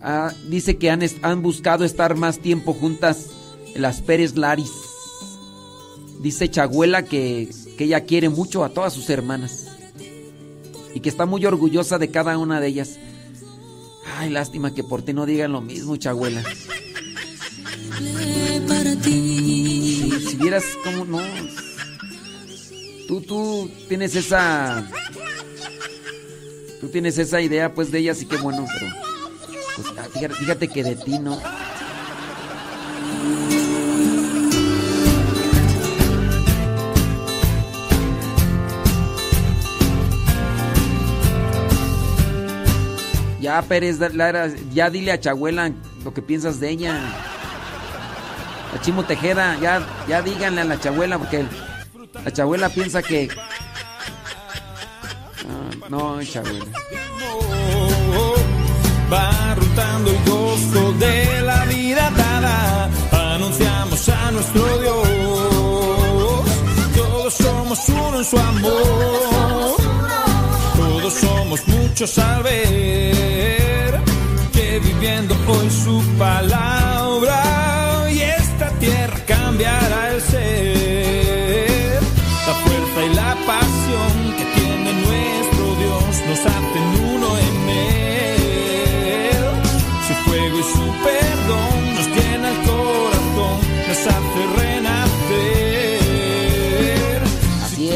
Ah, 0.00 0.32
dice 0.48 0.78
que 0.78 0.90
han, 0.90 1.00
han 1.22 1.42
buscado 1.42 1.84
estar 1.84 2.16
más 2.16 2.38
tiempo 2.38 2.72
juntas 2.72 3.30
las 3.74 4.00
Pérez 4.00 4.36
Laris. 4.36 4.72
Dice 6.22 6.48
Chaguela 6.48 7.04
que, 7.04 7.50
que 7.76 7.84
ella 7.84 8.04
quiere 8.04 8.28
mucho 8.28 8.64
a 8.64 8.68
todas 8.68 8.92
sus 8.92 9.10
hermanas 9.10 9.71
y 10.94 11.00
que 11.00 11.08
está 11.08 11.26
muy 11.26 11.44
orgullosa 11.46 11.98
de 11.98 12.10
cada 12.10 12.38
una 12.38 12.60
de 12.60 12.68
ellas. 12.68 12.98
Ay, 14.18 14.30
lástima 14.30 14.74
que 14.74 14.84
por 14.84 15.02
ti 15.02 15.12
no 15.12 15.26
digan 15.26 15.52
lo 15.52 15.60
mismo, 15.60 15.96
ti. 19.02 20.10
Si, 20.28 20.36
vieras 20.36 20.64
cómo 20.84 21.04
no. 21.04 21.22
Tú, 23.08 23.20
tú 23.20 23.70
tienes 23.88 24.14
esa. 24.14 24.88
Tú 26.80 26.88
tienes 26.88 27.16
esa 27.18 27.40
idea, 27.40 27.74
pues, 27.74 27.92
de 27.92 27.98
ellas, 28.00 28.20
y 28.22 28.26
qué 28.26 28.36
bueno, 28.36 28.66
pero. 28.74 28.92
Pues, 29.76 29.88
ah, 29.98 30.08
fíjate, 30.12 30.34
fíjate 30.34 30.68
que 30.68 30.84
de 30.84 30.96
ti 30.96 31.18
no. 31.18 31.40
Ya, 43.42 43.60
Pérez, 43.60 43.98
Lara, 43.98 44.48
ya 44.72 44.88
dile 44.88 45.10
a 45.10 45.18
Chabuela 45.18 45.72
lo 46.04 46.14
que 46.14 46.22
piensas 46.22 46.60
de 46.60 46.70
ella. 46.70 47.00
A 48.72 48.80
Chimo 48.80 49.02
Tejeda, 49.02 49.58
ya, 49.60 49.84
ya 50.06 50.22
díganle 50.22 50.60
a 50.60 50.64
la 50.64 50.78
Chabuela, 50.78 51.18
porque 51.18 51.44
la 52.24 52.32
Chabuela 52.32 52.68
piensa 52.68 53.02
que. 53.02 53.28
Ah, 55.40 55.88
no, 55.88 56.22
Chabuela. 56.22 56.66
Va 59.12 59.56
el 60.06 60.30
gozo 60.30 60.92
de 60.92 61.42
la 61.42 61.64
vida 61.64 62.12
dada. 62.16 62.90
Anunciamos 63.34 64.08
a 64.08 64.30
nuestro 64.30 64.78
Dios. 64.78 65.08
Todos 66.94 67.34
somos 67.34 67.88
uno 67.88 68.18
en 68.18 68.24
su 68.24 68.38
amor. 68.38 69.71
Somos 71.20 71.66
muchos 71.68 72.18
al 72.18 72.42
ver 72.42 74.00
que 74.52 74.80
viviendo 74.80 75.34
hoy 75.48 75.70
su 75.70 76.02
palabra 76.18 77.71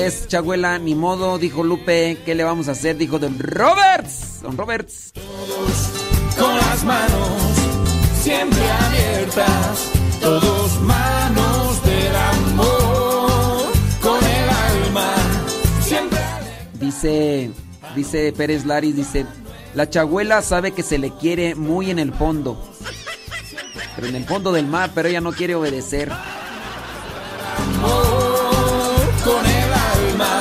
es, 0.06 0.28
Chabuela, 0.28 0.78
ni 0.78 0.94
modo, 0.94 1.38
dijo 1.38 1.62
Lupe. 1.62 2.18
¿Qué 2.24 2.34
le 2.34 2.44
vamos 2.44 2.68
a 2.68 2.72
hacer? 2.72 2.96
Dijo 2.96 3.18
Don 3.18 3.38
Roberts. 3.38 4.40
Don 4.42 4.56
Roberts. 4.56 5.12
con 6.38 6.56
las 6.56 6.84
manos 6.84 7.66
siempre 8.22 8.70
abiertas, 8.70 9.92
todos 10.20 10.80
manos 10.80 11.82
del 11.84 12.16
amor, 12.16 13.72
con 14.02 14.18
el 14.18 14.48
alma 14.48 15.14
siempre 15.80 16.18
Dice, 16.80 17.50
dice 17.94 18.32
Pérez 18.36 18.66
Laris, 18.66 18.96
dice, 18.96 19.26
la 19.74 19.88
Chabuela 19.88 20.42
sabe 20.42 20.72
que 20.72 20.82
se 20.82 20.98
le 20.98 21.12
quiere 21.12 21.54
muy 21.54 21.90
en 21.90 22.00
el 22.00 22.12
fondo. 22.12 22.60
Pero 23.94 24.08
en 24.08 24.16
el 24.16 24.24
fondo 24.24 24.52
del 24.52 24.66
mar, 24.66 24.90
pero 24.92 25.08
ella 25.08 25.20
no 25.20 25.32
quiere 25.32 25.54
obedecer. 25.54 26.10
con 29.24 29.46
el 29.46 29.65
alma 30.16 30.40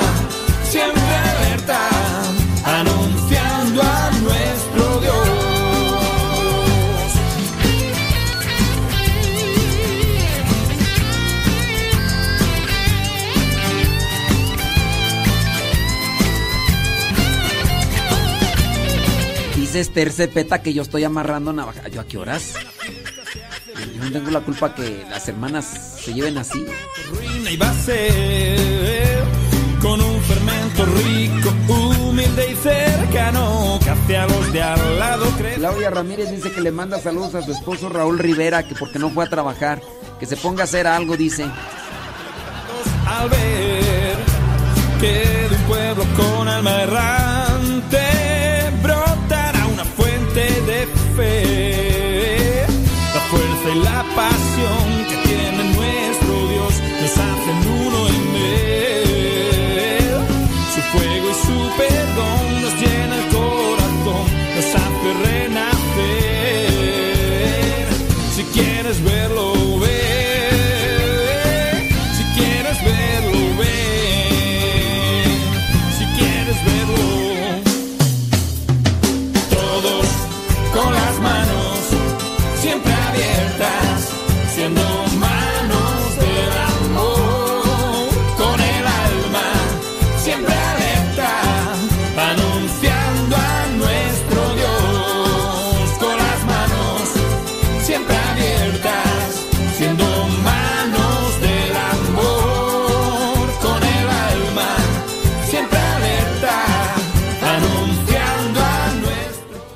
siempre 0.64 1.02
alerta, 1.02 1.90
anunciando 2.64 3.82
a 3.82 4.12
nuestro 4.22 5.00
Dios. 5.02 5.16
Dice 19.56 19.80
Esther 19.82 20.12
Cepeta 20.12 20.62
que 20.62 20.74
yo 20.74 20.82
estoy 20.84 21.04
amarrando 21.04 21.52
navaja. 21.54 21.88
¿Yo 21.90 22.02
a 22.02 22.08
qué 22.08 22.18
horas? 22.18 22.54
Yo 23.96 24.04
no 24.04 24.12
tengo 24.12 24.32
la 24.32 24.42
culpa 24.42 24.74
que 24.74 25.06
las 25.10 25.28
hermanas 25.28 25.98
se 26.02 26.14
lleven 26.14 26.38
así. 26.38 26.66
ruina 27.12 27.52
iba 27.52 27.70
a 27.70 27.74
ser 27.74 29.35
con 29.86 30.02
un 30.02 30.20
fermento 30.22 30.84
Rico, 30.84 31.54
humilde 31.68 32.52
y 32.52 32.56
cercano, 32.56 33.80
que 33.84 33.92
hacia 33.92 34.26
los 34.26 34.52
de 34.52 34.64
al 34.64 34.98
lado 34.98 35.26
crece. 35.38 35.58
Claudia 35.58 35.92
Ramírez 35.92 36.32
dice 36.32 36.52
que 36.52 36.62
le 36.62 36.72
manda 36.72 37.00
saludos 37.00 37.36
a 37.36 37.44
su 37.44 37.52
esposo 37.52 37.88
Raúl 37.90 38.18
Rivera, 38.18 38.64
que 38.64 38.74
porque 38.74 38.98
no 38.98 39.12
fue 39.12 39.26
a 39.26 39.30
trabajar, 39.30 39.80
que 40.20 40.26
se 40.26 40.38
ponga 40.38 40.64
a 40.64 40.64
hacer 40.64 40.88
algo, 40.88 41.16
dice. 41.16 41.46
Al 43.06 43.30
ver 43.30 44.16
que 45.00 45.48
de 45.50 45.56
un 45.56 45.62
pueblo 45.68 46.04
con 46.18 46.48
alma 46.48 46.82
errante 46.82 48.00
brotará 48.82 49.68
una 49.68 49.86
fuente 49.86 50.62
de 50.62 50.88
fe. 51.16 52.66
La 53.14 53.22
fuerza 53.30 53.70
y 53.72 53.80
la 53.84 54.04
pasión 54.16 54.45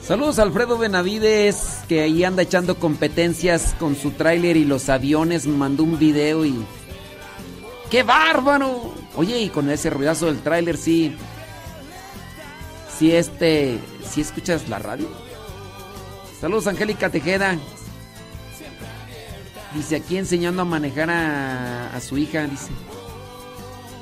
Saludos 0.10 0.40
Alfredo 0.40 0.80
Benavides, 0.80 1.82
que 1.88 2.02
ahí 2.02 2.24
anda 2.24 2.42
echando 2.42 2.80
competencias 2.80 3.76
con 3.78 3.96
su 3.96 4.10
tráiler 4.10 4.58
y 4.58 4.66
los 4.66 4.90
aviones. 4.90 5.46
Mandó 5.46 5.84
un 5.84 6.00
video 6.00 6.48
y. 6.48 6.66
¡Qué 7.92 8.02
bárbaro! 8.02 8.92
Oye, 9.16 9.38
y 9.38 9.50
con 9.50 9.70
ese 9.70 9.92
ruidazo 9.92 10.26
del 10.26 10.40
tráiler, 10.40 10.78
sí. 10.78 11.16
Sí, 12.98 13.12
este. 13.12 13.78
¿Sí 14.04 14.22
escuchas 14.22 14.68
la 14.68 14.80
radio? 14.80 15.08
Saludos, 16.42 16.66
Angélica 16.66 17.12
Tejeda. 17.12 17.60
Dice 19.76 19.98
aquí 19.98 20.18
enseñando 20.18 20.64
a 20.64 20.66
manejar 20.66 21.12
a, 21.12 21.96
a 21.96 22.02
su 22.02 22.18
hija, 22.18 22.48
dice. 22.48 22.72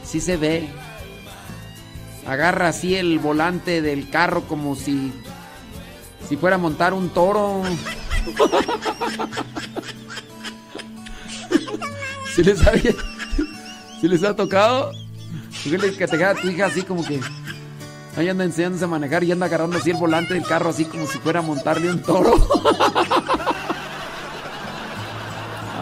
Sí 0.05 0.21
se 0.21 0.37
ve. 0.37 0.69
Agarra 2.25 2.69
así 2.69 2.95
el 2.95 3.19
volante 3.19 3.81
del 3.81 4.09
carro 4.09 4.43
como 4.47 4.77
si 4.77 5.11
si 6.27 6.37
fuera 6.37 6.55
a 6.55 6.59
montar 6.59 6.93
un 6.93 7.09
toro. 7.09 7.63
si 12.35 12.43
les 12.43 12.65
había, 12.65 12.93
si 14.01 14.07
les 14.07 14.23
ha 14.23 14.35
tocado, 14.35 14.91
que 15.63 15.77
te 16.07 16.17
queda 16.17 16.35
tu 16.35 16.47
hija 16.49 16.65
así 16.67 16.83
como 16.83 17.05
que 17.05 17.19
ahí 18.15 18.29
anda 18.29 18.43
enseñándose 18.43 18.85
a 18.85 18.87
manejar 18.87 19.23
y 19.23 19.31
anda 19.31 19.45
agarrando 19.45 19.77
así 19.77 19.91
el 19.91 19.97
volante 19.97 20.33
del 20.33 20.45
carro 20.45 20.69
así 20.69 20.85
como 20.85 21.07
si 21.07 21.17
fuera 21.19 21.39
a 21.39 21.43
montarle 21.43 21.91
un 21.91 22.01
toro. 22.01 22.33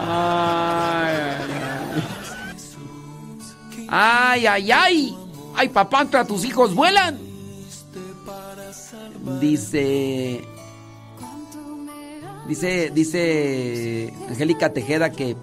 ay, 0.07 1.15
ay, 1.17 1.41
ay. 3.87 4.47
Ay, 4.47 4.71
ay, 4.71 5.15
ay. 5.55 5.69
Papá, 5.69 6.05
tus 6.27 6.45
hijos 6.45 6.75
vuelan. 6.75 7.24
Dice. 9.39 10.41
Dice, 12.47 12.91
dice 12.93 14.13
Angélica 14.29 14.71
Tejeda 14.71 15.11
que, 15.11 15.35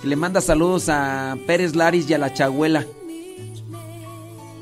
que 0.00 0.06
le 0.06 0.14
manda 0.14 0.40
saludos 0.40 0.88
a 0.88 1.36
Pérez 1.44 1.74
Laris 1.74 2.08
y 2.08 2.14
a 2.14 2.18
la 2.18 2.32
Chaguela. 2.32 2.86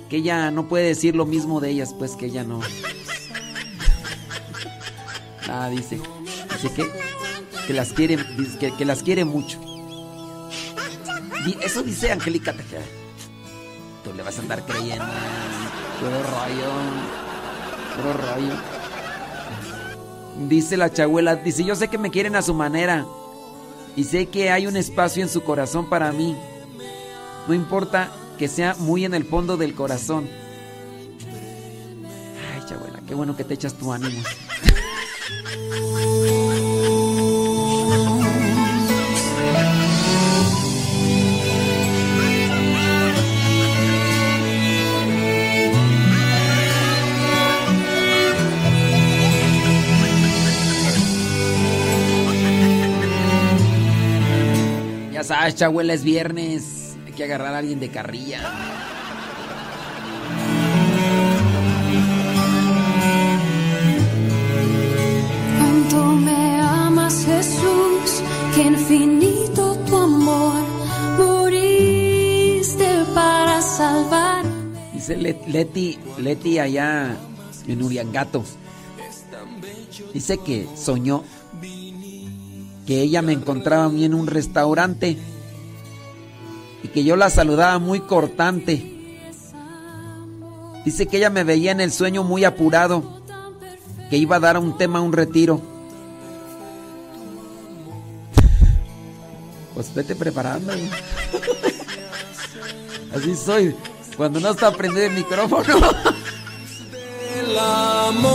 Que 0.09 0.16
ella 0.16 0.51
no 0.51 0.66
puede 0.66 0.86
decir 0.86 1.14
lo 1.14 1.27
mismo 1.27 1.60
de 1.60 1.70
ellas, 1.70 1.94
pues 1.98 2.16
que 2.16 2.27
ella 2.27 2.44
no. 2.44 2.60
Ah, 5.52 5.68
dice. 5.68 6.01
Dice 6.52 6.72
que, 6.72 6.89
que 7.66 7.72
las 7.72 7.93
quiere, 7.93 8.16
que, 8.60 8.72
que 8.72 8.85
las 8.85 9.02
quiere 9.02 9.24
mucho. 9.24 9.60
Eso 11.60 11.82
dice 11.82 12.12
Angélica 12.12 12.52
Tejeda. 12.52 12.85
Tú 14.05 14.12
le 14.14 14.22
vas 14.22 14.39
a 14.39 14.43
andar 14.43 14.64
creyendo. 14.64 15.05
Puro 15.98 16.22
rollo. 16.22 17.19
Dice 20.48 20.77
la 20.77 20.93
chabuela, 20.93 21.36
dice, 21.36 21.64
yo 21.64 21.74
sé 21.77 21.89
que 21.89 21.98
me 21.98 22.10
quieren 22.10 22.36
a 22.36 22.43
su 22.43 22.55
manera. 22.55 23.06
Y 23.97 24.05
sé 24.05 24.27
que 24.27 24.51
hay 24.51 24.66
un 24.66 24.77
espacio 24.77 25.22
en 25.22 25.28
su 25.28 25.43
corazón 25.43 25.89
para 25.89 26.12
mí. 26.12 26.36
No 27.47 27.55
importa 27.55 28.10
que 28.39 28.48
sea 28.48 28.74
muy 28.78 29.05
en 29.05 29.14
el 29.14 29.24
fondo 29.24 29.56
del 29.56 29.74
corazón. 29.74 30.28
Ay, 32.55 32.62
chabuela, 32.68 33.01
qué 33.06 33.14
bueno 33.14 33.36
que 33.36 33.44
te 33.44 33.55
echas 33.55 33.74
tu 33.74 33.93
ánimo. 33.93 34.22
Ya 55.31 55.36
sabes, 55.36 55.55
chabuela, 55.55 55.93
es 55.94 56.02
viernes. 56.02 56.97
Hay 57.07 57.12
que 57.12 57.23
agarrar 57.23 57.55
a 57.55 57.59
alguien 57.59 57.78
de 57.78 57.89
carrilla. 57.89 58.40
Cuánto 65.59 66.05
me 66.16 66.61
amas 66.61 67.24
Jesús, 67.24 68.23
que 68.55 68.62
infinito 68.62 69.77
tu 69.86 69.97
amor, 69.97 70.62
moriste 71.19 72.89
para 73.15 73.61
salvar. 73.62 74.44
Dice 74.93 75.16
Let- 75.16 75.47
Leti, 75.47 75.98
Leti 76.19 76.59
allá 76.59 77.16
en 77.66 77.82
Uriangato. 77.82 78.44
Dice 80.12 80.39
que 80.39 80.66
soñó 80.77 81.23
que 82.90 83.02
ella 83.02 83.22
me 83.22 83.32
encontraba 83.32 83.84
a 83.84 83.88
mí 83.88 84.04
en 84.04 84.14
un 84.14 84.26
restaurante 84.26 85.16
y 86.82 86.88
que 86.88 87.04
yo 87.04 87.14
la 87.14 87.30
saludaba 87.30 87.78
muy 87.78 88.00
cortante. 88.00 88.84
Dice 90.84 91.06
que 91.06 91.18
ella 91.18 91.30
me 91.30 91.44
veía 91.44 91.70
en 91.70 91.80
el 91.80 91.92
sueño 91.92 92.24
muy 92.24 92.42
apurado, 92.42 93.22
que 94.10 94.16
iba 94.16 94.34
a 94.34 94.40
dar 94.40 94.58
un 94.58 94.76
tema 94.76 94.98
a 94.98 95.02
un 95.02 95.12
retiro. 95.12 95.60
Pues 99.72 99.94
vete 99.94 100.16
preparando. 100.16 100.72
Así 103.14 103.36
soy. 103.36 103.72
Cuando 104.16 104.40
no 104.40 104.50
está 104.50 104.72
prendido 104.72 105.06
el 105.06 105.12
micrófono. 105.12 105.78
El 107.38 107.56
amor 107.56 108.34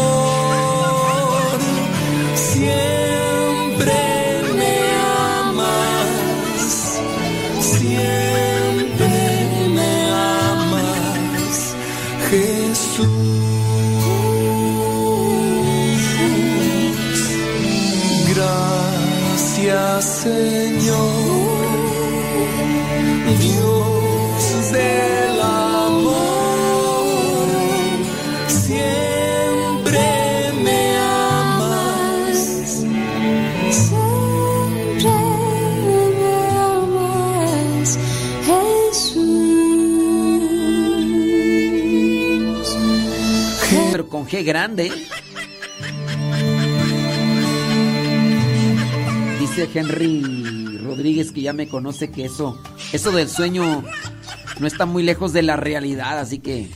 siempre 2.36 4.15
siempre 7.86 9.10
me 9.76 9.94
amas, 10.12 11.76
Jesús. 12.30 13.07
Gracias 18.34 20.06
Señor, 20.24 21.25
G 44.28 44.44
grande. 44.44 44.92
Dice 49.40 49.70
Henry 49.74 50.80
Rodríguez 50.84 51.32
que 51.32 51.42
ya 51.42 51.54
me 51.54 51.68
conoce 51.68 52.12
que 52.12 52.26
eso, 52.26 52.62
eso 52.92 53.12
del 53.12 53.30
sueño 53.30 53.84
no 54.60 54.68
está 54.68 54.86
muy 54.86 55.04
lejos 55.04 55.34
de 55.34 55.44
la 55.44 55.56
realidad, 55.56 56.20
así 56.20 56.40
que 56.40 56.70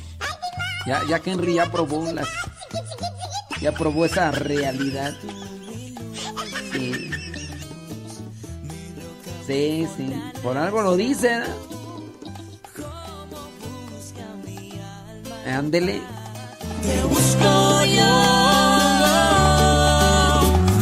ya, 0.85 1.01
ya 1.07 1.21
Henry 1.23 1.55
ya 1.55 1.71
probó 1.71 2.11
las, 2.11 2.27
ya 3.61 3.71
probó 3.71 4.05
esa 4.05 4.31
realidad. 4.31 5.15
Sí, 9.47 9.87
sí. 9.97 10.13
Por 10.43 10.57
algo 10.57 10.83
lo 10.83 10.95
dice. 10.95 11.41
Ándele. 15.47 16.01
Te 16.81 17.03
busco 17.03 17.83
yo 17.97 18.15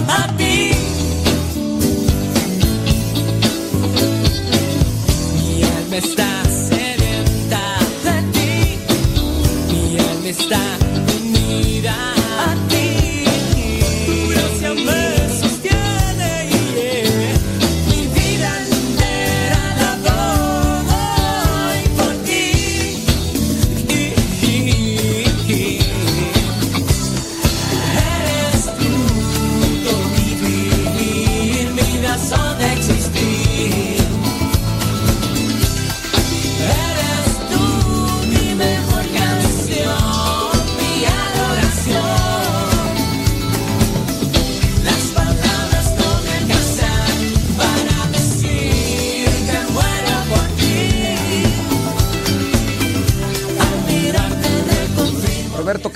a 0.08 0.28
ti. 0.38 0.72
Mi 5.34 5.64
alma 5.64 5.98
está 5.98 6.30
sedienta 6.46 7.64
de 8.04 8.18
ti. 8.34 8.80
Mi 9.72 10.00
alma 10.00 10.30
está 10.30 10.62
unida 11.18 11.96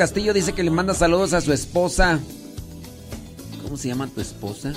Castillo 0.01 0.33
dice 0.33 0.53
que 0.53 0.63
le 0.63 0.71
manda 0.71 0.95
saludos 0.95 1.31
a 1.33 1.41
su 1.41 1.53
esposa. 1.53 2.19
¿Cómo 3.61 3.77
se 3.77 3.89
llama 3.89 4.07
tu 4.07 4.19
esposa? 4.19 4.73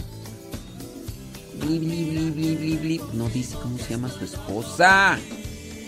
Bli, 1.60 1.78
bli, 1.78 2.76
bli. 2.76 3.00
No 3.14 3.30
dice 3.30 3.56
cómo 3.62 3.78
se 3.78 3.88
llama 3.88 4.10
su 4.10 4.22
esposa. 4.22 5.18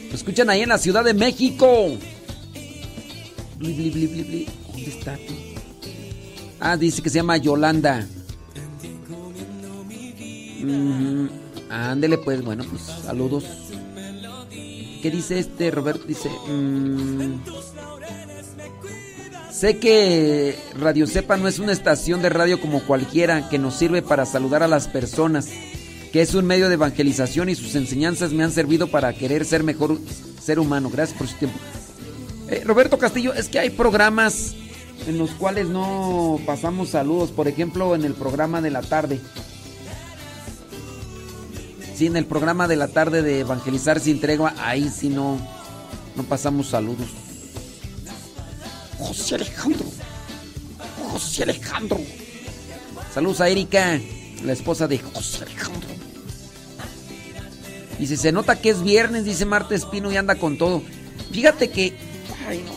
Lo 0.08 0.15
escuchan 0.15 0.48
ahí 0.48 0.62
en 0.62 0.70
la 0.70 0.78
Ciudad 0.78 1.05
de 1.05 1.12
México. 1.12 1.68
¿Dónde 3.58 4.47
está? 4.86 5.18
Ah, 6.58 6.78
dice 6.78 7.02
que 7.02 7.10
se 7.10 7.16
llama 7.16 7.36
Yolanda. 7.36 8.08
Ujú. 10.62 11.28
Ándele 11.68 12.16
pues, 12.16 12.42
bueno, 12.42 12.65
pues 12.70 12.84
saludos. 13.05 13.44
¿Qué 15.02 15.10
dice 15.10 15.39
este 15.39 15.70
Roberto? 15.70 16.06
Dice... 16.06 16.31
mm, 16.48 17.34
Sé 19.57 19.78
que 19.78 20.55
Radio 20.78 21.07
Cepa 21.07 21.39
no 21.39 21.49
es 21.49 21.59
una 21.59 21.73
estación 21.73 22.20
de 22.20 22.28
radio 22.28 22.60
como 22.60 22.81
cualquiera 22.83 23.49
que 23.49 23.59
nos 23.59 23.75
sirve 23.75 24.02
para 24.02 24.26
saludar 24.26 24.62
a 24.62 24.68
las 24.68 24.86
personas, 24.86 25.49
que 26.12 26.20
es 26.20 26.35
un 26.35 26.44
medio 26.44 26.68
de 26.68 26.75
evangelización 26.75 27.49
y 27.49 27.55
sus 27.55 27.75
enseñanzas 27.75 28.35
me 28.35 28.44
han 28.44 28.52
servido 28.52 28.89
para 28.89 29.15
querer 29.15 29.47
ser 29.47 29.62
mejor 29.62 29.99
ser 30.43 30.59
humano. 30.59 30.91
Gracias 30.91 31.17
por 31.17 31.26
su 31.26 31.36
tiempo. 31.39 31.59
Eh, 32.51 32.65
Roberto 32.67 32.99
Castillo, 32.99 33.33
es 33.33 33.49
que 33.49 33.59
hay 33.59 33.70
programas 33.70 34.55
en 35.07 35.17
los 35.17 35.31
cuales 35.31 35.68
no 35.68 36.39
pasamos 36.44 36.91
saludos, 36.91 37.31
por 37.31 37.49
ejemplo, 37.49 37.94
en 37.94 38.05
el 38.05 38.12
programa 38.12 38.60
de 38.60 38.70
la 38.70 38.83
tarde. 38.83 39.20
Sí, 41.94 42.05
en 42.05 42.18
el 42.18 42.26
programa 42.26 42.68
de 42.68 42.76
la 42.76 42.89
tarde 42.89 43.23
de 43.23 43.41
Evangelizar 43.41 44.01
sin 44.01 44.20
tregua, 44.20 44.52
ahí 44.59 44.91
sí 44.91 45.09
no, 45.09 45.39
no 46.15 46.25
pasamos 46.25 46.67
saludos. 46.67 47.09
José 48.99 49.34
Alejandro. 49.36 49.86
José 51.12 51.42
Alejandro. 51.44 52.00
Saludos 53.12 53.41
a 53.41 53.49
Erika, 53.49 54.00
la 54.44 54.52
esposa 54.52 54.86
de 54.86 54.99
José 54.99 55.44
Alejandro. 55.44 55.89
Dice, 57.99 58.16
se 58.16 58.33
nota 58.33 58.60
que 58.60 58.70
es 58.70 58.83
viernes, 58.83 59.25
dice 59.25 59.47
Marta 59.47 59.75
Espino 59.75 60.12
y 60.12 60.16
anda 60.16 60.34
con 60.36 60.58
todo. 60.58 60.83
Fíjate 61.33 61.70
que... 61.70 61.97
Ay, 62.47 62.62
no. 62.65 62.73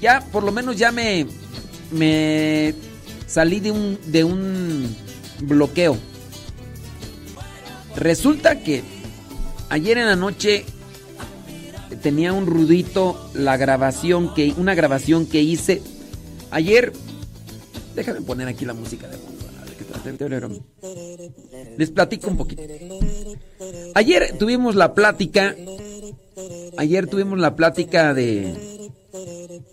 Ya, 0.00 0.20
por 0.32 0.42
lo 0.42 0.52
menos 0.52 0.76
ya 0.76 0.92
me... 0.92 1.26
Me 1.90 2.74
salí 3.26 3.60
de 3.60 3.70
un, 3.70 3.98
de 4.06 4.24
un 4.24 4.96
bloqueo. 5.40 5.96
Resulta 7.96 8.60
que 8.60 8.82
ayer 9.68 9.98
en 9.98 10.06
la 10.06 10.16
noche 10.16 10.64
tenía 11.98 12.32
un 12.32 12.46
rudito 12.46 13.30
la 13.34 13.56
grabación 13.56 14.34
que 14.34 14.54
una 14.56 14.74
grabación 14.74 15.26
que 15.26 15.42
hice 15.42 15.82
ayer. 16.50 16.92
Déjame 17.94 18.20
poner 18.20 18.48
aquí 18.48 18.64
la 18.64 18.74
música 18.74 19.08
de 19.08 19.16
fondo. 19.16 19.38
Les 21.76 21.90
platico 21.90 22.30
un 22.30 22.36
poquito. 22.36 22.62
Ayer 23.94 24.36
tuvimos 24.38 24.74
la 24.74 24.94
plática. 24.94 25.54
Ayer 26.76 27.06
tuvimos 27.06 27.38
la 27.38 27.56
plática 27.56 28.14
de 28.14 28.90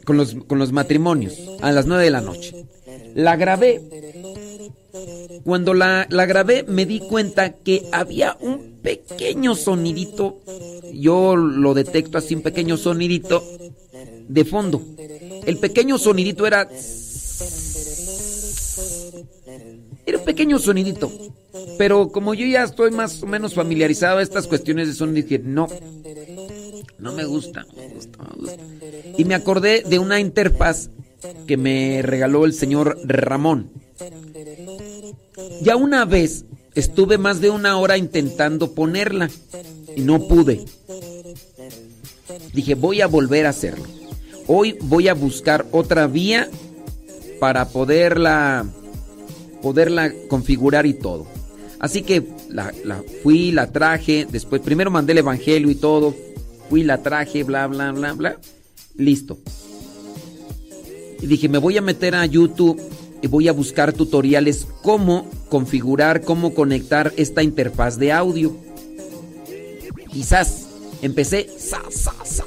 con 0.04 0.18
los, 0.18 0.36
con 0.48 0.60
los 0.60 0.72
matrimonios 0.72 1.40
a 1.62 1.72
las 1.72 1.86
9 1.86 2.04
de 2.04 2.12
la 2.12 2.22
noche. 2.22 2.66
La 3.14 3.36
grabé. 3.36 3.82
Cuando 5.46 5.76
la, 5.76 6.08
la 6.10 6.26
grabé 6.26 6.64
me 6.64 6.88
di 6.88 7.00
cuenta 7.00 7.54
que 7.54 7.84
había 7.92 8.36
un 8.42 8.80
pequeño 8.82 9.56
sonidito. 9.56 10.42
Yo 10.92 11.36
lo 11.36 11.76
detecto 11.76 12.18
así, 12.18 12.34
un 12.34 12.42
pequeño 12.42 12.78
sonidito 12.78 13.44
de 14.28 14.44
fondo. 14.44 14.82
El 15.46 15.60
pequeño 15.60 16.00
sonidito 16.00 16.48
era... 16.48 16.68
Era 20.08 20.18
un 20.18 20.26
pequeño 20.26 20.58
sonidito. 20.58 21.12
Pero 21.78 22.10
como 22.10 22.34
yo 22.34 22.48
ya 22.48 22.64
estoy 22.64 22.90
más 22.90 23.22
o 23.22 23.28
menos 23.28 23.54
familiarizado 23.54 24.18
a 24.18 24.24
estas 24.24 24.48
cuestiones 24.48 24.88
de 24.88 24.96
sonido, 24.96 25.28
dije, 25.28 25.44
no, 25.44 25.68
no 26.98 27.14
me 27.14 27.24
gusta. 27.24 27.68
Y 29.16 29.26
me 29.26 29.36
acordé 29.36 29.84
de 29.84 30.00
una 30.00 30.20
interfaz 30.20 30.90
que 31.46 31.56
me 31.56 32.02
regaló 32.02 32.46
el 32.46 32.54
señor 32.54 32.98
Ramón. 33.04 33.85
Ya 35.62 35.76
una 35.76 36.06
vez 36.06 36.46
estuve 36.76 37.18
más 37.18 37.42
de 37.42 37.50
una 37.50 37.78
hora 37.78 37.98
intentando 37.98 38.72
ponerla 38.72 39.30
y 39.96 40.02
no 40.02 40.28
pude. 40.28 40.66
Dije, 42.54 42.76
voy 42.76 43.02
a 43.02 43.08
volver 43.08 43.46
a 43.46 43.50
hacerlo. 43.50 43.86
Hoy 44.48 44.78
voy 44.82 45.08
a 45.08 45.14
buscar 45.14 45.66
otra 45.72 46.08
vía 46.08 46.50
para 47.40 47.68
poderla 47.70 48.66
poderla 49.62 50.14
configurar 50.28 50.86
y 50.86 50.94
todo. 50.94 51.26
Así 51.80 52.04
que 52.04 52.24
la, 52.50 52.72
la 52.84 53.04
fui, 53.24 53.52
la 53.52 53.72
traje, 53.72 54.28
después 54.30 54.62
primero 54.62 54.92
mandé 54.92 55.14
el 55.14 55.20
evangelio 55.20 55.70
y 55.70 55.76
todo, 55.76 56.16
fui, 56.70 56.84
la 56.84 57.02
traje, 57.02 57.44
bla, 57.44 57.68
bla, 57.68 57.92
bla, 57.92 58.14
bla, 58.14 58.40
listo. 58.96 59.40
Y 61.22 61.28
dije, 61.28 61.50
me 61.50 61.58
voy 61.58 61.78
a 61.78 61.82
meter 61.82 62.16
a 62.16 62.26
YouTube 62.26 62.80
voy 63.28 63.48
a 63.48 63.54
buscar 63.54 63.94
tutoriales 63.94 64.68
cómo 64.82 65.26
configurar, 65.50 66.22
cómo 66.22 66.54
conectar 66.54 67.14
esta 67.18 67.44
interfaz 67.44 67.98
de 67.98 68.12
audio. 68.12 68.56
Quizás 70.12 70.68
empecé, 71.02 71.50
sa, 71.58 71.82
sa, 71.90 72.14
sa, 72.24 72.46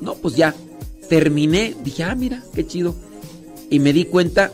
no, 0.00 0.14
pues 0.14 0.36
ya, 0.36 0.54
terminé, 1.08 1.74
dije, 1.82 2.04
ah, 2.04 2.14
mira, 2.14 2.42
qué 2.54 2.66
chido. 2.66 2.94
Y 3.70 3.78
me 3.78 3.92
di 3.92 4.04
cuenta 4.04 4.52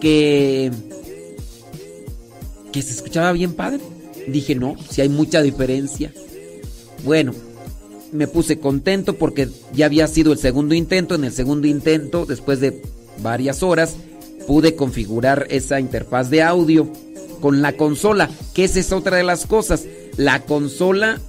que 0.00 0.70
que 2.74 2.82
se 2.82 2.92
escuchaba 2.92 3.30
bien 3.30 3.52
padre. 3.52 3.80
Dije, 4.26 4.56
no, 4.56 4.74
si 4.90 5.00
hay 5.00 5.08
mucha 5.08 5.42
diferencia. 5.42 6.12
Bueno, 7.04 7.32
me 8.10 8.26
puse 8.26 8.58
contento 8.58 9.14
porque 9.16 9.48
ya 9.72 9.86
había 9.86 10.08
sido 10.08 10.32
el 10.32 10.38
segundo 10.38 10.74
intento. 10.74 11.14
En 11.14 11.22
el 11.22 11.30
segundo 11.30 11.68
intento, 11.68 12.26
después 12.26 12.58
de 12.58 12.82
varias 13.22 13.62
horas, 13.62 13.94
pude 14.46 14.74
configurar 14.76 15.46
esa 15.50 15.80
interfaz 15.80 16.30
de 16.30 16.42
audio 16.42 16.88
con 17.40 17.62
la 17.62 17.72
consola, 17.76 18.30
que 18.54 18.64
esa 18.64 18.80
es 18.80 18.92
otra 18.92 19.16
de 19.16 19.22
las 19.24 19.46
cosas. 19.46 19.84
La 20.16 20.40
consola, 20.44 21.20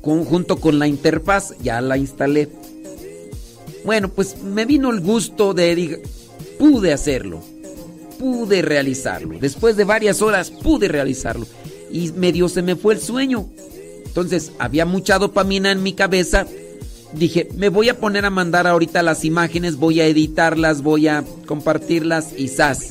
con- 0.00 0.24
junto 0.24 0.56
con 0.56 0.78
la 0.78 0.86
interfaz, 0.86 1.54
ya 1.62 1.80
la 1.80 1.96
instalé. 1.96 2.48
Bueno, 3.84 4.08
pues 4.08 4.36
me 4.42 4.64
vino 4.64 4.90
el 4.90 5.00
gusto 5.00 5.54
de... 5.54 6.02
Pude 6.58 6.92
hacerlo. 6.92 7.40
Pude 8.18 8.62
realizarlo. 8.62 9.36
Después 9.40 9.76
de 9.76 9.84
varias 9.84 10.22
horas 10.22 10.50
pude 10.50 10.86
realizarlo. 10.86 11.46
Y 11.90 12.12
medio 12.12 12.48
se 12.48 12.62
me 12.62 12.76
fue 12.76 12.94
el 12.94 13.00
sueño. 13.00 13.48
Entonces 14.06 14.52
había 14.58 14.86
mucha 14.86 15.18
dopamina 15.18 15.72
en 15.72 15.82
mi 15.82 15.94
cabeza. 15.94 16.46
Dije, 17.14 17.48
me 17.56 17.68
voy 17.68 17.88
a 17.88 17.98
poner 17.98 18.24
a 18.24 18.30
mandar 18.30 18.66
ahorita 18.66 19.02
las 19.02 19.24
imágenes, 19.24 19.76
voy 19.76 20.00
a 20.00 20.06
editarlas, 20.06 20.82
voy 20.82 21.08
a 21.08 21.24
compartirlas 21.46 22.32
y 22.36 22.48
¡zas! 22.48 22.88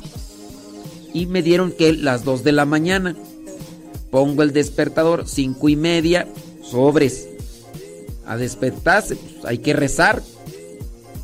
Y 1.14 1.26
me 1.26 1.42
dieron 1.42 1.72
que 1.72 1.94
las 1.94 2.24
2 2.24 2.44
de 2.44 2.52
la 2.52 2.66
mañana. 2.66 3.16
Pongo 4.12 4.44
el 4.44 4.54
despertador, 4.54 5.24
cinco 5.28 5.70
y 5.70 5.76
media, 5.76 6.28
sobres. 6.62 7.28
A 8.26 8.38
despertarse, 8.38 9.16
pues 9.16 9.46
hay 9.46 9.58
que 9.58 9.74
rezar. 9.74 10.22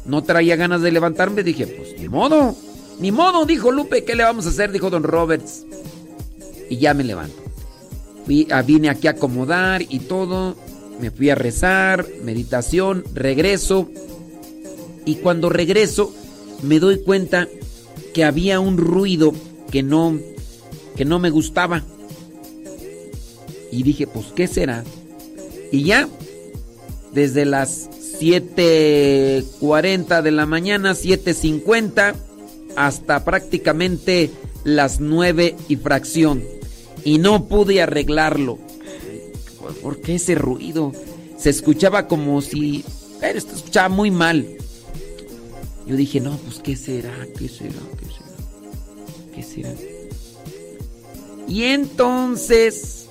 No 0.06 0.24
traía 0.24 0.56
ganas 0.56 0.82
de 0.82 0.92
levantarme, 0.92 1.44
dije, 1.44 1.68
pues 1.68 2.00
ni 2.00 2.10
modo. 2.10 2.56
Ni 3.00 3.12
modo, 3.12 3.46
dijo 3.46 3.72
Lupe, 3.72 4.04
¿qué 4.04 4.16
le 4.16 4.24
vamos 4.24 4.46
a 4.46 4.50
hacer? 4.50 4.72
Dijo 4.72 4.90
Don 4.90 5.04
Roberts. 5.04 5.66
Y 6.70 6.78
ya 6.78 6.94
me 6.94 7.04
levanto. 7.04 7.48
Ah, 8.52 8.62
vine 8.62 8.90
aquí 8.90 9.08
a 9.08 9.12
acomodar 9.12 9.82
y 9.82 10.00
todo. 10.00 10.56
Me 11.00 11.12
fui 11.12 11.30
a 11.30 11.36
rezar, 11.36 12.06
meditación, 12.24 13.04
regreso. 13.14 13.90
Y 15.06 15.16
cuando 15.16 15.50
regreso, 15.50 16.14
me 16.64 16.80
doy 16.80 17.04
cuenta 17.04 17.48
que 18.14 18.24
había 18.24 18.60
un 18.60 18.78
ruido 18.78 19.34
que 19.72 19.84
no, 19.84 20.18
que 20.96 21.06
no 21.06 21.20
me 21.20 21.30
gustaba. 21.30 21.84
Y 23.72 23.84
dije, 23.84 24.08
pues, 24.08 24.28
¿qué 24.36 24.48
será? 24.48 24.84
Y 25.72 25.84
ya, 25.84 26.10
desde 27.14 27.46
las 27.46 27.90
7.40 28.20 30.22
de 30.22 30.32
la 30.32 30.46
mañana, 30.46 30.94
7.50, 30.94 32.16
hasta 32.76 33.24
prácticamente 33.24 34.32
las 34.64 35.00
9 35.00 35.56
y 35.68 35.76
fracción. 35.76 36.44
Y 37.04 37.20
no 37.20 37.48
pude 37.48 37.82
arreglarlo. 37.82 38.58
¿Por 39.82 40.02
qué 40.02 40.16
ese 40.16 40.36
ruido? 40.36 40.92
Se 41.38 41.50
escuchaba 41.50 42.08
como 42.08 42.42
si... 42.42 42.84
Pero 43.20 43.40
se 43.42 43.56
escuchaba 43.56 43.90
muy 43.90 44.12
mal. 44.12 44.46
Yo 45.86 45.96
dije, 45.96 46.20
no, 46.20 46.38
pues 46.38 46.60
¿qué 46.60 46.76
será? 46.76 47.14
¿Qué 47.38 47.48
será? 47.48 47.80
¿Qué 47.98 48.06
será? 48.06 49.34
¿Qué 49.34 49.44
será? 49.44 49.74
Y 51.48 51.64
entonces, 51.64 53.08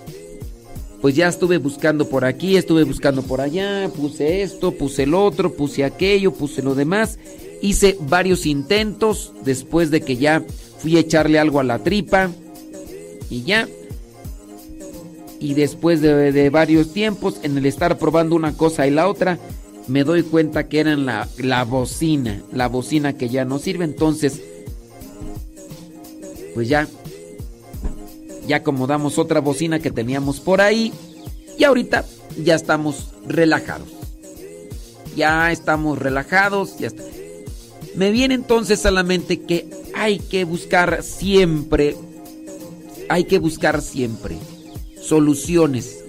pues 1.01 1.17
ya 1.17 1.29
estuve 1.29 1.59
buscando 1.59 2.09
por 2.09 2.25
aquí, 2.25 2.57
estuve 2.57 2.85
buscando 2.85 3.23
por 3.23 3.41
allá, 3.41 3.89
puse 3.97 4.43
esto, 4.43 4.73
puse 4.73 5.05
el 5.05 5.15
otro, 5.15 5.55
puse 5.55 5.85
aquello, 5.85 6.33
puse 6.33 6.63
lo 6.63 6.75
demás. 6.75 7.19
Hice 7.63 7.97
varios 8.01 8.45
intentos 8.45 9.33
después 9.43 9.91
de 9.91 10.03
que 10.03 10.17
ya 10.17 10.45
fui 10.79 10.97
a 10.97 11.01
echarle 11.01 11.39
algo 11.39 11.61
a 11.61 11.65
la 11.65 11.79
tripa 11.79 12.31
y 13.31 13.43
ya. 13.43 13.67
Y 15.39 15.55
después 15.55 16.01
de, 16.01 16.51
varios 16.51 16.93
tiempos, 16.93 17.41
en 17.43 17.59
el 17.59 17.67
estar 17.67 17.99
probando 17.99 18.35
una 18.35 18.57
cosa 18.57 18.87
y 18.87 18.91
la 18.91 19.09
otra, 19.09 19.39
me 19.87 20.03
doy 20.03 20.23
cuenta 20.23 20.69
que 20.69 20.81
eran 20.81 21.07
la, 21.07 21.29
la 21.39 21.65
bocina, 21.65 22.43
la 22.53 22.69
bocina 22.69 23.13
que 23.13 23.29
ya 23.29 23.45
no 23.45 23.59
sirve. 23.59 23.85
Entonces, 23.85 24.41
pues 26.55 26.69
ya, 26.69 26.89
ya 28.47 28.57
acomodamos 28.57 29.19
otra 29.19 29.41
bocina 29.41 29.79
que 29.79 29.91
teníamos 29.91 30.41
por 30.41 30.61
ahí. 30.61 30.93
Y 31.59 31.65
ahorita 31.65 32.05
ya 32.43 32.55
estamos 32.55 33.11
relajados. 33.27 33.89
Ya 35.17 35.53
estamos 35.53 35.99
relajados, 35.99 36.79
ya 36.79 36.89
está. 36.89 37.03
Me 37.95 38.11
viene 38.11 38.35
entonces 38.35 38.85
a 38.85 38.91
la 38.91 39.03
mente 39.03 39.41
que 39.41 39.67
hay 39.95 40.19
que 40.19 40.45
buscar 40.45 41.03
siempre, 41.03 41.97
hay 43.09 43.25
que 43.25 43.39
buscar 43.39 43.81
siempre 43.81 44.37
soluciones. 45.07 46.05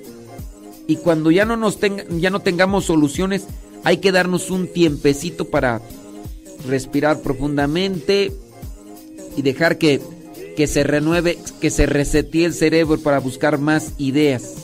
Y 0.87 0.97
cuando 0.97 1.31
ya 1.31 1.45
no 1.45 1.57
nos 1.57 1.79
tenga, 1.79 2.05
ya 2.09 2.29
no 2.29 2.39
tengamos 2.39 2.85
soluciones, 2.85 3.45
hay 3.83 3.97
que 3.97 4.11
darnos 4.11 4.49
un 4.49 4.67
tiempecito 4.67 5.45
para 5.45 5.81
respirar 6.67 7.21
profundamente 7.21 8.31
y 9.35 9.41
dejar 9.41 9.77
que, 9.77 10.01
que 10.55 10.67
se 10.67 10.83
renueve, 10.83 11.37
que 11.61 11.69
se 11.69 11.85
resetee 11.85 12.45
el 12.45 12.53
cerebro 12.53 12.99
para 12.99 13.19
buscar 13.19 13.59
más 13.59 13.93
ideas. 13.97 14.55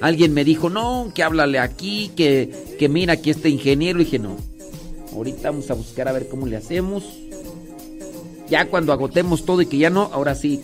Alguien 0.00 0.34
me 0.34 0.44
dijo, 0.44 0.68
no, 0.68 1.12
que 1.14 1.22
háblale 1.22 1.58
aquí, 1.58 2.10
que, 2.16 2.74
que 2.78 2.88
mira 2.88 3.12
aquí 3.14 3.30
este 3.30 3.48
ingeniero. 3.48 4.00
Y 4.00 4.04
dije, 4.04 4.18
no, 4.18 4.36
ahorita 5.14 5.50
vamos 5.50 5.70
a 5.70 5.74
buscar 5.74 6.08
a 6.08 6.12
ver 6.12 6.28
cómo 6.28 6.46
le 6.46 6.56
hacemos. 6.56 7.04
Ya 8.48 8.66
cuando 8.66 8.92
agotemos 8.92 9.44
todo 9.44 9.62
y 9.62 9.66
que 9.66 9.78
ya 9.78 9.90
no, 9.90 10.10
ahora 10.12 10.34
sí, 10.34 10.60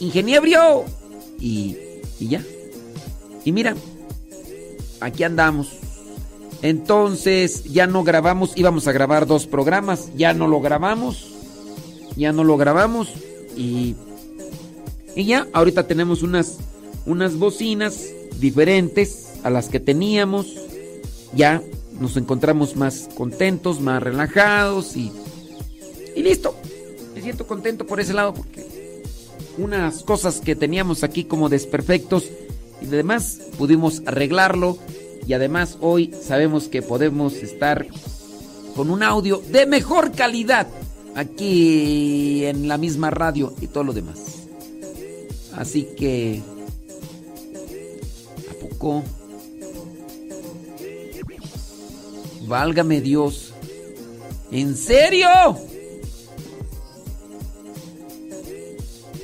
ingeniero. 0.00 0.86
Y, 1.38 1.76
y 2.18 2.28
ya. 2.28 2.44
Y 3.44 3.52
mira, 3.52 3.74
aquí 5.00 5.24
andamos. 5.24 5.78
Entonces 6.62 7.64
ya 7.64 7.86
no 7.86 8.02
grabamos, 8.02 8.52
íbamos 8.56 8.88
a 8.88 8.92
grabar 8.92 9.26
dos 9.26 9.46
programas, 9.46 10.10
ya 10.16 10.34
no 10.34 10.48
lo 10.48 10.60
grabamos, 10.60 11.28
ya 12.16 12.32
no 12.32 12.42
lo 12.42 12.56
grabamos 12.56 13.08
y, 13.56 13.94
y 15.14 15.24
ya, 15.24 15.46
ahorita 15.52 15.86
tenemos 15.86 16.22
unas, 16.22 16.58
unas 17.06 17.36
bocinas 17.36 18.06
diferentes 18.40 19.34
a 19.44 19.50
las 19.50 19.68
que 19.68 19.78
teníamos, 19.78 20.48
ya 21.32 21.62
nos 22.00 22.16
encontramos 22.16 22.74
más 22.74 23.08
contentos, 23.16 23.80
más 23.80 24.02
relajados 24.02 24.96
y, 24.96 25.12
y 26.16 26.22
listo. 26.22 26.56
Me 27.14 27.22
siento 27.22 27.46
contento 27.46 27.86
por 27.86 28.00
ese 28.00 28.14
lado 28.14 28.34
porque 28.34 28.77
unas 29.58 30.02
cosas 30.02 30.40
que 30.40 30.56
teníamos 30.56 31.04
aquí 31.04 31.24
como 31.24 31.48
desperfectos 31.48 32.30
y 32.80 32.86
además 32.86 33.40
pudimos 33.58 34.02
arreglarlo 34.06 34.78
y 35.26 35.32
además 35.34 35.76
hoy 35.80 36.14
sabemos 36.22 36.68
que 36.68 36.80
podemos 36.80 37.34
estar 37.34 37.86
con 38.74 38.90
un 38.90 39.02
audio 39.02 39.42
de 39.50 39.66
mejor 39.66 40.12
calidad 40.12 40.68
aquí 41.14 42.44
en 42.44 42.68
la 42.68 42.78
misma 42.78 43.10
radio 43.10 43.52
y 43.60 43.66
todo 43.66 43.84
lo 43.84 43.92
demás. 43.92 44.18
Así 45.56 45.88
que 45.96 46.40
a 48.50 48.68
poco 48.68 49.02
válgame 52.46 53.00
Dios. 53.00 53.52
¿En 54.50 54.76
serio? 54.76 55.28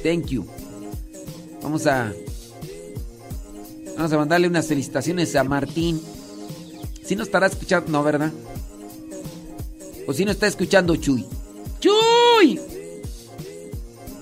Thank 0.05 0.27
you. 0.27 0.47
Vamos 1.63 1.87
a 1.87 2.13
Vamos 3.97 4.13
a 4.13 4.19
mandarle 4.19 4.49
unas 4.49 4.67
felicitaciones 4.67 5.35
a 5.35 5.45
Martín. 5.45 6.01
Si 7.05 7.17
no 7.17 7.23
estará 7.23 7.47
escuchando, 7.47 7.91
no, 7.91 8.03
¿verdad? 8.03 8.33
O 10.07 10.13
si 10.13 10.25
no 10.25 10.33
está 10.33 10.47
escuchando 10.47 10.97
Chuy. 10.97 11.27
¡Chuy! 11.81 12.61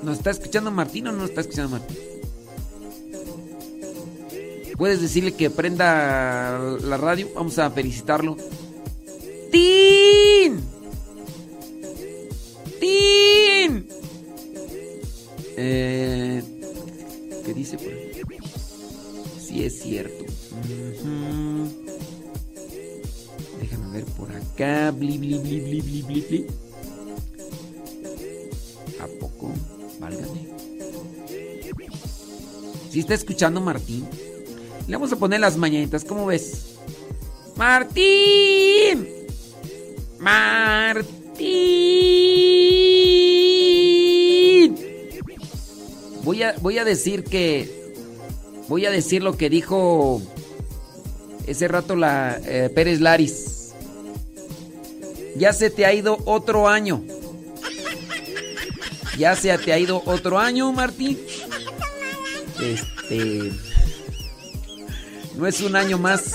¿Nos 0.04 0.18
está 0.18 0.30
escuchando 0.30 0.70
Martín 0.70 1.08
o 1.08 1.12
no 1.12 1.24
está 1.24 1.40
escuchando 1.40 1.70
Martín? 1.70 1.96
¿Puedes 4.76 5.00
decirle 5.00 5.34
que 5.34 5.50
prenda 5.50 6.58
la 6.82 6.96
radio? 6.96 7.28
Vamos 7.34 7.58
a 7.58 7.70
felicitarlo. 7.70 8.36
¡Tin! 9.50 9.91
Eh, 15.64 16.42
¿Qué 17.46 17.54
dice 17.54 17.78
por 17.78 17.86
ahí? 17.86 18.20
Sí 19.40 19.64
es 19.64 19.80
cierto. 19.80 20.24
Déjame 23.60 23.92
ver 23.92 24.04
por 24.06 24.32
acá. 24.32 24.90
Bli. 24.90 26.46
¿A 29.00 29.06
poco? 29.20 29.52
Válgame. 30.00 30.48
¿Sí 32.90 32.98
está 32.98 33.14
escuchando 33.14 33.60
Martín? 33.60 34.04
Le 34.88 34.96
vamos 34.96 35.12
a 35.12 35.16
poner 35.16 35.38
las 35.38 35.56
mañanitas, 35.56 36.04
¿cómo 36.04 36.26
ves? 36.26 36.74
¡Martín! 37.54 39.06
¡Martín! 40.18 41.21
Voy 46.60 46.78
a, 46.78 46.84
decir 46.84 47.24
que. 47.24 47.92
Voy 48.68 48.86
a 48.86 48.90
decir 48.90 49.22
lo 49.22 49.36
que 49.36 49.50
dijo 49.50 50.22
ese 51.46 51.68
rato 51.68 51.94
la 51.94 52.40
eh, 52.46 52.70
Pérez 52.74 53.00
Laris. 53.00 53.74
Ya 55.36 55.52
se 55.52 55.68
te 55.68 55.84
ha 55.84 55.92
ido 55.92 56.18
otro 56.24 56.68
año. 56.68 57.02
Ya 59.18 59.36
se 59.36 59.56
te 59.58 59.74
ha 59.74 59.78
ido 59.78 60.02
otro 60.06 60.38
año, 60.38 60.72
Martín. 60.72 61.18
Este. 62.62 63.52
No 65.36 65.46
es 65.46 65.60
un 65.60 65.76
año 65.76 65.98
más. 65.98 66.32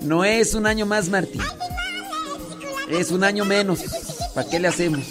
No 0.00 0.24
es 0.24 0.54
un 0.54 0.66
año 0.66 0.86
más, 0.86 1.10
Martín. 1.10 1.42
Es 2.88 3.10
un 3.10 3.24
año 3.24 3.44
menos. 3.44 3.80
¿Para 4.34 4.48
qué 4.48 4.58
le 4.58 4.68
hacemos? 4.68 5.04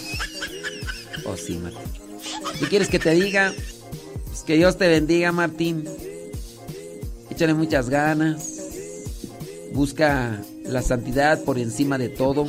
Oh, 1.24 1.36
sí, 1.36 1.56
Martín. 1.56 1.99
¿Qué 2.60 2.66
quieres 2.66 2.88
que 2.88 2.98
te 2.98 3.12
diga? 3.12 3.54
Pues 4.26 4.42
que 4.42 4.54
Dios 4.56 4.76
te 4.76 4.86
bendiga, 4.86 5.32
Martín. 5.32 5.82
Échale 7.30 7.54
muchas 7.54 7.88
ganas. 7.88 8.60
Busca 9.72 10.42
la 10.64 10.82
santidad 10.82 11.42
por 11.44 11.58
encima 11.58 11.96
de 11.96 12.10
todo. 12.10 12.46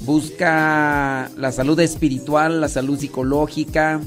Busca 0.00 1.30
la 1.36 1.52
salud 1.52 1.78
espiritual, 1.78 2.60
la 2.60 2.68
salud 2.68 2.98
psicológica. 2.98 4.00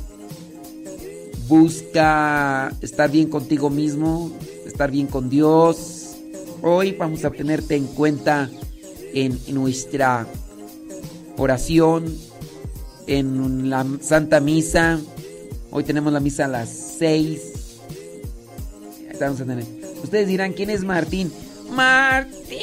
Busca 1.47 2.73
estar 2.81 3.09
bien 3.09 3.29
contigo 3.29 3.69
mismo, 3.69 4.37
estar 4.65 4.91
bien 4.91 5.07
con 5.07 5.29
Dios. 5.29 6.17
Hoy 6.61 6.91
vamos 6.91 7.23
a 7.23 7.31
tenerte 7.31 7.77
en 7.77 7.87
cuenta 7.87 8.49
en 9.13 9.39
nuestra 9.53 10.27
oración, 11.37 12.13
en 13.17 13.69
la 13.69 13.85
Santa 14.01 14.39
Misa. 14.39 14.99
Hoy 15.69 15.83
tenemos 15.83 16.13
la 16.13 16.19
misa 16.19 16.45
a 16.45 16.47
las 16.47 16.69
6. 16.97 17.41
Ustedes 20.03 20.27
dirán, 20.27 20.53
¿quién 20.53 20.69
es 20.69 20.83
Martín? 20.83 21.31
Martín. 21.69 22.55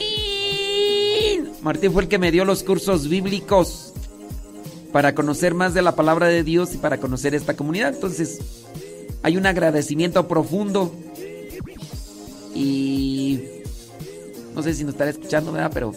Martín 1.63 1.93
fue 1.93 2.03
el 2.03 2.09
que 2.09 2.19
me 2.19 2.33
dio 2.33 2.45
los 2.45 2.63
cursos 2.63 3.09
bíblicos 3.09 3.93
para 4.93 5.15
conocer 5.15 5.55
más 5.55 5.75
de 5.75 5.83
la 5.83 5.95
palabra 5.95 6.27
de 6.27 6.43
Dios 6.43 6.75
y 6.75 6.79
para 6.79 6.99
conocer 6.99 7.35
esta 7.35 7.55
comunidad. 7.55 7.95
Entonces, 7.95 8.39
hay 9.23 9.37
un 9.37 9.47
agradecimiento 9.47 10.27
profundo. 10.27 10.95
Y 12.55 13.41
no 14.55 14.63
sé 14.63 14.75
si 14.75 14.83
nos 14.83 14.95
estará 14.95 15.11
escuchando, 15.11 15.53
¿verdad? 15.53 15.71
Pero 15.73 15.93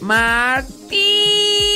Martín. 0.00 1.75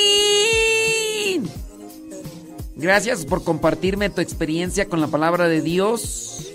Gracias 2.81 3.27
por 3.27 3.45
compartirme 3.45 4.09
tu 4.09 4.23
experiencia 4.23 4.87
con 4.87 5.03
la 5.03 5.07
palabra 5.07 5.49
de 5.49 5.61
Dios 5.61 6.51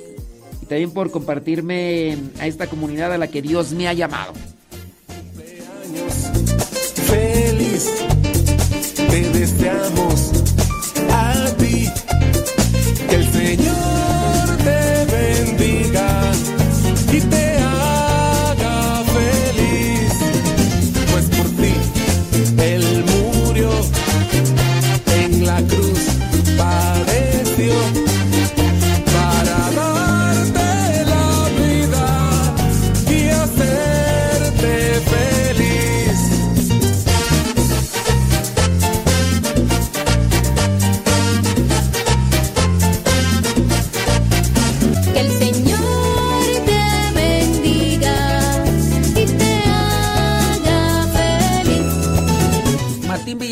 y 0.64 0.66
también 0.66 0.90
por 0.90 1.12
compartirme 1.12 2.18
a 2.40 2.48
esta 2.48 2.66
comunidad 2.66 3.14
a 3.14 3.20
la 3.20 3.28
que 3.28 3.44
Dios 3.44 3.74
me 3.74 3.88
ha 3.88 3.94
llamado. 3.94 4.34
Feliz, 6.95 7.92
te 8.95 9.30
deseamos 9.38 10.34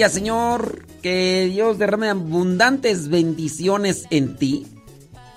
Villaseñor, 0.03 0.85
que 1.01 1.49
Dios 1.49 1.77
derrame 1.77 2.09
abundantes 2.09 3.07
bendiciones 3.07 4.05
en 4.09 4.35
ti, 4.35 4.67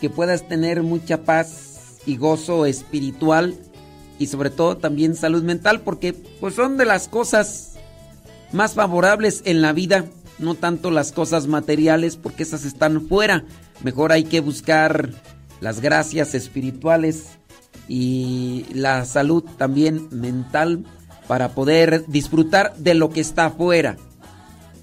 que 0.01 0.11
puedas 0.11 0.49
tener 0.49 0.83
mucha 0.83 1.23
paz 1.23 1.99
y 2.05 2.17
gozo 2.17 2.67
espiritual 2.67 3.55
y 4.19 4.27
sobre 4.27 4.51
todo 4.51 4.77
también 4.77 5.15
salud 5.15 5.45
mental, 5.45 5.83
porque 5.83 6.15
pues 6.41 6.57
son 6.57 6.79
de 6.79 6.85
las 6.85 7.07
cosas 7.07 7.75
más 8.51 8.75
favorables 8.75 9.43
en 9.45 9.63
la 9.63 9.73
vida, 9.73 10.07
no 10.41 10.57
tanto 10.57 10.91
las 10.91 11.13
cosas 11.13 11.47
materiales, 11.47 12.17
porque 12.17 12.43
esas 12.43 12.65
están 12.65 13.07
fuera. 13.07 13.45
Mejor 13.85 14.11
hay 14.11 14.25
que 14.25 14.41
buscar 14.41 15.11
las 15.61 15.81
gracias 15.81 16.35
espirituales 16.35 17.39
y 17.87 18.67
la 18.75 19.05
salud 19.05 19.45
también 19.59 20.09
mental 20.11 20.85
para 21.29 21.51
poder 21.51 22.05
disfrutar 22.09 22.75
de 22.79 22.95
lo 22.95 23.11
que 23.11 23.21
está 23.21 23.47
afuera. 23.47 23.97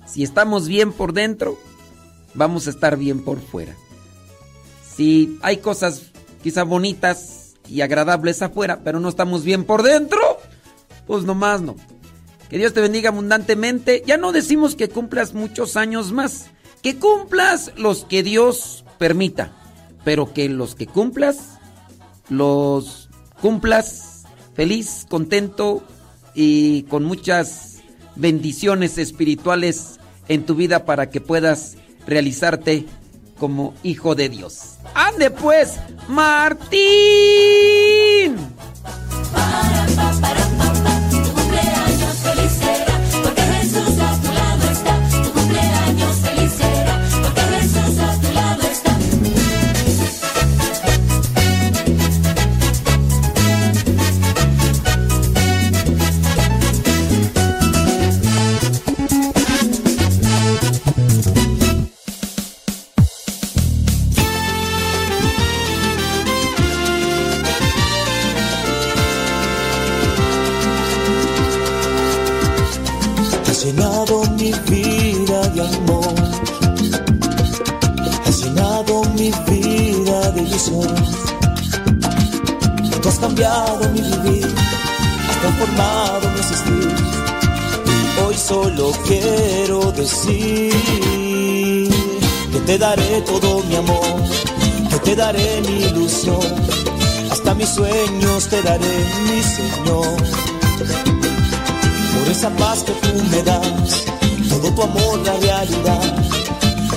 Si 0.06 0.24
estamos 0.24 0.68
bien 0.68 0.92
por 0.92 1.14
dentro, 1.14 1.58
vamos 2.34 2.68
a 2.68 2.70
estar 2.70 2.98
bien 2.98 3.24
por 3.24 3.40
fuera. 3.40 3.76
Si 4.96 5.40
hay 5.42 5.58
cosas 5.58 6.12
quizá 6.42 6.64
bonitas 6.64 7.54
y 7.68 7.82
agradables 7.82 8.42
afuera, 8.42 8.82
pero 8.84 9.00
no 9.00 9.10
estamos 9.10 9.44
bien 9.44 9.64
por 9.64 9.84
dentro, 9.84 10.20
pues 11.08 11.24
nomás 11.24 11.62
no. 11.62 11.76
Que 12.50 12.58
Dios 12.58 12.74
te 12.74 12.82
bendiga 12.82 13.10
abundantemente. 13.10 14.04
Ya 14.06 14.18
no 14.18 14.32
decimos 14.32 14.76
que 14.76 14.90
cumplas 14.90 15.34
muchos 15.34 15.76
años 15.78 16.12
más, 16.12 16.48
que 16.82 16.98
cumplas 16.98 17.72
los 17.78 18.06
que 18.06 18.22
Dios 18.22 18.86
permita, 19.00 19.54
pero 20.04 20.34
que 20.34 20.50
los 20.50 20.76
que 20.76 20.86
cumplas, 20.86 21.60
los 22.30 23.10
cumplas 23.42 24.24
feliz, 24.54 25.06
contento 25.10 25.84
y 26.36 26.84
con 26.84 27.04
muchas 27.04 27.73
bendiciones 28.16 28.98
espirituales 28.98 30.00
en 30.28 30.46
tu 30.46 30.56
vida 30.56 30.86
para 30.86 31.10
que 31.10 31.22
puedas 31.22 31.76
realizarte 32.08 32.86
como 33.38 33.74
hijo 33.84 34.16
de 34.16 34.30
Dios. 34.30 34.76
¡Ande 34.94 35.32
pues, 35.32 35.80
Martín! 36.08 36.78
Ilusión. 80.68 80.96
Tú 83.02 83.10
has 83.10 83.20
cambiado 83.20 83.90
mi 83.90 84.02
vivir, 84.02 84.48
has 85.30 85.40
transformado 85.42 86.30
mi 86.30 86.40
existir. 86.40 86.96
Y 88.16 88.20
hoy 88.22 88.36
solo 88.36 88.92
quiero 89.08 89.92
decir 89.92 90.74
que 92.52 92.60
te 92.66 92.78
daré 92.78 93.22
todo 93.22 93.64
mi 93.64 93.76
amor, 93.76 94.24
que 94.90 95.00
te 95.00 95.16
daré 95.16 95.62
mi 95.68 95.84
ilusión. 95.84 96.40
Hasta 97.32 97.54
mis 97.56 97.70
sueños 97.70 98.48
te 98.48 98.62
daré, 98.62 99.06
mi 99.28 99.44
Señor 99.44 100.54
por 102.24 102.32
esa 102.32 102.50
paz 102.52 102.84
que 102.84 102.92
tú 102.94 103.24
me 103.32 103.44
das, 103.44 104.06
todo 104.50 104.74
tu 104.74 104.82
amor 104.82 105.20
la 105.26 105.34
realidad. 105.38 106.16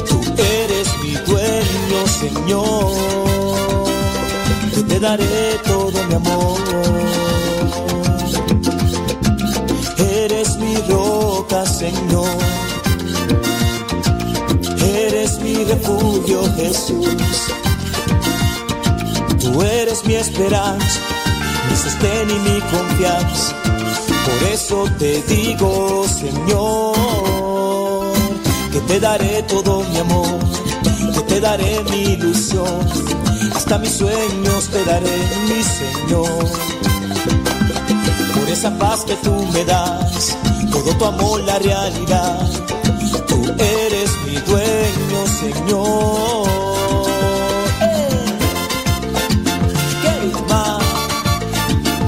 Tú 0.09 0.21
eres 0.39 0.89
mi 1.03 1.13
dueño, 1.13 2.07
Señor. 2.21 3.26
Yo 4.77 4.85
te 4.85 5.01
daré 5.01 5.59
todo 5.65 6.05
mi 6.09 6.15
amor. 6.15 6.59
Eres 9.97 10.57
mi 10.59 10.77
roca, 10.89 11.65
Señor. 11.65 12.29
Eres 14.79 15.41
mi 15.41 15.65
refugio, 15.65 16.43
Jesús. 16.57 17.09
Tú 19.41 19.63
eres 19.63 20.05
mi 20.05 20.17
esperanza, 20.17 21.01
mi 21.71 21.77
sostén 21.77 22.31
y 22.31 22.39
mi 22.47 22.61
confianza. 22.61 23.55
Por 24.27 24.49
eso 24.53 24.85
te 24.99 25.23
digo, 25.23 26.05
Señor, 26.07 28.13
que 28.73 28.81
te 28.81 29.01
daré 29.01 29.43
todo 29.45 29.83
mi 29.85 29.99
amor, 29.99 30.39
que 31.15 31.21
te 31.23 31.41
daré 31.41 31.83
mi 31.91 32.03
ilusión, 32.13 32.81
hasta 33.57 33.79
mis 33.79 33.93
sueños 33.93 34.69
te 34.69 34.85
daré, 34.85 35.19
mi 35.49 35.63
Señor. 35.63 36.47
Por 38.35 38.49
esa 38.51 38.71
paz 38.79 39.05
que 39.05 39.17
tú 39.17 39.33
me 39.53 39.65
das, 39.65 40.37
todo 40.71 40.95
tu 40.99 41.05
amor 41.07 41.41
la 41.41 41.59
realidad. 41.59 42.49
Tú 43.27 43.43
eres 43.59 44.11
mi 44.27 44.37
dueño, 44.51 45.21
Señor. 45.41 46.49
¿Qué 50.03 50.15
más 50.49 50.85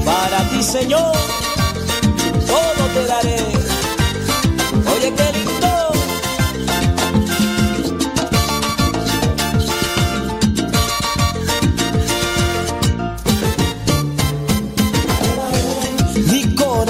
para 0.05 0.49
ti, 0.49 0.63
Señor? 0.63 1.18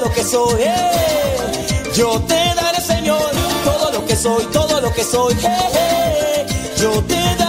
todo 0.00 0.08
lo 0.08 0.14
que 0.14 0.24
soy, 0.24 0.62
eh. 0.62 1.92
yo 1.94 2.20
te 2.22 2.34
daré, 2.34 2.80
Señor, 2.80 3.30
todo 3.64 3.90
lo 3.92 4.06
que 4.06 4.16
soy, 4.16 4.44
todo 4.46 4.80
lo 4.80 4.92
que 4.92 5.04
soy, 5.04 5.34
eh, 5.34 5.48
eh. 5.74 6.46
yo 6.78 6.90
te 7.04 7.14
daré. 7.14 7.39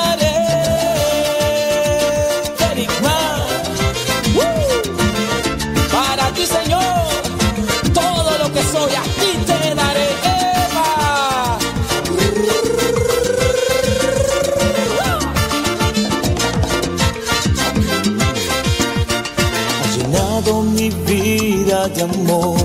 Amor, 22.02 22.58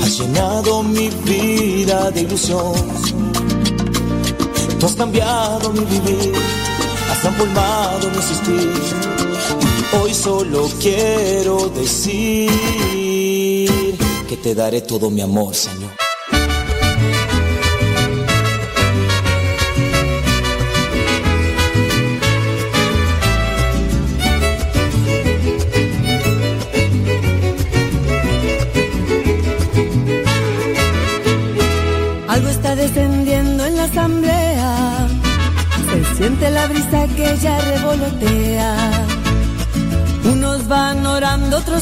has 0.00 0.18
llenado 0.18 0.82
mi 0.82 1.08
vida 1.24 2.10
de 2.10 2.22
ilusión. 2.22 2.74
Tú 4.78 4.86
has 4.86 4.94
cambiado 4.94 5.70
mi 5.72 5.84
vivir, 5.84 6.32
has 7.10 7.20
transformado 7.20 8.10
mi 8.10 8.16
existir. 8.16 8.72
Hoy 10.00 10.14
solo 10.14 10.68
quiero 10.80 11.68
decir 11.68 12.50
que 14.28 14.36
te 14.36 14.54
daré 14.54 14.80
todo 14.82 15.10
mi 15.10 15.20
amor, 15.20 15.54
Señor. 15.54 15.99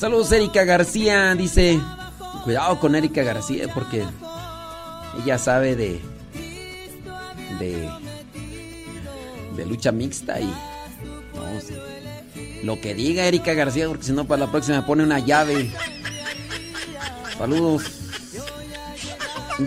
Saludos, 0.00 0.32
Erika 0.32 0.64
García. 0.64 1.34
Dice: 1.34 1.78
Cuidado 2.42 2.80
con 2.80 2.94
Erika 2.94 3.22
García 3.22 3.68
porque 3.74 4.02
ella 5.22 5.36
sabe 5.36 5.76
de. 5.76 6.00
de. 7.58 7.86
de 9.56 9.66
lucha 9.66 9.92
mixta 9.92 10.40
y. 10.40 10.46
no, 10.46 11.60
sí. 11.60 11.74
Lo 12.62 12.80
que 12.80 12.94
diga 12.94 13.26
Erika 13.26 13.52
García, 13.52 13.88
porque 13.88 14.04
si 14.04 14.12
no, 14.12 14.26
para 14.26 14.46
la 14.46 14.50
próxima 14.50 14.86
pone 14.86 15.02
una 15.02 15.18
llave. 15.18 15.70
Saludos. 17.36 17.82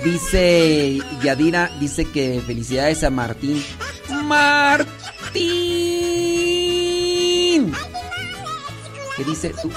Dice 0.03 0.98
Yadira, 1.22 1.70
dice 1.80 2.10
que 2.10 2.42
felicidades 2.44 3.03
a 3.03 3.12
Martín. 3.12 3.64
Martín. 4.10 4.92
¿Qué 9.16 9.24
dice 9.26 9.53
tú? 9.62 9.70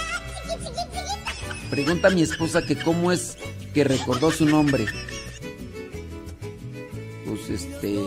Pregunta 1.70 2.08
a 2.08 2.10
mi 2.10 2.22
esposa 2.22 2.62
que 2.62 2.76
cómo 2.76 3.12
es 3.12 3.36
que 3.74 3.84
recordó 3.84 4.30
su 4.30 4.46
nombre. 4.46 4.86
Pues 7.26 7.50
este. 7.50 7.98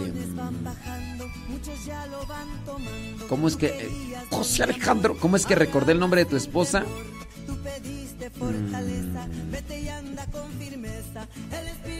¿Cómo 3.28 3.48
es 3.48 3.56
que. 3.58 3.68
eh, 3.68 3.90
José 4.32 4.64
Alejandro, 4.64 5.18
¿cómo 5.18 5.36
es 5.36 5.46
que 5.46 5.56
recordé 5.56 5.92
el 5.94 6.00
nombre 6.00 6.24
de 6.24 6.30
tu 6.30 6.36
esposa? 6.38 6.84
Mm, 8.40 8.72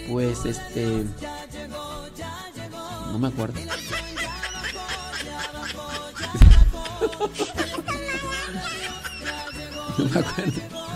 Pues 0.10 0.46
este. 0.46 1.06
No 3.12 3.20
me 3.20 3.28
acuerdo. 3.28 3.60
no 9.98 10.06
me 10.06 10.20
acuerdo. 10.20 10.89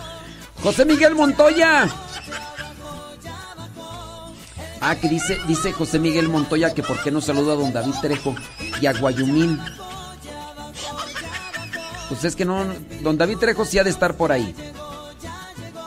José 0.63 0.85
Miguel 0.85 1.13
Montoya. 1.13 1.89
Ah, 4.79 4.95
que 4.95 5.09
dice, 5.09 5.37
dice 5.45 5.73
José 5.73 5.99
Miguel 5.99 6.29
Montoya 6.29 6.73
que 6.73 6.81
por 6.83 7.01
qué 7.03 7.11
no 7.11 7.19
saluda 7.19 7.53
a 7.53 7.55
don 7.57 7.73
David 7.73 7.95
Trejo 8.01 8.33
y 8.81 8.85
a 8.85 8.93
Guayumín. 8.93 9.59
Pues 12.07 12.23
es 12.23 12.35
que 12.35 12.45
no, 12.45 12.65
don 13.01 13.17
David 13.17 13.37
Trejo 13.39 13.65
sí 13.65 13.77
ha 13.77 13.83
de 13.83 13.89
estar 13.89 14.15
por 14.15 14.31
ahí. 14.31 14.55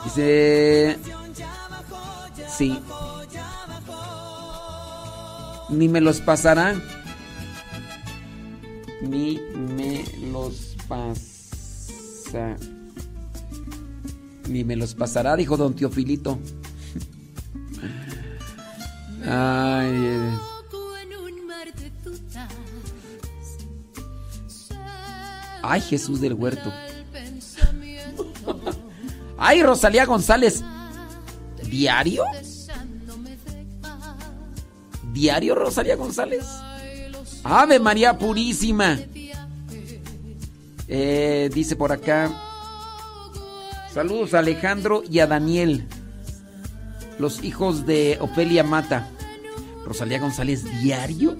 Dice... 0.03 0.99
Sí. 2.47 2.79
Ni 5.69 5.87
me 5.87 6.01
los 6.01 6.21
pasará. 6.21 6.75
Ni 9.01 9.39
me 9.53 10.03
los 10.31 10.75
pasa. 10.87 12.55
Ni 14.47 14.63
me 14.63 14.75
los 14.75 14.93
pasará, 14.95 15.35
dijo 15.35 15.57
don 15.57 15.75
Teofilito. 15.75 16.39
Ay. 19.25 19.91
eh. 19.93 20.37
Ay, 25.61 25.81
Jesús 25.81 26.21
del 26.21 26.33
Huerto. 26.33 26.71
Ay, 29.37 29.61
Rosalía 29.63 30.05
González. 30.05 30.63
¿Diario? 31.69 32.23
¿Diario, 35.11 35.55
Rosalía 35.55 35.95
González? 35.95 36.45
Ave 37.43 37.79
María 37.79 38.17
Purísima. 38.17 38.97
Eh, 40.87 41.49
dice 41.53 41.75
por 41.75 41.91
acá. 41.91 42.46
Saludos 43.97 44.35
a 44.35 44.39
Alejandro 44.39 45.01
y 45.09 45.17
a 45.21 45.25
Daniel. 45.25 45.87
Los 47.17 47.43
hijos 47.43 47.87
de 47.87 48.19
Ofelia 48.21 48.63
Mata. 48.63 49.09
Rosalía 49.85 50.19
González, 50.19 50.65
¿diario? 50.83 51.35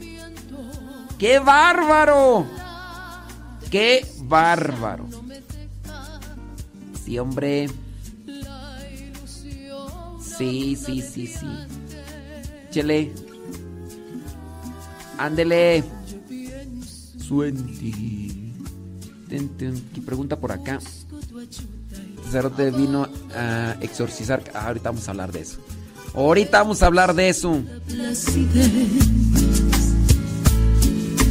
¡Qué 1.20 1.38
bárbaro! 1.38 2.48
¡Qué 3.70 4.04
bárbaro! 4.24 5.06
Sí, 7.06 7.20
hombre. 7.20 7.70
Sí, 10.20 10.76
sí, 10.76 11.04
sí, 11.04 11.28
sí. 11.28 11.48
Chele. 12.72 13.14
Ándele. 15.20 15.84
Suenti. 17.20 18.52
Ten, 19.30 19.48
pregunta 20.04 20.40
por 20.40 20.52
acá. 20.52 20.80
Sacerdote 22.28 22.72
vino 22.72 23.08
a 23.34 23.78
exorcizar. 23.80 24.44
Ah, 24.54 24.68
ahorita 24.68 24.90
vamos 24.90 25.08
a 25.08 25.12
hablar 25.12 25.32
de 25.32 25.40
eso. 25.40 25.60
Ahorita 26.14 26.62
vamos 26.62 26.84
a 26.84 26.88
hablar 26.88 27.16
de 27.16 27.30
eso. 27.30 27.62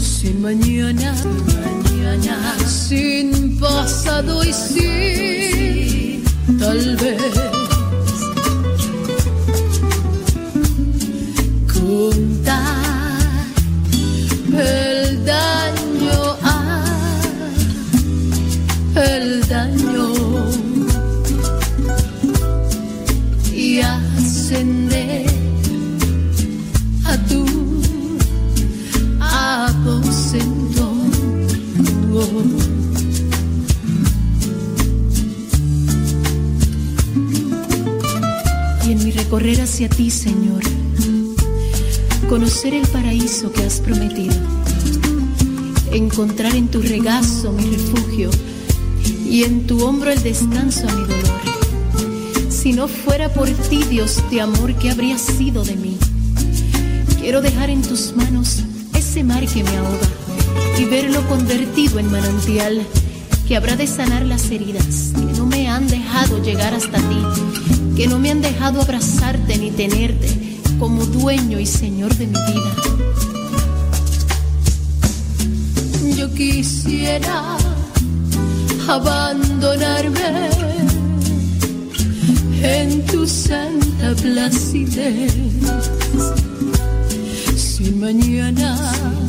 Sin 0.00 0.41
mañana, 0.41 1.15
sin 2.66 3.60
pasado 3.60 4.42
y 4.42 4.55
sin 4.55 6.25
tal 6.58 6.97
vez 6.97 7.23
contar 11.75 12.86
el 14.55 15.25
daño, 15.26 16.36
el 18.94 19.47
daño 19.47 19.95
a 27.05 27.16
tu 27.28 27.44
aposento. 29.20 30.92
Y 38.86 38.92
en 38.92 39.05
mi 39.05 39.10
recorrer 39.10 39.62
hacia 39.62 39.89
ti, 39.89 40.10
Señor, 40.10 40.62
conocer 42.28 42.75
el 42.75 42.86
paraíso 42.86 43.52
que 43.52 43.65
has 43.65 43.81
prometido, 43.81 44.36
encontrar 45.91 46.55
en 46.55 46.68
tu 46.68 46.81
regazo 46.83 47.50
mi 47.50 47.65
refugio 47.65 48.31
y 49.28 49.42
en 49.42 49.66
tu 49.66 49.84
hombro 49.84 50.12
el 50.12 50.23
descanso 50.23 50.89
a 50.89 50.94
mi 50.94 51.02
dolor. 51.02 51.25
Si 52.66 52.72
no 52.72 52.88
fuera 52.88 53.28
por 53.28 53.48
ti, 53.48 53.84
Dios 53.84 54.28
de 54.28 54.40
amor, 54.40 54.74
¿qué 54.74 54.90
habría 54.90 55.16
sido 55.18 55.62
de 55.62 55.76
mí? 55.76 55.96
Quiero 57.20 57.40
dejar 57.40 57.70
en 57.70 57.80
tus 57.80 58.12
manos 58.16 58.64
ese 58.92 59.22
mar 59.22 59.46
que 59.46 59.62
me 59.62 59.76
ahoga 59.76 60.08
y 60.76 60.84
verlo 60.86 61.24
convertido 61.28 62.00
en 62.00 62.10
manantial 62.10 62.84
que 63.46 63.54
habrá 63.54 63.76
de 63.76 63.86
sanar 63.86 64.26
las 64.26 64.50
heridas 64.50 65.12
que 65.14 65.38
no 65.38 65.46
me 65.46 65.68
han 65.68 65.86
dejado 65.86 66.42
llegar 66.42 66.74
hasta 66.74 66.98
ti, 66.98 67.22
que 67.96 68.08
no 68.08 68.18
me 68.18 68.32
han 68.32 68.42
dejado 68.42 68.82
abrazarte 68.82 69.58
ni 69.58 69.70
tenerte 69.70 70.58
como 70.80 71.06
dueño 71.06 71.60
y 71.60 71.66
señor 71.66 72.16
de 72.16 72.26
mi 72.26 72.32
vida. 72.32 72.74
Yo 76.16 76.34
quisiera 76.34 77.58
abandonarme 78.88 80.75
en 82.62 83.05
tu 83.07 83.26
santa 83.26 84.15
placidez. 84.20 85.33
Sin 87.57 88.01
mañana, 88.01 88.76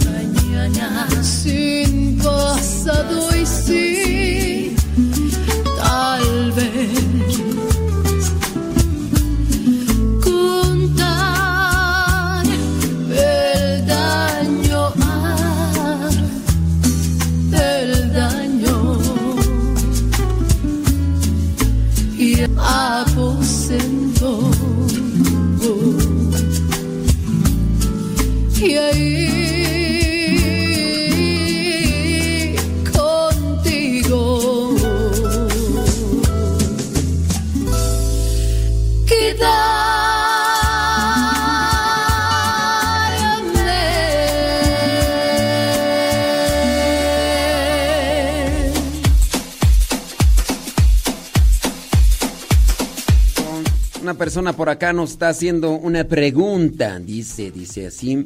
mañana, 0.06 1.08
sin 1.22 2.18
pasado 2.18 3.30
y 3.36 3.46
sin 3.46 4.76
tal 5.78 6.52
vez. 6.54 7.17
Persona 54.38 54.53
por 54.53 54.69
acá 54.69 54.93
nos 54.93 55.14
está 55.14 55.30
haciendo 55.30 55.72
una 55.72 56.03
pregunta. 56.03 56.99
Dice, 56.99 57.49
dice 57.49 57.88
así. 57.88 58.24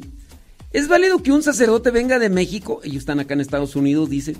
¿Es 0.70 0.86
válido 0.86 1.22
que 1.22 1.32
un 1.32 1.42
sacerdote 1.42 1.90
venga 1.90 2.18
de 2.18 2.28
México? 2.28 2.82
Ellos 2.84 2.98
están 2.98 3.18
acá 3.18 3.32
en 3.32 3.40
Estados 3.40 3.76
Unidos, 3.76 4.10
dice. 4.10 4.36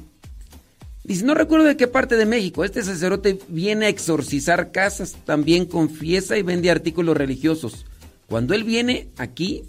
Dice, 1.02 1.25
no 1.25 1.33
recuerdo 1.33 1.65
de 1.65 1.78
qué 1.78 1.86
parte 1.86 2.17
de 2.17 2.26
México. 2.26 2.62
Este 2.62 2.83
sacerdote 2.83 3.39
viene 3.49 3.86
a 3.86 3.89
exorcizar 3.89 4.70
casas, 4.70 5.17
también 5.25 5.65
confiesa 5.65 6.36
y 6.36 6.42
vende 6.42 6.70
artículos 6.70 7.17
religiosos. 7.17 7.86
Cuando 8.28 8.52
él 8.52 8.65
viene 8.65 9.09
aquí, 9.17 9.62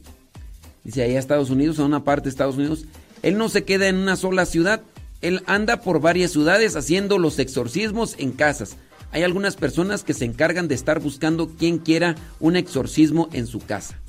dice 0.84 1.04
allá 1.04 1.16
a 1.16 1.20
Estados 1.20 1.52
Unidos, 1.52 1.80
a 1.80 1.86
una 1.86 2.04
parte 2.04 2.26
de 2.26 2.32
Estados 2.32 2.58
Unidos, 2.58 2.84
él 3.22 3.38
no 3.38 3.48
se 3.48 3.64
queda 3.64 3.88
en 3.88 3.96
una 3.96 4.18
sola 4.18 4.46
ciudad. 4.46 4.82
Él 5.22 5.42
anda 5.46 5.80
por 5.80 6.02
varias 6.02 6.32
ciudades 6.32 6.76
haciendo 6.76 7.18
los 7.18 7.40
exorcismos 7.40 8.16
en 8.18 8.34
casas. 8.34 8.76
Hay 9.14 9.22
algunas 9.22 9.56
personas 9.56 10.04
que 10.04 10.16
se 10.16 10.26
encargan 10.26 10.68
de 10.68 10.74
estar 10.74 11.00
buscando 11.00 11.48
quien 11.48 11.78
quiera 11.78 12.16
un 12.40 12.56
exorcismo 12.56 13.30
en 13.32 13.46
su 13.46 13.60
casa. 13.60 14.00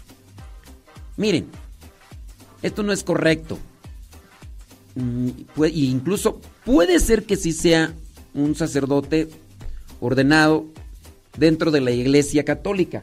Miren, 1.19 1.47
esto 2.63 2.83
no 2.83 2.91
es 2.91 3.05
correcto. 3.05 3.59
Mm, 4.95 5.29
y 5.67 5.91
incluso 5.91 6.41
puede 6.65 6.99
ser 7.01 7.25
que 7.25 7.37
sí 7.37 7.53
sea 7.53 7.93
un 8.33 8.55
sacerdote 8.55 9.29
ordenado 10.01 10.65
dentro 11.37 11.71
de 11.71 11.83
la 11.83 11.91
iglesia 11.91 12.47
católica. 12.47 13.03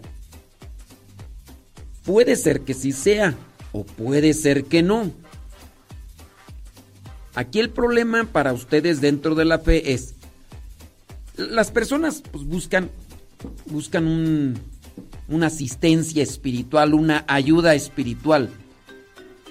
Puede 2.04 2.36
ser 2.36 2.62
que 2.62 2.74
sí 2.74 2.92
sea. 2.92 3.36
o 3.74 3.86
puede 3.86 4.34
ser 4.34 4.66
que 4.66 4.84
no. 4.84 5.12
Aquí 7.36 7.60
el 7.60 7.70
problema 7.70 8.26
para 8.26 8.52
ustedes 8.52 9.00
dentro 9.00 9.34
de 9.34 9.46
la 9.46 9.60
fe 9.60 9.94
es, 9.94 10.16
las 11.38 11.72
personas 11.72 12.24
pues, 12.32 12.46
buscan, 12.46 12.90
buscan 13.66 14.08
un, 14.08 14.60
una 15.28 15.48
asistencia 15.48 16.24
espiritual, 16.24 16.94
una 16.94 17.26
ayuda 17.28 17.76
espiritual. 17.76 18.50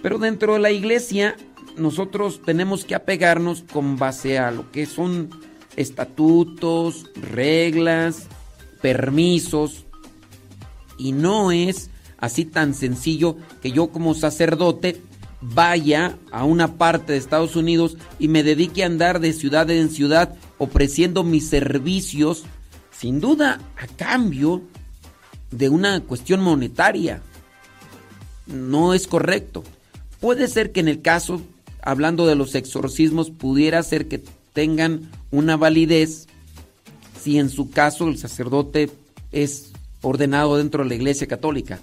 Pero 0.03 0.19
dentro 0.19 0.55
de 0.55 0.61
la 0.61 0.71
iglesia 0.71 1.37
nosotros 1.77 2.43
tenemos 2.45 2.85
que 2.85 2.95
apegarnos 2.95 3.63
con 3.63 3.97
base 3.97 4.39
a 4.39 4.51
lo 4.51 4.71
que 4.71 4.87
son 4.87 5.31
estatutos, 5.77 7.07
reglas, 7.15 8.27
permisos. 8.81 9.85
Y 10.99 11.13
no 11.13 11.51
es 11.53 11.91
así 12.19 12.45
tan 12.45 12.75
sencillo 12.75 13.37
que 13.63 13.73
yo 13.73 13.89
como 13.89 14.15
sacerdote 14.15 15.01
vaya 15.41 16.19
a 16.31 16.45
una 16.45 16.77
parte 16.77 17.13
de 17.13 17.19
Estados 17.19 17.57
Unidos 17.57 17.97
y 18.19 18.29
me 18.29 18.43
dedique 18.43 18.83
a 18.83 18.87
andar 18.87 19.21
de 19.21 19.33
ciudad 19.33 19.71
en 19.71 19.89
ciudad 19.89 20.35
ofreciendo 20.61 21.25
mis 21.25 21.49
servicios, 21.49 22.45
sin 22.93 23.19
duda 23.19 23.59
a 23.77 23.87
cambio 23.87 24.61
de 25.51 25.71
una 25.71 26.01
cuestión 26.01 26.43
monetaria. 26.43 27.23
No 28.47 28.93
es 28.93 29.07
correcto. 29.07 29.65
Puede 30.21 30.49
ser 30.49 30.71
que 30.71 30.81
en 30.81 30.89
el 30.89 31.01
caso, 31.01 31.41
hablando 31.81 32.27
de 32.27 32.35
los 32.35 32.55
exorcismos, 32.55 33.31
pudiera 33.31 33.83
ser 33.83 34.07
que 34.07 34.23
tengan 34.53 35.11
una 35.31 35.57
validez 35.57 36.29
si 37.19 37.39
en 37.39 37.49
su 37.49 37.71
caso 37.71 38.07
el 38.07 38.19
sacerdote 38.19 38.91
es 39.33 39.73
ordenado 40.03 40.59
dentro 40.59 40.83
de 40.83 40.91
la 40.91 40.95
iglesia 40.95 41.27
católica. 41.27 41.81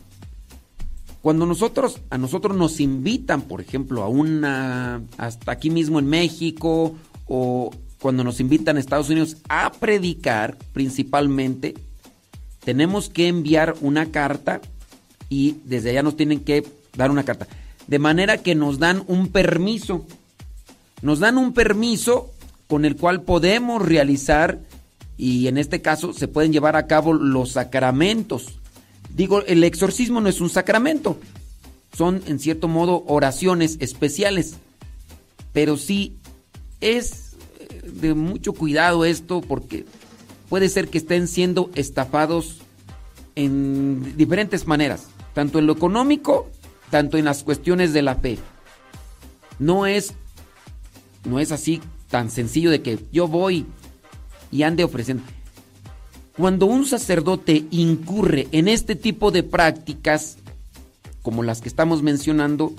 Cuando 1.23 1.47
nosotros, 1.47 1.99
a 2.11 2.19
nosotros 2.19 2.55
nos 2.55 2.79
invitan, 2.79 3.41
por 3.41 3.59
ejemplo, 3.59 4.03
a 4.03 4.07
una, 4.07 5.01
hasta 5.17 5.51
aquí 5.51 5.71
mismo 5.71 5.97
en 5.97 6.05
México, 6.05 6.95
o 7.25 7.71
cuando 7.99 8.23
nos 8.23 8.39
invitan 8.39 8.77
a 8.77 8.79
Estados 8.79 9.09
Unidos 9.09 9.37
a 9.49 9.71
predicar 9.71 10.57
principalmente, 10.73 11.73
tenemos 12.63 13.09
que 13.09 13.27
enviar 13.27 13.75
una 13.81 14.11
carta 14.11 14.61
y 15.29 15.57
desde 15.63 15.91
allá 15.91 16.03
nos 16.03 16.17
tienen 16.17 16.41
que 16.41 16.65
dar 16.95 17.11
una 17.11 17.23
carta. 17.23 17.47
De 17.87 17.99
manera 17.99 18.37
que 18.39 18.55
nos 18.55 18.79
dan 18.79 19.03
un 19.07 19.29
permiso. 19.29 20.05
Nos 21.01 21.19
dan 21.19 21.37
un 21.37 21.53
permiso 21.53 22.31
con 22.67 22.83
el 22.85 22.95
cual 22.95 23.21
podemos 23.21 23.81
realizar 23.81 24.59
y 25.17 25.47
en 25.47 25.57
este 25.57 25.81
caso 25.81 26.13
se 26.13 26.27
pueden 26.27 26.51
llevar 26.51 26.75
a 26.75 26.87
cabo 26.87 27.13
los 27.13 27.51
sacramentos. 27.51 28.59
Digo, 29.15 29.43
el 29.43 29.63
exorcismo 29.63 30.21
no 30.21 30.29
es 30.29 30.41
un 30.41 30.49
sacramento, 30.49 31.17
son 31.97 32.21
en 32.27 32.39
cierto 32.39 32.67
modo 32.67 33.03
oraciones 33.07 33.77
especiales, 33.79 34.55
pero 35.53 35.77
sí 35.77 36.17
es 36.81 37.26
de 37.83 38.13
mucho 38.13 38.53
cuidado 38.53 39.05
esto 39.05 39.41
porque 39.41 39.85
puede 40.49 40.69
ser 40.69 40.87
que 40.87 40.97
estén 40.97 41.27
siendo 41.27 41.69
estafados 41.75 42.59
en 43.35 44.17
diferentes 44.17 44.67
maneras, 44.67 45.07
tanto 45.33 45.59
en 45.59 45.67
lo 45.67 45.73
económico, 45.73 46.49
tanto 46.89 47.17
en 47.17 47.25
las 47.25 47.43
cuestiones 47.43 47.93
de 47.93 48.01
la 48.01 48.15
fe. 48.15 48.37
No 49.59 49.85
es 49.85 50.13
no 51.25 51.39
es 51.39 51.51
así 51.51 51.81
tan 52.09 52.29
sencillo 52.29 52.71
de 52.71 52.81
que 52.81 52.99
yo 53.11 53.27
voy 53.27 53.65
y 54.51 54.63
ande 54.63 54.83
ofreciendo. 54.83 55.23
Cuando 56.37 56.67
un 56.67 56.85
sacerdote 56.85 57.65
incurre 57.71 58.47
en 58.51 58.67
este 58.67 58.95
tipo 58.95 59.31
de 59.31 59.43
prácticas, 59.43 60.37
como 61.21 61.43
las 61.43 61.61
que 61.61 61.67
estamos 61.67 62.03
mencionando, 62.03 62.73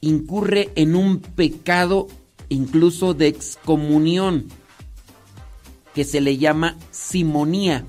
incurre 0.00 0.70
en 0.76 0.96
un 0.96 1.18
pecado 1.18 2.08
incluso 2.50 3.14
de 3.14 3.28
excomunión, 3.28 4.48
que 5.94 6.04
se 6.04 6.20
le 6.20 6.36
llama 6.36 6.76
simonía. 6.90 7.86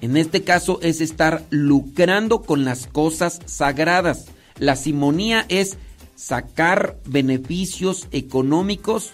En 0.00 0.16
este 0.16 0.42
caso 0.42 0.80
es 0.82 1.00
estar 1.00 1.46
lucrando 1.50 2.42
con 2.42 2.64
las 2.64 2.86
cosas 2.86 3.40
sagradas. 3.46 4.26
La 4.58 4.76
simonía 4.76 5.46
es 5.48 5.78
sacar 6.16 6.98
beneficios 7.06 8.08
económicos 8.10 9.12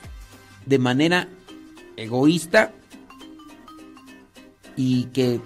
de 0.67 0.79
manera 0.79 1.29
egoísta 1.97 2.73
y 4.77 5.05
que 5.07 5.41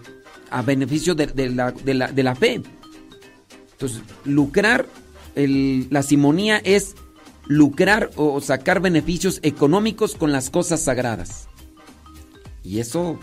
a 0.50 0.62
beneficio 0.62 1.14
de, 1.14 1.26
la, 1.50 1.72
de, 1.72 1.94
la, 1.94 2.12
de 2.12 2.22
la, 2.22 2.34
fe. 2.34 2.62
Entonces, 3.72 4.00
lucrar, 4.24 4.86
la 5.34 6.02
simonía 6.02 6.58
es 6.58 6.94
lucrar 7.46 8.10
o 8.16 8.40
sacar 8.40 8.80
beneficios 8.80 9.40
económicos 9.42 10.14
con 10.14 10.32
las 10.32 10.50
cosas 10.50 10.80
sagradas. 10.80 11.48
Y 12.62 12.80
eso, 12.80 13.18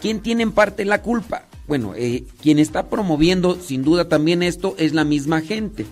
¿quién 0.00 0.20
tiene 0.20 0.42
en 0.42 0.52
parte 0.52 0.84
la 0.84 1.02
culpa? 1.02 1.46
Bueno, 1.66 1.94
eh, 1.96 2.24
quien 2.42 2.58
está 2.58 2.88
promoviendo 2.88 3.56
sin 3.60 3.82
duda 3.82 4.08
también 4.08 4.42
esto 4.42 4.74
es 4.78 4.92
la 4.92 5.04
misma 5.04 5.40
gente. 5.40 5.86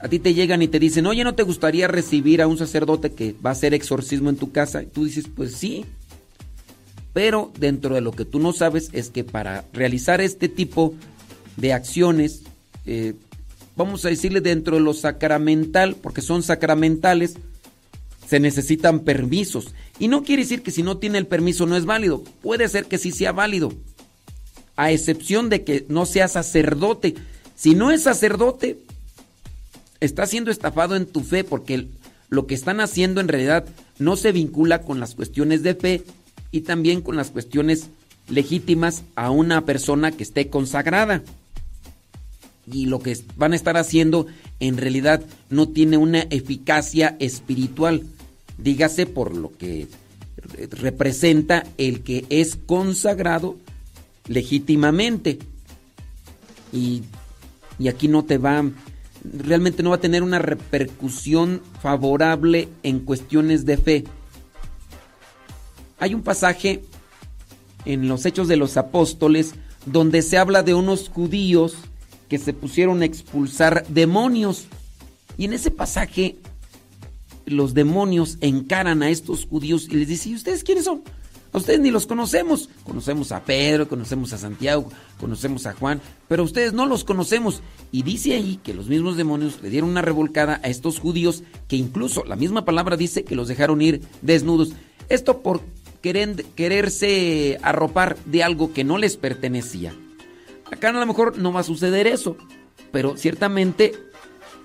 A 0.00 0.08
ti 0.08 0.18
te 0.18 0.34
llegan 0.34 0.62
y 0.62 0.68
te 0.68 0.80
dicen, 0.80 1.06
oye, 1.06 1.22
¿no 1.22 1.36
te 1.36 1.44
gustaría 1.44 1.86
recibir 1.86 2.42
a 2.42 2.48
un 2.48 2.58
sacerdote 2.58 3.12
que 3.12 3.36
va 3.44 3.50
a 3.50 3.52
hacer 3.52 3.72
exorcismo 3.72 4.30
en 4.30 4.36
tu 4.36 4.50
casa? 4.50 4.82
Y 4.82 4.86
tú 4.86 5.04
dices, 5.04 5.26
pues 5.32 5.54
sí. 5.54 5.84
Pero 7.12 7.52
dentro 7.56 7.94
de 7.94 8.00
lo 8.00 8.10
que 8.10 8.24
tú 8.24 8.40
no 8.40 8.52
sabes 8.52 8.88
es 8.92 9.10
que 9.10 9.22
para 9.22 9.64
realizar 9.72 10.20
este 10.20 10.48
tipo 10.48 10.94
de 11.56 11.72
acciones, 11.72 12.42
eh, 12.84 13.14
vamos 13.76 14.04
a 14.04 14.08
decirle 14.08 14.40
dentro 14.40 14.76
de 14.76 14.82
lo 14.82 14.94
sacramental, 14.94 15.96
porque 15.96 16.22
son 16.22 16.42
sacramentales, 16.42 17.34
se 18.26 18.40
necesitan 18.40 19.00
permisos. 19.00 19.74
Y 19.98 20.08
no 20.08 20.22
quiere 20.22 20.42
decir 20.42 20.62
que 20.62 20.70
si 20.70 20.82
no 20.82 20.98
tiene 20.98 21.18
el 21.18 21.26
permiso 21.26 21.66
no 21.66 21.76
es 21.76 21.84
válido. 21.84 22.24
Puede 22.40 22.68
ser 22.68 22.86
que 22.86 22.98
sí 22.98 23.12
sea 23.12 23.32
válido. 23.32 23.72
A 24.76 24.90
excepción 24.90 25.48
de 25.48 25.64
que 25.64 25.84
no 25.88 26.06
sea 26.06 26.28
sacerdote. 26.28 27.14
Si 27.54 27.74
no 27.74 27.90
es 27.90 28.02
sacerdote, 28.02 28.78
está 30.00 30.26
siendo 30.26 30.50
estafado 30.50 30.96
en 30.96 31.06
tu 31.06 31.20
fe 31.20 31.44
porque 31.44 31.88
lo 32.28 32.46
que 32.46 32.54
están 32.54 32.80
haciendo 32.80 33.20
en 33.20 33.28
realidad 33.28 33.66
no 33.98 34.16
se 34.16 34.32
vincula 34.32 34.80
con 34.82 34.98
las 34.98 35.14
cuestiones 35.14 35.62
de 35.62 35.74
fe 35.74 36.02
y 36.50 36.62
también 36.62 37.02
con 37.02 37.16
las 37.16 37.30
cuestiones 37.30 37.88
legítimas 38.28 39.02
a 39.14 39.30
una 39.30 39.64
persona 39.64 40.10
que 40.10 40.22
esté 40.22 40.48
consagrada. 40.48 41.22
Y 42.70 42.86
lo 42.86 43.00
que 43.00 43.18
van 43.36 43.52
a 43.52 43.56
estar 43.56 43.76
haciendo 43.76 44.26
en 44.60 44.76
realidad 44.76 45.22
no 45.50 45.68
tiene 45.68 45.96
una 45.96 46.20
eficacia 46.20 47.16
espiritual. 47.18 48.04
Dígase 48.58 49.06
por 49.06 49.36
lo 49.36 49.52
que 49.52 49.88
representa 50.70 51.64
el 51.78 52.02
que 52.02 52.24
es 52.28 52.56
consagrado 52.56 53.56
legítimamente. 54.28 55.38
Y, 56.72 57.02
y 57.78 57.88
aquí 57.88 58.08
no 58.08 58.24
te 58.24 58.38
va 58.38 58.64
realmente 59.24 59.82
no 59.82 59.90
va 59.90 59.96
a 59.96 60.00
tener 60.00 60.22
una 60.22 60.38
repercusión 60.38 61.62
favorable 61.80 62.68
en 62.82 63.00
cuestiones 63.00 63.64
de 63.64 63.76
fe. 63.76 64.04
Hay 65.98 66.14
un 66.14 66.22
pasaje 66.22 66.82
en 67.84 68.08
los 68.08 68.26
Hechos 68.26 68.48
de 68.48 68.56
los 68.56 68.76
Apóstoles 68.76 69.54
donde 69.86 70.22
se 70.22 70.38
habla 70.38 70.62
de 70.62 70.74
unos 70.74 71.08
judíos 71.08 71.76
que 72.32 72.38
se 72.38 72.54
pusieron 72.54 73.02
a 73.02 73.04
expulsar 73.04 73.84
demonios. 73.88 74.64
Y 75.36 75.44
en 75.44 75.52
ese 75.52 75.70
pasaje 75.70 76.36
los 77.44 77.74
demonios 77.74 78.38
encaran 78.40 79.02
a 79.02 79.10
estos 79.10 79.44
judíos 79.44 79.86
y 79.90 79.96
les 79.96 80.08
dicen, 80.08 80.32
¿y 80.32 80.36
ustedes 80.36 80.64
quiénes 80.64 80.86
son? 80.86 81.02
A 81.52 81.58
ustedes 81.58 81.80
ni 81.80 81.90
los 81.90 82.06
conocemos. 82.06 82.70
Conocemos 82.84 83.32
a 83.32 83.44
Pedro, 83.44 83.86
conocemos 83.86 84.32
a 84.32 84.38
Santiago, 84.38 84.88
conocemos 85.20 85.66
a 85.66 85.74
Juan, 85.74 86.00
pero 86.26 86.42
ustedes 86.42 86.72
no 86.72 86.86
los 86.86 87.04
conocemos. 87.04 87.60
Y 87.90 88.02
dice 88.02 88.32
ahí 88.32 88.58
que 88.62 88.72
los 88.72 88.88
mismos 88.88 89.18
demonios 89.18 89.60
le 89.60 89.68
dieron 89.68 89.90
una 89.90 90.00
revolcada 90.00 90.58
a 90.64 90.70
estos 90.70 91.00
judíos 91.00 91.42
que 91.68 91.76
incluso 91.76 92.24
la 92.24 92.36
misma 92.36 92.64
palabra 92.64 92.96
dice 92.96 93.24
que 93.24 93.36
los 93.36 93.46
dejaron 93.46 93.82
ir 93.82 94.00
desnudos. 94.22 94.72
Esto 95.10 95.42
por 95.42 95.60
querer, 96.00 96.46
quererse 96.56 97.58
arropar 97.60 98.16
de 98.24 98.42
algo 98.42 98.72
que 98.72 98.84
no 98.84 98.96
les 98.96 99.18
pertenecía. 99.18 99.94
Acá 100.72 100.88
a 100.88 100.92
lo 100.92 101.06
mejor 101.06 101.36
no 101.38 101.52
va 101.52 101.60
a 101.60 101.64
suceder 101.64 102.06
eso, 102.06 102.36
pero 102.90 103.16
ciertamente 103.18 103.92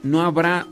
no 0.03 0.21
habrá 0.21 0.65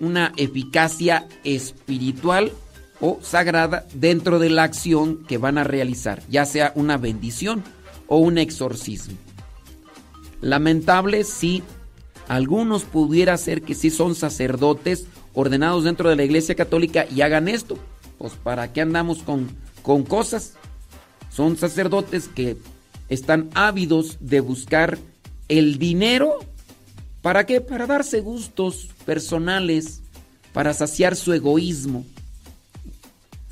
una 0.00 0.32
eficacia 0.36 1.26
espiritual 1.44 2.52
o 3.00 3.18
sagrada 3.22 3.86
dentro 3.94 4.38
de 4.38 4.50
la 4.50 4.64
acción 4.64 5.24
que 5.24 5.38
van 5.38 5.56
a 5.56 5.64
realizar, 5.64 6.22
ya 6.28 6.44
sea 6.44 6.72
una 6.74 6.98
bendición 6.98 7.64
o 8.06 8.18
un 8.18 8.36
exorcismo. 8.36 9.16
Lamentable 10.42 11.24
si 11.24 11.62
algunos 12.28 12.84
pudiera 12.84 13.36
ser 13.38 13.62
que 13.62 13.74
sí 13.74 13.88
son 13.88 14.14
sacerdotes 14.14 15.06
ordenados 15.32 15.84
dentro 15.84 16.10
de 16.10 16.16
la 16.16 16.24
Iglesia 16.24 16.54
Católica 16.54 17.06
y 17.10 17.22
hagan 17.22 17.48
esto. 17.48 17.78
Pues 18.18 18.34
para 18.34 18.72
qué 18.72 18.82
andamos 18.82 19.22
con, 19.22 19.48
con 19.82 20.02
cosas. 20.02 20.52
Son 21.30 21.56
sacerdotes 21.56 22.28
que 22.28 22.58
están 23.08 23.50
ávidos 23.54 24.18
de 24.20 24.40
buscar 24.40 24.98
el 25.48 25.78
dinero 25.78 26.38
¿Para 27.22 27.46
qué? 27.46 27.60
Para 27.60 27.86
darse 27.86 28.20
gustos 28.20 28.88
personales, 29.06 30.02
para 30.52 30.74
saciar 30.74 31.14
su 31.14 31.32
egoísmo. 31.32 32.04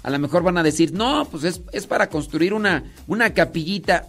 A 0.03 0.11
lo 0.11 0.19
mejor 0.19 0.43
van 0.43 0.59
a 0.59 0.65
decir, 0.65 0.93
no, 0.93 1.27
pues 1.31 1.45
es, 1.45 1.61
es 1.73 1.87
para 1.87 2.09
construir 2.09 2.53
una, 2.53 2.93
una 3.07 3.33
capillita. 3.33 4.09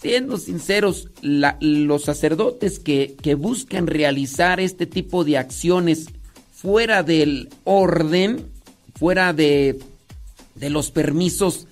Siendo 0.00 0.38
sinceros, 0.38 1.08
los 1.20 2.04
sacerdotes 2.04 2.78
que, 2.78 3.16
que 3.20 3.34
buscan 3.34 3.88
realizar 3.88 4.58
este 4.58 4.86
tipo 4.86 5.24
de 5.24 5.36
acciones 5.36 6.06
fuera 6.52 7.02
del 7.02 7.50
orden, 7.64 8.48
fuera 8.94 9.32
de, 9.34 9.78
de 10.54 10.70
los 10.70 10.92
permisos, 10.92 11.66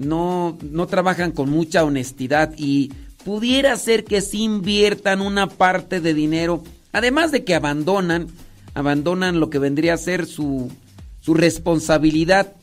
no, 0.00 0.58
no 0.62 0.86
trabajan 0.88 1.30
con 1.30 1.48
mucha 1.50 1.84
honestidad 1.84 2.52
y 2.56 2.90
pudiera 3.24 3.76
ser 3.76 4.04
que 4.04 4.20
sí 4.22 4.42
inviertan 4.42 5.20
una 5.20 5.46
parte 5.48 6.00
de 6.00 6.14
dinero, 6.14 6.64
además 6.92 7.30
de 7.30 7.44
que 7.44 7.54
abandonan, 7.54 8.26
abandonan 8.74 9.38
lo 9.38 9.50
que 9.50 9.58
vendría 9.58 9.94
a 9.94 9.98
ser 9.98 10.26
su, 10.26 10.72
su 11.20 11.34
responsabilidad 11.34 12.54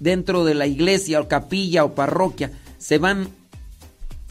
dentro 0.00 0.44
de 0.44 0.54
la 0.54 0.66
iglesia 0.68 1.20
o 1.20 1.26
capilla 1.28 1.84
o 1.84 1.94
parroquia. 1.96 2.52
Se 2.78 2.98
van 2.98 3.28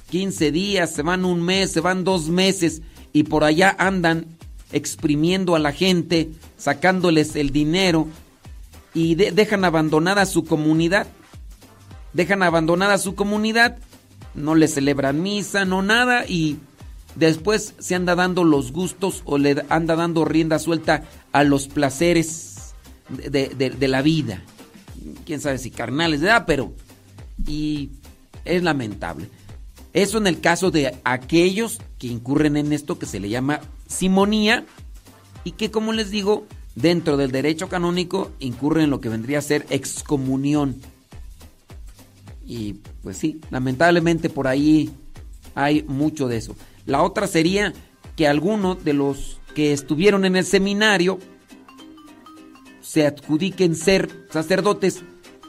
15 0.09 0.51
días, 0.53 0.93
se 0.93 1.01
van 1.01 1.25
un 1.25 1.41
mes, 1.41 1.71
se 1.71 1.81
van 1.81 2.05
dos 2.05 2.29
meses 2.29 2.81
y 3.11 3.23
por 3.23 3.43
allá 3.43 3.75
andan 3.77 4.25
exprimiendo 4.71 5.55
a 5.55 5.59
la 5.59 5.73
gente, 5.73 6.29
sacándoles 6.57 7.35
el 7.35 7.49
dinero 7.51 8.07
y 8.93 9.15
de- 9.15 9.31
dejan 9.31 9.65
abandonada 9.65 10.25
su 10.25 10.45
comunidad. 10.45 11.07
Dejan 12.17 12.41
abandonada 12.41 12.97
su 12.97 13.13
comunidad, 13.13 13.77
no 14.33 14.55
le 14.55 14.67
celebran 14.67 15.21
misa, 15.21 15.65
no 15.65 15.83
nada 15.83 16.25
y 16.27 16.57
después 17.13 17.75
se 17.77 17.93
anda 17.93 18.15
dando 18.15 18.43
los 18.43 18.71
gustos 18.71 19.21
o 19.25 19.37
le 19.37 19.63
anda 19.69 19.95
dando 19.95 20.25
rienda 20.25 20.57
suelta 20.57 21.03
a 21.31 21.43
los 21.43 21.67
placeres 21.67 22.73
de, 23.09 23.49
de- 23.49 23.87
la 23.87 24.01
vida. 24.01 24.41
Quién 25.27 25.41
sabe 25.41 25.59
si 25.59 25.69
carnales, 25.69 26.21
¿verdad? 26.21 26.45
Pero 26.47 26.73
y 27.45 27.91
es 28.45 28.63
lamentable. 28.63 29.29
Eso 29.93 30.17
en 30.17 30.25
el 30.25 30.39
caso 30.41 30.71
de 30.71 30.97
aquellos 31.03 31.79
que 31.99 32.07
incurren 32.07 32.57
en 32.57 32.73
esto 32.73 32.97
que 32.97 33.05
se 33.05 33.19
le 33.19 33.29
llama 33.29 33.61
simonía 33.87 34.65
y 35.43 35.51
que 35.51 35.69
como 35.69 35.93
les 35.93 36.09
digo, 36.09 36.47
dentro 36.73 37.15
del 37.15 37.31
derecho 37.31 37.69
canónico 37.69 38.31
incurren 38.39 38.85
en 38.85 38.89
lo 38.89 39.01
que 39.01 39.09
vendría 39.09 39.37
a 39.37 39.43
ser 39.43 39.67
excomunión. 39.69 40.81
Y 42.47 42.75
pues 43.03 43.17
sí, 43.17 43.41
lamentablemente 43.51 44.29
por 44.29 44.47
ahí 44.47 44.89
hay 45.53 45.83
mucho 45.83 46.27
de 46.27 46.37
eso. 46.37 46.55
La 46.85 47.03
otra 47.03 47.27
sería 47.27 47.73
que 48.15 48.27
algunos 48.27 48.83
de 48.85 48.93
los 48.93 49.39
que 49.53 49.73
estuvieron 49.73 50.23
en 50.23 50.37
el 50.37 50.45
seminario 50.45 51.19
se 52.81 53.05
adjudiquen 53.05 53.75
ser 53.75 54.09
sacerdotes 54.31 55.03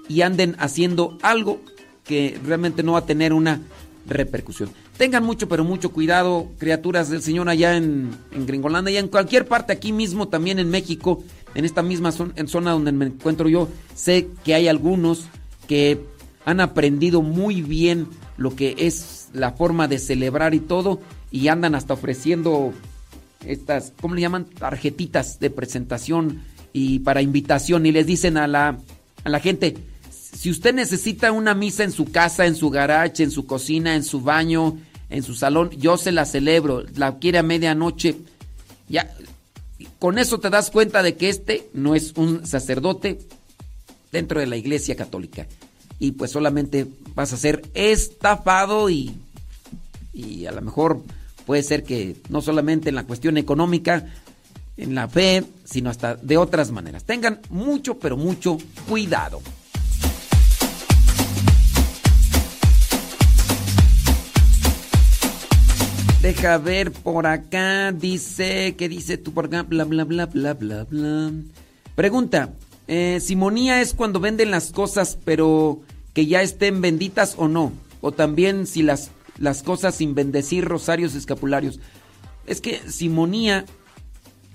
y 0.09 0.23
anden 0.23 0.57
haciendo 0.59 1.17
algo 1.23 1.61
que 2.05 2.39
realmente 2.45 2.83
no 2.83 2.93
va 2.93 3.01
a 3.01 3.07
tener 3.07 3.33
una 3.33 3.61
repercusión. 4.07 4.71
Tengan 4.97 5.23
mucho, 5.23 5.49
pero 5.49 5.63
mucho 5.63 5.91
cuidado, 5.91 6.49
criaturas 6.59 7.09
del 7.09 7.23
Señor 7.23 7.49
allá 7.49 7.77
en, 7.77 8.11
en 8.33 8.89
y 8.89 8.97
en 8.97 9.09
cualquier 9.09 9.47
parte, 9.47 9.73
aquí 9.73 9.93
mismo, 9.93 10.27
también 10.27 10.59
en 10.59 10.69
México, 10.71 11.23
en 11.55 11.65
esta 11.65 11.83
misma 11.83 12.11
zona 12.11 12.73
donde 12.73 12.91
me 12.91 13.07
encuentro 13.07 13.49
yo, 13.49 13.69
sé 13.95 14.29
que 14.45 14.55
hay 14.55 14.67
algunos 14.67 15.27
que 15.69 16.01
han 16.49 16.61
aprendido 16.61 17.21
muy 17.21 17.61
bien 17.61 18.09
lo 18.39 18.57
que 18.57 18.75
es 18.79 19.29
la 19.35 19.53
forma 19.53 19.87
de 19.87 19.99
celebrar 19.99 20.55
y 20.55 20.61
todo, 20.61 20.99
y 21.31 21.49
andan 21.49 21.75
hasta 21.75 21.93
ofreciendo 21.93 22.73
estas, 23.45 23.93
¿cómo 24.01 24.15
le 24.15 24.23
llaman? 24.23 24.47
Tarjetitas 24.47 25.41
de 25.41 25.51
presentación 25.51 26.43
y 26.73 27.01
para 27.01 27.21
invitación, 27.21 27.85
y 27.85 27.93
les 27.93 28.07
dicen 28.07 28.39
a 28.39 28.47
la, 28.47 28.79
a 29.25 29.29
la 29.29 29.41
gente, 29.41 29.77
si 30.11 30.49
usted 30.49 30.73
necesita 30.73 31.33
una 31.33 31.53
misa 31.53 31.85
en 31.85 31.93
su 31.93 32.07
casa, 32.07 32.47
en 32.47 32.57
su 32.57 32.71
garage, 32.71 33.23
en 33.23 33.31
su 33.31 33.45
cocina, 33.45 33.95
en 33.95 34.03
su 34.03 34.23
baño, 34.23 34.79
en 35.11 35.23
su 35.23 35.35
salón, 35.35 35.69
yo 35.73 35.99
se 35.99 36.13
la 36.13 36.25
celebro, 36.25 36.83
la 36.97 37.19
quiere 37.19 37.37
a 37.37 37.43
medianoche, 37.43 38.17
ya, 38.89 39.15
con 39.99 40.19
eso 40.19 40.41
te 40.41 40.49
das 40.49 40.71
cuenta 40.71 41.03
de 41.03 41.15
que 41.15 41.29
este 41.29 41.69
no 41.75 41.95
es 41.95 42.15
un 42.17 42.47
sacerdote 42.47 43.19
dentro 44.13 44.41
de 44.41 44.47
la 44.47 44.57
iglesia 44.57 44.97
católica. 44.97 45.47
Y 45.99 46.13
pues 46.13 46.31
solamente 46.31 46.87
vas 47.15 47.33
a 47.33 47.37
ser 47.37 47.63
estafado 47.75 48.89
y, 48.89 49.17
y 50.13 50.47
a 50.47 50.53
lo 50.53 50.63
mejor 50.63 51.03
puede 51.47 51.63
ser 51.63 51.83
que 51.83 52.17
no 52.29 52.43
solamente 52.43 52.91
en 52.91 52.95
la 52.95 53.05
cuestión 53.05 53.37
económica, 53.37 54.07
en 54.77 54.95
la 54.95 55.09
fe, 55.09 55.45
sino 55.65 55.91
hasta 55.91 56.15
de 56.15 56.37
otras 56.37 56.71
maneras. 56.71 57.05
Tengan 57.05 57.41
mucho, 57.51 57.99
pero 57.99 58.17
mucho 58.17 58.59
cuidado. 58.89 59.41
Deja 66.23 66.59
ver 66.59 66.91
por 66.93 67.27
acá, 67.27 67.93
dice, 67.93 68.75
¿qué 68.77 68.89
dice 68.89 69.19
tú 69.19 69.33
por 69.33 69.47
acá? 69.47 69.63
Bla, 69.63 69.85
bla, 69.85 70.05
bla, 70.05 70.27
bla, 70.27 70.55
bla, 70.55 70.85
bla. 70.85 71.33
Pregunta, 71.95 72.55
eh, 72.89 73.19
¿simonía 73.21 73.81
es 73.81 73.95
cuando 73.95 74.19
venden 74.21 74.51
las 74.51 74.73
cosas 74.73 75.17
pero 75.25 75.81
que 76.15 76.27
ya 76.27 76.43
estén 76.43 76.81
benditas 76.81 77.35
o 77.37 77.49
no? 77.49 77.73
O 78.01 78.13
también 78.13 78.67
si 78.67 78.83
las, 78.83 79.11
las 79.39 79.63
cosas 79.63 79.95
sin 79.95 80.15
bendecir 80.15 80.65
rosarios 80.65 81.15
escapularios. 81.15 81.81
Es 82.47 82.61
que 82.61 82.81
simonía, 82.91 83.67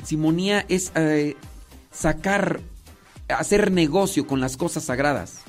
simonía 0.04 0.66
es 0.70 0.92
eh, 0.96 1.36
sacar, 1.92 2.62
hacer 3.28 3.72
negocio 3.72 4.26
con 4.28 4.40
las 4.40 4.58
cosas 4.58 4.86
sagradas. 4.86 5.42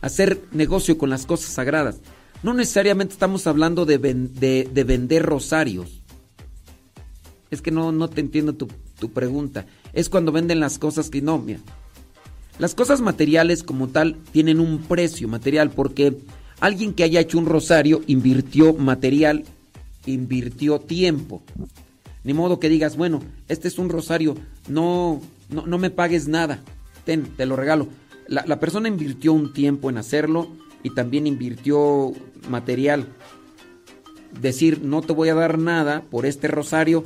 Hacer 0.00 0.44
negocio 0.52 0.96
con 0.98 1.10
las 1.10 1.26
cosas 1.26 1.52
sagradas. 1.52 1.96
No 2.42 2.54
necesariamente 2.54 3.14
estamos 3.14 3.46
hablando 3.46 3.84
de, 3.84 3.98
de 3.98 4.84
vender 4.84 5.24
rosarios. 5.24 6.02
Es 7.50 7.62
que 7.62 7.70
no, 7.70 7.90
no 7.92 8.08
te 8.08 8.20
entiendo 8.20 8.54
tu, 8.54 8.68
tu 8.98 9.10
pregunta. 9.10 9.66
Es 9.92 10.08
cuando 10.08 10.32
venden 10.32 10.60
las 10.60 10.78
cosas 10.78 11.10
que 11.10 11.22
no, 11.22 11.38
mira. 11.38 11.60
Las 12.58 12.74
cosas 12.74 13.00
materiales 13.00 13.62
como 13.62 13.88
tal 13.88 14.16
tienen 14.32 14.58
un 14.58 14.78
precio 14.78 15.28
material 15.28 15.70
porque 15.70 16.16
alguien 16.58 16.92
que 16.92 17.04
haya 17.04 17.20
hecho 17.20 17.38
un 17.38 17.46
rosario 17.46 18.02
invirtió 18.08 18.74
material, 18.74 19.44
invirtió 20.06 20.80
tiempo. 20.80 21.42
Ni 22.24 22.34
modo 22.34 22.58
que 22.58 22.68
digas, 22.68 22.96
bueno, 22.96 23.22
este 23.48 23.68
es 23.68 23.78
un 23.78 23.88
rosario, 23.88 24.36
no, 24.68 25.22
no, 25.50 25.66
no 25.66 25.78
me 25.78 25.90
pagues 25.90 26.26
nada, 26.26 26.60
ten, 27.04 27.26
te 27.36 27.46
lo 27.46 27.54
regalo. 27.54 27.86
La, 28.26 28.44
la 28.44 28.58
persona 28.58 28.88
invirtió 28.88 29.32
un 29.32 29.52
tiempo 29.52 29.88
en 29.88 29.98
hacerlo 29.98 30.48
y 30.82 30.90
también 30.90 31.28
invirtió 31.28 32.12
material. 32.50 33.06
Decir, 34.40 34.82
no 34.82 35.00
te 35.00 35.12
voy 35.12 35.28
a 35.28 35.34
dar 35.34 35.58
nada 35.58 36.02
por 36.10 36.26
este 36.26 36.48
rosario, 36.48 37.04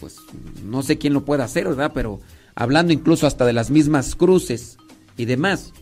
pues 0.00 0.16
no 0.64 0.82
sé 0.82 0.96
quién 0.96 1.12
lo 1.12 1.24
puede 1.24 1.42
hacer, 1.42 1.68
¿verdad? 1.68 1.92
Pero 1.94 2.20
hablando 2.60 2.92
incluso 2.92 3.26
hasta 3.28 3.46
de 3.46 3.52
las 3.52 3.70
mismas 3.70 4.16
cruces 4.16 4.78
y 5.16 5.26
demás. 5.26 5.72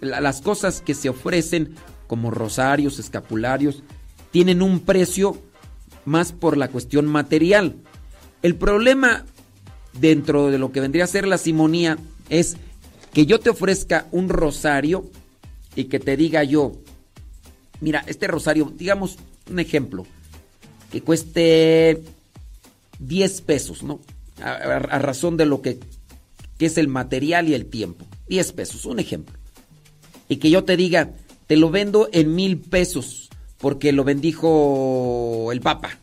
La- 0.00 0.20
las 0.20 0.40
cosas 0.40 0.80
que 0.80 0.94
se 0.94 1.08
ofrecen 1.08 1.76
como 2.08 2.32
rosarios, 2.32 2.98
escapularios, 2.98 3.84
tienen 4.32 4.60
un 4.60 4.80
precio 4.80 5.40
más 6.04 6.32
por 6.32 6.56
la 6.56 6.66
cuestión 6.68 7.06
material. 7.06 7.76
El 8.42 8.56
problema 8.56 9.24
dentro 10.00 10.50
de 10.50 10.58
lo 10.58 10.72
que 10.72 10.80
vendría 10.80 11.04
a 11.04 11.06
ser 11.06 11.28
la 11.28 11.38
simonía 11.38 11.96
es 12.28 12.56
que 13.12 13.24
yo 13.26 13.38
te 13.38 13.50
ofrezca 13.50 14.06
un 14.10 14.28
rosario 14.28 15.08
y 15.76 15.84
que 15.84 16.00
te 16.00 16.16
diga 16.16 16.42
yo, 16.42 16.72
mira, 17.80 18.02
este 18.08 18.26
rosario, 18.26 18.72
digamos 18.76 19.16
un 19.48 19.60
ejemplo, 19.60 20.06
que 20.90 21.02
cueste 21.02 22.02
10 22.98 23.40
pesos, 23.42 23.84
¿no? 23.84 24.00
A 24.42 24.98
razón 24.98 25.36
de 25.36 25.44
lo 25.46 25.60
que, 25.60 25.78
que 26.60 26.66
es 26.66 26.76
el 26.76 26.88
material 26.88 27.48
y 27.48 27.54
el 27.54 27.64
tiempo. 27.64 28.06
10 28.28 28.52
pesos, 28.52 28.84
un 28.84 29.00
ejemplo. 29.00 29.34
Y 30.28 30.36
que 30.36 30.50
yo 30.50 30.62
te 30.64 30.76
diga, 30.76 31.14
te 31.46 31.56
lo 31.56 31.70
vendo 31.70 32.10
en 32.12 32.34
mil 32.34 32.58
pesos 32.58 33.30
porque 33.56 33.92
lo 33.92 34.04
bendijo 34.04 35.48
el 35.52 35.62
Papa. 35.62 35.96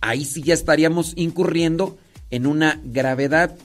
Ahí 0.00 0.24
sí 0.24 0.44
ya 0.44 0.54
estaríamos 0.54 1.14
incurriendo 1.16 1.98
en 2.30 2.46
una 2.46 2.80
gravedad 2.84 3.58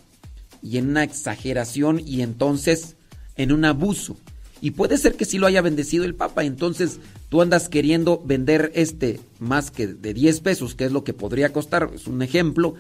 y 0.64 0.80
en 0.80 0.90
una 0.90 1.04
exageración 1.04 2.02
y 2.04 2.24
entonces 2.24 2.96
en 3.36 3.52
un 3.52 3.66
abuso. 3.66 4.18
Y 4.62 4.72
puede 4.72 4.98
ser 4.98 5.14
que 5.14 5.26
sí 5.26 5.38
lo 5.38 5.46
haya 5.46 5.62
bendecido 5.62 6.06
el 6.06 6.16
Papa, 6.16 6.44
entonces 6.44 7.00
tú 7.30 7.44
andas 7.44 7.70
queriendo 7.70 8.20
vender 8.26 8.72
este 8.74 9.20
más 9.38 9.70
que 9.70 9.86
de 9.86 10.16
10 10.16 10.40
pesos, 10.40 10.74
que 10.74 10.86
es 10.86 10.92
lo 10.92 11.04
que 11.04 11.14
podría 11.14 11.54
costar, 11.54 11.92
es 11.94 12.08
un 12.08 12.24
ejemplo, 12.24 12.74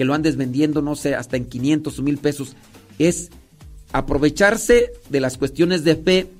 que 0.00 0.06
lo 0.06 0.14
andes 0.14 0.36
vendiendo, 0.36 0.80
no 0.80 0.96
sé, 0.96 1.14
hasta 1.14 1.36
en 1.36 1.44
500 1.44 1.98
o 1.98 2.02
1000 2.02 2.16
pesos. 2.16 2.56
Es 2.98 3.28
aprovecharse 3.92 4.92
de 5.10 5.20
las 5.20 5.36
cuestiones 5.36 5.84
de 5.84 5.94
fe 5.94 6.30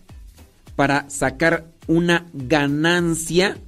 para 0.76 1.10
sacar 1.10 1.66
una 1.86 2.26
ganancia 2.32 3.58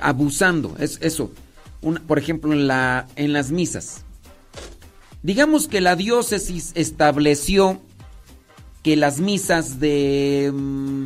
abusando, 0.00 0.74
es 0.80 0.98
eso. 1.00 1.30
Una- 1.80 2.00
por 2.00 2.18
ejemplo, 2.18 2.52
en, 2.52 2.66
la, 2.66 3.06
en 3.14 3.32
las 3.32 3.52
misas. 3.52 4.02
Digamos 5.22 5.68
que 5.68 5.80
la 5.80 5.94
diócesis 5.94 6.72
estableció 6.74 7.80
que 8.82 8.96
las 8.96 9.20
misas 9.20 9.78
de 9.78 10.50
mm, 10.52 11.04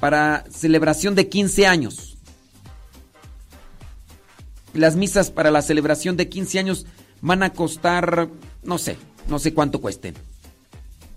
para 0.00 0.44
celebración 0.50 1.14
de 1.14 1.28
15 1.28 1.68
años, 1.68 2.15
las 4.76 4.96
misas 4.96 5.30
para 5.30 5.50
la 5.50 5.62
celebración 5.62 6.16
de 6.16 6.28
15 6.28 6.58
años 6.58 6.86
van 7.20 7.42
a 7.42 7.52
costar, 7.52 8.28
no 8.62 8.78
sé, 8.78 8.96
no 9.28 9.38
sé 9.38 9.54
cuánto 9.54 9.80
cuesten. 9.80 10.14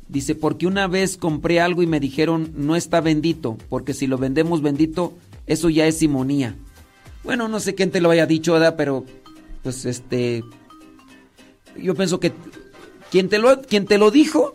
Dice, 0.07 0.33
porque 0.33 0.65
una 0.65 0.88
vez 0.88 1.17
compré 1.17 1.59
algo 1.59 1.83
y 1.83 1.88
me 1.88 1.99
dijeron, 1.99 2.51
no 2.55 2.75
está 2.75 2.99
bendito, 2.99 3.57
porque 3.69 3.93
si 3.93 4.07
lo 4.07 4.17
vendemos 4.17 4.61
bendito, 4.61 5.13
eso 5.45 5.69
ya 5.69 5.85
es 5.85 5.97
simonía. 5.97 6.55
Bueno, 7.23 7.47
no 7.47 7.59
sé 7.59 7.75
quién 7.75 7.91
te 7.91 8.01
lo 8.01 8.09
haya 8.09 8.25
dicho, 8.25 8.53
¿verdad? 8.53 8.75
Pero, 8.75 9.05
pues 9.61 9.85
este, 9.85 10.43
yo 11.77 11.93
pienso 11.95 12.19
que 12.19 12.33
quien 13.11 13.29
te 13.29 13.38
lo, 13.39 13.61
quien 13.61 13.85
te 13.85 13.97
lo 13.97 14.11
dijo 14.11 14.53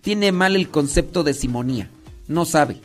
tiene 0.00 0.32
mal 0.32 0.54
el 0.54 0.68
concepto 0.68 1.24
de 1.24 1.34
simonía. 1.34 1.90
No 2.28 2.44
sabe. 2.44 2.80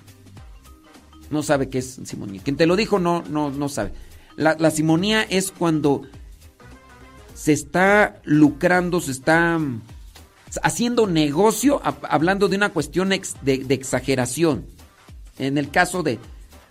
No 1.29 1.43
sabe 1.43 1.69
qué 1.69 1.79
es 1.79 1.99
simonía. 2.05 2.41
Quien 2.41 2.55
te 2.55 2.65
lo 2.65 2.75
dijo 2.75 2.97
no, 2.97 3.23
no, 3.29 3.51
no 3.51 3.69
sabe. 3.69 3.91
La, 4.39 4.71
simonía 4.71 5.21
es 5.23 5.51
cuando 5.51 6.03
se 7.33 7.53
está 7.53 8.21
lucrando, 8.23 9.01
se 9.01 9.11
está 9.11 9.57
mm, 9.57 9.81
haciendo 10.63 11.07
negocio, 11.07 11.81
hab- 11.83 12.07
hablando 12.09 12.47
de 12.47 12.55
una 12.55 12.69
cuestión 12.69 13.09
de 13.09 13.65
exageración. 13.69 14.65
En 15.37 15.57
el 15.57 15.69
caso 15.69 16.03
de 16.03 16.19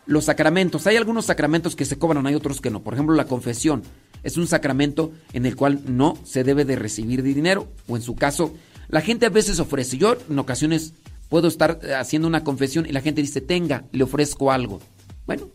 los 0.07 0.25
sacramentos, 0.25 0.87
hay 0.87 0.97
algunos 0.97 1.27
sacramentos 1.27 1.77
que 1.77 1.85
se 1.85 1.99
cobran, 1.99 2.27
hay 2.27 2.35
otros 2.35 2.61
que 2.61 2.71
no. 2.71 2.83
Por 2.83 2.95
ejemplo, 2.95 3.15
la 3.15 3.27
confesión 3.27 3.83
es 4.23 4.37
un 4.37 4.47
sacramento 4.47 5.13
en 5.33 5.45
el 5.47 5.55
cual 5.55 5.83
no 5.87 6.17
se 6.25 6.45
debe 6.45 6.65
de 6.65 6.77
recibir 6.77 7.23
dinero, 7.23 7.69
o 7.87 7.97
en 7.97 8.03
su 8.03 8.15
caso, 8.17 8.55
la 8.89 9.03
gente 9.03 9.27
a 9.27 9.31
veces 9.31 9.61
ofrece. 9.61 9.99
Yo 9.99 10.17
en 10.29 10.39
ocasiones 10.39 10.95
puedo 11.29 11.49
estar 11.49 11.81
eh, 11.83 11.95
haciendo 11.95 12.27
una 12.29 12.45
confesión 12.45 12.87
y 12.87 12.93
la 12.93 13.03
gente 13.03 13.21
dice, 13.21 13.43
tenga, 13.43 13.85
le 13.93 14.05
ofrezco 14.05 14.51
algo. 14.51 14.81
Bueno, 15.27 15.49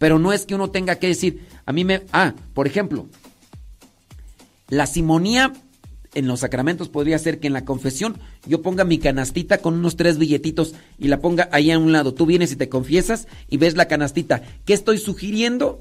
pero 0.00 0.18
no 0.18 0.32
es 0.32 0.46
que 0.46 0.54
uno 0.54 0.70
tenga 0.70 0.94
que 0.96 1.08
decir, 1.08 1.46
a 1.66 1.74
mí 1.74 1.84
me... 1.84 2.04
Ah, 2.10 2.32
por 2.54 2.66
ejemplo, 2.66 3.06
la 4.70 4.86
simonía 4.86 5.52
en 6.14 6.26
los 6.26 6.40
sacramentos 6.40 6.88
podría 6.88 7.18
ser 7.18 7.38
que 7.38 7.48
en 7.48 7.52
la 7.52 7.66
confesión 7.66 8.16
yo 8.46 8.62
ponga 8.62 8.84
mi 8.84 8.96
canastita 8.98 9.58
con 9.58 9.74
unos 9.74 9.96
tres 9.96 10.16
billetitos 10.16 10.74
y 10.98 11.08
la 11.08 11.20
ponga 11.20 11.50
ahí 11.52 11.70
a 11.70 11.78
un 11.78 11.92
lado. 11.92 12.14
Tú 12.14 12.24
vienes 12.24 12.50
y 12.50 12.56
te 12.56 12.70
confiesas 12.70 13.28
y 13.50 13.58
ves 13.58 13.76
la 13.76 13.88
canastita. 13.88 14.40
¿Qué 14.64 14.72
estoy 14.72 14.96
sugiriendo? 14.96 15.80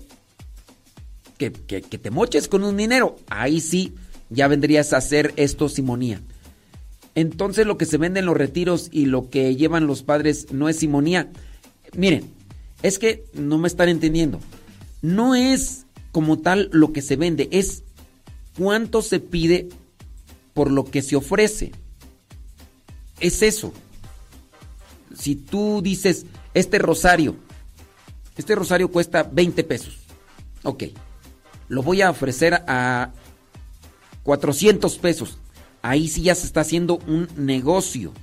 Que, 1.37 1.53
que- 1.53 1.81
que 1.81 1.97
te 1.97 2.11
moches 2.11 2.49
con 2.49 2.65
un 2.65 2.75
dinero. 2.75 3.15
Ahí 3.29 3.61
sí 3.61 3.93
ya 4.29 4.49
vendrías 4.49 4.91
a 4.91 4.97
hacer 4.97 5.33
esto 5.37 5.69
simonía. 5.69 6.19
Entonces 7.15 7.65
lo 7.65 7.77
que 7.77 7.85
se 7.85 7.97
vende 7.97 8.19
en 8.19 8.25
los 8.25 8.35
retiros 8.35 8.89
y 8.91 9.05
lo 9.05 9.29
que 9.29 9.55
llevan 9.55 9.87
los 9.87 10.03
padres 10.03 10.51
no 10.51 10.67
es 10.67 10.75
simonía. 10.75 11.29
Miren, 11.95 12.25
es 12.83 12.99
que 12.99 13.25
no 13.33 13.57
me 13.57 13.67
están 13.67 13.89
entendiendo. 13.89 14.39
No 15.01 15.35
es 15.35 15.85
como 16.11 16.39
tal 16.39 16.69
lo 16.71 16.91
que 16.91 17.01
se 17.01 17.15
vende, 17.15 17.47
es 17.51 17.83
cuánto 18.57 19.01
se 19.01 19.19
pide 19.19 19.69
por 20.53 20.71
lo 20.71 20.85
que 20.85 21.01
se 21.01 21.15
ofrece. 21.15 21.71
Es 23.19 23.41
eso. 23.41 23.73
Si 25.15 25.35
tú 25.35 25.81
dices, 25.81 26.25
este 26.53 26.79
rosario, 26.79 27.35
este 28.37 28.55
rosario 28.55 28.91
cuesta 28.91 29.23
20 29.23 29.63
pesos. 29.63 29.97
Ok. 30.63 30.85
Lo 31.67 31.83
voy 31.83 32.01
a 32.01 32.09
ofrecer 32.09 32.63
a 32.67 33.11
400 34.23 34.97
pesos. 34.97 35.37
Ahí 35.81 36.07
sí 36.07 36.23
ya 36.23 36.35
se 36.35 36.45
está 36.45 36.61
haciendo 36.61 36.97
un 37.07 37.27
negocio. 37.35 38.13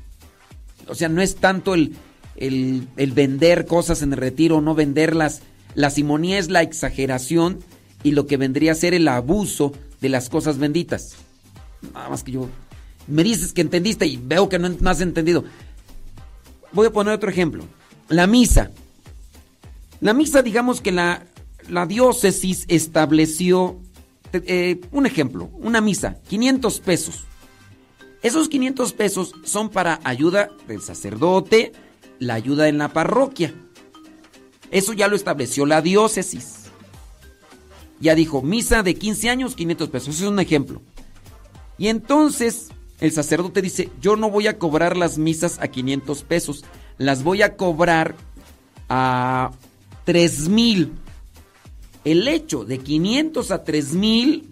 O 0.89 0.95
sea, 0.95 1.09
no 1.09 1.23
es 1.23 1.37
tanto 1.37 1.75
el, 1.75 1.97
el, 2.37 2.89
vender 2.97 3.67
cosas 3.67 4.03
en 4.03 4.13
el 4.13 4.19
retiro 4.19 4.61
no 4.61 4.75
venderlas. 4.75 5.43
La 5.75 5.91
simonía 5.91 6.39
es 6.39 6.49
la 6.49 6.63
exageración 6.63 7.61
y 8.03 8.13
lo 8.13 8.27
que 8.27 8.37
vendría 8.37 8.73
a 8.73 8.77
ser 8.77 8.95
el 8.95 9.09
abuso 9.09 9.73
de 10.01 10.09
las 10.09 10.29
cosas 10.29 10.59
benditas. 10.59 11.17
Nada 11.93 12.09
más 12.09 12.23
que 12.23 12.33
yo... 12.33 12.49
Me 13.07 13.23
dices 13.23 13.53
que 13.53 13.61
entendiste 13.61 14.07
y 14.07 14.17
veo 14.17 14.49
que 14.49 14.59
no, 14.59 14.69
no 14.69 14.91
has 14.91 15.01
entendido. 15.01 15.45
Voy 16.73 16.89
a 16.89 16.93
poner 16.93 17.15
otro 17.15 17.31
ejemplo. 17.31 17.65
La 18.09 18.27
misa. 18.27 18.71
La 20.01 20.13
misa, 20.13 20.43
digamos 20.43 20.81
que 20.81 20.93
la, 20.93 21.25
la 21.69 21.87
diócesis 21.87 22.65
estableció, 22.69 23.79
eh, 24.33 24.81
un 24.93 25.07
ejemplo, 25.07 25.51
una 25.55 25.81
misa, 25.81 26.19
500 26.29 26.81
pesos. 26.81 27.25
Esos 28.23 28.49
500 28.49 28.93
pesos 28.93 29.33
son 29.45 29.69
para 29.69 30.01
ayuda 30.05 30.49
del 30.67 30.83
sacerdote, 30.83 31.73
la 32.19 32.35
ayuda 32.35 32.69
en 32.69 32.79
la 32.79 32.93
parroquia. 32.93 33.55
Eso 34.71 34.93
ya 34.93 35.09
lo 35.09 35.17
estableció 35.17 35.67
la 35.67 35.83
diócesis. 35.83 36.65
Ya 38.01 38.15
dijo, 38.15 38.43
misa 38.43 38.83
de 38.83 38.95
15 38.95 39.31
años, 39.31 39.55
500 39.55 39.89
pesos. 39.89 40.09
Eso 40.15 40.25
es 40.25 40.31
un 40.31 40.41
ejemplo. 40.41 40.83
Y 41.79 41.89
entonces 41.89 42.69
el 43.01 43.13
sacerdote 43.13 43.63
dice, 43.63 43.91
yo 44.01 44.17
no 44.17 44.31
voy 44.31 44.47
a 44.47 44.59
cobrar 44.59 44.97
las 44.97 45.19
misas 45.19 45.59
a 45.61 45.69
500 45.69 46.23
pesos, 46.25 46.65
las 46.99 47.23
voy 47.23 47.43
a 47.43 47.57
cobrar 47.57 48.15
a 48.89 49.53
3 50.05 50.49
mil. 50.49 50.93
El 52.05 52.29
hecho 52.29 52.65
de 52.65 52.79
500 52.79 53.51
a 53.51 53.65
3 53.65 53.95
mil, 53.95 54.49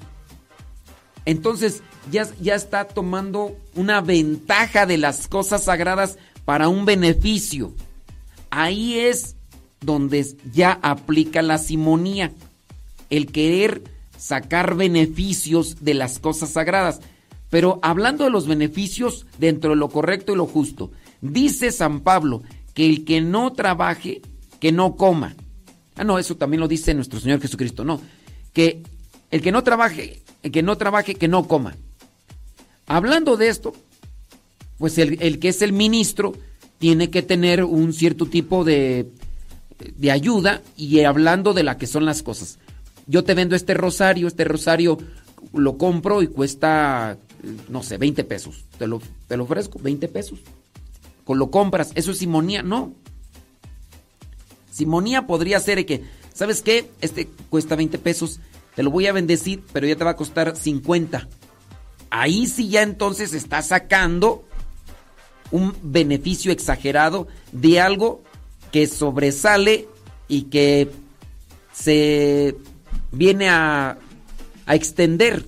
entonces 1.24 1.82
ya, 2.10 2.28
ya 2.40 2.54
está 2.54 2.84
tomando 2.84 3.56
una 3.74 4.00
ventaja 4.00 4.84
de 4.84 4.98
las 4.98 5.28
cosas 5.28 5.64
sagradas 5.64 6.18
para 6.44 6.68
un 6.68 6.84
beneficio. 6.84 7.74
Ahí 8.50 8.98
es 8.98 9.36
donde 9.80 10.26
ya 10.52 10.78
aplica 10.82 11.42
la 11.42 11.58
simonía, 11.58 12.32
el 13.10 13.30
querer 13.30 13.82
sacar 14.16 14.74
beneficios 14.76 15.84
de 15.84 15.94
las 15.94 16.18
cosas 16.18 16.50
sagradas. 16.50 17.00
Pero 17.50 17.78
hablando 17.82 18.24
de 18.24 18.30
los 18.30 18.46
beneficios 18.46 19.26
dentro 19.38 19.70
de 19.70 19.76
lo 19.76 19.88
correcto 19.88 20.32
y 20.32 20.36
lo 20.36 20.46
justo, 20.46 20.90
dice 21.20 21.70
San 21.70 22.00
Pablo 22.00 22.42
que 22.74 22.86
el 22.86 23.04
que 23.04 23.20
no 23.20 23.52
trabaje, 23.52 24.22
que 24.60 24.72
no 24.72 24.96
coma. 24.96 25.36
Ah, 25.96 26.04
no, 26.04 26.18
eso 26.18 26.36
también 26.36 26.60
lo 26.60 26.68
dice 26.68 26.94
nuestro 26.94 27.20
Señor 27.20 27.40
Jesucristo, 27.40 27.84
no. 27.84 28.00
Que 28.52 28.82
el 29.30 29.40
que 29.42 29.52
no 29.52 29.62
trabaje, 29.62 30.22
el 30.42 30.50
que 30.50 30.62
no 30.62 30.76
trabaje, 30.76 31.14
que 31.14 31.28
no 31.28 31.46
coma. 31.46 31.76
Hablando 32.86 33.36
de 33.36 33.48
esto, 33.48 33.72
pues 34.78 34.98
el, 34.98 35.38
que 35.38 35.48
es 35.48 35.62
el 35.62 35.72
ministro 35.72 36.34
tiene 36.78 37.10
que 37.10 37.22
tener 37.22 37.64
un 37.64 37.92
cierto 37.92 38.26
tipo 38.26 38.64
de, 38.64 39.08
de 39.78 40.10
ayuda 40.10 40.62
y 40.76 41.00
hablando 41.00 41.54
de 41.54 41.62
la 41.62 41.78
que 41.78 41.86
son 41.86 42.04
las 42.04 42.22
cosas. 42.22 42.58
Yo 43.06 43.24
te 43.24 43.34
vendo 43.34 43.54
este 43.54 43.74
rosario, 43.74 44.26
este 44.26 44.44
rosario 44.44 44.98
lo 45.52 45.76
compro 45.76 46.22
y 46.22 46.28
cuesta, 46.28 47.18
no 47.68 47.82
sé, 47.82 47.98
20 47.98 48.24
pesos. 48.24 48.64
Te 48.78 48.86
lo, 48.86 49.00
te 49.28 49.36
lo 49.36 49.44
ofrezco, 49.44 49.78
20 49.78 50.08
pesos. 50.08 50.40
Con 51.24 51.38
lo 51.38 51.50
compras, 51.50 51.92
eso 51.94 52.10
es 52.10 52.18
simonía, 52.18 52.62
no. 52.62 52.92
Simonía 54.70 55.26
podría 55.26 55.60
ser 55.60 55.84
que, 55.86 56.02
¿sabes 56.32 56.62
qué? 56.62 56.90
Este 57.00 57.28
cuesta 57.48 57.76
20 57.76 57.98
pesos, 57.98 58.40
te 58.74 58.82
lo 58.82 58.90
voy 58.90 59.06
a 59.06 59.12
bendecir, 59.12 59.62
pero 59.72 59.86
ya 59.86 59.96
te 59.96 60.04
va 60.04 60.10
a 60.10 60.16
costar 60.16 60.56
50. 60.56 61.28
Ahí 62.10 62.46
sí 62.46 62.68
ya 62.68 62.82
entonces 62.82 63.34
está 63.34 63.62
sacando 63.62 64.44
un 65.54 65.72
beneficio 65.84 66.50
exagerado 66.50 67.28
de 67.52 67.80
algo 67.80 68.20
que 68.72 68.88
sobresale 68.88 69.86
y 70.26 70.42
que 70.42 70.90
se 71.72 72.56
viene 73.12 73.48
a, 73.48 73.96
extender. 74.66 75.46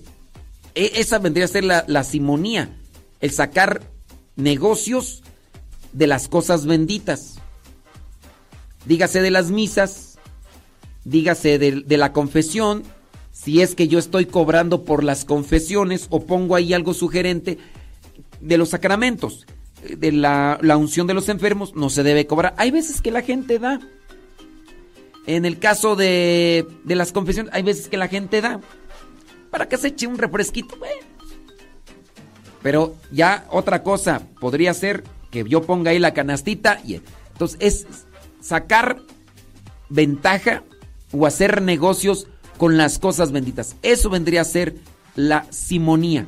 E- 0.76 0.92
esa 0.94 1.18
vendría 1.18 1.46
a 1.46 1.48
ser 1.48 1.64
la, 1.64 1.84
la 1.88 2.04
simonía, 2.04 2.70
el 3.20 3.32
sacar 3.32 3.82
negocios 4.36 5.24
de 5.92 6.06
las 6.06 6.28
cosas 6.28 6.66
benditas. 6.66 7.38
Dígase 8.84 9.20
de 9.20 9.32
las 9.32 9.50
misas, 9.50 10.18
dígase 11.04 11.58
de, 11.58 11.80
de 11.80 11.96
la 11.96 12.12
confesión, 12.12 12.84
si 13.32 13.60
es 13.60 13.74
que 13.74 13.88
yo 13.88 13.98
estoy 13.98 14.26
cobrando 14.26 14.84
por 14.84 15.02
las 15.02 15.24
confesiones 15.24 16.06
o 16.10 16.24
pongo 16.26 16.54
ahí 16.54 16.74
algo 16.74 16.94
sugerente 16.94 17.58
de 18.40 18.56
los 18.56 18.68
sacramentos, 18.68 19.46
de 19.96 20.12
la, 20.12 20.58
la 20.62 20.76
unción 20.76 21.06
de 21.06 21.14
los 21.14 21.28
enfermos, 21.28 21.74
no 21.74 21.90
se 21.90 22.02
debe 22.02 22.26
cobrar. 22.26 22.54
Hay 22.58 22.70
veces 22.70 23.00
que 23.00 23.10
la 23.10 23.22
gente 23.22 23.58
da. 23.58 23.80
En 25.26 25.44
el 25.44 25.58
caso 25.58 25.96
de, 25.96 26.66
de 26.84 26.94
las 26.94 27.12
confesiones, 27.12 27.52
hay 27.54 27.62
veces 27.62 27.88
que 27.88 27.96
la 27.96 28.08
gente 28.08 28.40
da. 28.40 28.60
Para 29.50 29.68
que 29.68 29.76
se 29.76 29.88
eche 29.88 30.06
un 30.06 30.18
refresquito. 30.18 30.76
bueno. 30.78 31.00
Pero 32.62 32.96
ya 33.12 33.46
otra 33.50 33.82
cosa 33.82 34.22
podría 34.40 34.74
ser 34.74 35.04
que 35.30 35.44
yo 35.44 35.62
ponga 35.62 35.92
ahí 35.92 35.98
la 35.98 36.14
canastita 36.14 36.80
y 36.84 37.00
entonces 37.32 37.58
es 37.60 37.86
sacar 38.40 38.98
ventaja, 39.88 40.62
o 41.12 41.26
hacer 41.26 41.62
negocios 41.62 42.26
con 42.56 42.76
las 42.76 42.98
cosas 42.98 43.32
benditas. 43.32 43.76
Eso 43.82 44.10
vendría 44.10 44.40
a 44.40 44.44
ser 44.44 44.76
la 45.14 45.46
simonía. 45.50 46.26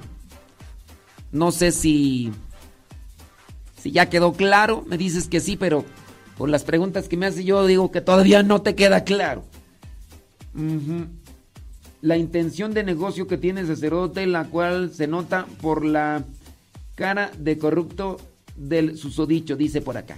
No 1.32 1.52
sé 1.52 1.72
si 1.72 2.32
ya 3.92 4.08
quedó 4.08 4.32
claro, 4.32 4.84
me 4.86 4.98
dices 4.98 5.28
que 5.28 5.40
sí, 5.40 5.56
pero 5.56 5.84
por 6.36 6.48
las 6.48 6.64
preguntas 6.64 7.08
que 7.08 7.16
me 7.16 7.26
hace 7.26 7.44
yo 7.44 7.66
digo 7.66 7.90
que 7.90 8.00
todavía 8.00 8.42
no 8.42 8.62
te 8.62 8.74
queda 8.74 9.04
claro. 9.04 9.44
La 12.00 12.16
intención 12.16 12.74
de 12.74 12.84
negocio 12.84 13.26
que 13.26 13.38
tiene 13.38 13.60
el 13.60 13.66
sacerdote, 13.66 14.26
la 14.26 14.44
cual 14.44 14.92
se 14.94 15.06
nota 15.06 15.46
por 15.60 15.84
la 15.84 16.24
cara 16.94 17.30
de 17.38 17.58
corrupto 17.58 18.20
del 18.56 18.96
susodicho, 18.96 19.56
dice 19.56 19.80
por 19.80 19.96
acá. 19.96 20.16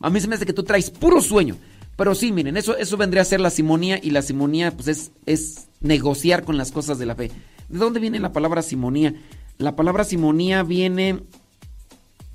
A 0.00 0.10
mí 0.10 0.20
se 0.20 0.28
me 0.28 0.36
hace 0.36 0.46
que 0.46 0.52
tú 0.52 0.62
traes 0.62 0.90
puro 0.90 1.20
sueño. 1.20 1.56
Pero 1.96 2.14
sí, 2.14 2.30
miren, 2.30 2.56
eso, 2.56 2.76
eso 2.76 2.96
vendría 2.96 3.22
a 3.22 3.24
ser 3.24 3.40
la 3.40 3.50
simonía 3.50 3.98
y 4.00 4.10
la 4.10 4.22
simonía 4.22 4.70
pues 4.70 4.86
es, 4.86 5.10
es 5.26 5.68
negociar 5.80 6.44
con 6.44 6.56
las 6.56 6.70
cosas 6.70 6.98
de 6.98 7.06
la 7.06 7.16
fe. 7.16 7.32
¿De 7.68 7.78
dónde 7.78 7.98
viene 7.98 8.20
la 8.20 8.32
palabra 8.32 8.62
simonía? 8.62 9.14
La 9.58 9.74
palabra 9.74 10.04
simonía 10.04 10.62
viene 10.62 11.24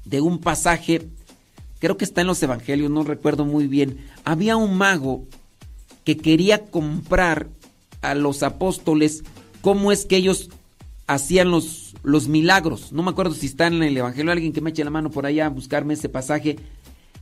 de 0.05 0.21
un 0.21 0.39
pasaje, 0.39 1.07
creo 1.79 1.97
que 1.97 2.05
está 2.05 2.21
en 2.21 2.27
los 2.27 2.41
evangelios, 2.43 2.91
no 2.91 3.03
recuerdo 3.03 3.45
muy 3.45 3.67
bien. 3.67 3.97
Había 4.23 4.57
un 4.57 4.77
mago 4.77 5.25
que 6.03 6.17
quería 6.17 6.65
comprar 6.65 7.47
a 8.01 8.15
los 8.15 8.43
apóstoles 8.43 9.23
cómo 9.61 9.91
es 9.91 10.05
que 10.05 10.17
ellos 10.17 10.49
hacían 11.07 11.51
los, 11.51 11.95
los 12.03 12.27
milagros. 12.27 12.91
No 12.91 13.03
me 13.03 13.11
acuerdo 13.11 13.33
si 13.33 13.45
está 13.45 13.67
en 13.67 13.81
el 13.81 13.97
evangelio, 13.97 14.31
alguien 14.31 14.53
que 14.53 14.61
me 14.61 14.71
eche 14.71 14.83
la 14.83 14.89
mano 14.89 15.09
por 15.09 15.25
allá 15.25 15.45
a 15.45 15.49
buscarme 15.49 15.93
ese 15.93 16.09
pasaje. 16.09 16.57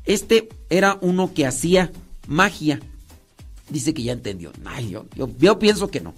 Este 0.06 0.50
era 0.70 0.98
uno 1.02 1.34
que 1.34 1.46
hacía 1.46 1.92
magia. 2.28 2.80
Dice 3.70 3.94
que 3.94 4.04
ya 4.04 4.14
entendió. 4.14 4.52
Yo, 5.16 5.30
yo 5.40 5.60
pienso 5.60 5.90
que 5.90 6.02
no. 6.02 6.14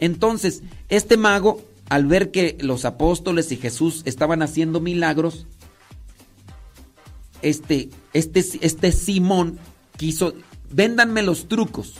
Entonces, 0.00 0.62
este 0.88 1.16
mago, 1.16 1.62
al 1.88 2.06
ver 2.06 2.30
que 2.30 2.56
los 2.60 2.84
apóstoles 2.84 3.52
y 3.52 3.56
Jesús 3.56 4.02
estaban 4.04 4.42
haciendo 4.42 4.80
milagros, 4.80 5.46
este, 7.42 7.90
este, 8.12 8.44
este 8.60 8.92
Simón 8.92 9.58
quiso, 9.96 10.34
véndanme 10.70 11.22
los 11.22 11.48
trucos. 11.48 11.94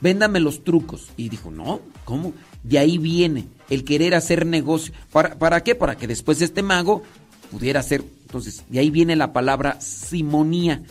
Véndame 0.00 0.40
los 0.40 0.64
trucos. 0.64 1.08
Y 1.16 1.28
dijo, 1.28 1.50
no, 1.50 1.80
¿cómo? 2.04 2.32
De 2.62 2.78
ahí 2.78 2.98
viene 2.98 3.46
el 3.70 3.84
querer 3.84 4.14
hacer 4.14 4.46
negocio. 4.46 4.92
¿Para, 5.12 5.38
¿Para 5.38 5.62
qué? 5.62 5.74
Para 5.74 5.96
que 5.96 6.06
después 6.06 6.40
este 6.42 6.62
mago 6.62 7.02
pudiera 7.50 7.80
hacer. 7.80 8.04
Entonces, 8.22 8.64
de 8.68 8.78
ahí 8.78 8.90
viene 8.90 9.16
la 9.16 9.32
palabra 9.32 9.80
simonía. 9.80 10.82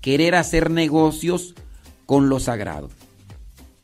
Querer 0.00 0.34
hacer 0.34 0.70
negocios 0.70 1.54
con 2.06 2.28
lo 2.28 2.40
sagrado. 2.40 2.90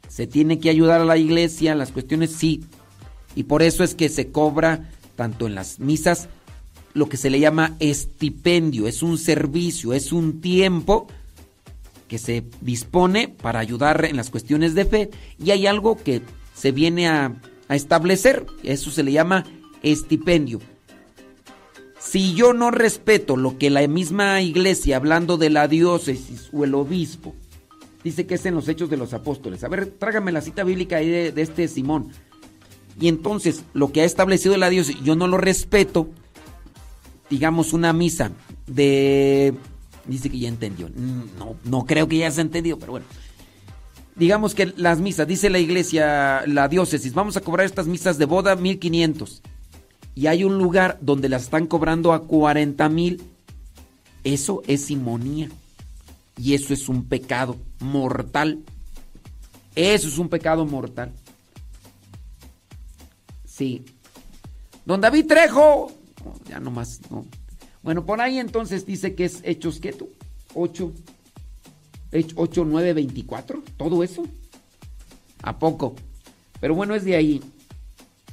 Se 0.08 0.26
tiene 0.26 0.58
que 0.58 0.70
ayudar 0.70 1.00
a 1.00 1.04
la 1.04 1.16
iglesia, 1.16 1.74
las 1.74 1.92
cuestiones 1.92 2.32
sí. 2.32 2.64
Y 3.34 3.44
por 3.44 3.62
eso 3.62 3.84
es 3.84 3.94
que 3.94 4.08
se 4.08 4.30
cobra 4.32 4.90
tanto 5.16 5.46
en 5.46 5.54
las 5.54 5.80
misas 5.80 6.28
lo 6.98 7.08
que 7.08 7.16
se 7.16 7.30
le 7.30 7.40
llama 7.40 7.76
estipendio. 7.78 8.86
Es 8.86 9.02
un 9.02 9.16
servicio, 9.16 9.94
es 9.94 10.12
un 10.12 10.40
tiempo 10.40 11.06
que 12.08 12.18
se 12.18 12.44
dispone 12.60 13.28
para 13.28 13.60
ayudar 13.60 14.04
en 14.04 14.16
las 14.16 14.30
cuestiones 14.30 14.74
de 14.74 14.84
fe 14.84 15.10
y 15.42 15.50
hay 15.52 15.66
algo 15.66 15.96
que 15.96 16.22
se 16.54 16.72
viene 16.72 17.08
a, 17.08 17.36
establecer, 17.68 18.46
eso 18.62 18.90
se 18.90 19.02
le 19.02 19.12
llama 19.12 19.44
estipendio. 19.82 20.58
Si 22.00 22.32
yo 22.32 22.54
no 22.54 22.70
respeto 22.70 23.36
lo 23.36 23.58
que 23.58 23.68
la 23.68 23.86
misma 23.86 24.40
iglesia, 24.40 24.96
hablando 24.96 25.36
de 25.36 25.50
la 25.50 25.68
diócesis 25.68 26.48
o 26.54 26.64
el 26.64 26.74
obispo, 26.74 27.34
dice 28.02 28.26
que 28.26 28.36
es 28.36 28.46
en 28.46 28.54
los 28.54 28.68
hechos 28.68 28.88
de 28.88 28.96
los 28.96 29.12
apóstoles, 29.12 29.64
a 29.64 29.68
ver, 29.68 29.86
trágame 29.86 30.32
la 30.32 30.40
cita 30.40 30.64
bíblica 30.64 30.96
ahí 30.96 31.08
de 31.08 31.42
este 31.42 31.68
Simón. 31.68 32.10
Y 32.98 33.08
entonces, 33.08 33.64
lo 33.74 33.92
que 33.92 34.00
ha 34.00 34.04
establecido 34.04 34.56
la 34.56 34.70
diócesis, 34.70 35.02
yo 35.02 35.14
no 35.14 35.26
lo 35.26 35.36
respeto, 35.36 36.08
digamos 37.30 37.72
una 37.72 37.92
misa 37.92 38.32
de 38.66 39.54
Dice 40.08 40.30
que 40.30 40.38
ya 40.38 40.48
entendió. 40.48 40.88
No, 41.38 41.56
no 41.64 41.84
creo 41.84 42.08
que 42.08 42.18
ya 42.18 42.30
se 42.30 42.40
entendido, 42.40 42.78
pero 42.78 42.92
bueno. 42.92 43.06
Digamos 44.16 44.54
que 44.54 44.72
las 44.76 44.98
misas, 45.00 45.28
dice 45.28 45.50
la 45.50 45.60
iglesia, 45.60 46.42
la 46.46 46.66
diócesis, 46.66 47.14
vamos 47.14 47.36
a 47.36 47.40
cobrar 47.40 47.66
estas 47.66 47.86
misas 47.86 48.18
de 48.18 48.24
boda 48.24 48.56
1500. 48.56 49.42
Y 50.14 50.26
hay 50.26 50.42
un 50.42 50.58
lugar 50.58 50.98
donde 51.00 51.28
las 51.28 51.44
están 51.44 51.66
cobrando 51.66 52.12
a 52.12 52.26
40 52.26 52.88
mil. 52.88 53.22
Eso 54.24 54.62
es 54.66 54.86
simonía. 54.86 55.50
Y 56.36 56.54
eso 56.54 56.72
es 56.72 56.88
un 56.88 57.04
pecado 57.04 57.56
mortal. 57.78 58.60
Eso 59.76 60.08
es 60.08 60.18
un 60.18 60.28
pecado 60.28 60.64
mortal. 60.64 61.12
Sí. 63.44 63.84
Don 64.86 65.00
David 65.00 65.26
Trejo. 65.26 65.92
Ya 66.48 66.60
nomás, 66.60 67.00
no. 67.10 67.26
Bueno, 67.82 68.04
por 68.04 68.20
ahí 68.20 68.38
entonces 68.38 68.84
dice 68.84 69.14
que 69.14 69.24
es 69.24 69.40
Hechos, 69.44 69.80
¿qué 69.80 69.92
tú? 69.92 70.08
8, 70.54 70.92
8, 72.34 72.64
9, 72.64 72.92
24, 72.92 73.62
todo 73.76 74.02
eso. 74.02 74.24
¿A 75.42 75.58
poco? 75.58 75.94
Pero 76.60 76.74
bueno, 76.74 76.94
es 76.94 77.04
de 77.04 77.16
ahí. 77.16 77.40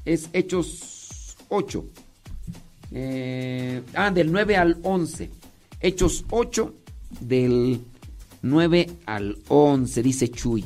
Es 0.03 0.29
Hechos 0.33 1.35
8. 1.49 1.85
Eh, 2.91 3.81
ah, 3.93 4.11
del 4.11 4.31
9 4.31 4.57
al 4.57 4.77
11. 4.83 5.29
Hechos 5.79 6.25
8, 6.29 6.73
del 7.19 7.81
9 8.41 8.89
al 9.05 9.37
11, 9.47 10.03
dice 10.03 10.29
Chuy. 10.29 10.65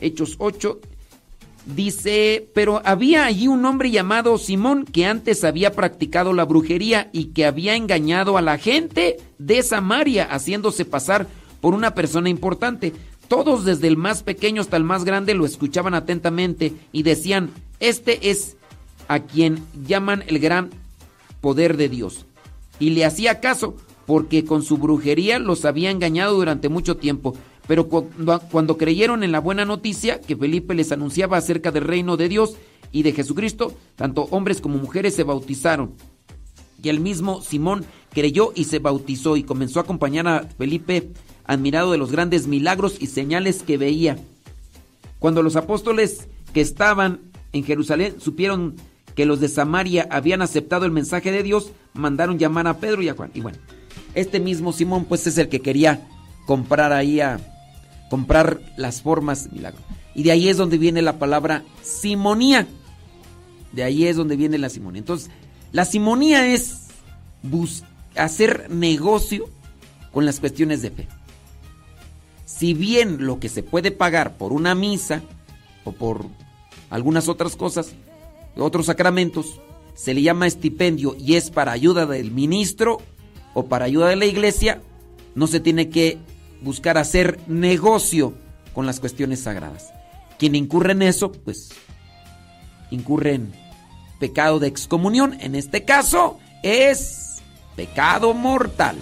Hechos 0.00 0.36
8, 0.38 0.80
Dice, 1.64 2.48
pero 2.54 2.82
había 2.84 3.24
allí 3.24 3.46
un 3.46 3.64
hombre 3.64 3.90
llamado 3.90 4.36
Simón 4.36 4.84
que 4.84 5.06
antes 5.06 5.44
había 5.44 5.72
practicado 5.72 6.32
la 6.32 6.44
brujería 6.44 7.08
y 7.12 7.26
que 7.26 7.46
había 7.46 7.76
engañado 7.76 8.36
a 8.36 8.42
la 8.42 8.58
gente 8.58 9.18
de 9.38 9.62
Samaria 9.62 10.24
haciéndose 10.24 10.84
pasar 10.84 11.28
por 11.60 11.74
una 11.74 11.94
persona 11.94 12.28
importante. 12.28 12.92
Todos 13.28 13.64
desde 13.64 13.86
el 13.86 13.96
más 13.96 14.24
pequeño 14.24 14.60
hasta 14.60 14.76
el 14.76 14.82
más 14.82 15.04
grande 15.04 15.34
lo 15.34 15.46
escuchaban 15.46 15.94
atentamente 15.94 16.72
y 16.90 17.04
decían, 17.04 17.50
este 17.78 18.30
es 18.30 18.56
a 19.06 19.20
quien 19.20 19.62
llaman 19.86 20.24
el 20.26 20.40
gran 20.40 20.70
poder 21.40 21.76
de 21.76 21.88
Dios. 21.88 22.26
Y 22.80 22.90
le 22.90 23.04
hacía 23.04 23.40
caso 23.40 23.76
porque 24.06 24.44
con 24.44 24.64
su 24.64 24.78
brujería 24.78 25.38
los 25.38 25.64
había 25.64 25.90
engañado 25.90 26.34
durante 26.34 26.68
mucho 26.68 26.96
tiempo. 26.96 27.36
Pero 27.66 27.88
cuando, 27.88 28.76
creyeron 28.76 29.22
en 29.22 29.32
la 29.32 29.40
buena 29.40 29.64
noticia 29.64 30.20
que 30.20 30.36
Felipe 30.36 30.74
les 30.74 30.92
anunciaba 30.92 31.36
acerca 31.36 31.70
del 31.70 31.84
reino 31.84 32.16
de 32.16 32.28
Dios 32.28 32.56
y 32.90 33.02
de 33.02 33.12
Jesucristo, 33.12 33.74
tanto 33.96 34.22
hombres 34.30 34.60
como 34.60 34.78
mujeres 34.78 35.14
se 35.14 35.22
bautizaron. 35.22 35.94
Y 36.82 36.88
el 36.88 36.98
mismo 36.98 37.40
Simón 37.40 37.84
creyó 38.12 38.52
y 38.54 38.64
se 38.64 38.80
bautizó 38.80 39.36
y 39.36 39.44
comenzó 39.44 39.78
a 39.78 39.84
acompañar 39.84 40.26
a 40.26 40.48
Felipe, 40.58 41.12
admirado 41.44 41.92
de 41.92 41.98
los 41.98 42.10
grandes 42.10 42.48
milagros 42.48 42.96
y 43.00 43.06
señales 43.06 43.62
que 43.62 43.78
veía. 43.78 44.18
Cuando 45.20 45.42
los 45.42 45.54
apóstoles 45.54 46.28
que 46.52 46.60
estaban 46.60 47.20
en 47.52 47.62
Jerusalén 47.62 48.16
supieron 48.18 48.74
que 49.14 49.26
los 49.26 49.40
de 49.40 49.48
Samaria 49.48 50.08
habían 50.10 50.42
aceptado 50.42 50.84
el 50.84 50.90
mensaje 50.90 51.30
de 51.30 51.42
Dios, 51.44 51.70
mandaron 51.92 52.38
llamar 52.38 52.66
a 52.66 52.78
Pedro 52.78 53.02
y 53.02 53.08
a 53.08 53.14
Juan. 53.14 53.30
Y 53.34 53.40
bueno, 53.40 53.58
este 54.14 54.40
mismo 54.40 54.72
Simón 54.72 55.04
pues 55.04 55.26
es 55.26 55.38
el 55.38 55.48
que 55.48 55.60
quería 55.60 56.08
comprar 56.46 56.92
ahí 56.92 57.20
a 57.20 57.51
comprar 58.12 58.60
las 58.76 59.00
formas 59.00 59.44
de 59.44 59.56
milagro. 59.56 59.80
Y 60.14 60.22
de 60.22 60.32
ahí 60.32 60.50
es 60.50 60.58
donde 60.58 60.76
viene 60.76 61.00
la 61.00 61.18
palabra 61.18 61.64
simonía. 61.80 62.66
De 63.72 63.84
ahí 63.84 64.06
es 64.06 64.16
donde 64.16 64.36
viene 64.36 64.58
la 64.58 64.68
simonía. 64.68 64.98
Entonces, 64.98 65.30
la 65.72 65.86
simonía 65.86 66.46
es 66.46 66.88
hacer 68.14 68.66
negocio 68.68 69.48
con 70.12 70.26
las 70.26 70.40
cuestiones 70.40 70.82
de 70.82 70.90
fe. 70.90 71.08
Si 72.44 72.74
bien 72.74 73.24
lo 73.24 73.40
que 73.40 73.48
se 73.48 73.62
puede 73.62 73.92
pagar 73.92 74.36
por 74.36 74.52
una 74.52 74.74
misa 74.74 75.22
o 75.84 75.92
por 75.92 76.26
algunas 76.90 77.28
otras 77.28 77.56
cosas, 77.56 77.94
otros 78.58 78.84
sacramentos, 78.84 79.58
se 79.94 80.12
le 80.12 80.20
llama 80.20 80.46
estipendio 80.46 81.16
y 81.18 81.36
es 81.36 81.50
para 81.50 81.72
ayuda 81.72 82.04
del 82.04 82.30
ministro 82.30 82.98
o 83.54 83.64
para 83.68 83.86
ayuda 83.86 84.08
de 84.08 84.16
la 84.16 84.26
iglesia, 84.26 84.82
no 85.34 85.46
se 85.46 85.60
tiene 85.60 85.88
que 85.88 86.18
buscar 86.62 86.98
hacer 86.98 87.40
negocio 87.46 88.34
con 88.74 88.86
las 88.86 89.00
cuestiones 89.00 89.42
sagradas. 89.42 89.92
Quien 90.38 90.54
incurre 90.54 90.92
en 90.92 91.02
eso, 91.02 91.32
pues 91.32 91.70
incurre 92.90 93.34
en 93.34 93.52
pecado 94.18 94.58
de 94.58 94.68
excomunión. 94.68 95.36
En 95.40 95.54
este 95.54 95.84
caso 95.84 96.38
es 96.62 97.42
pecado 97.76 98.34
mortal. 98.34 98.96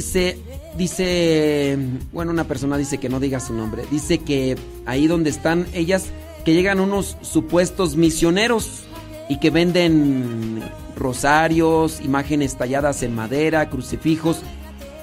Dice 0.00 0.38
dice, 0.78 1.76
bueno, 2.10 2.30
una 2.30 2.44
persona 2.44 2.78
dice 2.78 2.96
que 2.96 3.10
no 3.10 3.20
diga 3.20 3.38
su 3.38 3.52
nombre. 3.52 3.84
Dice 3.90 4.16
que 4.16 4.56
ahí 4.86 5.06
donde 5.06 5.28
están 5.28 5.66
ellas, 5.74 6.06
que 6.42 6.54
llegan 6.54 6.80
unos 6.80 7.18
supuestos 7.20 7.96
misioneros 7.96 8.84
y 9.28 9.38
que 9.40 9.50
venden 9.50 10.62
rosarios, 10.96 12.00
imágenes 12.00 12.56
talladas 12.56 13.02
en 13.02 13.14
madera, 13.14 13.68
crucifijos, 13.68 14.38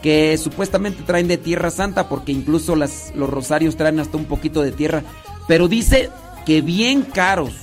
que 0.01 0.35
supuestamente 0.39 1.03
traen 1.03 1.27
de 1.27 1.37
Tierra 1.37 1.69
Santa, 1.69 2.09
porque 2.09 2.31
incluso 2.31 2.75
las, 2.75 3.13
los 3.13 3.29
rosarios 3.29 3.77
traen 3.77 3.99
hasta 3.99 4.17
un 4.17 4.25
poquito 4.25 4.63
de 4.63 4.71
tierra. 4.71 5.03
Pero 5.47 5.67
dice 5.67 6.09
que 6.43 6.61
bien 6.61 7.03
caros, 7.03 7.53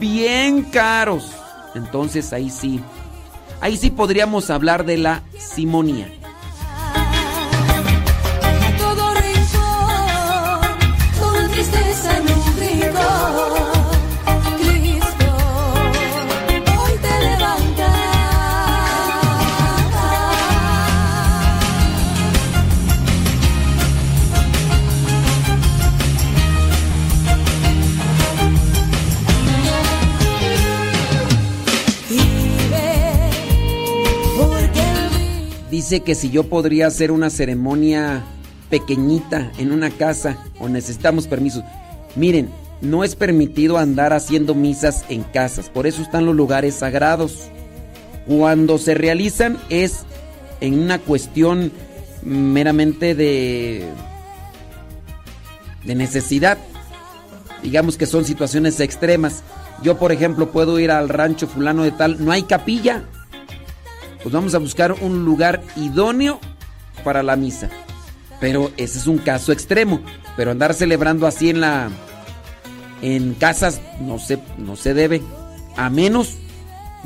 bien 0.00 0.62
caros. 0.62 1.30
Entonces 1.74 2.32
ahí 2.32 2.48
sí, 2.48 2.80
ahí 3.60 3.76
sí 3.76 3.90
podríamos 3.90 4.48
hablar 4.48 4.86
de 4.86 4.96
la 4.96 5.24
simonía. 5.38 6.10
Dice 35.80 36.00
que 36.00 36.14
si 36.14 36.28
yo 36.28 36.44
podría 36.44 36.88
hacer 36.88 37.10
una 37.10 37.30
ceremonia 37.30 38.22
pequeñita 38.68 39.50
en 39.56 39.72
una 39.72 39.88
casa 39.88 40.36
o 40.58 40.68
necesitamos 40.68 41.26
permisos. 41.26 41.64
Miren, 42.16 42.50
no 42.82 43.02
es 43.02 43.16
permitido 43.16 43.78
andar 43.78 44.12
haciendo 44.12 44.54
misas 44.54 45.06
en 45.08 45.22
casas, 45.22 45.70
por 45.70 45.86
eso 45.86 46.02
están 46.02 46.26
los 46.26 46.36
lugares 46.36 46.74
sagrados. 46.74 47.48
Cuando 48.26 48.76
se 48.76 48.92
realizan 48.92 49.56
es 49.70 50.04
en 50.60 50.78
una 50.78 50.98
cuestión 50.98 51.72
meramente 52.22 53.14
de 53.14 53.88
de 55.86 55.94
necesidad. 55.94 56.58
Digamos 57.62 57.96
que 57.96 58.04
son 58.04 58.26
situaciones 58.26 58.80
extremas. 58.80 59.42
Yo, 59.82 59.96
por 59.96 60.12
ejemplo, 60.12 60.52
puedo 60.52 60.78
ir 60.78 60.90
al 60.90 61.08
rancho 61.08 61.46
fulano 61.46 61.84
de 61.84 61.92
tal, 61.92 62.22
no 62.22 62.32
hay 62.32 62.42
capilla. 62.42 63.02
Pues 64.22 64.34
vamos 64.34 64.54
a 64.54 64.58
buscar 64.58 64.92
un 64.92 65.24
lugar 65.24 65.62
idóneo 65.76 66.40
para 67.04 67.22
la 67.22 67.36
misa. 67.36 67.70
Pero 68.40 68.70
ese 68.76 68.98
es 68.98 69.06
un 69.06 69.18
caso 69.18 69.52
extremo. 69.52 70.00
Pero 70.36 70.50
andar 70.50 70.74
celebrando 70.74 71.26
así 71.26 71.50
en 71.50 71.60
la. 71.60 71.90
en 73.02 73.34
casas 73.34 73.80
no 74.00 74.18
se, 74.18 74.38
no 74.58 74.76
se 74.76 74.94
debe. 74.94 75.22
A 75.76 75.90
menos 75.90 76.36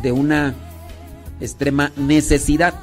de 0.02 0.12
una 0.12 0.54
extrema 1.40 1.92
necesidad. 1.96 2.74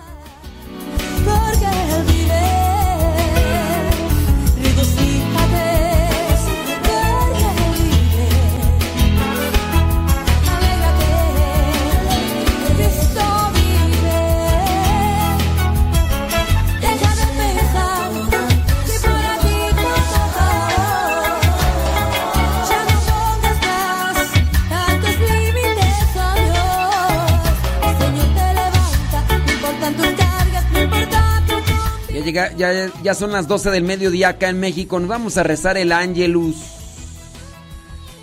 Ya, 32.32 33.14
son 33.14 33.32
las 33.32 33.48
12 33.48 33.72
del 33.72 33.84
mediodía 33.84 34.30
acá 34.30 34.50
en 34.50 34.60
México. 34.60 35.00
Nos 35.00 35.10
vamos 35.10 35.38
a 35.38 35.44
rezar 35.44 35.78
el 35.78 35.92
Ángelus. 35.92 36.56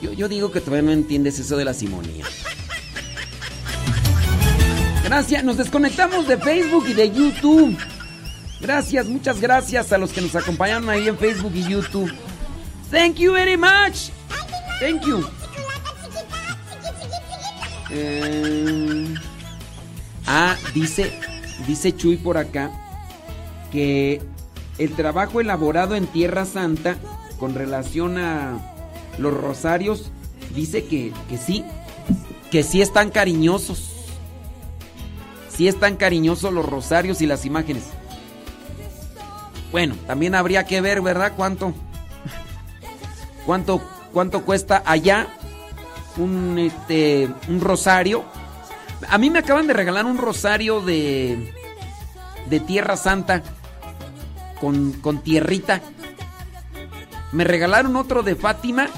Yo, 0.02 0.12
yo 0.12 0.28
digo 0.28 0.50
que 0.52 0.60
todavía 0.60 0.82
no 0.82 0.92
entiendes 0.92 1.38
eso 1.38 1.56
de 1.56 1.64
la 1.64 1.74
simonía. 1.74 2.24
Gracias, 5.04 5.42
nos 5.42 5.56
desconectamos 5.56 6.28
de 6.28 6.38
Facebook 6.38 6.84
y 6.88 6.92
de 6.92 7.10
YouTube. 7.10 7.76
Gracias, 8.60 9.06
muchas 9.06 9.40
gracias 9.40 9.92
a 9.92 9.98
los 9.98 10.12
que 10.12 10.20
nos 10.20 10.34
acompañaron 10.34 10.88
ahí 10.90 11.08
en 11.08 11.16
Facebook 11.16 11.52
y 11.54 11.62
YouTube. 11.62 12.12
Thank 12.90 13.16
you 13.16 13.32
very 13.32 13.56
much. 13.56 14.10
Thank 14.80 15.06
you. 15.06 15.24
Eh, 17.90 19.14
ah, 20.26 20.56
dice, 20.74 21.18
dice 21.66 21.96
Chuy 21.96 22.18
por 22.18 22.36
acá 22.36 22.70
que 23.72 24.22
el 24.78 24.94
trabajo 24.94 25.40
elaborado 25.40 25.96
en 25.96 26.06
Tierra 26.06 26.44
Santa 26.44 26.96
con 27.38 27.54
relación 27.54 28.18
a 28.18 28.58
los 29.18 29.34
rosarios 29.34 30.10
dice 30.54 30.84
que, 30.84 31.12
que 31.28 31.36
sí, 31.36 31.64
que 32.50 32.62
sí 32.62 32.80
están 32.80 33.10
cariñosos. 33.10 33.94
Sí 35.48 35.66
están 35.66 35.96
cariñosos 35.96 36.52
los 36.52 36.64
rosarios 36.64 37.20
y 37.20 37.26
las 37.26 37.44
imágenes. 37.44 37.84
Bueno, 39.72 39.96
también 40.06 40.34
habría 40.34 40.64
que 40.64 40.80
ver, 40.80 41.00
¿verdad? 41.00 41.32
¿Cuánto? 41.36 41.74
¿Cuánto, 43.44 43.82
cuánto 44.12 44.44
cuesta 44.44 44.82
allá 44.86 45.26
un, 46.16 46.58
este, 46.58 47.28
un 47.48 47.60
rosario? 47.60 48.24
A 49.08 49.18
mí 49.18 49.30
me 49.30 49.40
acaban 49.40 49.66
de 49.66 49.72
regalar 49.72 50.06
un 50.06 50.18
rosario 50.18 50.80
de, 50.80 51.52
de 52.48 52.60
Tierra 52.60 52.96
Santa 52.96 53.42
con, 54.60 54.92
con 54.92 55.22
tierrita. 55.22 55.80
Me 57.32 57.44
regalaron 57.44 57.96
otro 57.96 58.22
de 58.22 58.34
Fátima 58.34 58.88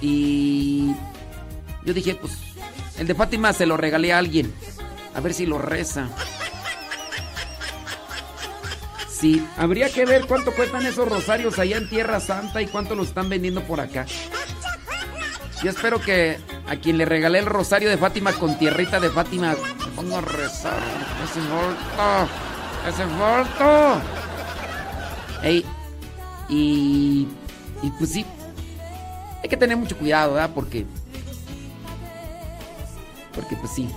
y 0.00 0.94
yo 1.84 1.92
dije, 1.92 2.14
pues 2.14 2.38
el 2.98 3.06
de 3.06 3.14
Fátima 3.14 3.52
se 3.52 3.66
lo 3.66 3.76
regalé 3.76 4.12
a 4.12 4.18
alguien. 4.18 4.52
A 5.14 5.20
ver 5.20 5.34
si 5.34 5.46
lo 5.46 5.58
reza. 5.58 6.08
Sí, 9.08 9.46
habría 9.58 9.90
que 9.90 10.06
ver 10.06 10.26
cuánto 10.26 10.52
cuestan 10.54 10.86
esos 10.86 11.06
rosarios 11.06 11.58
allá 11.58 11.76
en 11.76 11.90
Tierra 11.90 12.20
Santa 12.20 12.62
y 12.62 12.66
cuánto 12.66 12.94
los 12.94 13.08
están 13.08 13.28
vendiendo 13.28 13.62
por 13.62 13.80
acá. 13.80 14.06
Yo 15.62 15.70
espero 15.70 16.00
que 16.00 16.38
a 16.66 16.76
quien 16.76 16.96
le 16.96 17.04
regalé 17.04 17.40
el 17.40 17.46
rosario 17.46 17.90
de 17.90 17.98
Fátima 17.98 18.32
con 18.32 18.58
tierrita 18.58 18.98
de 18.98 19.10
Fátima 19.10 19.54
me 19.78 19.86
ponga 19.94 20.18
a 20.18 20.20
rezar. 20.22 20.78
Ese. 21.24 21.40
Ese 22.88 23.06
muerto. 23.06 24.00
Y, 25.44 25.64
y 27.82 27.90
pues 27.98 28.10
sí, 28.10 28.24
hay 29.42 29.48
que 29.48 29.56
tener 29.56 29.76
mucho 29.76 29.96
cuidado, 29.96 30.34
¿verdad? 30.34 30.50
Porque, 30.54 30.86
porque 33.34 33.56
pues 33.56 33.72
sí. 33.72 33.88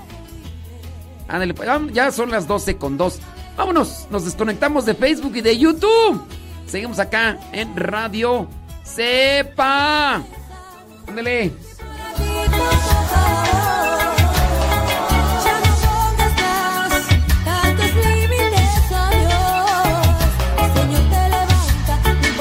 Ándale, 1.28 1.54
pues, 1.54 1.70
ya 1.92 2.12
son 2.12 2.32
las 2.32 2.48
12 2.48 2.78
con 2.78 2.98
2. 2.98 3.20
Vámonos, 3.58 4.08
nos 4.10 4.26
desconectamos 4.26 4.86
de 4.86 4.94
Facebook 4.94 5.36
y 5.36 5.42
de 5.42 5.58
YouTube. 5.58 6.24
Seguimos 6.66 7.00
acá 7.00 7.38
en 7.52 7.76
Radio 7.76 8.48
Sepa. 8.84 10.24
Ándale. 11.08 11.52